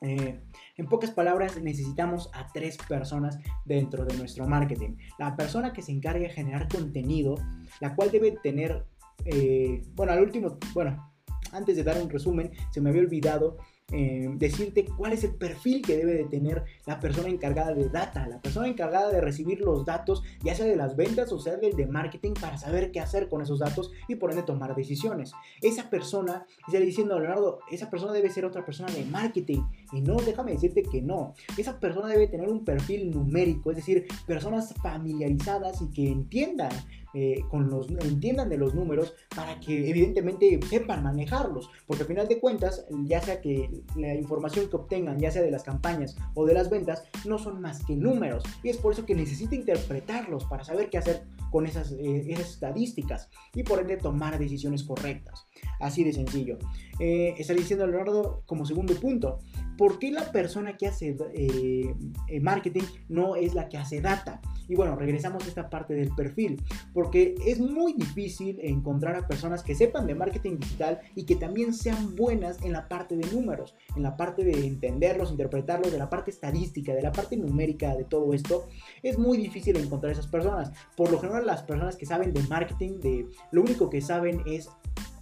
Eh, 0.01 0.41
en 0.77 0.87
pocas 0.87 1.11
palabras, 1.11 1.61
necesitamos 1.61 2.29
a 2.33 2.47
tres 2.53 2.77
personas 2.77 3.37
dentro 3.65 4.05
de 4.05 4.15
nuestro 4.17 4.47
marketing. 4.47 4.95
La 5.17 5.35
persona 5.35 5.73
que 5.73 5.81
se 5.81 5.91
encargue 5.91 6.27
de 6.27 6.29
generar 6.29 6.69
contenido, 6.69 7.35
la 7.81 7.95
cual 7.95 8.09
debe 8.09 8.31
tener, 8.41 8.85
eh, 9.25 9.83
bueno, 9.95 10.13
al 10.13 10.21
último, 10.21 10.57
bueno, 10.73 11.11
antes 11.51 11.75
de 11.75 11.83
dar 11.83 12.01
un 12.01 12.09
resumen, 12.09 12.51
se 12.71 12.79
me 12.79 12.89
había 12.89 13.01
olvidado 13.01 13.57
eh, 13.91 14.29
decirte 14.35 14.85
cuál 14.85 15.13
es 15.13 15.23
el 15.23 15.35
perfil 15.35 15.81
que 15.81 15.97
debe 15.97 16.13
de 16.13 16.25
tener 16.25 16.63
la 16.85 16.99
persona 16.99 17.29
encargada 17.29 17.73
de 17.73 17.89
data, 17.89 18.27
la 18.27 18.41
persona 18.41 18.67
encargada 18.67 19.09
de 19.11 19.21
recibir 19.21 19.61
los 19.61 19.85
datos, 19.85 20.23
ya 20.43 20.55
sea 20.55 20.65
de 20.65 20.75
las 20.75 20.95
ventas 20.95 21.31
o 21.31 21.39
sea 21.39 21.57
del 21.57 21.75
de 21.75 21.87
marketing, 21.87 22.33
para 22.33 22.57
saber 22.57 22.91
qué 22.91 22.99
hacer 22.99 23.29
con 23.29 23.41
esos 23.41 23.59
datos 23.59 23.91
y 24.07 24.15
por 24.15 24.31
ende 24.31 24.43
tomar 24.43 24.75
decisiones. 24.75 25.33
Esa 25.61 25.89
persona, 25.89 26.45
está 26.67 26.79
diciendo 26.79 27.19
Leonardo, 27.19 27.59
esa 27.71 27.89
persona 27.89 28.13
debe 28.13 28.29
ser 28.29 28.45
otra 28.45 28.65
persona 28.65 28.91
de 28.91 29.05
marketing. 29.05 29.63
Y 29.91 30.01
no, 30.01 30.15
déjame 30.17 30.51
decirte 30.51 30.83
que 30.83 31.01
no. 31.01 31.33
Esa 31.57 31.79
persona 31.79 32.07
debe 32.07 32.27
tener 32.27 32.49
un 32.49 32.63
perfil 32.63 33.11
numérico, 33.11 33.71
es 33.71 33.77
decir, 33.77 34.05
personas 34.25 34.73
familiarizadas 34.81 35.81
y 35.81 35.89
que 35.91 36.09
entiendan 36.09 36.71
eh, 37.13 37.41
con 37.49 37.69
los, 37.69 37.89
entiendan 37.89 38.49
de 38.49 38.57
los 38.57 38.75
números 38.75 39.13
para 39.35 39.59
que 39.59 39.89
evidentemente 39.89 40.59
sepan 40.69 41.03
manejarlos, 41.03 41.69
porque 41.87 42.03
al 42.03 42.07
final 42.07 42.27
de 42.27 42.39
cuentas, 42.39 42.85
ya 43.05 43.21
sea 43.21 43.41
que 43.41 43.69
la 43.95 44.13
información 44.13 44.69
que 44.69 44.75
obtengan, 44.75 45.19
ya 45.19 45.31
sea 45.31 45.41
de 45.41 45.51
las 45.51 45.63
campañas 45.63 46.15
o 46.35 46.45
de 46.45 46.53
las 46.53 46.69
ventas, 46.69 47.03
no 47.25 47.37
son 47.37 47.61
más 47.61 47.83
que 47.85 47.95
números, 47.95 48.43
y 48.63 48.69
es 48.69 48.77
por 48.77 48.93
eso 48.93 49.05
que 49.05 49.15
necesita 49.15 49.55
interpretarlos 49.55 50.45
para 50.45 50.63
saber 50.63 50.89
qué 50.89 50.97
hacer 50.97 51.23
con 51.49 51.65
esas, 51.65 51.91
eh, 51.93 52.31
estadísticas 52.31 53.29
y 53.53 53.63
por 53.63 53.79
ende 53.79 53.97
tomar 53.97 54.37
decisiones 54.37 54.83
correctas. 54.83 55.47
Así 55.79 56.03
de 56.03 56.13
sencillo. 56.13 56.57
Eh, 56.99 57.33
está 57.37 57.53
diciendo 57.53 57.87
Leonardo 57.87 58.43
como 58.45 58.65
segundo 58.65 58.93
punto, 58.95 59.39
¿por 59.79 59.97
qué 59.97 60.11
la 60.11 60.29
persona 60.33 60.75
que 60.75 60.87
hace 60.87 61.15
eh, 61.33 61.95
eh, 62.27 62.39
marketing 62.41 62.83
no 63.07 63.37
es 63.37 63.55
la 63.55 63.69
que 63.69 63.77
hace 63.77 64.01
data? 64.01 64.41
Y 64.67 64.75
bueno, 64.75 64.97
regresamos 64.97 65.45
a 65.45 65.47
esta 65.47 65.69
parte 65.69 65.93
del 65.93 66.13
perfil, 66.13 66.61
porque 66.93 67.33
es 67.45 67.61
muy 67.61 67.93
difícil 67.93 68.59
encontrar 68.61 69.15
a 69.15 69.25
personas 69.25 69.63
que 69.63 69.75
sepan 69.75 70.05
de 70.05 70.15
marketing 70.15 70.57
digital 70.59 70.99
y 71.15 71.23
que 71.23 71.37
también 71.37 71.73
sean 71.73 72.13
buenas 72.17 72.61
en 72.61 72.73
la 72.73 72.89
parte 72.89 73.15
de 73.15 73.31
números, 73.31 73.73
en 73.95 74.03
la 74.03 74.17
parte 74.17 74.43
de 74.43 74.67
entenderlos, 74.67 75.31
interpretarlos, 75.31 75.93
de 75.93 75.97
la 75.97 76.09
parte 76.09 76.29
estadística, 76.29 76.93
de 76.93 77.01
la 77.01 77.13
parte 77.13 77.37
numérica 77.37 77.95
de 77.95 78.03
todo 78.03 78.33
esto. 78.33 78.67
Es 79.01 79.17
muy 79.17 79.37
difícil 79.37 79.77
encontrar 79.77 80.11
esas 80.11 80.27
personas. 80.27 80.73
Por 80.97 81.09
lo 81.09 81.19
general, 81.19 81.45
las 81.45 81.63
personas 81.63 81.95
que 81.95 82.05
saben 82.05 82.33
de 82.33 82.43
marketing, 82.43 82.99
de 82.99 83.27
lo 83.51 83.61
único 83.61 83.89
que 83.89 84.01
saben 84.01 84.43
es 84.45 84.69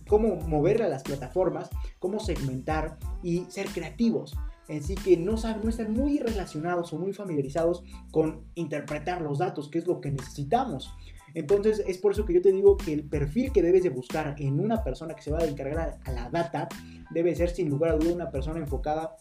cómo 0.08 0.36
mover 0.47 0.82
a 0.82 0.88
las 0.88 1.03
plataformas, 1.03 1.70
cómo 1.99 2.20
segmentar 2.20 2.97
y 3.22 3.45
ser 3.49 3.68
creativos. 3.68 4.36
Así 4.70 4.95
que 4.95 5.18
no, 5.18 5.38
saben, 5.38 5.61
no 5.63 5.70
están 5.70 5.93
muy 5.93 6.20
relacionados 6.20 6.91
o 6.91 6.99
muy 6.99 7.13
familiarizados 7.13 7.84
con 8.11 8.45
interpretar 8.55 9.22
los 9.22 9.39
datos, 9.39 9.70
que 9.70 9.80
es 9.80 9.88
lo 9.88 10.01
que 10.01 10.11
necesitamos. 10.11 10.93
Entonces 11.34 11.84
es 11.88 11.97
por 11.97 12.11
eso 12.11 12.26
que 12.26 12.34
yo 12.34 12.41
te 12.41 12.51
digo 12.51 12.78
que 12.78 12.93
el 12.93 13.07
perfil 13.07 13.51
que 13.51 13.61
debes 13.61 13.84
de 13.84 13.89
buscar 13.89 14.36
en 14.39 14.59
una 14.59 14.84
persona 14.84 15.13
que 15.13 15.22
se 15.22 15.32
va 15.32 15.39
a 15.39 15.45
encargar 15.45 15.99
a 16.03 16.11
la 16.11 16.30
data 16.30 16.68
debe 17.11 17.36
ser 17.36 17.49
sin 17.49 17.70
lugar 17.70 17.91
a 17.91 17.95
duda 17.95 18.13
una 18.13 18.32
persona 18.32 18.59
enfocada 18.59 19.15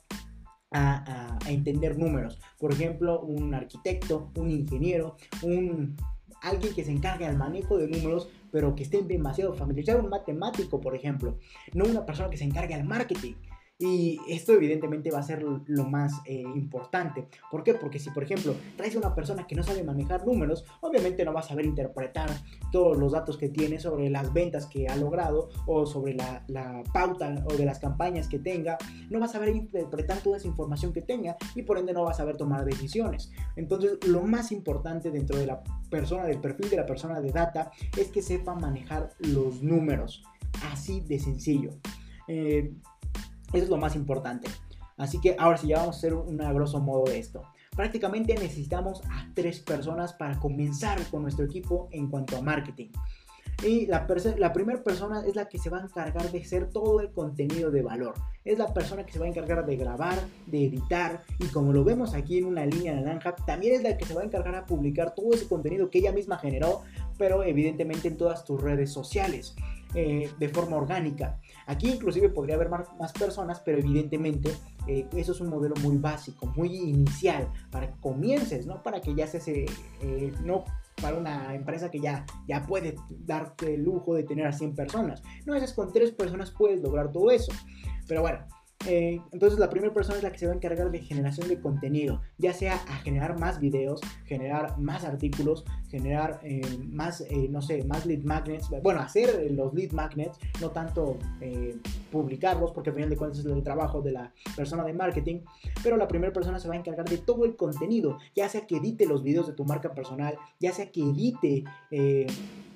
a, 0.71 1.37
a, 1.45 1.51
entender 1.51 1.99
números. 1.99 2.41
Por 2.59 2.73
ejemplo, 2.73 3.21
un 3.21 3.55
arquitecto, 3.55 4.31
un 4.37 4.51
ingeniero, 4.51 5.17
un 5.43 5.97
alguien 6.43 6.75
que 6.75 6.85
se 6.85 6.93
encargue 6.93 7.27
del 7.27 7.37
manejo 7.37 7.77
de 7.77 7.89
números, 7.89 8.29
pero 8.51 8.75
que 8.75 8.83
esté 8.83 9.03
demasiado 9.03 9.55
familiarizado, 9.55 10.03
un 10.03 10.11
matemático, 10.11 10.81
por 10.81 10.95
ejemplo, 10.95 11.39
no 11.75 11.85
una 11.85 12.05
persona 12.05 12.31
que 12.31 12.37
se 12.37 12.45
encargue 12.45 12.75
al 12.75 12.85
marketing. 12.85 13.35
Y 13.79 14.19
esto 14.27 14.55
evidentemente 14.55 15.11
va 15.11 15.19
a 15.19 15.23
ser 15.23 15.43
lo 15.43 15.85
más 15.85 16.23
eh, 16.25 16.43
importante. 16.55 17.29
¿Por 17.51 17.63
qué? 17.63 17.75
Porque 17.75 17.99
si 17.99 18.09
por 18.09 18.23
ejemplo 18.23 18.55
traes 18.75 18.95
a 18.97 18.99
una 18.99 19.15
persona 19.15 19.47
que 19.47 19.55
no 19.55 19.63
sabe 19.63 19.85
manejar 19.85 20.27
números, 20.27 20.65
obviamente 20.81 21.27
no 21.27 21.35
va 21.35 21.41
a 21.41 21.43
saber 21.43 21.67
interpretar 21.67 22.31
todos 22.73 22.97
los 22.97 23.13
datos 23.13 23.37
que 23.37 23.51
tiene 23.51 23.79
sobre 23.79 24.09
las 24.09 24.33
ventas 24.33 24.65
que 24.65 24.89
ha 24.89 24.97
logrado 24.97 25.51
o 25.67 25.85
sobre 25.85 26.15
la, 26.15 26.43
pauta 26.95 27.45
o 27.45 27.53
de 27.53 27.67
las 27.67 27.79
campañas 27.79 28.29
que 28.29 28.39
tenga. 28.39 28.79
No 29.11 29.21
va 29.21 29.27
a 29.27 29.29
saber 29.29 29.55
interpretar 29.55 30.21
toda 30.21 30.39
esa 30.39 30.49
información 30.49 30.95
que 30.95 31.03
tenga 31.03 31.37
y 31.55 31.61
por 31.61 31.77
ende 31.77 31.93
no 31.93 32.05
va 32.05 32.13
a 32.13 32.15
saber 32.15 32.39
tomar 32.39 32.65
decisiones. 32.65 33.31
Entonces 33.57 33.99
lo 34.07 34.23
más 34.23 34.53
importante 34.53 35.11
dentro 35.11 35.37
de 35.37 35.47
la 35.47 35.63
persona, 35.91 36.25
del 36.25 36.41
perfil 36.41 36.71
de 36.71 36.77
la 36.77 36.87
persona 36.87 37.21
de 37.21 37.31
data, 37.31 37.71
es 37.99 38.09
que 38.09 38.23
sepa 38.23 38.55
manejar 38.55 39.11
los 39.19 39.63
números. 39.63 40.25
Así 40.73 41.01
de 41.01 41.19
sencillo. 41.19 41.73
Eh, 42.27 42.73
eso 43.53 43.65
es 43.65 43.69
lo 43.69 43.77
más 43.77 43.97
importante. 43.97 44.49
Así 44.97 45.21
que 45.21 45.37
ahora 45.39 45.59
sí, 45.59 45.69
ya 45.69 45.79
vamos 45.79 45.97
a 45.97 45.99
hacer 45.99 46.15
un 46.15 46.39
grosso 46.39 46.81
modo 46.81 47.05
de 47.05 47.19
esto. 47.19 47.43
prácticamente 47.77 48.35
necesitamos 48.35 49.03
a 49.11 49.29
tres 49.35 49.61
personas 49.61 50.15
para 50.15 50.39
comenzar 50.41 50.99
con 51.11 51.21
nuestro 51.23 51.45
equipo 51.45 51.89
en 51.91 52.09
cuanto 52.09 52.39
a 52.39 52.41
marketing. 52.41 52.89
Y 53.65 53.87
la, 53.87 54.07
primera 54.07 54.83
persona 54.83 55.25
es 55.27 55.35
la 55.35 55.49
que 55.49 55.59
se 55.59 55.71
va 55.71 55.79
a 55.79 55.83
encargar 55.83 56.31
de 56.31 56.41
hacer 56.41 56.69
todo 56.69 57.01
el 57.01 57.11
contenido 57.11 57.71
de 57.71 57.83
valor. 57.83 58.15
Es 58.45 58.59
la 58.59 58.73
persona 58.73 59.05
que 59.05 59.13
se 59.13 59.19
va 59.19 59.25
a 59.25 59.29
encargar 59.29 59.65
de 59.65 59.77
grabar, 59.77 60.19
de 60.47 60.67
editar 60.67 61.23
y 61.39 61.47
como 61.47 61.73
lo 61.73 61.83
vemos 61.83 62.15
aquí 62.15 62.39
en 62.39 62.45
una 62.45 62.67
línea 62.67 62.95
naranja, 62.95 63.35
también 63.35 63.75
es 63.75 63.83
la 63.83 63.97
que 63.97 64.05
se 64.05 64.15
va 64.15 64.21
a 64.21 64.25
encargar 64.25 64.55
a 64.55 64.67
publicar 64.67 65.15
todo 65.15 65.33
ese 65.33 65.49
contenido 65.49 65.89
que 65.89 65.99
ella 65.99 66.13
misma 66.13 66.39
generó, 66.39 66.83
pero 67.19 67.43
evidentemente 67.45 68.09
en 68.09 68.19
todas 68.19 68.45
tus 68.45 68.61
redes 68.61 68.93
sociales. 68.93 69.55
Eh, 69.95 70.31
de 70.39 70.49
forma 70.51 70.77
orgánica. 70.77 71.41
Aquí 71.67 71.91
inclusive 71.91 72.29
podría 72.29 72.55
haber 72.55 72.69
más, 72.69 73.13
personas, 73.13 73.61
pero 73.61 73.79
evidentemente 73.79 74.53
eh, 74.87 75.09
eso 75.17 75.33
es 75.33 75.41
un 75.41 75.49
modelo 75.49 75.75
muy 75.83 75.97
básico, 75.97 76.47
muy 76.57 76.75
inicial, 76.75 77.49
para 77.71 77.89
que 77.89 78.01
comiences, 78.01 78.67
no 78.67 78.83
para 78.83 79.01
que 79.01 79.15
ya 79.15 79.27
se... 79.27 79.67
Eh, 80.01 80.33
no 80.45 80.65
para 81.01 81.19
una 81.19 81.55
empresa 81.55 81.91
que 81.91 82.01
ya, 82.01 82.25
ya 82.49 82.63
puede 82.63 82.95
darte 83.11 83.75
el 83.75 83.83
lujo 83.83 84.15
de 84.15 84.23
tener 84.23 84.47
a 84.47 84.53
100 84.53 84.75
personas. 84.75 85.23
No, 85.45 85.55
es 85.55 85.75
con 85.75 85.93
tres 85.93 86.11
personas 86.13 86.51
puedes 86.51 86.81
lograr 86.81 87.13
todo 87.13 87.31
eso. 87.31 87.53
Pero 88.09 88.23
bueno, 88.23 88.39
eh, 88.87 89.21
entonces 89.33 89.59
la 89.59 89.71
primera 89.71 89.93
persona 89.93 90.17
es 90.17 90.23
la 90.23 90.31
que 90.31 90.39
se 90.39 90.47
va 90.47 90.53
a 90.53 90.57
encargar 90.57 90.91
de 90.91 91.01
generación 91.01 91.49
de 91.49 91.61
contenido, 91.61 92.21
ya 92.39 92.53
sea 92.53 92.75
a 92.75 92.97
generar 92.99 93.39
más 93.39 93.61
videos, 93.61 94.01
generar 94.25 94.79
más 94.79 95.05
artículos, 95.05 95.65
generar 95.89 96.41
eh, 96.43 96.63
más, 96.89 97.21
eh, 97.23 97.49
no 97.51 97.63
sé, 97.63 97.85
más 97.85 98.07
lead 98.07 98.23
magnets, 98.23 98.69
bueno, 98.83 99.01
hacer 99.01 99.51
los 99.53 99.75
lead 99.75 99.93
magnets, 99.93 100.39
no 100.61 100.71
tanto 100.71 101.19
publicarlos, 102.11 102.73
porque 102.73 102.91
al 102.91 102.97
final 102.97 103.11
de 103.11 103.17
cuentas 103.17 103.41
es 103.41 103.47
el 103.47 103.63
trabajo 103.63 104.01
de 104.03 104.13
la 104.13 104.33
persona 104.55 104.85
de 104.85 104.93
marketing, 104.93 105.41
pero 105.83 105.97
la 105.97 106.09
primera 106.09 106.33
persona 106.33 106.59
se 106.59 106.69
va 106.69 106.75
a 106.75 106.79
encargar 106.79 107.09
de 107.09 107.19
todo 107.19 107.45
el 107.45 107.57
contenido, 107.57 108.19
ya 108.35 108.49
sea 108.49 108.67
que 108.67 108.77
edite 108.77 109.07
los 109.07 109.23
videos 109.23 109.47
de 109.47 109.53
tu 109.53 109.65
marca 109.65 109.95
personal, 109.95 110.37
ya 110.61 110.73
sea 110.73 110.91
que 110.91 111.03
edite 111.03 111.65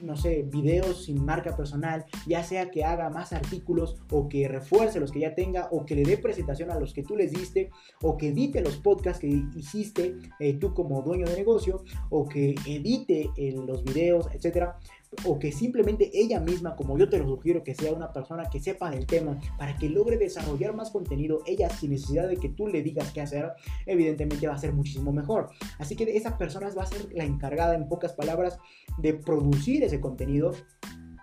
no 0.02 0.16
sé, 0.16 0.42
videos 0.42 1.04
sin 1.04 1.24
marca 1.24 1.56
personal, 1.56 2.04
ya 2.26 2.42
sea 2.42 2.70
que 2.70 2.84
haga 2.84 3.10
más 3.10 3.32
artículos 3.32 3.96
o 4.10 4.28
que 4.28 4.48
refuerce 4.48 5.00
los 5.00 5.12
que 5.12 5.20
ya 5.20 5.34
tenga 5.34 5.68
o 5.70 5.84
que 5.84 5.94
le 5.94 6.02
dé 6.02 6.18
presentación 6.18 6.70
a 6.70 6.78
los 6.78 6.92
que 6.92 7.02
tú 7.02 7.16
les 7.16 7.32
diste 7.32 7.70
o 8.02 8.16
que 8.16 8.28
edite 8.28 8.60
los 8.60 8.76
podcasts 8.76 9.20
que 9.20 9.28
hiciste 9.54 10.16
eh, 10.38 10.54
tú 10.54 10.74
como 10.74 11.02
dueño 11.02 11.26
de 11.26 11.36
negocio 11.36 11.84
o 12.08 12.28
que 12.28 12.54
edite 12.66 13.30
eh, 13.36 13.52
los 13.52 13.84
videos, 13.84 14.28
etcétera 14.32 14.78
o 15.24 15.38
que 15.38 15.52
simplemente 15.52 16.10
ella 16.14 16.40
misma, 16.40 16.76
como 16.76 16.96
yo 16.96 17.08
te 17.08 17.18
lo 17.18 17.26
sugiero, 17.26 17.64
que 17.64 17.74
sea 17.74 17.92
una 17.92 18.12
persona 18.12 18.44
que 18.50 18.60
sepa 18.60 18.90
del 18.90 19.06
tema 19.06 19.38
para 19.58 19.76
que 19.76 19.88
logre 19.88 20.16
desarrollar 20.16 20.74
más 20.74 20.90
contenido, 20.90 21.42
ella 21.46 21.68
sin 21.68 21.90
necesidad 21.90 22.28
de 22.28 22.36
que 22.36 22.48
tú 22.48 22.68
le 22.68 22.82
digas 22.82 23.10
qué 23.12 23.20
hacer, 23.20 23.52
evidentemente 23.86 24.46
va 24.46 24.54
a 24.54 24.58
ser 24.58 24.72
muchísimo 24.72 25.12
mejor. 25.12 25.50
Así 25.78 25.96
que 25.96 26.04
esa 26.16 26.38
persona 26.38 26.70
va 26.70 26.84
a 26.84 26.86
ser 26.86 27.12
la 27.12 27.24
encargada, 27.24 27.74
en 27.74 27.88
pocas 27.88 28.12
palabras, 28.12 28.58
de 28.98 29.14
producir 29.14 29.82
ese 29.82 30.00
contenido, 30.00 30.52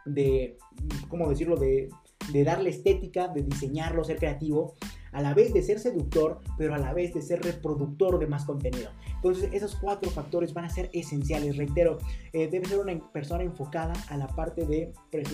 de, 0.05 0.57
¿cómo 1.07 1.29
decirlo?, 1.29 1.55
de, 1.55 1.89
de 2.31 2.43
darle 2.43 2.69
estética, 2.69 3.29
de 3.29 3.43
diseñarlo, 3.43 4.03
ser 4.03 4.17
creativo 4.17 4.75
a 5.11 5.21
la 5.21 5.33
vez 5.33 5.53
de 5.53 5.61
ser 5.61 5.79
seductor, 5.79 6.39
pero 6.57 6.73
a 6.75 6.77
la 6.77 6.93
vez 6.93 7.13
de 7.13 7.21
ser 7.21 7.41
reproductor 7.41 8.19
de 8.19 8.27
más 8.27 8.45
contenido. 8.45 8.89
Entonces, 9.15 9.49
esos 9.53 9.75
cuatro 9.75 10.09
factores 10.11 10.53
van 10.53 10.65
a 10.65 10.69
ser 10.69 10.89
esenciales. 10.93 11.57
Reitero, 11.57 11.97
eh, 12.33 12.47
debe 12.47 12.65
ser 12.65 12.79
una 12.79 12.97
persona 13.11 13.43
enfocada 13.43 13.93
a 14.09 14.17
la, 14.17 14.27
parte 14.27 14.65
de, 14.65 14.93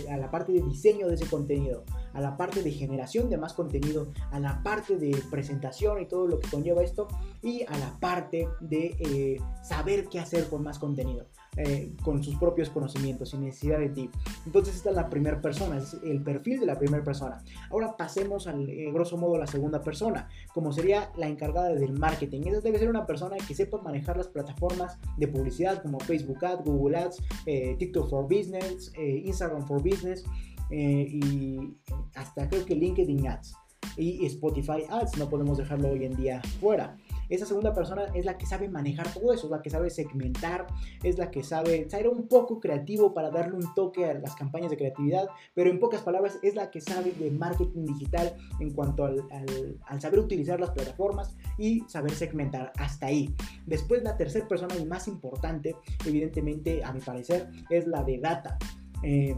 a 0.09 0.17
la 0.17 0.31
parte 0.31 0.51
de 0.51 0.61
diseño 0.61 1.07
de 1.07 1.15
ese 1.15 1.27
contenido, 1.27 1.83
a 2.13 2.21
la 2.21 2.37
parte 2.37 2.63
de 2.63 2.71
generación 2.71 3.29
de 3.29 3.37
más 3.37 3.53
contenido, 3.53 4.11
a 4.31 4.39
la 4.39 4.61
parte 4.63 4.97
de 4.97 5.17
presentación 5.29 6.01
y 6.01 6.07
todo 6.07 6.27
lo 6.27 6.39
que 6.39 6.49
conlleva 6.49 6.83
esto, 6.83 7.07
y 7.41 7.63
a 7.63 7.77
la 7.77 7.99
parte 7.99 8.47
de 8.61 8.95
eh, 8.99 9.41
saber 9.63 10.07
qué 10.09 10.19
hacer 10.19 10.47
con 10.49 10.63
más 10.63 10.79
contenido. 10.79 11.27
Eh, 11.55 11.91
con 12.01 12.23
sus 12.23 12.35
propios 12.37 12.71
conocimientos 12.71 13.29
sin 13.29 13.41
necesidad 13.41 13.77
de 13.77 13.89
ti. 13.89 14.09
Entonces 14.45 14.75
esta 14.75 14.89
es 14.89 14.95
la 14.95 15.07
primera 15.07 15.39
persona, 15.39 15.77
es 15.77 15.95
el 16.03 16.23
perfil 16.23 16.59
de 16.59 16.65
la 16.65 16.79
primera 16.79 17.03
persona. 17.03 17.43
Ahora 17.69 17.95
pasemos 17.95 18.47
al 18.47 18.67
eh, 18.67 18.91
grosso 18.91 19.17
modo 19.17 19.35
a 19.35 19.39
la 19.39 19.45
segunda 19.45 19.83
persona, 19.83 20.27
como 20.51 20.71
sería 20.71 21.11
la 21.15 21.27
encargada 21.27 21.69
del 21.69 21.93
marketing. 21.93 22.41
Esa 22.47 22.61
debe 22.61 22.79
ser 22.79 22.89
una 22.89 23.05
persona 23.05 23.37
que 23.47 23.53
sepa 23.53 23.79
manejar 23.83 24.17
las 24.17 24.29
plataformas 24.29 24.97
de 25.17 25.27
publicidad 25.27 25.83
como 25.83 25.99
Facebook 25.99 26.43
Ads, 26.43 26.63
Google 26.65 26.97
Ads, 26.97 27.21
eh, 27.45 27.75
TikTok 27.77 28.09
for 28.09 28.23
Business, 28.23 28.91
Instagram 28.97 29.67
for 29.67 29.83
Business 29.83 30.25
y 30.71 31.77
hasta 32.15 32.49
creo 32.49 32.65
que 32.65 32.73
LinkedIn 32.73 33.27
Ads 33.27 33.53
y 33.97 34.25
Spotify 34.25 34.85
Ads, 34.89 35.17
no 35.17 35.29
podemos 35.29 35.57
dejarlo 35.57 35.89
hoy 35.89 36.05
en 36.05 36.15
día 36.15 36.41
fuera. 36.59 36.97
Esa 37.33 37.47
segunda 37.47 37.73
persona 37.73 38.03
es 38.13 38.25
la 38.25 38.37
que 38.37 38.45
sabe 38.45 38.69
manejar 38.69 39.11
todo 39.11 39.33
eso, 39.33 39.47
es 39.47 39.51
la 39.51 39.63
que 39.63 39.71
sabe 39.71 39.89
segmentar, 39.89 40.67
es 41.01 41.17
la 41.17 41.31
que 41.31 41.41
sabe 41.41 41.89
ser 41.89 42.07
un 42.07 42.27
poco 42.27 42.59
creativo 42.59 43.11
para 43.11 43.31
darle 43.31 43.55
un 43.55 43.73
toque 43.73 44.05
a 44.05 44.13
las 44.13 44.35
campañas 44.35 44.69
de 44.69 44.77
creatividad, 44.77 45.27
pero 45.55 45.71
en 45.71 45.79
pocas 45.79 46.03
palabras 46.03 46.37
es 46.43 46.53
la 46.53 46.69
que 46.69 46.79
sabe 46.79 47.11
de 47.13 47.31
marketing 47.31 47.85
digital 47.85 48.35
en 48.59 48.69
cuanto 48.69 49.05
al, 49.05 49.23
saber 49.99 50.19
utilizar 50.19 50.59
las 50.59 50.69
plataformas 50.69 51.35
y 51.57 51.79
saber 51.87 52.11
segmentar 52.11 52.71
hasta 52.77 53.07
ahí. 53.07 53.33
Después 53.65 54.03
la 54.03 54.15
tercera 54.15 54.47
persona 54.47 54.75
y 54.75 54.85
más 54.85 55.07
importante, 55.07 55.75
evidentemente 56.05 56.83
a 56.83 56.93
mi 56.93 56.99
parecer, 56.99 57.49
es 57.71 57.87
la 57.87 58.03
de 58.03 58.19
data. 58.19 58.59
Eh, 59.01 59.35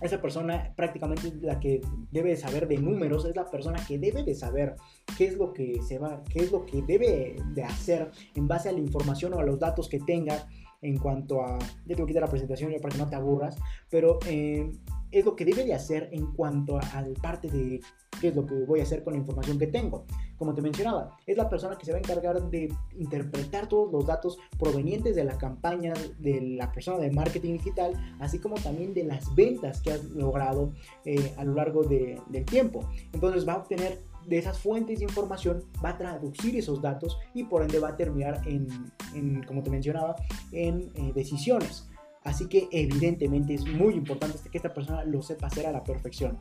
esa 0.00 0.20
persona 0.20 0.72
prácticamente 0.76 1.28
es 1.28 1.42
la 1.42 1.60
que 1.60 1.80
debe 2.10 2.30
de 2.30 2.36
saber 2.36 2.68
de 2.68 2.78
números, 2.78 3.24
es 3.24 3.36
la 3.36 3.50
persona 3.50 3.78
que 3.86 3.98
debe 3.98 4.22
de 4.22 4.34
saber 4.34 4.76
qué 5.16 5.26
es 5.26 5.36
lo 5.36 5.52
que 5.52 5.80
se 5.82 5.98
va, 5.98 6.22
qué 6.24 6.40
es 6.40 6.52
lo 6.52 6.64
que 6.64 6.82
debe 6.82 7.36
de 7.52 7.64
hacer 7.64 8.10
en 8.34 8.48
base 8.48 8.68
a 8.68 8.72
la 8.72 8.80
información 8.80 9.34
o 9.34 9.38
a 9.38 9.44
los 9.44 9.58
datos 9.58 9.88
que 9.88 10.00
tenga 10.00 10.46
en 10.80 10.96
cuanto 10.98 11.42
a, 11.42 11.58
ya 11.58 11.94
te 11.94 11.94
voy 11.96 12.04
a 12.04 12.06
quitar 12.06 12.22
la 12.22 12.30
presentación 12.30 12.72
para 12.80 12.92
que 12.92 12.98
no 12.98 13.08
te 13.08 13.16
aburras, 13.16 13.56
pero 13.90 14.18
eh, 14.26 14.70
es 15.10 15.24
lo 15.24 15.36
que 15.36 15.44
debe 15.44 15.64
de 15.64 15.74
hacer 15.74 16.08
en 16.12 16.32
cuanto 16.32 16.78
a, 16.78 17.02
la 17.02 17.20
parte 17.20 17.48
de 17.48 17.80
qué 18.20 18.28
es 18.28 18.36
lo 18.36 18.44
que 18.44 18.54
voy 18.64 18.80
a 18.80 18.82
hacer 18.82 19.04
con 19.04 19.14
la 19.14 19.18
información 19.18 19.58
que 19.58 19.66
tengo. 19.66 20.04
Como 20.36 20.54
te 20.54 20.62
mencionaba, 20.62 21.16
es 21.26 21.36
la 21.36 21.48
persona 21.48 21.76
que 21.76 21.84
se 21.84 21.92
va 21.92 21.98
a 21.98 22.00
encargar 22.00 22.42
de 22.50 22.72
interpretar 22.96 23.68
todos 23.68 23.92
los 23.92 24.06
datos 24.06 24.38
provenientes 24.58 25.16
de 25.16 25.24
la 25.24 25.38
campaña 25.38 25.94
de 26.18 26.40
la 26.40 26.72
persona 26.72 26.98
de 26.98 27.10
marketing 27.10 27.54
digital, 27.54 27.92
así 28.20 28.38
como 28.38 28.56
también 28.56 28.94
de 28.94 29.04
las 29.04 29.34
ventas 29.34 29.80
que 29.80 29.92
has 29.92 30.04
logrado 30.04 30.72
eh, 31.04 31.34
a 31.36 31.44
lo 31.44 31.54
largo 31.54 31.82
del 31.84 32.44
tiempo. 32.44 32.88
Entonces 33.12 33.46
va 33.46 33.54
a 33.54 33.58
obtener 33.58 33.98
de 34.28 34.38
esas 34.38 34.58
fuentes 34.58 34.98
de 34.98 35.06
información, 35.06 35.64
va 35.82 35.90
a 35.90 35.98
traducir 35.98 36.56
esos 36.56 36.82
datos 36.82 37.18
y 37.34 37.44
por 37.44 37.62
ende 37.62 37.78
va 37.78 37.90
a 37.90 37.96
terminar 37.96 38.42
en, 38.46 39.42
como 39.44 39.62
te 39.62 39.70
mencionaba, 39.70 40.16
en 40.52 40.90
eh, 40.94 41.12
decisiones. 41.14 41.88
Así 42.28 42.46
que 42.46 42.68
evidentemente 42.70 43.54
es 43.54 43.66
muy 43.66 43.94
importante 43.94 44.38
que 44.50 44.58
esta 44.58 44.74
persona 44.74 45.02
lo 45.02 45.22
sepa 45.22 45.46
hacer 45.46 45.66
a 45.66 45.72
la 45.72 45.82
perfección. 45.82 46.38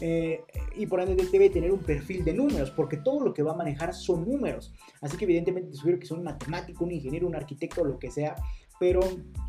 Eh, 0.00 0.44
y 0.76 0.86
por 0.86 1.00
ende 1.00 1.16
debe 1.30 1.50
tener 1.50 1.72
un 1.72 1.80
perfil 1.80 2.24
de 2.24 2.32
números, 2.32 2.70
porque 2.70 2.98
todo 2.98 3.18
lo 3.18 3.34
que 3.34 3.42
va 3.42 3.50
a 3.50 3.56
manejar 3.56 3.92
son 3.94 4.24
números. 4.28 4.72
Así 5.00 5.16
que 5.16 5.24
evidentemente 5.24 5.70
te 5.70 5.76
sugiero 5.76 5.98
que 5.98 6.06
sea 6.06 6.16
un 6.16 6.22
matemático, 6.22 6.84
un 6.84 6.92
ingeniero, 6.92 7.26
un 7.26 7.34
arquitecto, 7.34 7.84
lo 7.84 7.98
que 7.98 8.12
sea, 8.12 8.36
pero 8.78 9.00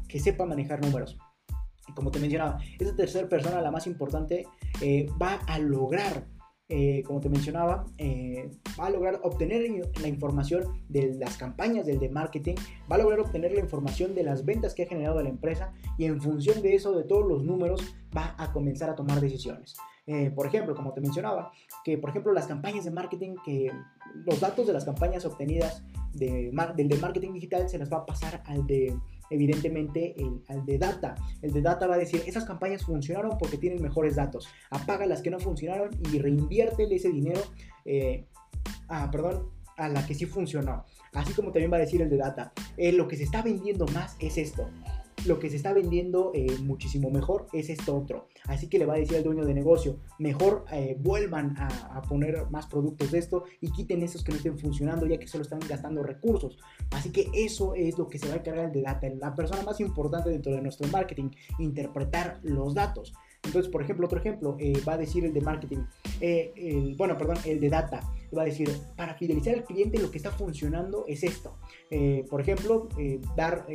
que 0.07 0.19
sepa 0.19 0.43
manejar 0.43 0.81
números. 0.83 1.19
Como 1.93 2.09
te 2.09 2.17
mencionaba, 2.17 2.57
esa 2.79 2.95
tercera 2.95 3.29
persona, 3.29 3.61
la 3.61 3.69
más 3.69 3.85
importante, 3.85 4.47
eh, 4.81 5.05
va 5.21 5.35
a 5.45 5.59
lograr 5.59 6.25
eh, 6.67 7.03
como 7.05 7.19
te 7.19 7.29
mencionaba, 7.29 7.85
eh, 7.99 8.49
va 8.79 8.87
a 8.87 8.89
lograr 8.89 9.19
obtener 9.23 9.69
la 10.01 10.07
información 10.07 10.81
de 10.89 11.13
las 11.13 11.37
campañas 11.37 11.85
del 11.85 11.99
de 11.99 12.09
marketing, 12.09 12.55
va 12.91 12.95
a 12.95 12.99
lograr 12.99 13.19
obtener 13.19 13.51
la 13.51 13.59
información 13.59 14.15
de 14.15 14.23
las 14.23 14.45
ventas 14.45 14.73
que 14.73 14.83
ha 14.83 14.87
generado 14.87 15.21
la 15.21 15.29
empresa 15.29 15.73
y 15.97 16.05
en 16.05 16.19
función 16.19 16.63
de 16.63 16.73
eso, 16.73 16.97
de 16.97 17.03
todos 17.03 17.27
los 17.27 17.43
números, 17.43 17.95
va 18.17 18.33
a 18.39 18.51
comenzar 18.51 18.89
a 18.89 18.95
tomar 18.95 19.21
decisiones. 19.21 19.75
Eh, 20.07 20.31
por 20.31 20.47
ejemplo, 20.47 20.75
como 20.75 20.93
te 20.93 21.01
mencionaba, 21.01 21.51
que 21.83 21.97
por 21.97 22.09
ejemplo 22.09 22.33
las 22.33 22.47
campañas 22.47 22.85
de 22.85 22.91
marketing, 22.91 23.35
que 23.43 23.71
los 24.25 24.39
datos 24.39 24.65
de 24.65 24.73
las 24.73 24.85
campañas 24.85 25.25
obtenidas 25.25 25.83
de, 26.13 26.51
del 26.75 26.87
de 26.87 26.97
marketing 26.97 27.33
digital 27.33 27.69
se 27.69 27.77
las 27.77 27.91
va 27.91 27.97
a 27.97 28.05
pasar 28.05 28.41
al 28.45 28.65
de 28.65 28.97
evidentemente 29.29 30.15
el, 30.17 30.43
al 30.47 30.65
de 30.65 30.77
data. 30.77 31.15
El 31.41 31.53
de 31.53 31.61
data 31.61 31.87
va 31.87 31.95
a 31.95 31.97
decir, 31.97 32.21
esas 32.25 32.45
campañas 32.45 32.83
funcionaron 32.83 33.37
porque 33.37 33.57
tienen 33.57 33.81
mejores 33.81 34.15
datos. 34.15 34.47
Apaga 34.69 35.05
las 35.05 35.21
que 35.21 35.31
no 35.31 35.39
funcionaron 35.39 35.91
y 36.11 36.19
reinviértele 36.19 36.95
ese 36.95 37.09
dinero, 37.09 37.41
eh, 37.85 38.25
ah, 38.89 39.09
perdón, 39.11 39.49
a 39.77 39.89
la 39.89 40.05
que 40.05 40.13
sí 40.13 40.25
funcionó. 40.25 40.85
Así 41.13 41.33
como 41.33 41.51
también 41.51 41.71
va 41.71 41.77
a 41.77 41.81
decir 41.81 42.01
el 42.01 42.09
de 42.09 42.17
data. 42.17 42.53
Eh, 42.77 42.91
lo 42.91 43.07
que 43.07 43.15
se 43.15 43.23
está 43.23 43.41
vendiendo 43.41 43.85
más 43.87 44.15
es 44.19 44.37
esto 44.37 44.69
lo 45.25 45.39
que 45.39 45.49
se 45.49 45.55
está 45.55 45.73
vendiendo 45.73 46.31
eh, 46.33 46.57
muchísimo 46.63 47.09
mejor 47.09 47.47
es 47.53 47.69
esto 47.69 47.95
otro. 47.95 48.27
Así 48.45 48.67
que 48.67 48.79
le 48.79 48.85
va 48.85 48.95
a 48.95 48.97
decir 48.97 49.17
al 49.17 49.23
dueño 49.23 49.45
de 49.45 49.53
negocio, 49.53 49.99
mejor 50.19 50.65
eh, 50.71 50.97
vuelvan 50.99 51.55
a, 51.57 52.01
poner 52.03 52.49
más 52.51 52.67
productos 52.67 53.11
de 53.11 53.17
esto 53.17 53.45
y 53.61 53.71
quiten 53.71 54.03
esos 54.03 54.23
que 54.23 54.31
no 54.31 54.37
estén 54.37 54.57
funcionando 54.59 55.07
ya 55.07 55.17
que 55.17 55.27
solo 55.27 55.43
están 55.43 55.59
gastando 55.67 56.03
recursos. 56.03 56.57
Así 56.91 57.11
que 57.11 57.29
eso 57.33 57.73
es 57.73 57.97
lo 57.97 58.07
que 58.07 58.19
se 58.19 58.27
va 58.27 58.35
a 58.35 58.37
encargar 58.37 58.71
de 58.71 58.81
data, 58.81 59.07
la 59.09 59.33
persona 59.33 59.63
más 59.63 59.79
importante 59.79 60.29
dentro 60.29 60.53
de 60.53 60.61
nuestro 60.61 60.87
marketing, 60.89 61.31
interpretar 61.59 62.39
los 62.43 62.73
datos. 62.73 63.13
Entonces, 63.45 63.71
por 63.71 63.81
ejemplo, 63.81 64.05
otro 64.05 64.19
ejemplo 64.19 64.57
eh, 64.59 64.73
va 64.87 64.93
a 64.93 64.97
decir 64.97 65.25
el 65.25 65.33
de 65.33 65.41
marketing, 65.41 65.79
eh, 66.19 66.51
el, 66.55 66.95
bueno, 66.95 67.17
perdón, 67.17 67.37
el 67.45 67.59
de 67.59 67.69
data, 67.69 68.01
va 68.35 68.41
a 68.41 68.45
decir, 68.45 68.69
para 68.97 69.13
fidelizar 69.13 69.53
al 69.53 69.63
cliente 69.63 69.97
lo 69.97 70.11
que 70.11 70.17
está 70.17 70.31
funcionando 70.31 71.05
es 71.07 71.23
esto. 71.23 71.57
Eh, 71.89 72.25
por 72.29 72.41
ejemplo, 72.41 72.89
dar 73.35 73.65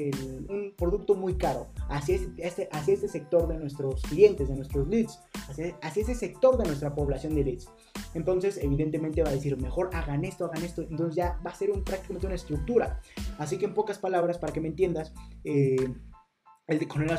un 0.49 0.75
producto 0.77 1.15
muy 1.15 1.35
caro 1.37 1.69
hacia 1.89 2.19
este, 2.37 2.69
hacia 2.71 2.95
este 2.95 3.09
sector 3.09 3.49
de 3.49 3.59
nuestros 3.59 4.03
clientes, 4.03 4.49
de 4.49 4.57
nuestros 4.57 4.87
leads, 4.89 5.19
hacia, 5.49 5.77
hacia 5.81 6.03
ese 6.03 6.15
sector 6.15 6.59
de 6.59 6.65
nuestra 6.65 6.95
población 6.95 7.35
de 7.35 7.45
leads. 7.45 7.69
Entonces, 8.15 8.59
evidentemente 8.63 9.23
va 9.23 9.31
a 9.31 9.33
decir, 9.33 9.57
mejor 9.57 9.91
hagan 9.95 10.25
esto, 10.25 10.47
hagan 10.47 10.65
esto. 10.65 10.83
Entonces 10.83 11.15
ya 11.15 11.41
va 11.45 11.51
a 11.51 11.55
ser 11.55 11.71
un, 11.71 11.85
prácticamente 11.85 12.27
una 12.27 12.37
estructura. 12.37 13.01
Así 13.39 13.57
que 13.59 13.67
en 13.67 13.75
pocas 13.75 13.99
palabras, 13.99 14.39
para 14.39 14.53
que 14.53 14.61
me 14.61 14.69
entiendas, 14.69 15.13
eh, 15.45 15.95
el, 16.71 16.79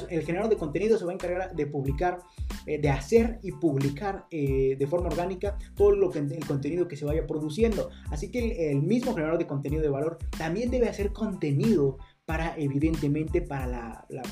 el, 0.09 0.23
generador 0.23 0.49
de 0.49 0.57
contenido 0.57 0.97
se 0.97 1.05
va 1.05 1.11
a 1.11 1.13
encargar 1.13 1.55
de 1.55 1.67
publicar, 1.67 2.19
eh, 2.65 2.79
de 2.79 2.89
hacer 2.89 3.39
y 3.43 3.51
publicar 3.51 4.25
eh, 4.31 4.75
de 4.79 4.87
forma 4.87 5.07
orgánica 5.07 5.57
todo 5.75 5.91
lo 5.91 6.09
que, 6.09 6.19
el 6.19 6.45
contenido 6.45 6.87
que 6.87 6.95
se 6.95 7.05
vaya 7.05 7.27
produciendo. 7.27 7.89
Así 8.09 8.31
que 8.31 8.71
el, 8.71 8.81
mismo 8.81 9.13
generador 9.13 9.37
de 9.37 9.47
contenido 9.47 9.81
de 9.81 9.89
valor 9.89 10.17
también 10.37 10.71
debe 10.71 10.89
hacer 10.89 11.11
contenido 11.11 11.97
para, 12.25 12.55
evidentemente, 12.57 13.41
para 13.41 13.67
la 13.67 14.23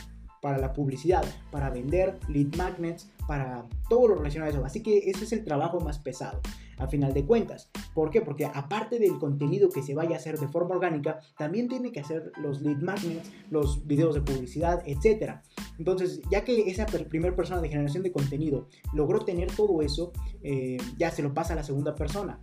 para 0.42 0.58
la 0.58 0.74
publicidad, 0.74 1.24
para 1.52 1.70
vender 1.70 2.18
lead 2.28 2.56
magnets, 2.56 3.10
para 3.30 3.68
todo 3.88 4.08
lo 4.08 4.16
relacionado 4.16 4.50
a 4.52 4.56
eso. 4.56 4.66
Así 4.66 4.82
que 4.82 4.98
ese 5.08 5.24
es 5.24 5.32
el 5.34 5.46
trabajo 5.46 5.80
más 5.80 6.00
pesado, 6.00 6.42
a 6.80 6.88
final 6.88 7.14
de 7.14 7.28
cuentas. 7.28 7.70
¿Por 7.94 8.10
qué? 8.10 8.22
Porque 8.22 8.46
aparte 8.46 8.98
del 8.98 9.20
contenido 9.20 9.70
que 9.70 9.84
se 9.84 9.94
vaya 9.94 10.16
a 10.16 10.18
hacer 10.18 10.40
de 10.40 10.48
forma 10.48 10.74
orgánica, 10.74 11.20
también 11.38 11.68
tiene 11.68 11.92
que 11.92 12.00
hacer 12.00 12.32
los 12.42 12.60
lead 12.62 12.78
magnets, 12.78 13.32
los 13.52 13.86
videos 13.86 14.16
de 14.16 14.22
publicidad, 14.22 14.82
etc. 14.88 15.42
Entonces, 15.78 16.22
ya 16.32 16.44
que 16.44 16.72
esa 16.72 16.88
primera 16.88 17.36
persona 17.36 17.62
de 17.62 17.70
generación 17.70 18.02
de 18.02 18.12
contenido 18.12 18.68
logró 18.96 19.20
tener 19.20 19.52
todo 19.56 19.84
eso, 19.84 20.12
eh, 20.42 20.78
ya 20.98 21.12
se 21.12 21.22
lo 21.22 21.32
pasa 21.32 21.54
a 21.54 21.58
la 21.58 21.64
segunda 21.64 21.94
persona. 21.94 22.40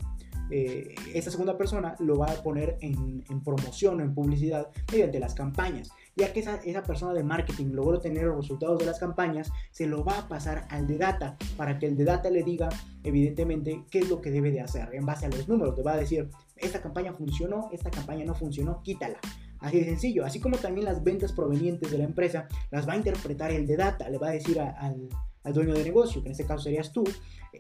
Eh, 0.53 0.95
esa 1.13 1.33
segunda 1.33 1.59
persona 1.59 1.97
lo 1.99 2.17
va 2.17 2.31
a 2.31 2.43
poner 2.45 2.79
en, 2.81 3.25
en 3.29 3.43
promoción 3.43 3.99
o 3.99 4.05
en 4.05 4.15
publicidad 4.15 4.69
mediante 4.93 5.19
las 5.19 5.35
campañas 5.35 5.91
ya 6.17 6.33
que 6.33 6.41
esa, 6.41 6.57
esa 6.65 6.83
persona 6.83 7.13
de 7.13 7.23
marketing 7.23 7.73
logró 7.73 8.01
tener 8.01 8.25
los 8.25 8.37
resultados 8.37 8.79
de 8.79 8.87
las 8.87 8.99
campañas, 8.99 9.53
se 9.71 9.87
lo 9.87 10.03
va 10.03 10.19
a 10.19 10.29
pasar 10.29 10.67
al 10.71 10.87
de 10.87 10.97
data 10.97 11.37
para 11.57 11.79
que 11.79 11.87
el 11.87 11.97
de 11.97 12.05
data 12.05 12.31
le 12.31 12.43
diga, 12.43 12.71
evidentemente, 13.05 13.85
qué 13.91 14.01
es 14.01 14.09
lo 14.09 14.21
que 14.23 14.31
debe 14.31 14.51
de 14.51 14.63
hacer 14.63 14.89
en 14.95 15.05
base 15.05 15.27
a 15.27 15.29
los 15.29 15.47
números. 15.47 15.75
Te 15.75 15.83
va 15.83 15.93
a 15.93 15.97
decir, 15.99 16.31
esta 16.57 16.81
campaña 16.81 17.13
funcionó, 17.13 17.69
esta 17.71 17.91
campaña 17.91 18.25
no 18.25 18.35
funcionó, 18.35 18.83
quítala. 18.83 19.19
Así 19.59 19.79
de 19.79 19.85
sencillo, 19.85 20.25
así 20.25 20.41
como 20.41 20.57
también 20.59 20.87
las 20.87 21.03
ventas 21.03 21.33
provenientes 21.33 21.91
de 21.91 21.99
la 21.99 22.05
empresa 22.05 22.47
las 22.71 22.89
va 22.89 22.95
a 22.95 22.97
interpretar 22.97 23.51
el 23.51 23.67
de 23.67 23.77
data, 23.77 24.09
le 24.09 24.19
va 24.19 24.29
a 24.29 24.33
decir 24.33 24.61
al, 24.61 25.09
al 25.47 25.53
dueño 25.53 25.75
de 25.75 25.85
negocio, 25.85 26.23
que 26.23 26.29
en 26.29 26.33
este 26.33 26.45
caso 26.45 26.65
serías 26.65 26.93
tú, 26.93 27.05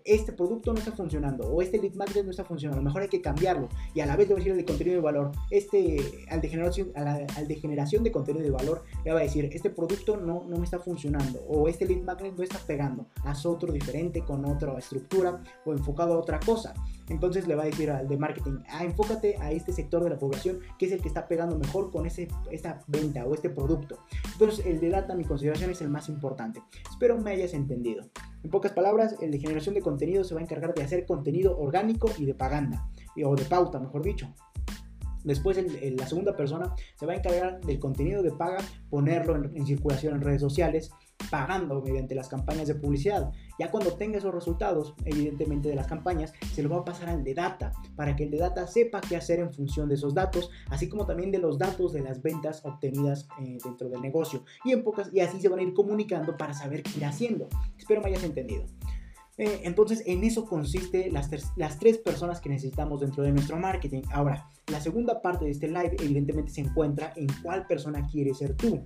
este 0.04 0.32
producto 0.32 0.72
no 0.72 0.78
está 0.78 0.92
funcionando 0.92 1.48
o 1.48 1.62
este 1.62 1.78
lead 1.78 1.94
magnet 1.94 2.24
no 2.24 2.30
está 2.30 2.44
funcionando, 2.44 2.80
a 2.80 2.82
lo 2.82 2.88
mejor 2.88 3.02
hay 3.02 3.08
que 3.08 3.20
cambiarlo 3.20 3.68
y 3.94 4.00
a 4.00 4.06
la 4.06 4.16
vez 4.16 4.28
le 4.28 4.34
va 4.34 4.38
a 4.38 4.40
decir 4.40 4.52
al 4.52 4.58
de 4.58 4.64
contenido 4.64 4.96
de 4.96 5.02
valor, 5.02 5.32
este, 5.50 5.98
al 6.30 6.40
de 6.40 6.48
generación, 6.48 6.92
al 6.94 7.48
de 7.48 7.54
generación 7.56 8.04
de 8.04 8.12
contenido 8.12 8.44
de 8.44 8.50
valor, 8.50 8.82
le 9.04 9.12
va 9.12 9.20
a 9.20 9.22
decir, 9.22 9.48
este 9.52 9.70
producto 9.70 10.16
no, 10.16 10.44
no 10.48 10.58
me 10.58 10.64
está 10.64 10.78
funcionando 10.78 11.40
o 11.48 11.68
este 11.68 11.86
lead 11.86 12.02
magnet 12.02 12.36
no 12.36 12.42
está 12.42 12.58
pegando, 12.58 13.06
haz 13.24 13.46
otro 13.46 13.72
diferente 13.72 14.22
con 14.22 14.44
otra 14.44 14.76
estructura 14.78 15.42
o 15.64 15.72
enfocado 15.72 16.14
a 16.14 16.18
otra 16.18 16.40
cosa. 16.40 16.74
Entonces 17.08 17.46
le 17.46 17.54
va 17.54 17.62
a 17.62 17.66
decir 17.66 17.90
al 17.90 18.08
de 18.08 18.16
marketing, 18.16 18.58
ah, 18.68 18.84
enfócate 18.84 19.36
a 19.40 19.52
este 19.52 19.72
sector 19.72 20.02
de 20.02 20.10
la 20.10 20.18
población 20.18 20.58
que 20.78 20.86
es 20.86 20.92
el 20.92 21.00
que 21.00 21.08
está 21.08 21.28
pegando 21.28 21.56
mejor 21.56 21.90
con 21.92 22.06
ese, 22.06 22.28
esta 22.50 22.80
venta 22.88 23.24
o 23.24 23.34
este 23.34 23.48
producto. 23.48 23.98
Entonces 24.32 24.66
el 24.66 24.80
de 24.80 24.90
data, 24.90 25.14
mi 25.14 25.24
consideración, 25.24 25.70
es 25.70 25.80
el 25.80 25.88
más 25.88 26.08
importante. 26.08 26.62
Espero 26.90 27.16
me 27.18 27.30
hayas 27.30 27.54
entendido. 27.54 28.04
En 28.42 28.50
pocas 28.50 28.72
palabras, 28.72 29.16
el 29.20 29.30
de 29.30 29.38
generación 29.38 29.74
de 29.74 29.82
contenido 29.86 30.24
se 30.24 30.34
va 30.34 30.40
a 30.40 30.42
encargar 30.42 30.74
de 30.74 30.82
hacer 30.82 31.06
contenido 31.06 31.56
orgánico 31.56 32.10
y 32.18 32.24
de 32.24 32.34
paganda, 32.34 32.88
o 33.24 33.36
de 33.36 33.44
pauta, 33.44 33.78
mejor 33.78 34.02
dicho. 34.02 34.34
Después 35.22 35.56
la 35.56 36.06
segunda 36.06 36.36
persona 36.36 36.74
se 36.96 37.06
va 37.06 37.12
a 37.12 37.16
encargar 37.16 37.60
del 37.60 37.78
contenido 37.78 38.22
de 38.22 38.32
paga, 38.32 38.58
ponerlo 38.90 39.34
en 39.34 39.66
circulación 39.66 40.14
en 40.14 40.20
redes 40.22 40.40
sociales, 40.40 40.90
pagando 41.30 41.82
mediante 41.82 42.14
las 42.14 42.28
campañas 42.28 42.68
de 42.68 42.76
publicidad. 42.76 43.32
Ya 43.58 43.70
cuando 43.70 43.94
tenga 43.94 44.18
esos 44.18 44.32
resultados, 44.32 44.94
evidentemente 45.04 45.68
de 45.68 45.74
las 45.74 45.88
campañas, 45.88 46.32
se 46.54 46.62
lo 46.62 46.68
va 46.68 46.78
a 46.78 46.84
pasar 46.84 47.08
al 47.08 47.24
de 47.24 47.34
data, 47.34 47.72
para 47.96 48.14
que 48.14 48.24
el 48.24 48.30
de 48.30 48.38
data 48.38 48.66
sepa 48.68 49.00
qué 49.00 49.16
hacer 49.16 49.40
en 49.40 49.52
función 49.52 49.88
de 49.88 49.96
esos 49.96 50.14
datos, 50.14 50.50
así 50.70 50.88
como 50.88 51.06
también 51.06 51.32
de 51.32 51.38
los 51.38 51.58
datos 51.58 51.92
de 51.92 52.02
las 52.02 52.22
ventas 52.22 52.64
obtenidas 52.64 53.28
eh, 53.40 53.58
dentro 53.64 53.88
del 53.88 54.00
negocio. 54.00 54.44
Y, 54.64 54.72
en 54.72 54.84
pocas, 54.84 55.10
y 55.12 55.20
así 55.20 55.40
se 55.40 55.48
van 55.48 55.58
a 55.58 55.62
ir 55.62 55.74
comunicando 55.74 56.36
para 56.36 56.54
saber 56.54 56.84
qué 56.84 56.98
ir 56.98 57.04
haciendo. 57.04 57.48
Espero 57.76 58.00
me 58.00 58.08
hayas 58.08 58.22
entendido. 58.22 58.64
Eh, 59.38 59.60
entonces, 59.64 60.02
en 60.06 60.24
eso 60.24 60.46
consiste 60.46 61.10
las, 61.10 61.30
las 61.56 61.78
tres 61.78 61.98
personas 61.98 62.40
que 62.40 62.48
necesitamos 62.48 63.00
dentro 63.00 63.22
de 63.22 63.32
nuestro 63.32 63.58
marketing. 63.58 64.02
Ahora, 64.12 64.48
la 64.70 64.80
segunda 64.80 65.20
parte 65.20 65.44
de 65.44 65.50
este 65.50 65.68
live 65.68 65.96
evidentemente 66.00 66.50
se 66.50 66.62
encuentra 66.62 67.12
en 67.16 67.28
cuál 67.42 67.66
persona 67.66 68.06
quieres 68.10 68.38
ser 68.38 68.54
tú. 68.56 68.82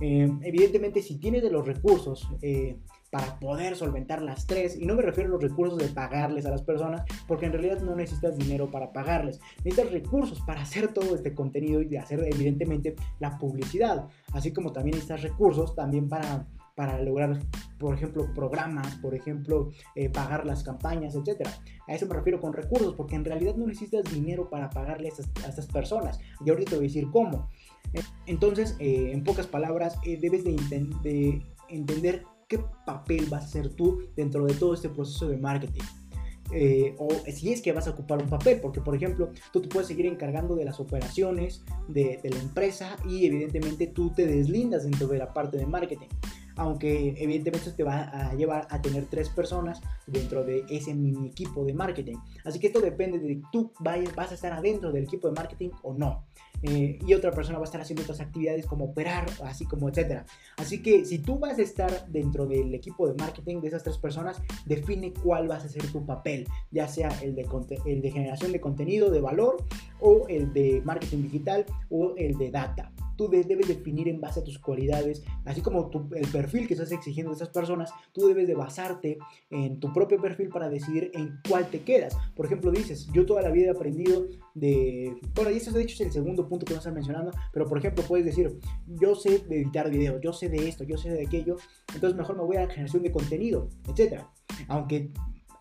Eh, 0.00 0.30
evidentemente, 0.42 1.02
si 1.02 1.18
tienes 1.18 1.42
de 1.42 1.50
los 1.50 1.66
recursos 1.66 2.28
eh, 2.42 2.76
para 3.10 3.38
poder 3.38 3.76
solventar 3.76 4.22
las 4.22 4.46
tres, 4.46 4.76
y 4.76 4.86
no 4.86 4.96
me 4.96 5.02
refiero 5.02 5.28
a 5.30 5.32
los 5.32 5.42
recursos 5.42 5.78
de 5.78 5.88
pagarles 5.88 6.46
a 6.46 6.50
las 6.50 6.62
personas, 6.62 7.02
porque 7.28 7.46
en 7.46 7.52
realidad 7.52 7.80
no 7.80 7.94
necesitas 7.94 8.36
dinero 8.36 8.70
para 8.70 8.92
pagarles, 8.92 9.40
necesitas 9.64 9.92
recursos 9.92 10.40
para 10.40 10.62
hacer 10.62 10.92
todo 10.92 11.14
este 11.14 11.32
contenido 11.32 11.80
y 11.80 11.86
de 11.86 11.98
hacer 11.98 12.24
evidentemente 12.24 12.96
la 13.20 13.38
publicidad, 13.38 14.08
así 14.32 14.52
como 14.52 14.72
también 14.72 14.96
necesitas 14.96 15.22
recursos 15.22 15.76
también 15.76 16.08
para 16.08 16.46
para 16.74 17.00
lograr, 17.00 17.38
por 17.78 17.94
ejemplo, 17.94 18.32
programas, 18.34 18.96
por 18.96 19.14
ejemplo, 19.14 19.70
eh, 19.94 20.08
pagar 20.08 20.44
las 20.44 20.62
campañas, 20.62 21.14
etc. 21.14 21.46
A 21.86 21.94
eso 21.94 22.06
me 22.06 22.14
refiero 22.14 22.40
con 22.40 22.52
recursos, 22.52 22.94
porque 22.94 23.14
en 23.14 23.24
realidad 23.24 23.54
no 23.54 23.66
necesitas 23.66 24.12
dinero 24.12 24.48
para 24.50 24.70
pagarle 24.70 25.08
a 25.08 25.48
estas, 25.48 25.66
personas. 25.66 26.18
Y 26.44 26.50
ahorita 26.50 26.70
te 26.70 26.76
voy 26.76 26.86
a 26.86 26.88
decir 26.88 27.08
cómo. 27.10 27.48
Entonces, 28.26 28.76
eh, 28.80 29.10
en 29.12 29.22
pocas 29.22 29.46
palabras, 29.46 29.98
eh, 30.04 30.18
debes 30.20 30.44
de, 30.44 31.42
entender 31.68 32.24
qué 32.48 32.58
papel 32.84 33.26
vas 33.30 33.42
a 33.42 33.46
hacer 33.46 33.74
tú 33.74 34.02
dentro 34.16 34.44
de 34.46 34.54
todo 34.54 34.74
este 34.74 34.88
proceso 34.88 35.28
de 35.28 35.36
marketing. 35.36 35.82
Eh, 36.52 36.94
o 36.98 37.08
si 37.32 37.52
es 37.52 37.62
que 37.62 37.72
vas 37.72 37.88
a 37.88 37.90
ocupar 37.90 38.22
un 38.22 38.28
papel, 38.28 38.60
porque 38.60 38.80
por 38.80 38.94
ejemplo, 38.94 39.30
tú 39.52 39.62
te 39.62 39.68
puedes 39.68 39.88
seguir 39.88 40.06
encargando 40.06 40.54
de 40.54 40.64
las 40.64 40.78
operaciones 40.78 41.64
de, 41.88 42.20
de, 42.22 42.30
la 42.30 42.38
empresa 42.38 42.96
y 43.08 43.26
evidentemente 43.26 43.86
tú 43.86 44.10
te 44.10 44.26
deslindas 44.26 44.84
dentro 44.84 45.08
de 45.08 45.18
la 45.18 45.32
parte 45.32 45.56
de 45.56 45.66
marketing 45.66 46.08
aunque 46.56 47.14
evidentemente 47.18 47.72
te 47.72 47.82
va 47.82 48.02
a 48.02 48.34
llevar 48.34 48.66
a 48.70 48.80
tener 48.80 49.06
tres 49.06 49.28
personas 49.28 49.80
dentro 50.06 50.44
de 50.44 50.64
ese 50.68 50.94
mini 50.94 51.28
equipo 51.28 51.64
de 51.64 51.74
marketing. 51.74 52.16
Así 52.44 52.58
que 52.58 52.68
esto 52.68 52.80
depende 52.80 53.18
de 53.18 53.42
tú 53.52 53.72
vas 53.80 54.30
a 54.30 54.34
estar 54.34 54.52
adentro 54.52 54.92
del 54.92 55.04
equipo 55.04 55.28
de 55.28 55.34
marketing 55.34 55.70
o 55.82 55.94
no. 55.94 56.24
Eh, 56.62 56.98
y 57.06 57.12
otra 57.12 57.30
persona 57.30 57.58
va 57.58 57.64
a 57.64 57.66
estar 57.66 57.82
haciendo 57.82 58.02
otras 58.04 58.20
actividades 58.20 58.64
como 58.64 58.86
operar, 58.86 59.26
así 59.44 59.66
como 59.66 59.90
etcétera. 59.90 60.24
Así 60.56 60.82
que 60.82 61.04
si 61.04 61.18
tú 61.18 61.38
vas 61.38 61.58
a 61.58 61.62
estar 61.62 62.06
dentro 62.08 62.46
del 62.46 62.74
equipo 62.74 63.06
de 63.06 63.14
marketing 63.14 63.60
de 63.60 63.68
esas 63.68 63.82
tres 63.82 63.98
personas, 63.98 64.40
define 64.64 65.12
cuál 65.12 65.46
vas 65.46 65.64
a 65.64 65.68
ser 65.68 65.86
tu 65.92 66.06
papel, 66.06 66.46
ya 66.70 66.88
sea 66.88 67.08
el 67.20 67.34
de, 67.34 67.46
el 67.84 68.00
de 68.00 68.10
generación 68.10 68.52
de 68.52 68.60
contenido 68.60 69.10
de 69.10 69.20
valor 69.20 69.62
o 70.00 70.26
el 70.28 70.54
de 70.54 70.80
marketing 70.84 71.24
digital 71.24 71.66
o 71.90 72.14
el 72.16 72.38
de 72.38 72.50
data 72.50 72.93
tú 73.16 73.28
debes 73.28 73.68
definir 73.68 74.08
en 74.08 74.20
base 74.20 74.40
a 74.40 74.44
tus 74.44 74.58
cualidades, 74.58 75.22
así 75.44 75.60
como 75.60 75.90
el 76.14 76.28
perfil 76.28 76.66
que 76.66 76.74
estás 76.74 76.92
exigiendo 76.92 77.30
de 77.30 77.36
esas 77.36 77.50
personas, 77.50 77.92
tú 78.12 78.26
debes 78.26 78.46
de 78.46 78.54
basarte 78.54 79.18
en 79.50 79.80
tu 79.80 79.92
propio 79.92 80.20
perfil 80.20 80.48
para 80.48 80.68
decidir 80.68 81.10
en 81.14 81.38
cuál 81.48 81.68
te 81.68 81.82
quedas. 81.82 82.16
Por 82.34 82.46
ejemplo, 82.46 82.70
dices, 82.70 83.08
yo 83.12 83.26
toda 83.26 83.42
la 83.42 83.50
vida 83.50 83.68
he 83.68 83.70
aprendido 83.70 84.26
de... 84.54 85.14
Bueno, 85.34 85.50
y 85.50 85.56
eso 85.56 85.72
de 85.72 85.82
hecho 85.82 85.94
es 85.94 86.00
el 86.00 86.12
segundo 86.12 86.48
punto 86.48 86.64
que 86.66 86.74
vas 86.74 86.86
a 86.86 86.92
mencionando, 86.92 87.30
pero 87.52 87.66
por 87.66 87.78
ejemplo 87.78 88.04
puedes 88.06 88.26
decir, 88.26 88.58
yo 88.86 89.14
sé 89.14 89.40
de 89.40 89.62
editar 89.62 89.90
videos, 89.90 90.20
yo 90.22 90.32
sé 90.32 90.48
de 90.48 90.68
esto, 90.68 90.84
yo 90.84 90.96
sé 90.96 91.10
de 91.10 91.26
aquello, 91.26 91.56
entonces 91.92 92.16
mejor 92.16 92.36
me 92.36 92.44
voy 92.44 92.56
a 92.56 92.66
la 92.66 92.70
generación 92.70 93.02
de 93.02 93.12
contenido, 93.12 93.68
etc. 93.88 94.22
Aunque 94.68 95.10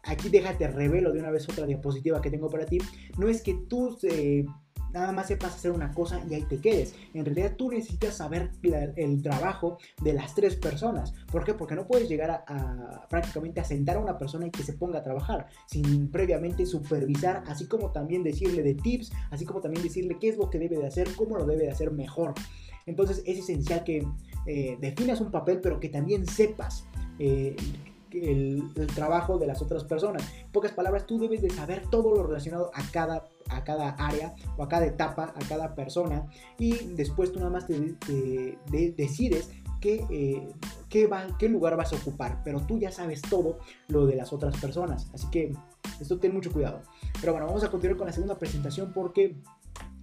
aquí 0.04 0.30
déjate 0.30 0.68
revelo 0.68 1.12
de 1.12 1.20
una 1.20 1.32
vez 1.32 1.48
otra 1.50 1.66
diapositiva 1.66 2.22
que 2.22 2.30
tengo 2.30 2.50
para 2.50 2.66
ti, 2.66 2.80
no 3.18 3.28
es 3.28 3.42
que 3.42 3.54
tú... 3.54 3.98
Eh, 4.04 4.46
nada 4.94 5.12
más 5.12 5.28
sepas 5.28 5.56
hacer 5.56 5.72
una 5.72 5.92
cosa 5.92 6.22
y 6.30 6.34
ahí 6.34 6.44
te 6.44 6.60
quedes. 6.60 6.96
En 7.14 7.26
realidad 7.26 7.56
tú 7.58 7.70
necesitas 7.70 8.18
saber 8.18 8.52
el 8.96 9.22
trabajo 9.22 9.78
de 10.02 10.14
las 10.14 10.36
tres 10.36 10.56
personas. 10.56 11.14
¿Por 11.32 11.44
qué? 11.44 11.54
Porque 11.54 11.76
no 11.76 11.88
puedes 11.88 12.08
llegar 12.08 12.44
a, 12.48 13.08
prácticamente 13.10 13.60
a 13.60 13.64
sentar 13.64 13.98
a 13.98 14.00
una 14.00 14.18
persona 14.18 14.48
y 14.48 14.52
que 14.52 14.64
se 14.64 14.74
ponga 14.74 15.00
a 15.00 15.04
trabajar 15.04 15.48
sin 15.68 16.10
previamente 16.10 16.66
supervisar, 16.66 17.44
así 17.48 17.66
como 17.66 17.92
también 17.92 18.24
decirle 18.24 18.64
de 18.64 18.76
tips, 18.76 19.12
así 19.32 19.46
como 19.46 19.62
también 19.62 19.84
decirle 19.84 20.18
qué 20.20 20.30
es 20.30 20.38
lo 20.38 20.50
que 20.50 20.60
debe 20.60 20.78
de 20.78 20.88
hacer, 20.88 21.10
cómo 21.16 21.38
lo 21.38 21.46
debe 21.46 21.64
de 21.64 21.72
hacer 21.72 21.92
mejor. 21.92 22.34
Entonces 22.86 23.24
es 23.26 23.40
esencial 23.40 23.84
que 23.84 24.06
eh, 24.46 24.78
definas 24.80 25.22
un 25.22 25.32
papel, 25.32 25.60
pero 25.62 25.80
que 25.80 25.90
también 25.90 26.26
sepas 26.28 26.86
eh, 27.20 27.56
el, 28.14 28.72
trabajo 28.94 29.38
de 29.38 29.48
las 29.48 29.62
otras 29.62 29.84
personas. 29.84 30.24
En 30.40 30.52
pocas 30.52 30.72
palabras, 30.72 31.06
tú 31.06 31.20
debes 31.20 31.42
de 31.42 31.50
saber 31.50 31.84
todo 31.90 32.16
lo 32.16 32.24
relacionado 32.24 32.72
a 32.74 32.84
cada, 32.92 33.28
a 33.50 33.64
cada 33.64 33.90
área 33.92 34.36
o 34.58 34.64
a 34.64 34.70
cada 34.70 34.86
etapa, 34.86 35.34
a 35.36 35.48
cada 35.48 35.76
persona 35.76 36.26
y 36.58 36.74
después 36.96 37.32
tú 37.32 37.40
nada 37.40 37.52
más 37.52 37.68
decides 37.68 39.52
qué, 39.82 40.06
eh, 40.10 40.48
qué, 40.90 41.10
qué 41.40 41.50
lugar 41.50 41.76
vas 41.76 41.94
a 41.94 41.96
ocupar, 41.96 42.42
pero 42.44 42.62
tú 42.62 42.78
ya 42.78 42.92
sabes 42.92 43.22
todo 43.22 43.60
lo 43.88 44.06
de 44.06 44.16
las 44.16 44.32
otras 44.34 44.56
personas. 44.58 45.10
Así 45.14 45.28
que 45.30 45.54
esto 46.00 46.20
ten 46.20 46.34
mucho 46.34 46.52
cuidado. 46.52 46.82
Pero 47.20 47.34
bueno, 47.34 47.48
vamos 47.48 47.64
a 47.64 47.72
continuar 47.72 47.98
con 47.98 48.08
la 48.08 48.14
segunda 48.14 48.38
presentación 48.38 48.94
porque 48.94 49.36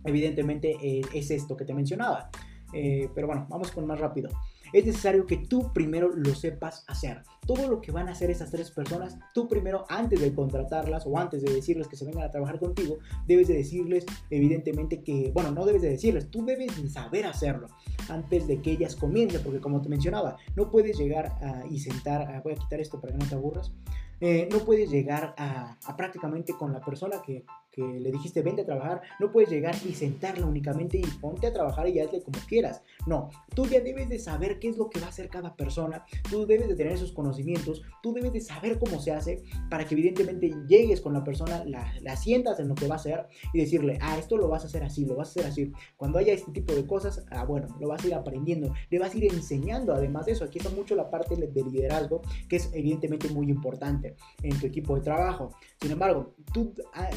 evidentemente 0.05 0.77
eh, 0.83 1.03
es 1.15 1.31
esto 1.31 1.57
que 1.57 1.65
te 1.65 1.75
mencionaba. 1.75 2.31
Eh, 2.73 3.09
pero 3.15 3.27
bueno, 3.27 3.47
vamos 3.49 3.73
con 3.73 3.85
más 3.87 3.99
rápido 3.99 4.31
es 4.73 4.87
necesario 4.87 5.27
que 5.27 5.37
tú 5.37 5.73
primero 5.73 6.11
lo 6.15 6.35
sepas 6.35 6.85
hacer. 6.87 7.23
Todo 7.51 7.67
lo 7.67 7.81
que 7.81 7.91
van 7.91 8.09
a 8.09 8.13
hacer 8.13 8.31
esas 8.31 8.53
tres 8.53 8.71
personas, 8.71 9.19
tú 9.35 9.49
primero, 9.49 9.85
antes 9.89 10.21
de 10.21 10.33
contratarlas 10.33 11.05
o 11.05 11.19
antes 11.19 11.43
de 11.43 11.53
decirles 11.53 11.89
que 11.89 11.97
se 11.97 12.05
vengan 12.05 12.23
a 12.23 12.31
trabajar 12.31 12.61
contigo, 12.61 12.99
debes 13.27 13.49
de 13.49 13.55
decirles 13.55 14.07
evidentemente 14.31 15.03
que, 15.03 15.33
bueno, 15.35 15.51
no 15.51 15.67
debes 15.67 15.83
de 15.83 15.91
decirles, 15.91 16.31
tú 16.31 16.45
debes 16.45 16.81
de 16.81 16.89
saber 16.89 17.27
hacerlo 17.27 17.67
antes 18.09 18.47
de 18.47 18.63
que 18.63 18.71
ellas 18.71 18.95
comiencen, 18.95 19.43
porque 19.43 19.59
como 19.59 19.83
te 19.83 19.89
mencionaba, 19.89 20.37
no 20.55 20.71
puedes 20.71 20.97
llegar 20.97 21.41
y 21.69 21.81
sentar, 21.81 22.41
voy 22.45 22.53
a 22.53 22.57
quitar 22.57 22.79
esto 22.79 23.01
para 23.01 23.15
que 23.15 23.19
no 23.19 23.29
te 23.29 23.35
aburras, 23.35 23.73
eh, 24.21 24.49
no 24.53 24.59
puedes 24.59 24.91
llegar 24.91 25.35
a, 25.37 25.77
prácticamente 25.97 26.53
con 26.53 26.73
la 26.73 26.81
persona 26.81 27.21
que, 27.21 27.45
le 27.77 28.11
dijiste 28.11 28.43
vente 28.43 28.63
a 28.63 28.67
trabajar, 28.67 29.03
no 29.19 29.31
puedes 29.31 29.51
llegar 29.51 29.75
y 29.87 29.95
sentarla 29.95 30.47
únicamente 30.47 30.99
y 30.99 31.03
ponte 31.21 31.47
a 31.47 31.53
trabajar 31.53 31.89
y 31.89 32.01
hazle 32.01 32.23
como 32.23 32.39
quieras. 32.47 32.83
No, 33.07 33.31
tú 33.55 33.67
ya 33.67 33.81
debes 33.81 34.09
de 34.09 34.19
saber 34.19 34.59
qué 34.59 34.69
es 34.69 34.77
lo 34.77 34.91
que 34.91 35.01
va 35.01 35.07
a 35.07 35.11
hacer 35.11 35.29
cada 35.29 35.55
persona, 35.55 36.05
tú 36.31 36.47
debes 36.47 36.69
de 36.69 36.77
tener 36.77 36.93
esos 36.93 37.13
conocimientos, 37.13 37.83
tú 38.03 38.13
debes 38.13 38.33
de 38.33 38.41
saber 38.41 38.79
cómo 38.79 39.01
se 39.01 39.13
hace 39.13 39.43
para 39.69 39.85
que 39.85 39.95
evidentemente 39.95 40.55
llegues 40.67 41.01
con 41.01 41.13
la 41.13 41.25
persona, 41.25 41.65
la, 41.65 41.93
la 42.03 42.17
sientas 42.17 42.59
en 42.61 42.69
lo 42.69 42.75
que 42.75 42.87
va 42.87 42.95
a 42.95 42.99
hacer 42.99 43.27
y 43.53 43.61
decirle, 43.61 43.99
ah, 44.01 44.19
esto 44.19 44.37
lo 44.37 44.49
vas 44.49 44.65
a 44.65 44.67
hacer 44.67 44.83
así, 44.83 45.05
lo 45.05 45.17
vas 45.17 45.29
a 45.29 45.31
hacer 45.31 45.47
así. 45.47 45.73
Cuando 45.97 46.19
haya 46.19 46.33
este 46.33 46.53
tipo 46.53 46.75
de 46.75 46.87
cosas, 46.87 47.25
ah, 47.31 47.45
bueno, 47.45 47.69
lo 47.81 47.89
vas 47.89 48.05
a 48.05 48.07
ir 48.07 48.15
aprendiendo, 48.15 48.73
le 48.91 48.99
vas 48.99 49.15
a 49.15 49.19
ir 49.19 49.33
enseñando 49.33 49.95
además 49.95 50.27
de 50.27 50.33
eso. 50.33 50.45
Aquí 50.45 50.59
está 50.59 50.71
mucho 50.71 50.95
la 50.95 51.11
parte 51.11 51.37
de 51.37 51.63
liderazgo, 51.63 52.23
que 52.49 52.57
es 52.57 52.71
evidentemente 52.73 53.29
muy 53.29 53.51
importante 53.51 54.17
en 54.43 54.59
tu 54.59 54.67
equipo 54.67 54.97
de 54.97 55.03
trabajo. 55.03 55.55
Sin 55.81 55.91
embargo, 55.91 56.35
tú, 56.53 56.75
ah, 56.95 57.11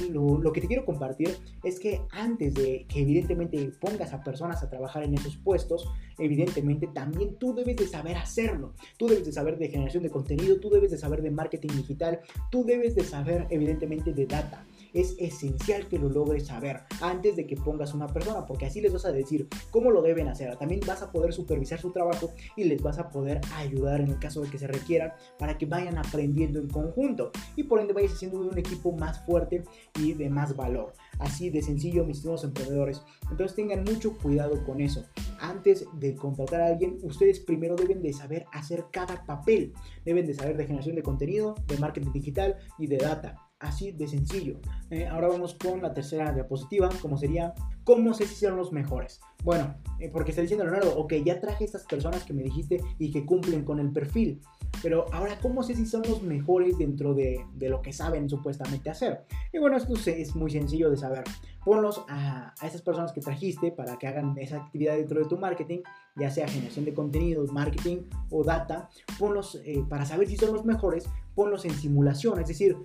lo, 0.43 0.53
que 0.53 0.61
te 0.61 0.67
quiero 0.67 0.85
compartir 0.85 1.35
es 1.63 1.79
que 1.79 2.01
antes 2.11 2.53
de 2.53 2.85
que 2.87 3.01
evidentemente 3.01 3.71
pongas 3.79 4.13
a 4.13 4.23
personas 4.23 4.61
a 4.63 4.69
trabajar 4.69 5.03
en 5.03 5.13
esos 5.13 5.37
puestos, 5.37 5.89
evidentemente 6.19 6.87
también 6.87 7.35
tú 7.39 7.53
debes 7.53 7.77
de 7.77 7.87
saber 7.87 8.17
hacerlo. 8.17 8.73
Tú 8.97 9.07
debes 9.07 9.25
de 9.25 9.31
saber 9.31 9.57
de 9.57 9.69
generación 9.69 10.03
de 10.03 10.09
contenido, 10.09 10.59
tú 10.59 10.69
debes 10.69 10.91
de 10.91 10.97
saber 10.97 11.21
de 11.21 11.31
marketing 11.31 11.69
digital, 11.69 12.19
tú 12.51 12.63
debes 12.63 12.95
de 12.95 13.03
saber 13.03 13.47
evidentemente 13.49 14.13
de 14.13 14.25
data 14.25 14.65
es 14.93 15.15
esencial 15.19 15.87
que 15.87 15.99
lo 15.99 16.09
logres 16.09 16.47
saber 16.47 16.81
antes 17.01 17.35
de 17.35 17.45
que 17.47 17.55
pongas 17.55 17.93
una 17.93 18.07
persona, 18.07 18.45
porque 18.45 18.65
así 18.65 18.81
les 18.81 18.93
vas 18.93 19.05
a 19.05 19.11
decir 19.11 19.47
cómo 19.71 19.91
lo 19.91 20.01
deben 20.01 20.27
hacer. 20.27 20.55
También 20.57 20.81
vas 20.85 21.01
a 21.01 21.11
poder 21.11 21.33
supervisar 21.33 21.79
su 21.79 21.91
trabajo 21.91 22.31
y 22.55 22.63
les 22.65 22.81
vas 22.81 22.99
a 22.99 23.09
poder 23.09 23.41
ayudar 23.55 24.01
en 24.01 24.09
el 24.09 24.19
caso 24.19 24.41
de 24.41 24.49
que 24.49 24.57
se 24.57 24.67
requieran 24.67 25.13
para 25.39 25.57
que 25.57 25.65
vayan 25.65 25.97
aprendiendo 25.97 26.59
en 26.59 26.69
conjunto 26.69 27.31
y 27.55 27.63
por 27.63 27.79
ende 27.79 27.93
vayas 27.93 28.13
haciendo 28.13 28.39
un 28.39 28.57
equipo 28.57 28.91
más 28.91 29.25
fuerte 29.25 29.63
y 29.99 30.13
de 30.13 30.29
más 30.29 30.55
valor. 30.55 30.93
Así 31.19 31.49
de 31.49 31.61
sencillo, 31.61 32.05
mis 32.05 32.17
estimados 32.17 32.43
emprendedores. 32.43 33.01
Entonces 33.29 33.55
tengan 33.55 33.83
mucho 33.83 34.17
cuidado 34.17 34.63
con 34.65 34.81
eso. 34.81 35.05
Antes 35.39 35.85
de 35.93 36.15
contratar 36.15 36.61
a 36.61 36.67
alguien, 36.67 36.97
ustedes 37.03 37.39
primero 37.39 37.75
deben 37.75 38.01
de 38.01 38.13
saber 38.13 38.45
hacer 38.51 38.85
cada 38.91 39.25
papel. 39.25 39.73
Deben 40.05 40.25
de 40.25 40.33
saber 40.33 40.57
de 40.57 40.65
generación 40.65 40.95
de 40.95 41.03
contenido, 41.03 41.55
de 41.67 41.77
marketing 41.77 42.11
digital 42.11 42.57
y 42.77 42.87
de 42.87 42.97
data. 42.97 43.42
Así 43.63 43.93
de 43.93 44.07
sencillo. 44.07 44.59
Eh, 44.89 45.07
ahora 45.07 45.29
vamos 45.29 45.55
con 45.55 45.81
la 45.81 45.93
tercera 45.93 46.33
diapositiva, 46.33 46.89
como 47.01 47.17
sería, 47.17 47.53
¿cómo 47.85 48.13
si 48.13 48.25
son 48.25 48.57
los 48.57 48.73
mejores? 48.73 49.21
Bueno, 49.41 49.73
eh, 49.99 50.09
porque 50.09 50.31
está 50.31 50.41
diciendo 50.41 50.65
Leonardo, 50.65 50.97
ok, 50.99 51.13
ya 51.25 51.39
traje 51.39 51.63
estas 51.63 51.85
personas 51.85 52.25
que 52.25 52.33
me 52.33 52.43
dijiste 52.43 52.81
y 52.99 53.11
que 53.11 53.25
cumplen 53.25 53.63
con 53.63 53.79
el 53.79 53.91
perfil. 53.91 54.41
Pero 54.81 55.05
ahora, 55.13 55.39
¿cómo 55.41 55.63
sé 55.63 55.75
si 55.75 55.85
son 55.85 56.01
los 56.01 56.21
mejores 56.23 56.77
dentro 56.77 57.13
de, 57.13 57.45
de 57.53 57.69
lo 57.69 57.81
que 57.81 57.93
saben 57.93 58.29
supuestamente 58.29 58.89
hacer? 58.89 59.25
Y 59.53 59.59
bueno, 59.59 59.77
esto 59.77 59.93
es 60.11 60.35
muy 60.35 60.51
sencillo 60.51 60.89
de 60.89 60.97
saber. 60.97 61.23
Ponlos 61.63 62.03
a, 62.09 62.53
a 62.59 62.67
esas 62.67 62.81
personas 62.81 63.13
que 63.13 63.21
trajiste 63.21 63.71
para 63.71 63.97
que 63.97 64.07
hagan 64.07 64.37
esa 64.37 64.57
actividad 64.57 64.97
dentro 64.97 65.21
de 65.21 65.29
tu 65.29 65.37
marketing, 65.37 65.79
ya 66.15 66.29
sea 66.29 66.47
generación 66.47 66.85
de 66.85 66.93
contenidos, 66.93 67.51
marketing 67.51 68.03
o 68.29 68.43
data. 68.43 68.89
Ponlos 69.19 69.59
eh, 69.65 69.83
para 69.89 70.05
saber 70.05 70.27
si 70.27 70.37
son 70.37 70.53
los 70.53 70.65
mejores, 70.65 71.09
ponlos 71.35 71.65
en 71.65 71.73
simulación, 71.73 72.39
es 72.39 72.47
decir, 72.47 72.77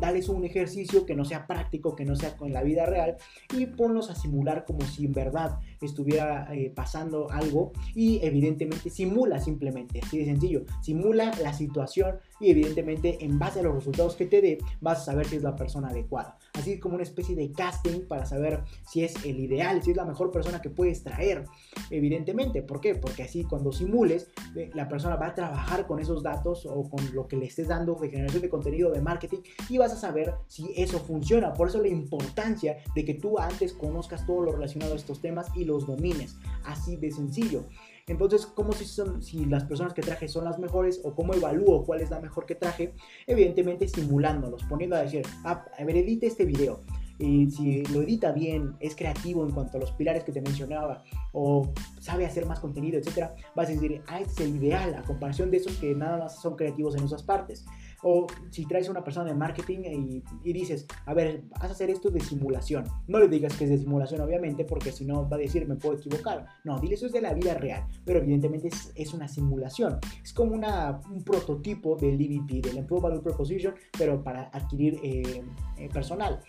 dales 0.00 0.28
un 0.28 0.44
ejercicio 0.44 1.04
que 1.04 1.14
no 1.14 1.24
sea 1.24 1.46
práctico, 1.46 1.94
que 1.94 2.04
no 2.04 2.16
sea 2.16 2.36
con 2.36 2.52
la 2.52 2.62
vida 2.62 2.86
real 2.86 3.16
y 3.54 3.66
ponlos 3.66 4.10
a 4.10 4.14
simular 4.14 4.64
como 4.64 4.80
si 4.82 5.04
en 5.04 5.12
verdad 5.12 5.58
estuviera 5.80 6.48
eh, 6.54 6.72
pasando 6.74 7.30
algo 7.30 7.72
y 7.94 8.20
evidentemente 8.22 8.90
simula 8.90 9.40
simplemente, 9.40 10.00
así 10.02 10.18
de 10.18 10.24
sencillo, 10.24 10.64
simula 10.80 11.32
la 11.42 11.52
situación 11.52 12.16
y 12.40 12.50
evidentemente 12.50 13.24
en 13.24 13.38
base 13.38 13.60
a 13.60 13.62
los 13.62 13.74
resultados 13.74 14.16
que 14.16 14.26
te 14.26 14.40
dé 14.40 14.58
vas 14.80 15.02
a 15.02 15.04
saber 15.04 15.26
si 15.26 15.36
es 15.36 15.42
la 15.42 15.56
persona 15.56 15.88
adecuada. 15.88 16.38
Así 16.54 16.78
como 16.78 16.96
una 16.96 17.02
especie 17.02 17.34
de 17.34 17.50
casting 17.50 18.06
para 18.06 18.26
saber 18.26 18.62
si 18.86 19.04
es 19.04 19.24
el 19.24 19.40
ideal, 19.40 19.82
si 19.82 19.92
es 19.92 19.96
la 19.96 20.04
mejor 20.04 20.30
persona 20.30 20.60
que 20.60 20.68
puedes 20.68 21.02
traer, 21.02 21.46
evidentemente. 21.90 22.62
¿Por 22.62 22.80
qué? 22.80 22.94
Porque 22.94 23.22
así 23.22 23.44
cuando 23.44 23.72
simules, 23.72 24.30
eh, 24.54 24.70
la 24.74 24.86
persona 24.86 25.16
va 25.16 25.28
a 25.28 25.34
trabajar 25.34 25.86
con 25.86 25.98
esos 25.98 26.22
datos 26.22 26.66
o 26.66 26.88
con 26.90 27.14
lo 27.14 27.26
que 27.26 27.36
le 27.36 27.46
estés 27.46 27.68
dando 27.68 27.94
de 27.94 28.10
generación 28.10 28.42
de 28.42 28.50
contenido, 28.50 28.90
de 28.90 29.00
marketing 29.00 29.38
y 29.70 29.78
vas 29.78 29.92
a 29.92 29.96
saber 29.96 30.34
si 30.46 30.72
eso 30.76 30.98
funciona. 30.98 31.54
Por 31.54 31.68
eso 31.68 31.80
la 31.80 31.88
importancia 31.88 32.76
de 32.94 33.04
que 33.04 33.14
tú 33.14 33.38
antes 33.38 33.72
conozcas 33.72 34.26
todo 34.26 34.42
lo 34.42 34.52
relacionado 34.52 34.92
a 34.92 34.96
estos 34.96 35.20
temas 35.20 35.48
y 35.56 35.64
los 35.64 35.86
domines. 35.86 36.36
Así 36.64 36.96
de 36.96 37.10
sencillo. 37.10 37.64
Entonces, 38.06 38.46
¿cómo 38.46 38.72
si, 38.72 38.84
son, 38.84 39.22
si 39.22 39.44
las 39.44 39.64
personas 39.64 39.94
que 39.94 40.02
traje 40.02 40.28
son 40.28 40.44
las 40.44 40.58
mejores 40.58 41.00
o 41.04 41.14
cómo 41.14 41.34
evalúo 41.34 41.84
cuál 41.84 42.00
es 42.00 42.10
la 42.10 42.20
mejor 42.20 42.46
que 42.46 42.54
traje? 42.54 42.94
Evidentemente 43.26 43.86
simulándolos, 43.88 44.64
poniendo 44.64 44.96
a 44.96 45.02
decir, 45.02 45.22
ah, 45.44 45.64
a 45.78 45.84
ver, 45.84 45.96
edite 45.96 46.26
este 46.26 46.44
video. 46.44 46.82
Y 47.18 47.48
si 47.50 47.84
lo 47.86 48.02
edita 48.02 48.32
bien, 48.32 48.74
es 48.80 48.96
creativo 48.96 49.44
en 49.44 49.52
cuanto 49.52 49.76
a 49.76 49.80
los 49.80 49.92
pilares 49.92 50.24
que 50.24 50.32
te 50.32 50.40
mencionaba, 50.40 51.04
o 51.32 51.72
sabe 52.00 52.26
hacer 52.26 52.46
más 52.46 52.58
contenido, 52.58 52.98
etcétera, 52.98 53.36
vas 53.54 53.68
a 53.68 53.72
decir, 53.72 54.02
ah, 54.08 54.20
este 54.20 54.42
es 54.42 54.48
el 54.48 54.56
ideal, 54.56 54.94
a 54.94 55.02
comparación 55.02 55.50
de 55.50 55.58
esos 55.58 55.76
que 55.76 55.94
nada 55.94 56.18
más 56.18 56.40
son 56.40 56.56
creativos 56.56 56.96
en 56.96 57.04
esas 57.04 57.22
partes. 57.22 57.64
O 58.02 58.26
si 58.50 58.66
traes 58.66 58.88
a 58.88 58.90
una 58.90 59.04
persona 59.04 59.26
de 59.26 59.34
marketing 59.34 60.22
y, 60.42 60.52
dices, 60.52 60.86
a 61.06 61.14
ver, 61.14 61.44
vas 61.50 61.64
a 61.64 61.72
hacer 61.72 61.90
esto 61.90 62.10
de 62.10 62.20
simulación. 62.20 62.84
No 63.06 63.18
le 63.18 63.28
digas 63.28 63.56
que 63.56 63.64
es 63.64 63.70
de 63.70 63.78
simulación, 63.78 64.20
obviamente, 64.20 64.64
porque 64.64 64.92
si 64.92 65.04
no 65.04 65.28
va 65.28 65.36
a 65.36 65.40
decir, 65.40 65.66
me 65.68 65.76
puedo 65.76 65.96
equivocar. 65.96 66.46
No, 66.64 66.78
dile 66.78 66.94
eso 66.94 67.06
es 67.06 67.12
de 67.12 67.20
la 67.20 67.32
vida 67.32 67.54
real. 67.54 67.86
Pero 68.04 68.18
evidentemente 68.18 68.68
es, 68.94 69.14
una 69.14 69.28
simulación. 69.28 69.98
Es 70.22 70.32
como 70.32 70.54
una, 70.54 71.00
un 71.10 71.22
prototipo 71.22 71.96
del 71.96 72.20
EVP, 72.20 72.60
del 72.60 72.78
Employee 72.78 73.02
Value 73.02 73.22
Proposition, 73.22 73.74
pero 73.96 74.22
para 74.22 74.48
adquirir 74.52 74.98
eh, 75.02 75.44
eh, 75.76 75.88
personal. 75.92 76.40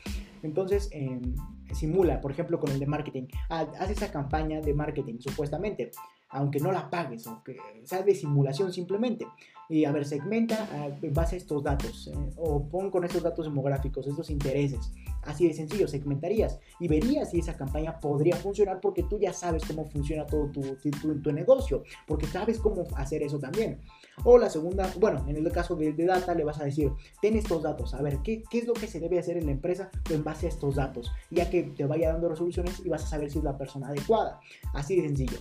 Entonces, 0.42 0.90
em, 0.92 1.36
simula, 1.74 2.20
por 2.20 2.32
ejemplo, 2.32 2.60
con 2.60 2.72
el 2.72 2.80
de 2.80 2.86
marketing. 2.88 3.28
Haz 3.50 3.90
esa 3.90 4.12
campaña 4.12 4.60
de 4.60 4.74
marketing, 4.74 5.20
supuestamente 5.20 5.92
aunque 6.34 6.60
no 6.60 6.72
la 6.72 6.90
pagues, 6.90 7.26
aunque 7.28 7.58
sea 7.84 8.02
de 8.02 8.16
simulación 8.16 8.74
simplemente. 8.74 9.26
Y 9.70 9.86
a 9.86 9.92
ver, 9.92 10.06
segmenta 10.06 10.68
en 11.02 11.14
base 11.14 11.36
a 11.36 11.38
estos 11.38 11.64
datos, 11.64 12.08
eh, 12.08 12.34
o 12.38 12.68
pon 12.68 12.92
con 12.92 13.04
estos 13.06 13.24
datos 13.24 13.46
demográficos, 13.46 14.06
estos 14.08 14.30
intereses. 14.30 14.92
Así 15.24 15.48
de 15.48 15.54
sencillo, 15.54 15.88
segmentarías 15.88 16.60
y 16.80 16.88
verías 16.88 17.32
si 17.32 17.40
esa 17.40 17.56
campaña 17.56 18.00
podría 18.00 18.36
funcionar 18.36 18.82
porque 18.82 19.04
tú 19.04 19.18
ya 19.18 19.32
sabes 19.32 19.64
cómo 19.66 19.86
funciona 19.86 20.26
todo 20.26 20.52
tu, 20.52 20.62
tu, 20.76 21.22
tu 21.22 21.32
negocio, 21.32 21.84
porque 22.06 22.28
sabes 22.28 22.60
cómo 22.60 22.86
hacer 22.98 23.24
eso 23.24 23.40
también. 23.40 23.80
O 24.26 24.38
la 24.38 24.50
segunda, 24.50 24.92
bueno, 25.00 25.26
en 25.28 25.38
el 25.38 25.52
caso 25.52 25.76
de, 25.76 25.94
de 25.94 26.06
data 26.06 26.36
le 26.36 26.44
vas 26.44 26.60
a 26.60 26.66
decir, 26.66 26.92
ten 27.22 27.36
estos 27.36 27.64
datos, 27.64 27.94
a 27.94 28.02
ver, 28.02 28.20
¿qué, 28.24 28.44
¿qué, 28.50 28.60
es 28.60 28.68
lo 28.68 28.74
que 28.74 28.88
se 28.88 29.00
debe 29.00 29.18
hacer 29.18 29.38
en 29.38 29.46
la 29.46 29.52
empresa 29.52 29.90
en 30.10 30.24
base 30.24 30.46
a 30.46 30.50
estos 30.50 30.76
datos? 30.76 31.12
Ya 31.32 31.50
que 31.50 31.64
te 31.64 31.86
vaya 31.86 32.12
dando 32.12 32.30
resoluciones 32.30 32.82
y 32.86 32.90
vas 32.90 33.04
a 33.04 33.08
saber 33.08 33.32
si 33.32 33.40
es 33.40 33.44
la 33.44 33.58
persona 33.58 33.88
adecuada. 33.88 34.40
Así 34.74 34.98
de 34.98 35.08
sencillo. 35.08 35.38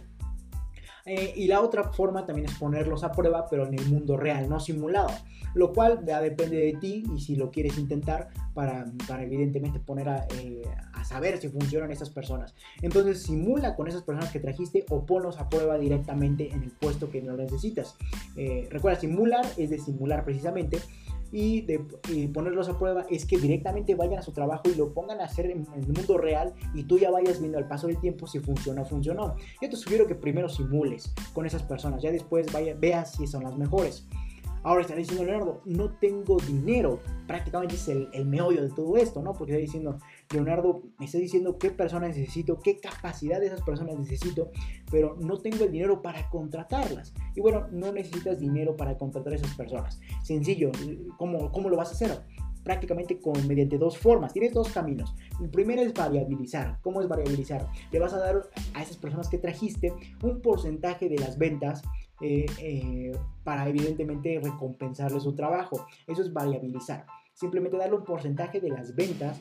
Eh, 1.05 1.33
y 1.37 1.47
la 1.47 1.61
otra 1.61 1.93
forma 1.93 2.27
también 2.27 2.49
es 2.49 2.57
ponerlos 2.59 3.03
a 3.05 3.13
prueba, 3.13 3.47
pero 3.49 3.67
en 3.67 3.79
el 3.79 3.87
mundo 3.87 4.17
real, 4.17 4.49
no 4.49 4.61
simulado. 4.61 5.11
Lo 5.55 5.73
cual 5.73 6.05
ya 6.07 6.21
depende 6.21 6.57
de 6.57 6.75
ti 6.75 7.05
y 7.15 7.21
si 7.21 7.37
lo 7.37 7.51
quieres 7.51 7.77
intentar 7.77 8.29
para, 8.55 8.87
para 9.07 9.23
evidentemente 9.25 9.81
poner 9.81 10.09
a, 10.09 10.27
eh, 10.39 10.63
a, 10.95 11.05
saber 11.05 11.39
si 11.39 11.49
funcionan 11.49 11.91
esas 11.91 12.11
personas. 12.11 12.55
Entonces 12.81 13.23
simula 13.23 13.75
con 13.75 13.89
esas 13.89 14.03
personas 14.03 14.31
que 14.31 14.41
trajiste 14.41 14.85
o 14.89 15.05
ponlos 15.05 15.39
a 15.39 15.49
prueba 15.49 15.77
directamente 15.79 16.51
en 16.53 16.63
el 16.63 16.71
puesto 16.71 17.11
que 17.11 17.21
no 17.21 17.37
necesitas. 17.37 17.97
Eh, 18.37 18.69
recuerda, 18.71 19.01
simular 19.01 19.45
es 19.57 19.71
de 19.71 19.79
simular 19.79 20.25
precisamente 20.25 20.79
y 21.33 21.63
de 21.63 21.81
ponerlos 22.33 22.69
a 22.69 22.79
prueba 22.79 23.07
es 23.09 23.25
que 23.25 23.39
directamente 23.39 23.95
vayan 23.95 24.19
a 24.19 24.23
su 24.23 24.33
trabajo 24.33 24.65
y 24.67 24.75
lo 24.75 24.93
pongan 24.93 25.21
a 25.21 25.25
hacer 25.25 25.47
en, 25.47 25.67
el 25.75 25.87
mundo 25.87 26.19
real 26.19 26.53
y 26.75 26.85
tú 26.85 26.99
ya 26.99 27.11
vayas 27.11 27.41
viendo 27.41 27.59
al 27.59 27.67
paso 27.67 27.87
del 27.87 27.99
tiempo 27.99 28.27
si 28.27 28.39
funciona 28.39 28.83
o 28.83 28.85
funcionó. 28.85 29.35
Yo 29.61 29.71
te 29.71 29.77
sugiero 29.77 30.07
que 30.07 30.15
primero 30.15 30.49
simules 30.49 31.13
con 31.33 31.47
esas 31.47 31.63
personas, 31.63 32.03
ya 32.03 32.13
después 32.13 32.53
vaya, 32.53 32.75
veas 32.79 33.13
si 33.13 33.27
son 33.27 33.45
las 33.45 33.57
mejores. 33.57 34.07
Ahora 34.65 34.83
está 34.83 34.95
diciendo 34.95 35.25
Leonardo, 35.25 35.61
no 35.65 35.91
tengo 35.91 36.37
dinero. 36.37 37.01
Prácticamente 37.27 37.75
es 37.75 37.89
el, 37.89 38.09
el, 38.13 38.27
meollo 38.27 38.63
de 38.63 38.71
todo 38.71 38.97
esto, 38.97 39.21
¿no? 39.21 39.33
Porque 39.33 39.53
está 39.53 39.61
diciendo, 39.61 39.99
Leonardo, 40.33 40.83
me 40.99 41.07
está 41.07 41.19
diciendo 41.19 41.59
qué 41.59 41.71
personas 41.71 42.17
necesito, 42.17 42.59
qué 42.61 42.79
capacidad 42.79 43.41
de 43.41 43.47
esas 43.47 43.63
personas 43.63 43.99
necesito, 43.99 44.51
pero 44.91 45.17
no 45.21 45.39
tengo 45.39 45.65
el 45.65 45.73
dinero 45.73 46.03
para 46.03 46.29
contratarlas. 46.31 47.13
Y 47.35 47.41
bueno, 47.41 47.69
no 47.71 47.93
necesitas 47.93 48.39
dinero 48.39 48.77
para 48.77 48.97
contratar 48.97 49.33
a 49.33 49.37
esas 49.37 49.55
personas. 49.55 50.01
Sencillo, 50.23 50.71
¿cómo, 51.19 51.51
cómo 51.53 51.69
lo 51.69 51.77
vas 51.77 51.91
a 51.91 51.93
hacer? 51.93 52.23
prácticamente 52.63 53.21
con, 53.21 53.47
mediante 53.47 53.79
dos 53.79 53.99
formas. 53.99 54.33
Tienes 54.33 54.53
dos 54.53 54.71
caminos. 54.71 55.15
El 55.41 55.51
primero 55.51 55.83
es 55.83 55.93
variabilizar. 55.93 56.79
¿Cómo 56.83 57.01
es 57.01 57.09
variabilizar? 57.09 57.67
Le 57.91 57.99
vas 57.99 58.13
a 58.13 58.19
dar 58.19 58.43
a 58.75 58.83
esas 58.83 58.97
personas 58.97 59.29
que 59.29 59.39
trajiste 59.39 59.93
un 60.23 60.41
porcentaje 60.41 61.09
de 61.09 61.19
las 61.19 61.39
ventas 61.39 61.83
eh, 62.21 62.47
eh, 62.61 63.13
para 63.43 63.69
evidentemente 63.69 64.41
recompensarle 64.43 65.21
su 65.21 65.35
trabajo. 65.35 65.87
Eso 66.07 66.23
es 66.23 66.33
variabilizar. 66.33 67.07
Simplemente 67.35 67.77
darle 67.77 67.97
un 67.97 68.05
porcentaje 68.05 68.61
de 68.61 68.69
las 68.69 68.95
ventas 68.95 69.41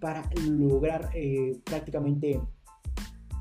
para 0.00 0.28
lograr 0.46 1.10
eh, 1.14 1.58
prácticamente 1.64 2.40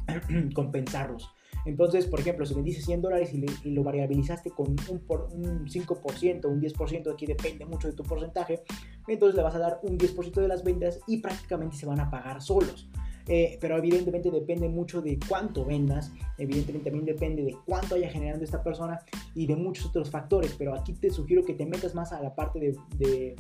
compensarlos. 0.53 1.29
Entonces, 1.65 2.05
por 2.05 2.21
ejemplo, 2.21 2.45
si 2.45 2.59
dices 2.61 2.85
100 2.85 3.01
dólares 3.01 3.33
y, 3.33 3.69
lo 3.71 3.83
variabilizaste 3.83 4.51
con 4.51 4.75
un, 4.89 4.99
por, 4.99 5.27
un 5.33 5.67
5%, 5.67 6.45
un 6.45 6.61
10%, 6.61 7.13
aquí 7.13 7.25
depende 7.25 7.65
mucho 7.65 7.89
de 7.89 7.93
tu 7.93 8.03
porcentaje, 8.03 8.63
entonces 9.07 9.35
le 9.35 9.43
vas 9.43 9.55
a 9.55 9.59
dar 9.59 9.79
un 9.83 9.97
10% 9.97 10.31
de 10.31 10.47
las 10.47 10.63
ventas 10.63 11.01
y 11.07 11.17
prácticamente 11.17 11.75
se 11.75 11.85
van 11.85 11.99
a 11.99 12.09
pagar 12.09 12.41
solos. 12.41 12.89
Eh, 13.29 13.57
pero 13.59 13.77
evidentemente 13.77 14.31
depende 14.31 14.69
mucho 14.69 15.01
de 15.01 15.19
cuánto 15.27 15.65
vendas, 15.65 16.13
evidentemente 16.37 16.89
también 16.89 17.05
depende 17.05 17.43
de 17.43 17.57
cuánto 17.65 17.95
haya 17.95 18.09
generando 18.09 18.45
esta 18.45 18.63
persona 18.63 19.01
y 19.35 19.45
de 19.47 19.57
muchos 19.57 19.87
otros 19.87 20.09
factores, 20.09 20.55
pero 20.57 20.73
aquí 20.73 20.93
te 20.93 21.09
sugiero 21.09 21.43
que 21.43 21.53
te 21.53 21.65
metas 21.65 21.93
más 21.93 22.13
a 22.13 22.21
la 22.21 22.33
parte 22.33 22.73
de, 22.97 23.35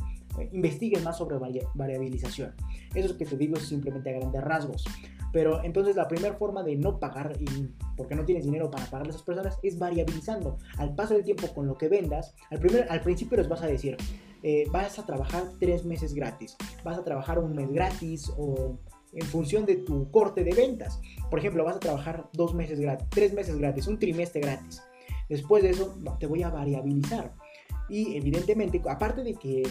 investigues 0.51 1.03
más 1.03 1.17
sobre 1.17 1.37
variabilización. 1.73 2.53
Eso 2.93 3.07
es 3.07 3.13
que 3.13 3.25
te 3.25 3.37
digo 3.37 3.55
simplemente 3.57 4.09
a 4.09 4.19
grandes 4.19 4.43
rasgos. 4.43 4.85
Pero 5.33 5.63
entonces 5.63 5.95
la 5.95 6.07
primera 6.07 6.35
forma 6.35 6.63
de 6.63 6.75
no 6.75 6.99
pagar, 6.99 7.37
y 7.39 7.45
porque 7.95 8.15
no 8.15 8.25
tienes 8.25 8.45
dinero 8.45 8.71
para 8.71 8.85
pagar 8.85 9.07
a 9.07 9.09
esas 9.09 9.23
personas, 9.23 9.59
es 9.61 9.77
variabilizando. 9.77 10.57
Al 10.77 10.95
paso 10.95 11.13
del 11.13 11.23
tiempo 11.23 11.47
con 11.53 11.67
lo 11.67 11.77
que 11.77 11.89
vendas, 11.89 12.33
al, 12.49 12.59
primer, 12.59 12.87
al 12.89 13.01
principio 13.01 13.37
les 13.37 13.49
vas 13.49 13.61
a 13.61 13.67
decir, 13.67 13.97
eh, 14.43 14.65
vas 14.71 14.97
a 14.99 15.05
trabajar 15.05 15.43
tres 15.59 15.83
meses 15.83 16.13
gratis, 16.13 16.55
vas 16.83 16.97
a 16.97 17.03
trabajar 17.03 17.39
un 17.39 17.53
mes 17.53 17.71
gratis 17.71 18.31
o 18.37 18.77
en 19.13 19.25
función 19.25 19.65
de 19.65 19.77
tu 19.77 20.09
corte 20.11 20.43
de 20.43 20.53
ventas. 20.53 21.01
Por 21.29 21.39
ejemplo, 21.39 21.63
vas 21.63 21.75
a 21.75 21.79
trabajar 21.79 22.29
dos 22.33 22.53
meses 22.53 22.79
gratis, 22.79 23.07
tres 23.09 23.33
meses 23.33 23.57
gratis, 23.57 23.87
un 23.87 23.99
trimestre 23.99 24.41
gratis. 24.41 24.81
Después 25.29 25.63
de 25.63 25.71
eso 25.71 25.93
te 26.19 26.27
voy 26.27 26.43
a 26.43 26.49
variabilizar. 26.49 27.33
Y 27.89 28.15
evidentemente, 28.17 28.81
aparte 28.87 29.23
de 29.23 29.33
que 29.35 29.63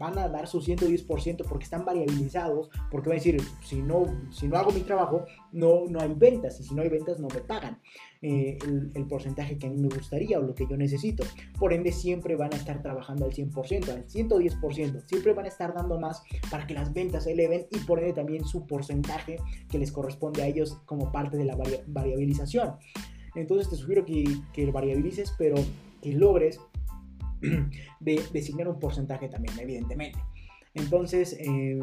van 0.00 0.18
a 0.18 0.28
dar 0.28 0.48
su 0.48 0.60
110% 0.60 1.44
porque 1.46 1.64
están 1.64 1.84
variabilizados, 1.84 2.70
porque 2.90 3.10
van 3.10 3.18
a 3.18 3.20
decir, 3.20 3.40
si 3.62 3.82
no, 3.82 4.06
si 4.32 4.48
no 4.48 4.56
hago 4.56 4.72
mi 4.72 4.80
trabajo, 4.80 5.26
no, 5.52 5.84
no 5.90 6.00
hay 6.00 6.14
ventas, 6.14 6.58
y 6.58 6.64
si 6.64 6.74
no 6.74 6.80
hay 6.80 6.88
ventas 6.88 7.20
no 7.20 7.28
me 7.28 7.40
pagan 7.42 7.78
eh, 8.22 8.56
el, 8.94 9.06
porcentaje 9.06 9.58
que 9.58 9.66
a 9.66 9.70
mí 9.70 9.76
me 9.76 9.88
gustaría 9.88 10.38
o 10.38 10.42
lo 10.42 10.54
que 10.54 10.66
yo 10.66 10.78
necesito. 10.78 11.22
Por 11.58 11.74
ende, 11.74 11.92
siempre 11.92 12.34
van 12.34 12.52
a 12.54 12.56
estar 12.56 12.80
trabajando 12.80 13.26
al 13.26 13.32
100%, 13.32 13.88
al 13.90 14.06
110%, 14.06 15.04
siempre 15.06 15.34
van 15.34 15.44
a 15.44 15.48
estar 15.48 15.74
dando 15.74 16.00
más 16.00 16.22
para 16.50 16.66
que 16.66 16.72
las 16.72 16.94
ventas 16.94 17.24
se 17.24 17.32
eleven 17.32 17.66
y 17.70 17.78
por 17.80 17.98
ende 17.98 18.14
también 18.14 18.46
su 18.46 18.66
porcentaje 18.66 19.36
que 19.68 19.78
les 19.78 19.92
corresponde 19.92 20.42
a 20.42 20.46
ellos 20.46 20.78
como 20.86 21.12
parte 21.12 21.36
de 21.36 21.44
la 21.44 21.58
variabilización. 21.86 22.76
Entonces 23.34 23.68
te 23.68 23.76
sugiero 23.76 24.06
que, 24.06 24.24
que 24.54 24.70
variabilices, 24.70 25.34
pero 25.36 25.56
que 26.00 26.12
logres 26.12 26.58
de 28.00 28.22
designar 28.32 28.68
un 28.68 28.78
porcentaje 28.78 29.28
también, 29.28 29.58
evidentemente. 29.58 30.18
Entonces, 30.74 31.36
eh, 31.38 31.80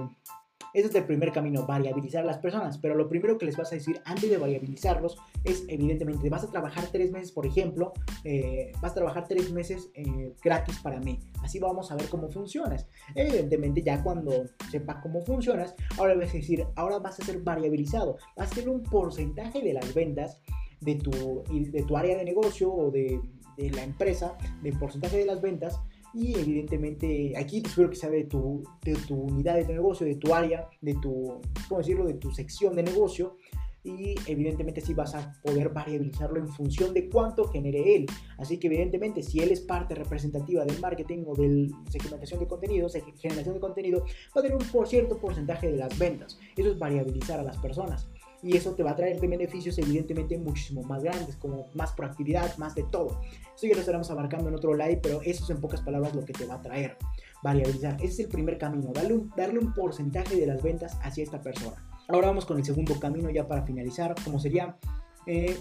ese 0.73 0.89
es 0.89 0.95
el 0.95 1.05
primer 1.05 1.31
camino, 1.31 1.65
variabilizar 1.65 2.23
a 2.23 2.27
las 2.27 2.38
personas. 2.38 2.77
Pero 2.77 2.95
lo 2.95 3.09
primero 3.09 3.38
que 3.38 3.45
les 3.45 3.57
vas 3.57 3.71
a 3.71 3.75
decir 3.75 4.01
antes 4.05 4.29
de 4.29 4.38
variabilizarlos 4.38 5.17
es, 5.43 5.65
evidentemente, 5.67 6.29
vas 6.29 6.43
a 6.43 6.51
trabajar 6.51 6.85
tres 6.91 7.11
meses, 7.11 7.31
por 7.31 7.45
ejemplo, 7.45 7.93
eh, 8.23 8.71
vas 8.81 8.91
a 8.91 8.95
trabajar 8.95 9.27
tres 9.27 9.51
meses 9.51 9.89
eh, 9.93 10.34
gratis 10.43 10.77
para 10.79 10.99
mí. 10.99 11.19
Así 11.41 11.59
vamos 11.59 11.91
a 11.91 11.95
ver 11.95 12.07
cómo 12.09 12.29
funcionas. 12.29 12.88
Evidentemente, 13.15 13.81
ya 13.81 14.03
cuando 14.03 14.45
sepa 14.69 15.01
cómo 15.01 15.21
funcionas, 15.21 15.75
ahora 15.97 16.15
vas 16.15 16.29
a 16.29 16.34
decir, 16.34 16.65
ahora 16.75 16.99
vas 16.99 17.19
a 17.19 17.25
ser 17.25 17.39
variabilizado. 17.39 18.17
Vas 18.35 18.51
a 18.51 18.55
ser 18.55 18.69
un 18.69 18.84
porcentaje 18.84 19.61
de 19.61 19.73
las 19.73 19.93
ventas 19.93 20.41
de 20.81 20.95
tu, 20.95 21.43
de 21.49 21.84
tu 21.84 21.97
área 21.97 22.17
de 22.17 22.23
negocio 22.23 22.71
o 22.71 22.91
de 22.91 23.19
de 23.57 23.71
la 23.71 23.84
empresa, 23.84 24.38
del 24.61 24.77
porcentaje 24.77 25.17
de 25.17 25.25
las 25.25 25.41
ventas 25.41 25.79
y 26.13 26.35
evidentemente 26.38 27.34
aquí 27.38 27.61
te 27.61 27.69
espero 27.69 27.89
que 27.89 27.95
sea 27.95 28.09
de 28.09 28.23
tu, 28.23 28.63
de 28.84 28.95
tu 28.95 29.15
unidad 29.15 29.55
de 29.55 29.67
negocio, 29.67 30.05
de 30.05 30.15
tu 30.15 30.34
área, 30.34 30.69
de 30.81 30.95
tu, 30.95 31.41
¿cómo 31.67 31.79
decirlo?, 31.79 32.05
de 32.05 32.15
tu 32.15 32.31
sección 32.31 32.75
de 32.75 32.84
negocio 32.84 33.35
y 33.84 34.15
evidentemente 34.25 34.81
sí 34.81 34.93
vas 34.93 35.15
a 35.15 35.34
poder 35.41 35.69
variabilizarlo 35.69 36.39
en 36.39 36.49
función 36.49 36.93
de 36.93 37.09
cuánto 37.09 37.47
genere 37.47 37.95
él. 37.95 38.05
Así 38.38 38.57
que 38.57 38.67
evidentemente 38.67 39.23
si 39.23 39.39
él 39.39 39.51
es 39.51 39.61
parte 39.61 39.95
representativa 39.95 40.65
del 40.65 40.79
marketing 40.79 41.23
o 41.25 41.35
de 41.35 41.69
segmentación 41.89 42.39
de 42.39 42.47
contenidos, 42.47 42.97
generación 43.17 43.55
de 43.55 43.61
contenido, 43.61 44.03
va 44.35 44.39
a 44.39 44.41
tener 44.41 44.57
un 44.57 44.67
por 44.67 44.88
cierto 44.88 45.17
porcentaje 45.17 45.71
de 45.71 45.77
las 45.77 45.97
ventas. 45.97 46.38
Eso 46.55 46.71
es 46.71 46.79
variabilizar 46.79 47.39
a 47.39 47.43
las 47.43 47.57
personas 47.57 48.09
y 48.43 48.55
eso 48.55 48.73
te 48.73 48.84
va 48.84 48.91
a 48.91 48.95
traer 48.95 49.19
beneficios 49.19 49.77
evidentemente 49.80 50.38
muchísimo 50.38 50.84
más 50.84 51.03
grandes, 51.03 51.35
como 51.38 51.68
más 51.73 51.93
proactividad, 51.93 52.55
más 52.57 52.76
de 52.76 52.84
todo. 52.84 53.22
Eso 53.55 53.68
ya 53.68 53.73
lo 53.73 53.80
estaremos 53.80 54.09
abarcando 54.11 54.49
en 54.49 54.55
otro 54.55 54.73
live, 54.73 54.99
pero 55.01 55.22
eso 55.23 55.43
es 55.43 55.49
en 55.49 55.59
pocas 55.59 55.81
palabras 55.81 56.15
lo 56.15 56.23
que 56.23 56.34
te 56.34 56.45
va 56.45 56.55
a 56.55 56.61
traer. 56.61 56.97
Variabilizar, 57.43 57.95
ese 57.95 58.05
es 58.05 58.19
el 58.19 58.27
primer 58.27 58.57
camino, 58.57 58.91
darle 58.93 59.14
un, 59.14 59.31
darle 59.35 59.59
un 59.59 59.73
porcentaje 59.73 60.35
de 60.35 60.45
las 60.45 60.61
ventas 60.61 60.97
hacia 61.01 61.23
esta 61.23 61.41
persona. 61.41 61.76
Ahora 62.07 62.27
vamos 62.27 62.45
con 62.45 62.57
el 62.57 62.65
segundo 62.65 62.99
camino 62.99 63.30
ya 63.30 63.47
para 63.47 63.64
finalizar, 63.64 64.15
como 64.23 64.39
sería 64.39 64.77
eh, 65.26 65.57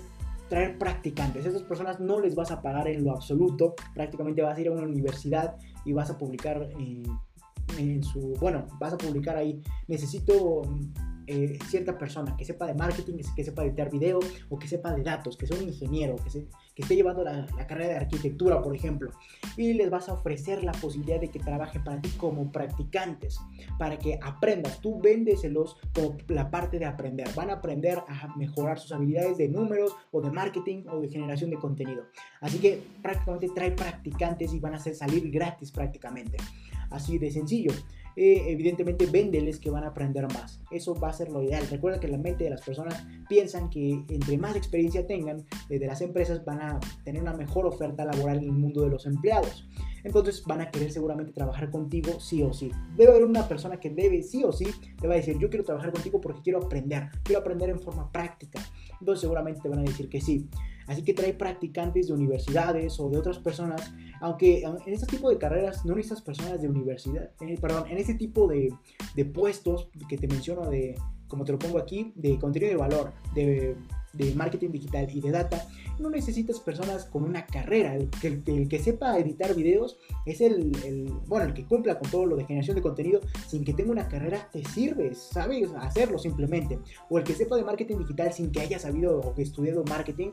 traer 0.48 0.78
practicantes. 0.78 1.46
Esas 1.46 1.62
personas 1.62 1.98
no 1.98 2.20
les 2.20 2.34
vas 2.34 2.50
a 2.50 2.62
pagar 2.62 2.88
en 2.88 3.04
lo 3.04 3.12
absoluto, 3.12 3.74
prácticamente 3.94 4.42
vas 4.42 4.56
a 4.56 4.60
ir 4.60 4.68
a 4.68 4.72
una 4.72 4.82
universidad 4.82 5.56
y 5.84 5.92
vas 5.92 6.10
a 6.10 6.18
publicar 6.18 6.68
en 7.78 8.02
su, 8.04 8.34
bueno, 8.40 8.66
vas 8.78 8.92
a 8.92 8.98
publicar 8.98 9.36
ahí, 9.36 9.60
necesito 9.88 10.62
eh, 11.26 11.58
cierta 11.68 11.98
persona 11.98 12.36
que 12.36 12.44
sepa 12.44 12.66
de 12.66 12.74
marketing, 12.74 13.18
que 13.34 13.44
sepa 13.44 13.64
editar 13.64 13.90
video 13.90 14.20
o 14.48 14.58
que 14.58 14.68
sepa 14.68 14.92
de 14.92 15.02
datos, 15.02 15.36
que 15.36 15.46
sea 15.46 15.56
un 15.56 15.64
ingeniero, 15.64 16.16
que, 16.16 16.46
esté 16.76 16.94
llevando 16.94 17.24
la, 17.24 17.46
carrera 17.66 17.94
de 17.94 17.96
arquitectura, 17.96 18.62
por 18.62 18.74
ejemplo. 18.74 19.10
Y 19.56 19.72
les 19.72 19.90
vas 19.90 20.08
a 20.08 20.12
ofrecer 20.12 20.62
la 20.62 20.72
posibilidad 20.72 21.20
de 21.20 21.28
que 21.28 21.38
trabajen 21.38 21.82
para 21.82 22.00
ti 22.00 22.10
como 22.10 22.52
practicantes, 22.52 23.40
para 23.78 23.98
que 23.98 24.18
aprendas. 24.22 24.80
Tú 24.80 25.00
véndeselos 25.00 25.76
como 25.94 26.16
la 26.28 26.50
parte 26.50 26.78
de 26.78 26.84
aprender. 26.84 27.28
Van 27.34 27.50
a 27.50 27.54
aprender 27.54 27.98
a 28.08 28.36
mejorar 28.36 28.78
sus 28.78 28.92
habilidades 28.92 29.38
de 29.38 29.48
números 29.48 29.94
o 30.12 30.20
de 30.20 30.30
marketing 30.30 30.84
o 30.88 31.00
de 31.00 31.08
generación 31.08 31.50
de 31.50 31.56
contenido. 31.56 32.04
Así 32.40 32.58
que 32.58 32.82
prácticamente 33.02 33.48
trae 33.54 33.72
practicantes 33.72 34.52
y 34.52 34.60
van 34.60 34.74
a 34.74 34.76
hacer 34.76 34.94
salir 34.94 35.30
gratis 35.30 35.72
prácticamente. 35.72 36.36
Así 36.90 37.18
de 37.18 37.30
sencillo. 37.30 37.72
Eh, 38.16 38.44
evidentemente 38.48 39.04
véndeles 39.04 39.60
que 39.60 39.68
van 39.68 39.84
a 39.84 39.88
aprender 39.88 40.26
más. 40.32 40.58
Eso 40.70 40.94
va 40.94 41.10
a 41.10 41.12
ser 41.12 41.28
lo 41.30 41.42
ideal. 41.42 41.66
Recuerda 41.70 42.00
que 42.00 42.08
la 42.08 42.16
mente 42.16 42.44
de 42.44 42.50
las 42.50 42.62
personas 42.62 43.06
piensan 43.28 43.68
que 43.68 44.04
entre 44.08 44.38
más 44.38 44.56
experiencia 44.56 45.06
tengan 45.06 45.44
eh, 45.68 45.78
de 45.78 45.86
las 45.86 46.00
empresas 46.00 46.42
van 46.42 46.62
a 46.62 46.80
tener 47.04 47.20
una 47.20 47.34
mejor 47.34 47.66
oferta 47.66 48.06
laboral 48.06 48.38
en 48.38 48.44
el 48.44 48.52
mundo 48.52 48.80
de 48.82 48.88
los 48.88 49.04
empleados. 49.04 49.68
Entonces 50.02 50.42
van 50.46 50.62
a 50.62 50.70
querer 50.70 50.90
seguramente 50.92 51.32
trabajar 51.32 51.70
contigo 51.70 52.18
sí 52.18 52.42
o 52.42 52.54
sí. 52.54 52.70
Debe 52.96 53.10
haber 53.10 53.24
una 53.24 53.46
persona 53.46 53.78
que 53.78 53.90
debe 53.90 54.22
sí 54.22 54.44
o 54.44 54.52
sí, 54.52 54.66
te 54.98 55.06
va 55.06 55.14
a 55.14 55.16
decir, 55.18 55.36
yo 55.38 55.50
quiero 55.50 55.64
trabajar 55.64 55.92
contigo 55.92 56.18
porque 56.18 56.40
quiero 56.42 56.64
aprender, 56.64 57.10
quiero 57.22 57.40
aprender 57.40 57.68
en 57.68 57.80
forma 57.80 58.10
práctica. 58.10 58.60
Entonces 58.98 59.20
seguramente 59.20 59.60
te 59.60 59.68
van 59.68 59.80
a 59.80 59.82
decir 59.82 60.08
que 60.08 60.22
sí. 60.22 60.48
Así 60.86 61.02
que 61.02 61.14
trae 61.14 61.34
practicantes 61.34 62.08
de 62.08 62.14
universidades 62.14 62.98
o 63.00 63.08
de 63.08 63.18
otras 63.18 63.38
personas, 63.38 63.92
aunque 64.20 64.62
en 64.62 64.92
este 64.92 65.06
tipo 65.06 65.30
de 65.30 65.38
carreras 65.38 65.84
no 65.84 65.94
necesitas 65.94 66.22
personas 66.22 66.60
de 66.62 66.68
universidad, 66.68 67.30
eh, 67.40 67.58
perdón, 67.60 67.88
en 67.88 67.98
este 67.98 68.14
tipo 68.14 68.46
de, 68.46 68.72
de 69.14 69.24
puestos 69.24 69.88
que 70.08 70.16
te 70.16 70.28
menciono 70.28 70.68
de, 70.70 70.94
como 71.28 71.44
te 71.44 71.52
lo 71.52 71.58
pongo 71.58 71.78
aquí, 71.78 72.12
de 72.14 72.38
contenido 72.38 72.70
de 72.70 72.76
valor, 72.76 73.12
de 73.34 73.76
de 74.16 74.34
marketing 74.34 74.70
digital 74.70 75.08
y 75.12 75.20
de 75.20 75.30
data, 75.30 75.66
no 75.98 76.10
necesitas 76.10 76.60
personas 76.60 77.04
con 77.04 77.24
una 77.24 77.46
carrera. 77.46 77.94
El 77.94 78.08
que, 78.10 78.28
el, 78.28 78.68
que 78.68 78.78
sepa 78.78 79.18
editar 79.18 79.54
videos 79.54 79.98
es 80.24 80.40
el, 80.40 80.72
el, 80.84 81.12
bueno, 81.26 81.46
el 81.46 81.54
que 81.54 81.64
cumpla 81.64 81.98
con 81.98 82.10
todo 82.10 82.26
lo 82.26 82.36
de 82.36 82.44
generación 82.44 82.76
de 82.76 82.82
contenido 82.82 83.20
sin 83.46 83.64
que 83.64 83.72
tenga 83.72 83.92
una 83.92 84.08
carrera 84.08 84.48
te 84.52 84.64
sirve, 84.64 85.14
sabes 85.14 85.70
hacerlo 85.78 86.18
simplemente. 86.18 86.78
O 87.08 87.18
el 87.18 87.24
que 87.24 87.34
sepa 87.34 87.56
de 87.56 87.64
marketing 87.64 87.98
digital 87.98 88.32
sin 88.32 88.50
que 88.50 88.60
haya 88.60 88.78
sabido 88.78 89.20
o 89.20 89.34
que 89.34 89.42
estudiado 89.42 89.84
marketing 89.84 90.32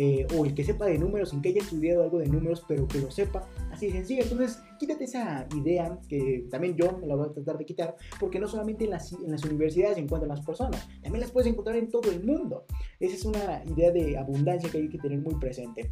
eh, 0.00 0.24
o 0.38 0.44
el 0.44 0.54
que 0.54 0.62
sepa 0.62 0.86
de 0.86 0.96
números 0.96 1.30
sin 1.30 1.42
que 1.42 1.48
haya 1.48 1.60
estudiado 1.60 2.04
algo 2.04 2.20
de 2.20 2.26
números, 2.26 2.64
pero 2.68 2.86
que 2.86 3.00
lo 3.00 3.10
sepa, 3.10 3.48
así 3.72 3.86
de 3.86 3.94
sencillo. 3.94 4.22
Entonces, 4.22 4.62
quítate 4.78 5.02
esa 5.02 5.48
idea 5.56 5.98
que 6.08 6.46
también 6.52 6.76
yo 6.76 6.96
me 6.98 7.08
la 7.08 7.16
voy 7.16 7.26
a 7.26 7.32
tratar 7.32 7.58
de 7.58 7.64
quitar, 7.64 7.96
porque 8.20 8.38
no 8.38 8.46
solamente 8.46 8.84
en 8.84 8.90
las, 8.90 9.12
en 9.12 9.32
las 9.32 9.44
universidades 9.44 9.96
se 9.96 10.02
encuentran 10.02 10.28
las 10.28 10.46
personas, 10.46 10.88
también 11.02 11.22
las 11.22 11.32
puedes 11.32 11.50
encontrar 11.50 11.74
en 11.74 11.88
todo 11.88 12.12
el 12.12 12.22
mundo. 12.24 12.64
Esa 13.00 13.16
es 13.16 13.24
una 13.24 13.64
idea 13.64 13.90
de 13.90 14.16
abundancia 14.16 14.70
que 14.70 14.78
hay 14.78 14.88
que 14.88 14.98
tener 14.98 15.18
muy 15.18 15.34
presente, 15.34 15.90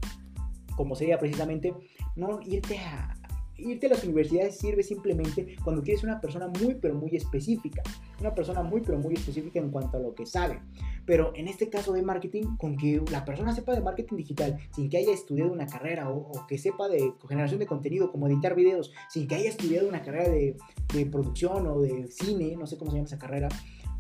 como 0.77 0.95
sería 0.95 1.19
precisamente 1.19 1.75
no 2.15 2.39
irte 2.47 2.79
a 2.79 3.13
irte 3.59 3.87
a 3.87 3.91
las 3.91 4.05
universidades 4.05 4.59
sirve 4.59 4.83
simplemente 4.83 5.57
cuando 5.65 5.83
quieres 5.83 6.05
una 6.05 6.21
persona 6.21 6.49
muy 6.49 6.75
pero 6.75 6.95
muy 6.95 7.17
específica, 7.17 7.83
una 8.21 8.35
persona 8.35 8.63
muy 8.63 8.81
pero 8.81 8.99
muy 8.99 9.15
específica 9.15 9.59
en 9.59 9.71
cuanto 9.71 9.97
a 9.97 10.01
lo 10.01 10.15
que 10.15 10.27
sabe. 10.27 10.61
Pero 11.05 11.33
en 11.37 11.47
este 11.49 11.69
caso 11.69 11.93
de 11.93 12.03
marketing, 12.03 12.57
con 12.57 12.77
que 12.77 13.01
la 13.11 13.25
persona 13.25 13.55
sepa 13.55 13.75
de 13.75 13.81
marketing 13.81 14.17
digital 14.17 14.59
sin 14.75 14.89
que 14.89 14.99
haya 14.99 15.13
estudiado 15.13 15.53
una 15.53 15.67
carrera 15.67 16.11
o, 16.11 16.47
que 16.47 16.59
sepa 16.59 16.89
de 16.89 17.13
generación 17.29 17.61
de 17.61 17.67
contenido 17.67 18.11
como 18.11 18.27
editar 18.27 18.55
videos, 18.55 18.93
sin 19.09 19.29
que 19.29 19.37
haya 19.37 19.49
estudiado 19.49 19.89
una 19.89 20.03
carrera 20.03 20.29
de, 20.29 20.57
de 20.93 21.07
producción 21.07 21.67
o 21.67 21.81
de 21.81 22.09
cine, 22.09 22.57
no 22.57 22.67
sé 22.67 22.77
cómo 22.77 22.91
se 22.91 22.97
llama 22.97 23.07
esa 23.07 23.19
carrera, 23.19 23.49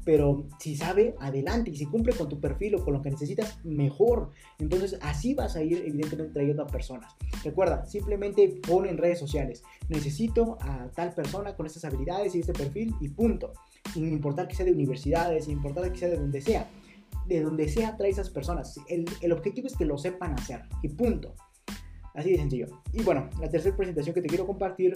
pero 0.06 0.46
si 0.60 0.76
sabe, 0.76 1.16
adelante, 1.18 1.72
y 1.72 1.76
si 1.76 1.84
cumple 1.84 2.14
con 2.14 2.28
tu 2.28 2.40
perfil 2.40 2.76
o 2.76 2.84
con 2.84 2.94
lo 2.94 3.02
que 3.02 3.10
necesitas, 3.10 3.58
mejor. 3.64 4.30
Entonces 4.60 4.96
así 5.02 5.34
vas 5.34 5.56
a 5.56 5.64
ir 5.64 5.82
evidentemente 5.84 6.32
trayendo 6.32 6.62
a 6.62 6.68
personas. 6.68 7.12
Recuerda, 7.42 7.84
simplemente 7.86 8.60
pon 8.64 8.86
en 8.86 8.98
redes 8.98 9.18
sociales, 9.18 9.64
necesito 9.88 10.58
a 10.60 10.88
tal 10.94 11.12
persona 11.12 11.56
con 11.56 11.66
estas 11.66 11.84
habilidades 11.86 12.36
y 12.36 12.38
este 12.38 12.52
perfil 12.52 12.94
y 13.00 13.08
punto. 13.08 13.52
Sin 13.92 14.06
importar 14.06 14.46
que 14.46 14.54
sea 14.54 14.64
de 14.64 14.72
universidades, 14.72 15.46
sin 15.46 15.54
importar 15.54 15.90
que 15.90 15.98
sea 15.98 16.08
de 16.08 16.18
donde 16.18 16.40
sea. 16.40 16.70
De 17.26 17.42
donde 17.42 17.68
sea 17.68 17.96
trae 17.96 18.10
esas 18.10 18.30
personas. 18.30 18.78
El, 18.88 19.06
el 19.20 19.32
objetivo 19.32 19.66
es 19.66 19.76
que 19.76 19.86
lo 19.86 19.98
sepan 19.98 20.34
hacer 20.34 20.62
y 20.82 20.88
punto. 20.90 21.34
Así 22.14 22.30
de 22.30 22.36
sencillo. 22.36 22.68
Y 22.92 23.02
bueno, 23.02 23.28
la 23.40 23.50
tercera 23.50 23.76
presentación 23.76 24.14
que 24.14 24.22
te 24.22 24.28
quiero 24.28 24.46
compartir 24.46 24.94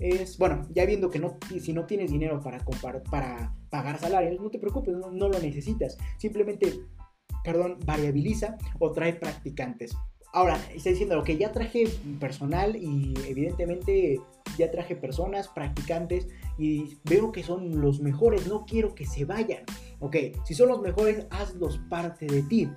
es, 0.00 0.38
bueno, 0.38 0.66
ya 0.70 0.86
viendo 0.86 1.10
que 1.10 1.18
no, 1.18 1.38
si 1.60 1.72
no 1.72 1.86
tienes 1.86 2.10
dinero 2.10 2.40
para, 2.40 2.64
para 3.10 3.54
pagar 3.68 3.98
salarios, 3.98 4.40
no 4.40 4.50
te 4.50 4.58
preocupes, 4.58 4.94
no, 4.96 5.28
lo 5.28 5.38
necesitas. 5.40 5.98
Simplemente, 6.18 6.80
perdón, 7.44 7.78
variabiliza 7.84 8.56
o 8.78 8.92
trae 8.92 9.14
practicantes. 9.14 9.96
Ahora, 10.32 10.60
está 10.74 10.90
diciendo, 10.90 11.22
que 11.24 11.36
ya 11.36 11.52
traje 11.52 11.88
personal 12.20 12.76
y 12.76 13.14
evidentemente 13.26 14.20
ya 14.58 14.70
traje 14.70 14.94
personas, 14.94 15.48
practicantes 15.48 16.28
y 16.58 16.98
veo 17.04 17.32
que 17.32 17.42
son 17.42 17.80
los 17.80 18.00
mejores, 18.00 18.46
no 18.46 18.66
quiero 18.66 18.94
que 18.94 19.06
se 19.06 19.24
vayan. 19.24 19.64
Ok, 20.00 20.16
si 20.44 20.54
son 20.54 20.68
los 20.68 20.80
mejores, 20.80 21.26
hazlos 21.30 21.78
parte 21.88 22.26
de 22.26 22.42
ti. 22.42 22.68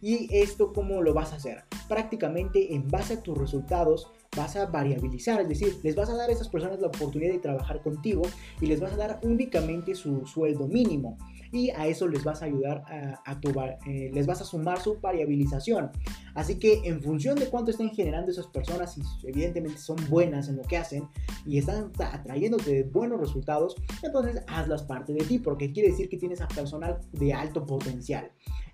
¿Y 0.00 0.34
esto 0.34 0.72
cómo 0.72 1.02
lo 1.02 1.12
vas 1.12 1.32
a 1.32 1.36
hacer? 1.36 1.64
Prácticamente 1.88 2.74
en 2.74 2.88
base 2.88 3.14
a 3.14 3.22
tus 3.22 3.36
resultados 3.36 4.10
vas 4.36 4.54
a 4.56 4.66
variabilizar, 4.66 5.40
es 5.40 5.48
decir, 5.48 5.78
les 5.82 5.96
vas 5.96 6.08
a 6.08 6.14
dar 6.14 6.30
a 6.30 6.32
esas 6.32 6.48
personas 6.48 6.80
la 6.80 6.86
oportunidad 6.86 7.32
de 7.32 7.40
trabajar 7.40 7.82
contigo 7.82 8.22
y 8.60 8.66
les 8.66 8.80
vas 8.80 8.92
a 8.92 8.96
dar 8.96 9.20
únicamente 9.22 9.94
su 9.94 10.24
sueldo 10.26 10.68
mínimo 10.68 11.18
y 11.52 11.70
a 11.70 11.86
eso 11.86 12.06
les 12.06 12.22
vas 12.22 12.42
a 12.42 12.44
ayudar 12.44 12.84
a, 13.24 13.40
tu, 13.40 13.50
eh, 13.86 14.10
les 14.12 14.26
vas 14.26 14.40
a 14.40 14.44
sumar 14.44 14.80
su 14.80 15.00
variabilización. 15.00 15.90
Así 16.34 16.58
que 16.60 16.82
en 16.84 17.02
función 17.02 17.36
de 17.38 17.46
cuánto 17.46 17.72
estén 17.72 17.90
generando 17.90 18.30
esas 18.30 18.46
personas, 18.46 18.96
y 18.96 19.02
evidentemente 19.28 19.78
son 19.78 19.96
buenas 20.08 20.48
en 20.48 20.56
lo 20.56 20.62
que 20.62 20.76
hacen 20.76 21.08
y 21.44 21.58
están 21.58 21.90
atrayéndote 21.98 22.84
buenos 22.84 23.18
resultados, 23.18 23.74
entonces 24.02 24.42
hazlas 24.46 24.84
parte 24.84 25.12
de 25.12 25.24
ti, 25.24 25.38
porque 25.38 25.72
quiere 25.72 25.90
decir 25.90 26.08
que 26.08 26.18
tienes 26.18 26.40
a 26.40 26.46
personal 26.46 27.00
de 27.12 27.32
alto 27.32 27.66
potencial. 27.66 28.30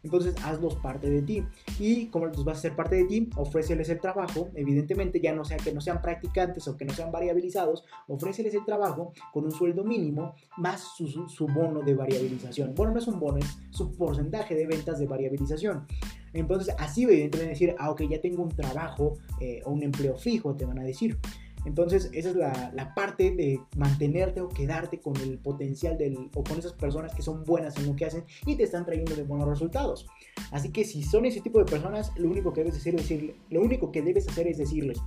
Entonces 0.06 0.34
hazlos 0.44 0.76
parte 0.76 1.10
de 1.10 1.22
ti. 1.22 1.44
Y 1.78 2.06
como 2.06 2.26
los 2.26 2.44
vas 2.44 2.58
a 2.58 2.60
ser 2.62 2.76
parte 2.76 2.96
de 2.96 3.04
ti, 3.04 3.28
ofréceles 3.36 3.88
el 3.88 4.00
trabajo. 4.00 4.48
Evidentemente 4.54 5.20
ya 5.20 5.34
no 5.34 5.44
sea 5.44 5.56
que 5.56 5.72
no 5.72 5.80
sean 5.80 6.00
practicantes 6.00 6.66
o 6.68 6.76
que 6.76 6.84
no 6.84 6.94
sean 6.94 7.10
variabilizados, 7.10 7.84
ofréceles 8.08 8.54
el 8.54 8.64
trabajo 8.64 9.12
con 9.32 9.44
un 9.44 9.50
sueldo 9.50 9.84
mínimo 9.84 10.34
más 10.58 10.80
su, 10.96 11.28
su 11.28 11.46
bono 11.46 11.82
de 11.82 11.94
variabilización. 11.94 12.74
Bueno, 12.74 12.92
no 12.92 12.98
es 13.00 13.08
un 13.08 13.18
bono, 13.18 13.38
es 13.38 13.58
su 13.70 13.92
porcentaje 13.92 14.54
de 14.54 14.66
ventas 14.66 14.98
de 14.98 15.06
variabilización. 15.06 15.86
Entonces, 16.32 16.74
así 16.78 17.04
evidentemente 17.04 17.50
decir, 17.50 17.74
ah, 17.78 17.90
ok, 17.90 18.02
ya 18.08 18.20
tengo 18.20 18.42
un 18.42 18.50
trabajo 18.50 19.18
eh, 19.40 19.60
o 19.64 19.72
un 19.72 19.82
empleo 19.82 20.16
fijo, 20.16 20.54
te 20.54 20.64
van 20.64 20.78
a 20.78 20.82
decir. 20.82 21.18
Entonces, 21.66 22.10
esa 22.12 22.30
es 22.30 22.36
la, 22.36 22.94
parte 22.94 23.32
de 23.32 23.60
mantenerte 23.76 24.40
o 24.40 24.48
quedarte 24.48 25.00
con 25.00 25.16
el 25.16 25.38
potencial 25.38 25.98
del, 25.98 26.30
o 26.34 26.44
con 26.44 26.58
esas 26.58 26.72
personas 26.72 27.12
que 27.12 27.22
son 27.22 27.44
buenas 27.44 27.76
en 27.76 27.86
lo 27.86 27.96
que 27.96 28.06
hacen 28.06 28.24
y 28.46 28.54
te 28.54 28.62
están 28.62 28.86
trayendo 28.86 29.14
de 29.16 29.24
buenos 29.24 29.48
resultados. 29.48 30.06
Así 30.52 30.70
que 30.70 30.84
si 30.84 31.02
son 31.02 31.26
ese 31.26 31.40
tipo 31.40 31.58
de 31.58 31.64
personas, 31.64 32.12
lo 32.16 32.30
único 32.30 32.52
que 32.52 32.60
debes 32.60 32.76
hacer 32.76 32.94
es 32.94 33.02
decirle, 33.02 33.34
lo 33.50 33.60
único 33.60 33.90
que 33.90 34.00
debes 34.00 34.28
hacer 34.28 34.46
es 34.46 34.58
decirles, 34.58 34.98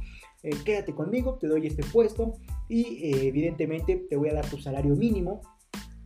eh, 0.43 0.51
quédate 0.65 0.93
conmigo, 0.93 1.35
te 1.35 1.47
doy 1.47 1.65
este 1.65 1.83
puesto 1.83 2.33
y 2.67 3.05
eh, 3.05 3.27
evidentemente 3.27 3.95
te 4.09 4.17
voy 4.17 4.29
a 4.29 4.33
dar 4.33 4.47
tu 4.47 4.57
salario 4.59 4.95
mínimo 4.95 5.41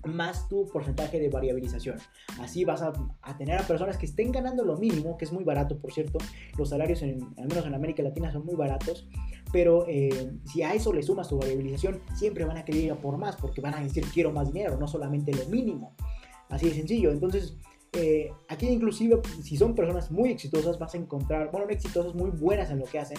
más 0.05 0.47
tu 0.49 0.67
porcentaje 0.67 1.19
de 1.19 1.29
variabilización. 1.29 1.97
Así 2.39 2.65
vas 2.65 2.81
a, 2.81 2.93
tener 3.37 3.59
a 3.59 3.67
personas 3.67 3.97
que 3.97 4.05
estén 4.05 4.31
ganando 4.31 4.63
lo 4.63 4.77
mínimo, 4.77 5.17
que 5.17 5.25
es 5.25 5.31
muy 5.31 5.43
barato, 5.43 5.77
por 5.79 5.91
cierto. 5.91 6.19
Los 6.57 6.69
salarios, 6.69 7.01
en, 7.01 7.21
al 7.37 7.47
menos 7.47 7.65
en 7.65 7.73
América 7.73 8.03
Latina, 8.03 8.31
son 8.31 8.45
muy 8.45 8.55
baratos. 8.55 9.07
Pero 9.53 9.85
eh, 9.87 10.31
si 10.43 10.63
a 10.63 10.73
eso 10.73 10.91
le 10.91 11.03
sumas 11.03 11.29
tu 11.29 11.37
variabilización, 11.37 12.01
siempre 12.15 12.43
van 12.43 12.57
a 12.57 12.65
querer 12.65 12.83
ir 12.83 12.95
por 12.95 13.17
más, 13.17 13.37
porque 13.37 13.61
van 13.61 13.75
a 13.75 13.79
decir 13.81 14.03
quiero 14.13 14.31
más 14.33 14.51
dinero, 14.51 14.77
no 14.77 14.87
solamente 14.87 15.31
lo 15.31 15.45
mínimo. 15.45 15.95
Así 16.49 16.67
de 16.67 16.73
sencillo. 16.73 17.11
Entonces, 17.11 17.55
eh, 17.93 18.31
aquí 18.49 18.67
inclusive, 18.67 19.21
si 19.43 19.55
son 19.55 19.75
personas 19.75 20.11
muy 20.11 20.31
exitosas, 20.31 20.79
vas 20.79 20.95
a 20.95 20.97
encontrar, 20.97 21.51
bueno, 21.51 21.67
no 21.67 21.71
exitosas, 21.71 22.15
muy 22.15 22.31
buenas 22.31 22.71
en 22.71 22.79
lo 22.79 22.85
que 22.85 22.99
hacen, 22.99 23.17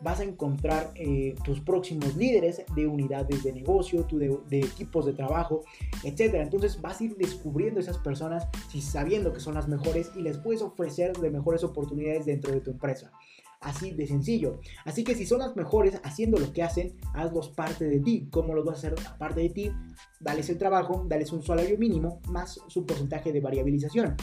vas 0.00 0.20
a 0.20 0.24
encontrar 0.24 0.92
eh, 0.94 1.34
tus 1.44 1.60
próximos 1.60 2.16
líderes 2.16 2.62
de 2.74 2.86
unidades 2.86 3.42
de 3.42 3.52
negocio, 3.52 4.06
de, 4.10 4.58
equipos 4.58 5.06
de 5.06 5.12
trabajo, 5.12 5.62
etc. 6.04 6.34
Entonces 6.34 6.80
vas 6.80 7.00
a 7.00 7.04
ir 7.04 7.16
descubriendo 7.16 7.80
esas 7.80 7.98
personas 7.98 8.46
si 8.70 8.80
sabiendo 8.80 9.32
que 9.32 9.40
son 9.40 9.54
las 9.54 9.68
mejores 9.68 10.10
y 10.16 10.22
les 10.22 10.38
puedes 10.38 10.62
ofrecer 10.62 11.16
de 11.16 11.30
mejores 11.30 11.64
oportunidades 11.64 12.26
dentro 12.26 12.52
de 12.52 12.60
tu 12.60 12.70
empresa. 12.70 13.12
Así 13.60 13.90
de 13.90 14.06
sencillo. 14.06 14.60
Así 14.84 15.04
que 15.04 15.14
si 15.14 15.26
son 15.26 15.40
las 15.40 15.56
mejores 15.56 16.00
haciendo 16.04 16.38
lo 16.38 16.52
que 16.52 16.62
hacen, 16.62 16.96
hazlos 17.14 17.48
parte 17.50 17.86
de 17.86 18.00
ti. 18.00 18.28
¿Cómo 18.30 18.54
los 18.54 18.64
vas 18.64 18.76
a 18.76 18.78
hacer 18.78 18.94
parte 19.18 19.40
de 19.40 19.50
ti? 19.50 19.72
Dales 20.20 20.48
el 20.48 20.58
trabajo, 20.58 21.04
dales 21.08 21.32
un 21.32 21.42
salario 21.42 21.76
mínimo 21.76 22.20
más 22.28 22.60
su 22.68 22.86
porcentaje 22.86 23.32
de 23.32 23.40
variabilización 23.40 24.16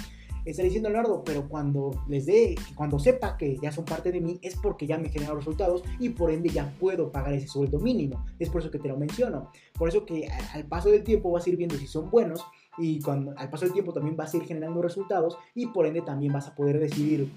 está 0.46 0.62
diciendo 0.62 0.90
Leonardo, 0.90 1.24
pero 1.26 1.50
cuando 1.50 1.92
les 2.08 2.28
dé, 2.28 2.56
cuando 2.76 3.00
sepa 3.00 3.36
que 3.36 3.58
ya 3.62 3.72
son 3.72 3.84
parte 3.84 4.12
de 4.12 4.22
mí, 4.22 4.40
es 4.42 4.56
porque 4.56 4.86
ya 4.86 4.98
me 4.98 5.10
generan 5.10 5.36
resultados 5.36 5.84
y 6.00 6.10
por 6.10 6.32
ende 6.32 6.50
ya 6.50 6.72
puedo 6.80 7.12
pagar 7.12 7.34
ese 7.34 7.48
sueldo 7.48 7.80
mínimo. 7.80 8.26
Es 8.40 8.50
por 8.50 8.62
eso 8.62 8.72
que 8.72 8.80
te 8.80 8.88
lo 8.88 8.98
menciono. 8.98 9.52
Por 9.78 9.90
eso 9.90 10.06
que 10.06 10.30
al 10.54 10.66
paso 10.68 10.90
del 10.90 11.04
tiempo 11.04 11.32
vas 11.32 11.46
a 11.46 11.50
ir 11.50 11.58
viendo 11.58 11.76
si 11.76 11.88
son 11.88 12.10
buenos 12.12 12.46
y 12.78 13.02
cuando, 13.02 13.34
al 13.38 13.50
paso 13.50 13.66
del 13.66 13.74
tiempo 13.74 13.92
también 13.92 14.16
vas 14.16 14.34
a 14.34 14.38
ir 14.38 14.44
generando 14.44 14.82
resultados 14.82 15.38
y 15.56 15.68
por 15.68 15.88
ende 15.88 16.02
también 16.02 16.32
vas 16.32 16.48
a 16.48 16.56
poder 16.56 16.80
decidir 16.80 17.30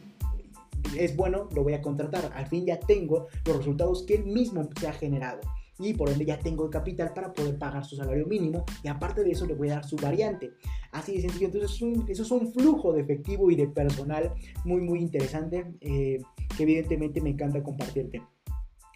es 0.96 1.16
bueno, 1.16 1.48
lo 1.54 1.62
voy 1.62 1.74
a 1.74 1.82
contratar. 1.82 2.30
Al 2.34 2.46
fin 2.46 2.66
ya 2.66 2.78
tengo 2.78 3.26
los 3.44 3.58
resultados 3.58 4.04
que 4.04 4.16
él 4.16 4.24
mismo 4.24 4.68
se 4.78 4.88
ha 4.88 4.92
generado 4.92 5.40
y 5.78 5.94
por 5.94 6.10
ende 6.10 6.24
ya 6.24 6.38
tengo 6.38 6.64
el 6.64 6.70
capital 6.70 7.12
para 7.14 7.32
poder 7.32 7.56
pagar 7.58 7.84
su 7.84 7.96
salario 7.96 8.26
mínimo 8.26 8.64
y 8.82 8.88
aparte 8.88 9.22
de 9.22 9.30
eso 9.30 9.46
le 9.46 9.54
voy 9.54 9.68
a 9.70 9.74
dar 9.74 9.84
su 9.84 9.96
variante. 9.96 10.52
Así 10.92 11.14
de 11.14 11.22
sencillo, 11.22 11.46
entonces 11.46 11.80
eso 12.08 12.22
es 12.22 12.30
un 12.30 12.52
flujo 12.52 12.92
de 12.92 13.02
efectivo 13.02 13.50
y 13.50 13.56
de 13.56 13.68
personal 13.68 14.32
muy 14.64 14.80
muy 14.80 15.00
interesante 15.00 15.66
eh, 15.80 16.18
que 16.56 16.62
evidentemente 16.62 17.20
me 17.20 17.30
encanta 17.30 17.62
compartirte. 17.62 18.22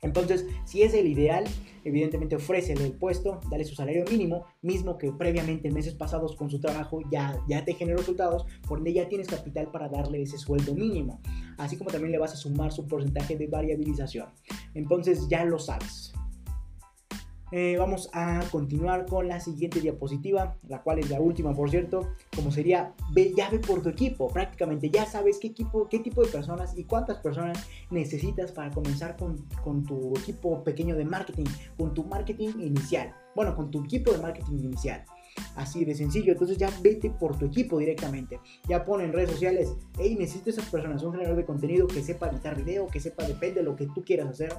Entonces, 0.03 0.47
si 0.65 0.83
es 0.83 0.95
el 0.95 1.07
ideal, 1.07 1.45
evidentemente 1.85 2.37
ofrécele 2.37 2.85
el 2.85 2.93
puesto, 2.93 3.41
dale 3.51 3.65
su 3.65 3.77
salario 3.77 4.05
mínimo, 4.11 4.45
mismo 4.61 4.99
que 4.99 5.13
previamente 5.13 5.69
en 5.69 5.75
meses 5.75 5.95
pasados 5.95 6.35
con 6.35 6.51
su 6.51 6.61
trabajo 6.61 7.01
ya, 7.11 7.41
ya 7.49 7.65
te 7.65 7.75
generó 7.75 7.99
resultados, 7.99 8.45
por 8.67 8.79
ende 8.79 8.93
ya 8.93 9.09
tienes 9.09 9.29
capital 9.29 9.71
para 9.71 9.89
darle 9.89 10.23
ese 10.23 10.39
sueldo 10.39 10.75
mínimo, 10.75 11.21
así 11.57 11.77
como 11.77 11.91
también 11.91 12.11
le 12.11 12.19
vas 12.19 12.33
a 12.33 12.37
sumar 12.37 12.73
su 12.73 12.87
porcentaje 12.87 13.37
de 13.37 13.47
variabilización. 13.47 14.27
Entonces 14.75 15.29
ya 15.29 15.45
lo 15.45 15.59
sabes. 15.59 16.13
Eh, 17.55 17.77
vamos 17.79 18.09
a 18.15 18.41
continuar 18.51 19.05
con 19.05 19.29
la 19.29 19.39
siguiente 19.39 19.83
diapositiva, 19.83 20.57
la 20.69 20.83
cual 20.83 21.01
es 21.01 21.11
la 21.11 21.21
última, 21.21 21.53
por 21.55 21.69
cierto, 21.69 22.15
como 22.35 22.51
sería, 22.51 22.95
ve, 23.13 23.35
ya 23.37 23.51
ve 23.51 23.59
por 23.59 23.83
tu 23.83 23.91
equipo, 23.91 24.29
prácticamente 24.29 24.89
ya 24.89 25.05
sabes 25.05 25.39
qué, 25.39 25.49
equipo, 25.49 25.87
qué 25.87 25.99
tipo 25.99 26.23
de 26.23 26.31
personas 26.31 26.77
y 26.79 26.85
cuántas 26.85 27.19
personas 27.19 27.67
necesitas 27.91 28.53
para 28.53 28.71
comenzar 28.71 29.19
con, 29.19 29.37
con 29.63 29.85
tu 29.85 30.17
equipo 30.17 30.65
pequeño 30.65 30.97
de 30.97 31.05
marketing, 31.05 31.45
con 31.77 31.93
tu 31.93 32.05
marketing 32.05 32.59
inicial, 32.59 33.15
bueno, 33.37 33.55
con 33.55 33.71
tu 33.71 33.85
equipo 33.85 34.13
de 34.13 34.19
marketing 34.19 34.59
inicial. 34.59 35.05
Así 35.57 35.85
de 35.85 35.95
sencillo. 35.95 36.33
Entonces 36.33 36.59
ya 36.59 36.71
vete 36.83 37.11
por 37.11 37.39
tu 37.39 37.47
equipo 37.47 37.79
directamente. 37.79 38.41
Ya 38.69 38.85
pon 38.85 39.01
en 39.01 39.13
redes 39.13 39.31
sociales, 39.31 39.75
hey, 39.99 40.17
necesito 40.19 40.51
esas 40.51 40.69
personas, 40.69 41.03
un 41.03 41.13
generador 41.13 41.37
de 41.37 41.45
contenido 41.45 41.87
que 41.87 42.03
sepa 42.03 42.29
editar 42.29 42.57
video, 42.57 42.87
que 42.87 43.01
sepa, 43.01 43.25
depende 43.25 43.61
de 43.61 43.65
lo 43.65 43.77
que 43.77 43.87
tú 43.87 44.05
quieras 44.05 44.29
hacer. 44.29 44.53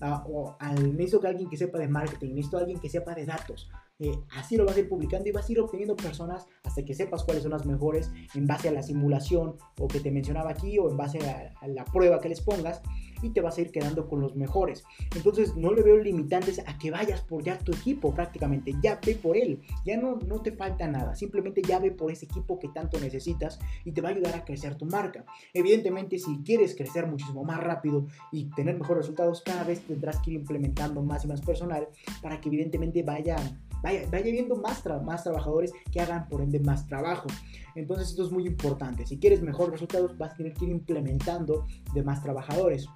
Uh, 0.00 0.32
o 0.32 0.56
al, 0.60 0.96
necesito 0.96 1.20
que 1.20 1.26
alguien 1.28 1.50
que 1.50 1.56
sepa 1.56 1.78
de 1.78 1.88
marketing, 1.88 2.34
necesito 2.34 2.58
alguien 2.58 2.78
que 2.78 2.88
sepa 2.88 3.14
de 3.14 3.26
datos. 3.26 3.68
Eh, 4.00 4.16
así 4.36 4.56
lo 4.56 4.64
vas 4.64 4.76
a 4.76 4.80
ir 4.80 4.88
publicando 4.88 5.28
y 5.28 5.32
vas 5.32 5.48
a 5.48 5.52
ir 5.52 5.58
obteniendo 5.58 5.96
personas 5.96 6.46
hasta 6.62 6.84
que 6.84 6.94
sepas 6.94 7.24
cuáles 7.24 7.42
son 7.42 7.50
las 7.50 7.66
mejores 7.66 8.12
en 8.34 8.46
base 8.46 8.68
a 8.68 8.72
la 8.72 8.82
simulación 8.82 9.56
o 9.80 9.88
que 9.88 9.98
te 9.98 10.12
mencionaba 10.12 10.50
aquí 10.50 10.78
o 10.78 10.88
en 10.88 10.96
base 10.96 11.18
a 11.18 11.66
la 11.66 11.84
prueba 11.84 12.20
que 12.20 12.28
les 12.28 12.40
pongas. 12.40 12.80
Y 13.22 13.30
te 13.30 13.40
vas 13.40 13.58
a 13.58 13.60
ir 13.60 13.70
quedando 13.70 14.08
con 14.08 14.20
los 14.20 14.36
mejores. 14.36 14.84
Entonces 15.14 15.56
no 15.56 15.72
le 15.72 15.82
veo 15.82 15.98
limitantes 15.98 16.60
a 16.66 16.78
que 16.78 16.90
vayas 16.90 17.20
por 17.22 17.42
ya 17.42 17.58
tu 17.58 17.72
equipo 17.72 18.14
prácticamente, 18.14 18.74
ya 18.82 19.00
ve 19.04 19.14
por 19.14 19.36
él, 19.36 19.60
ya 19.84 19.96
no, 19.96 20.16
no 20.16 20.40
te 20.40 20.52
falta 20.52 20.86
nada, 20.86 21.14
simplemente 21.14 21.62
ya 21.62 21.78
ve 21.78 21.90
por 21.90 22.10
ese 22.10 22.26
equipo 22.26 22.58
que 22.58 22.68
tanto 22.68 23.00
necesitas 23.00 23.58
y 23.84 23.92
te 23.92 24.00
va 24.00 24.08
a 24.08 24.12
ayudar 24.12 24.34
a 24.34 24.44
crecer 24.44 24.74
tu 24.74 24.86
marca. 24.86 25.24
Evidentemente 25.52 26.18
si 26.18 26.38
quieres 26.42 26.74
crecer 26.74 27.06
muchísimo 27.06 27.44
más 27.44 27.60
rápido 27.60 28.06
y 28.32 28.44
tener 28.50 28.78
mejores 28.78 29.02
resultados, 29.02 29.42
cada 29.42 29.64
vez 29.64 29.80
tendrás 29.80 30.18
que 30.20 30.32
ir 30.32 30.40
implementando 30.40 31.02
más 31.02 31.24
y 31.24 31.28
más 31.28 31.40
personal 31.40 31.88
para 32.22 32.40
que 32.40 32.48
evidentemente 32.48 33.02
vaya 33.02 33.36
vaya, 33.82 34.02
vaya 34.10 34.30
viendo 34.30 34.56
más, 34.56 34.82
más 35.04 35.24
trabajadores 35.24 35.72
que 35.92 36.00
hagan 36.00 36.28
por 36.28 36.40
ende 36.40 36.60
más 36.60 36.86
trabajo. 36.86 37.28
Entonces 37.74 38.10
esto 38.10 38.24
es 38.24 38.32
muy 38.32 38.46
importante. 38.46 39.06
Si 39.06 39.18
quieres 39.18 39.42
mejores 39.42 39.72
resultados 39.72 40.16
vas 40.18 40.32
a 40.32 40.36
tener 40.36 40.54
que 40.54 40.64
ir 40.64 40.70
implementando 40.70 41.66
de 41.94 42.02
más 42.02 42.22
trabajadores 42.22 42.88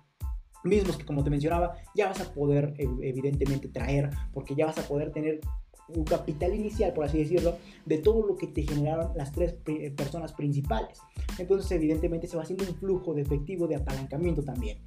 mismos 0.65 0.97
que 0.97 1.05
como 1.05 1.25
te 1.25 1.31
mencionaba 1.31 1.75
ya 1.95 2.09
vas 2.09 2.21
a 2.21 2.33
poder 2.33 2.75
evidentemente 2.79 3.69
traer 3.69 4.11
porque 4.33 4.55
ya 4.55 4.67
vas 4.67 4.79
a 4.79 4.83
poder 4.83 5.13
tener 5.13 5.41
un 5.89 6.05
capital 6.05 6.55
inicial, 6.55 6.93
por 6.93 7.05
así 7.05 7.19
decirlo, 7.19 7.57
de 7.85 7.99
todo 7.99 8.27
lo 8.27 8.37
que 8.37 8.47
te 8.47 8.63
generaron 8.63 9.13
las 9.15 9.33
tres 9.33 9.55
personas 9.97 10.33
principales. 10.33 11.01
Entonces, 11.39 11.71
evidentemente, 11.73 12.27
se 12.27 12.37
va 12.37 12.45
haciendo 12.45 12.65
un 12.65 12.75
flujo 12.77 13.13
de 13.13 13.23
efectivo 13.23 13.67
de 13.67 13.77
apalancamiento 13.77 14.43
también. 14.43 14.79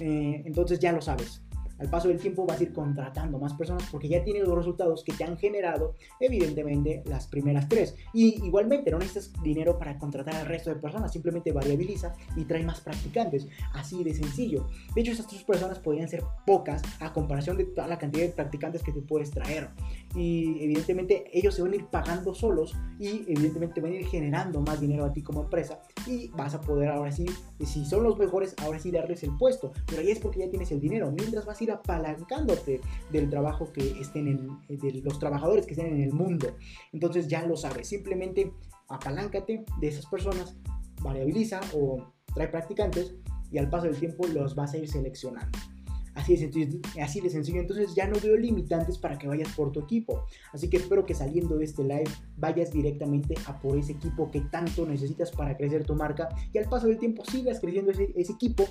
Eh, 0.00 0.42
entonces, 0.44 0.78
ya 0.78 0.92
lo 0.92 1.00
sabes 1.00 1.42
al 1.80 1.88
paso 1.88 2.08
del 2.08 2.18
tiempo 2.18 2.46
vas 2.46 2.60
a 2.60 2.62
ir 2.62 2.72
contratando 2.72 3.38
más 3.38 3.54
personas 3.54 3.88
porque 3.90 4.08
ya 4.08 4.22
tienes 4.22 4.46
los 4.46 4.56
resultados 4.56 5.02
que 5.02 5.12
te 5.12 5.24
han 5.24 5.38
generado, 5.38 5.94
evidentemente, 6.20 7.02
las 7.06 7.26
primeras 7.26 7.68
tres. 7.68 7.96
Y 8.12 8.44
igualmente, 8.44 8.90
no 8.90 8.98
necesitas 8.98 9.32
dinero 9.42 9.78
para 9.78 9.98
contratar 9.98 10.34
al 10.36 10.46
resto 10.46 10.70
de 10.70 10.76
personas, 10.76 11.12
simplemente 11.12 11.52
variabiliza 11.52 12.14
y 12.36 12.44
trae 12.44 12.64
más 12.64 12.80
practicantes. 12.80 13.48
Así 13.72 14.04
de 14.04 14.14
sencillo. 14.14 14.66
De 14.94 15.00
hecho, 15.00 15.12
esas 15.12 15.26
tres 15.26 15.42
personas 15.42 15.78
podrían 15.78 16.08
ser 16.08 16.22
pocas 16.46 16.82
a 17.00 17.12
comparación 17.12 17.56
de 17.56 17.64
toda 17.64 17.88
la 17.88 17.98
cantidad 17.98 18.26
de 18.26 18.32
practicantes 18.32 18.82
que 18.82 18.92
te 18.92 19.00
puedes 19.00 19.30
traer. 19.30 19.70
Y 20.14 20.62
evidentemente, 20.62 21.24
ellos 21.32 21.54
se 21.54 21.62
van 21.62 21.72
a 21.72 21.76
ir 21.76 21.86
pagando 21.86 22.34
solos 22.34 22.76
y 22.98 23.24
evidentemente 23.26 23.80
van 23.80 23.92
a 23.92 23.96
ir 23.96 24.06
generando 24.06 24.60
más 24.60 24.80
dinero 24.80 25.04
a 25.06 25.12
ti 25.12 25.22
como 25.22 25.42
empresa 25.42 25.80
y 26.06 26.28
vas 26.28 26.54
a 26.54 26.60
poder 26.60 26.90
ahora 26.90 27.12
sí, 27.12 27.26
si 27.64 27.84
son 27.84 28.02
los 28.02 28.18
mejores, 28.18 28.54
ahora 28.62 28.78
sí 28.78 28.90
darles 28.90 29.22
el 29.22 29.36
puesto. 29.36 29.72
Pero 29.86 30.02
ahí 30.02 30.10
es 30.10 30.18
porque 30.18 30.40
ya 30.40 30.50
tienes 30.50 30.70
el 30.72 30.80
dinero. 30.80 31.10
Mientras 31.10 31.46
vas 31.46 31.60
a 31.60 31.64
ir 31.64 31.69
apalancándote 31.70 32.80
del 33.10 33.30
trabajo 33.30 33.72
que 33.72 34.00
estén 34.00 34.28
en, 34.28 34.78
de 34.78 35.00
los 35.02 35.18
trabajadores 35.18 35.66
que 35.66 35.72
estén 35.72 35.94
en 35.94 36.02
el 36.02 36.12
mundo. 36.12 36.56
Entonces 36.92 37.28
ya 37.28 37.46
lo 37.46 37.56
sabes, 37.56 37.88
simplemente 37.88 38.52
apaláncate 38.88 39.64
de 39.80 39.88
esas 39.88 40.06
personas, 40.06 40.56
variabiliza 41.02 41.60
o 41.74 42.12
trae 42.34 42.48
practicantes 42.48 43.14
y 43.50 43.58
al 43.58 43.68
paso 43.68 43.86
del 43.86 43.98
tiempo 43.98 44.26
los 44.26 44.54
vas 44.54 44.74
a 44.74 44.78
ir 44.78 44.88
seleccionando. 44.88 45.58
Así 46.20 46.34
de, 46.34 46.38
sencillo, 46.38 46.78
así 47.02 47.20
de 47.20 47.30
sencillo. 47.30 47.60
Entonces 47.60 47.94
ya 47.94 48.06
no 48.06 48.18
veo 48.20 48.36
limitantes 48.36 48.98
para 48.98 49.18
que 49.18 49.26
vayas 49.26 49.52
por 49.54 49.72
tu 49.72 49.80
equipo. 49.80 50.26
Así 50.52 50.68
que 50.68 50.76
espero 50.76 51.06
que 51.06 51.14
saliendo 51.14 51.56
de 51.56 51.64
este 51.64 51.82
live 51.82 52.10
vayas 52.36 52.72
directamente 52.72 53.34
a 53.46 53.58
por 53.58 53.78
ese 53.78 53.92
equipo 53.92 54.30
que 54.30 54.42
tanto 54.42 54.86
necesitas 54.86 55.30
para 55.30 55.56
crecer 55.56 55.84
tu 55.84 55.94
marca 55.94 56.28
y 56.52 56.58
al 56.58 56.68
paso 56.68 56.88
del 56.88 56.98
tiempo 56.98 57.24
sigas 57.24 57.58
creciendo 57.60 57.90
ese, 57.90 58.12
equipo 58.14 58.64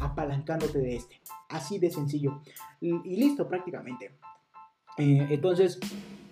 apalancándote 0.00 0.78
de 0.78 0.96
este. 0.96 1.20
Así 1.48 1.78
de 1.78 1.90
sencillo. 1.90 2.42
Y, 2.80 2.92
listo 3.16 3.48
prácticamente. 3.48 4.12
Eh, 4.98 5.26
entonces, 5.30 5.78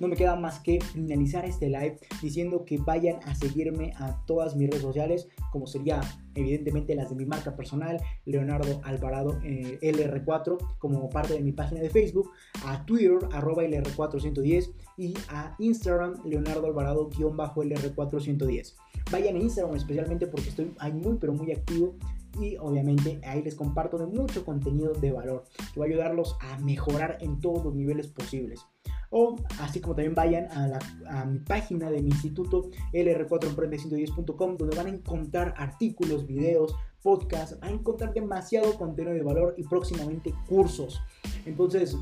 no 0.01 0.09
me 0.09 0.17
queda 0.17 0.35
más 0.35 0.59
que 0.61 0.81
finalizar 0.81 1.45
este 1.45 1.69
live 1.69 2.01
diciendo 2.23 2.65
que 2.65 2.79
vayan 2.79 3.17
a 3.27 3.35
seguirme 3.35 3.93
a 3.97 4.25
todas 4.25 4.57
mis 4.57 4.71
redes 4.71 4.83
sociales, 4.83 5.29
como 5.53 5.67
sería 5.67 6.01
evidentemente 6.35 6.95
las 6.95 7.11
de 7.11 7.17
mi 7.17 7.27
marca 7.27 7.55
personal, 7.55 8.01
Leonardo 8.25 8.81
Alvarado 8.83 9.39
eh, 9.45 9.79
LR4, 9.83 10.79
como 10.79 11.11
parte 11.11 11.35
de 11.35 11.43
mi 11.43 11.53
página 11.53 11.83
de 11.83 11.91
Facebook, 11.91 12.31
a 12.65 12.87
Twitter, 12.87 13.19
arroba 13.33 13.63
LR410 13.63 14.73
y 14.97 15.13
a 15.29 15.55
Instagram, 15.59 16.15
Leonardo 16.25 16.67
Alvarado-LR410. 16.67 18.77
Vayan 19.13 19.37
a 19.37 19.39
Instagram 19.39 19.77
especialmente 19.77 20.27
porque 20.27 20.49
estoy 20.49 20.73
muy 20.95 21.19
pero 21.21 21.35
muy 21.35 21.53
activo 21.53 21.95
y 22.39 22.57
obviamente 22.57 23.21
ahí 23.25 23.43
les 23.43 23.55
comparto 23.55 23.99
de 23.99 24.07
mucho 24.07 24.45
contenido 24.45 24.93
de 24.93 25.13
valor 25.13 25.45
que 25.73 25.81
va 25.81 25.87
a 25.87 25.89
ayudarlos 25.89 26.37
a 26.41 26.59
mejorar 26.59 27.19
en 27.21 27.41
todos 27.41 27.65
los 27.65 27.75
niveles 27.75 28.09
posibles 28.09 28.67
o 29.11 29.37
así 29.61 29.81
como 29.81 29.97
también 29.97 30.15
vayan 30.15 30.47
a, 30.53 31.25
mi 31.25 31.41
página 31.41 31.91
de 31.91 32.01
mi 32.01 32.11
instituto 32.11 32.71
lr4emprende110.com 32.93 34.57
donde 34.57 34.77
van 34.77 34.87
a 34.87 34.91
encontrar 34.91 35.55
artículos, 35.57 36.27
videos, 36.27 36.75
podcasts, 37.03 37.59
van 37.61 37.71
a 37.71 37.75
encontrar 37.75 38.15
demasiado 38.15 38.77
contenido 38.77 39.15
de 39.15 39.23
valor 39.23 39.55
y 39.57 39.65
próximamente 39.65 40.33
cursos. 40.49 41.01
Entonces, 41.45 41.97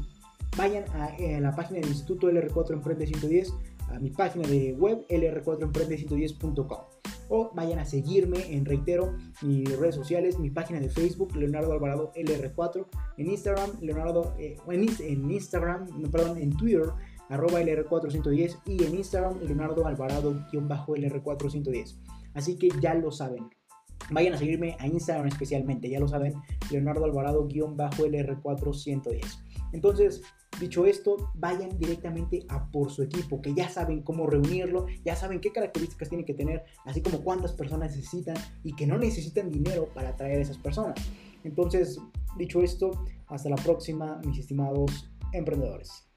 vayan 0.57 0.85
a, 0.95 1.17
eh, 1.17 1.41
la 1.41 1.55
página 1.55 1.81
del 1.81 1.89
instituto 1.89 2.31
LR4Emprende110, 2.31 3.55
a 3.89 3.99
mi 3.99 4.11
página 4.11 4.47
de 4.47 4.75
web 4.75 5.07
lr4emprende110.com 5.09 6.98
o 7.29 7.51
vayan 7.55 7.79
a 7.79 7.85
seguirme 7.85 8.55
en, 8.55 8.65
reitero, 8.65 9.15
mis 9.43 9.79
redes 9.79 9.95
sociales, 9.95 10.39
mi 10.39 10.51
página 10.51 10.81
de 10.81 10.89
Facebook, 10.89 11.37
Leonardo 11.37 11.73
Alvarado 11.73 12.13
LR4, 12.15 12.87
en 13.19 13.31
Instagram, 13.31 13.71
Leonardo, 13.81 14.35
eh, 14.39 14.57
en, 14.69 15.31
Instagram, 15.31 15.87
perdón, 16.11 16.39
en 16.39 16.57
Twitter, 16.57 16.91
arroba 17.29 17.61
LR410 17.61 18.61
y 18.67 18.85
en 18.85 18.95
Instagram, 18.97 19.39
Leonardo 19.41 19.87
Alvarado-LR410. 19.87 21.97
Así 22.35 22.57
que 22.57 22.69
ya 22.81 22.95
lo 22.95 23.11
saben. 23.11 23.51
Vayan 24.11 24.35
a 24.35 24.39
seguirme 24.39 24.77
a 24.79 24.87
Instagram 24.87 25.27
especialmente, 25.29 25.91
ya 25.91 26.01
lo 26.01 26.09
saben, 26.09 26.33
Leonardo 26.71 27.05
Alvarado-LR410. 27.05 29.45
Entonces, 29.73 30.23
Dicho 30.61 30.87
esto, 30.87 31.31
vayan 31.35 31.79
directamente 31.79 32.45
a 32.49 32.69
por 32.73 32.91
su 32.91 33.05
equipo, 33.05 33.41
que 33.41 33.55
ya 33.55 33.69
saben 33.69 34.03
cómo 34.03 34.27
reunirlo, 34.27 34.87
ya 35.05 35.15
saben 35.15 35.41
qué 35.41 35.53
características 35.53 36.09
tienen 36.09 36.27
que 36.27 36.35
tener, 36.35 36.65
así 36.85 37.01
como 37.01 37.23
cuántas 37.23 37.53
personas 37.53 37.95
necesitan 37.95 38.37
y 38.65 38.75
que 38.75 38.85
no 38.85 38.99
necesitan 38.99 39.51
dinero 39.51 39.89
para 39.95 40.09
atraer 40.09 40.39
a 40.39 40.43
esas 40.43 40.59
personas. 40.59 40.99
Entonces, 41.45 42.01
dicho 42.37 42.61
esto, 42.61 42.91
hasta 43.29 43.49
la 43.49 43.57
próxima, 43.57 44.21
mis 44.27 44.41
estimados 44.41 45.09
emprendedores. 45.33 46.09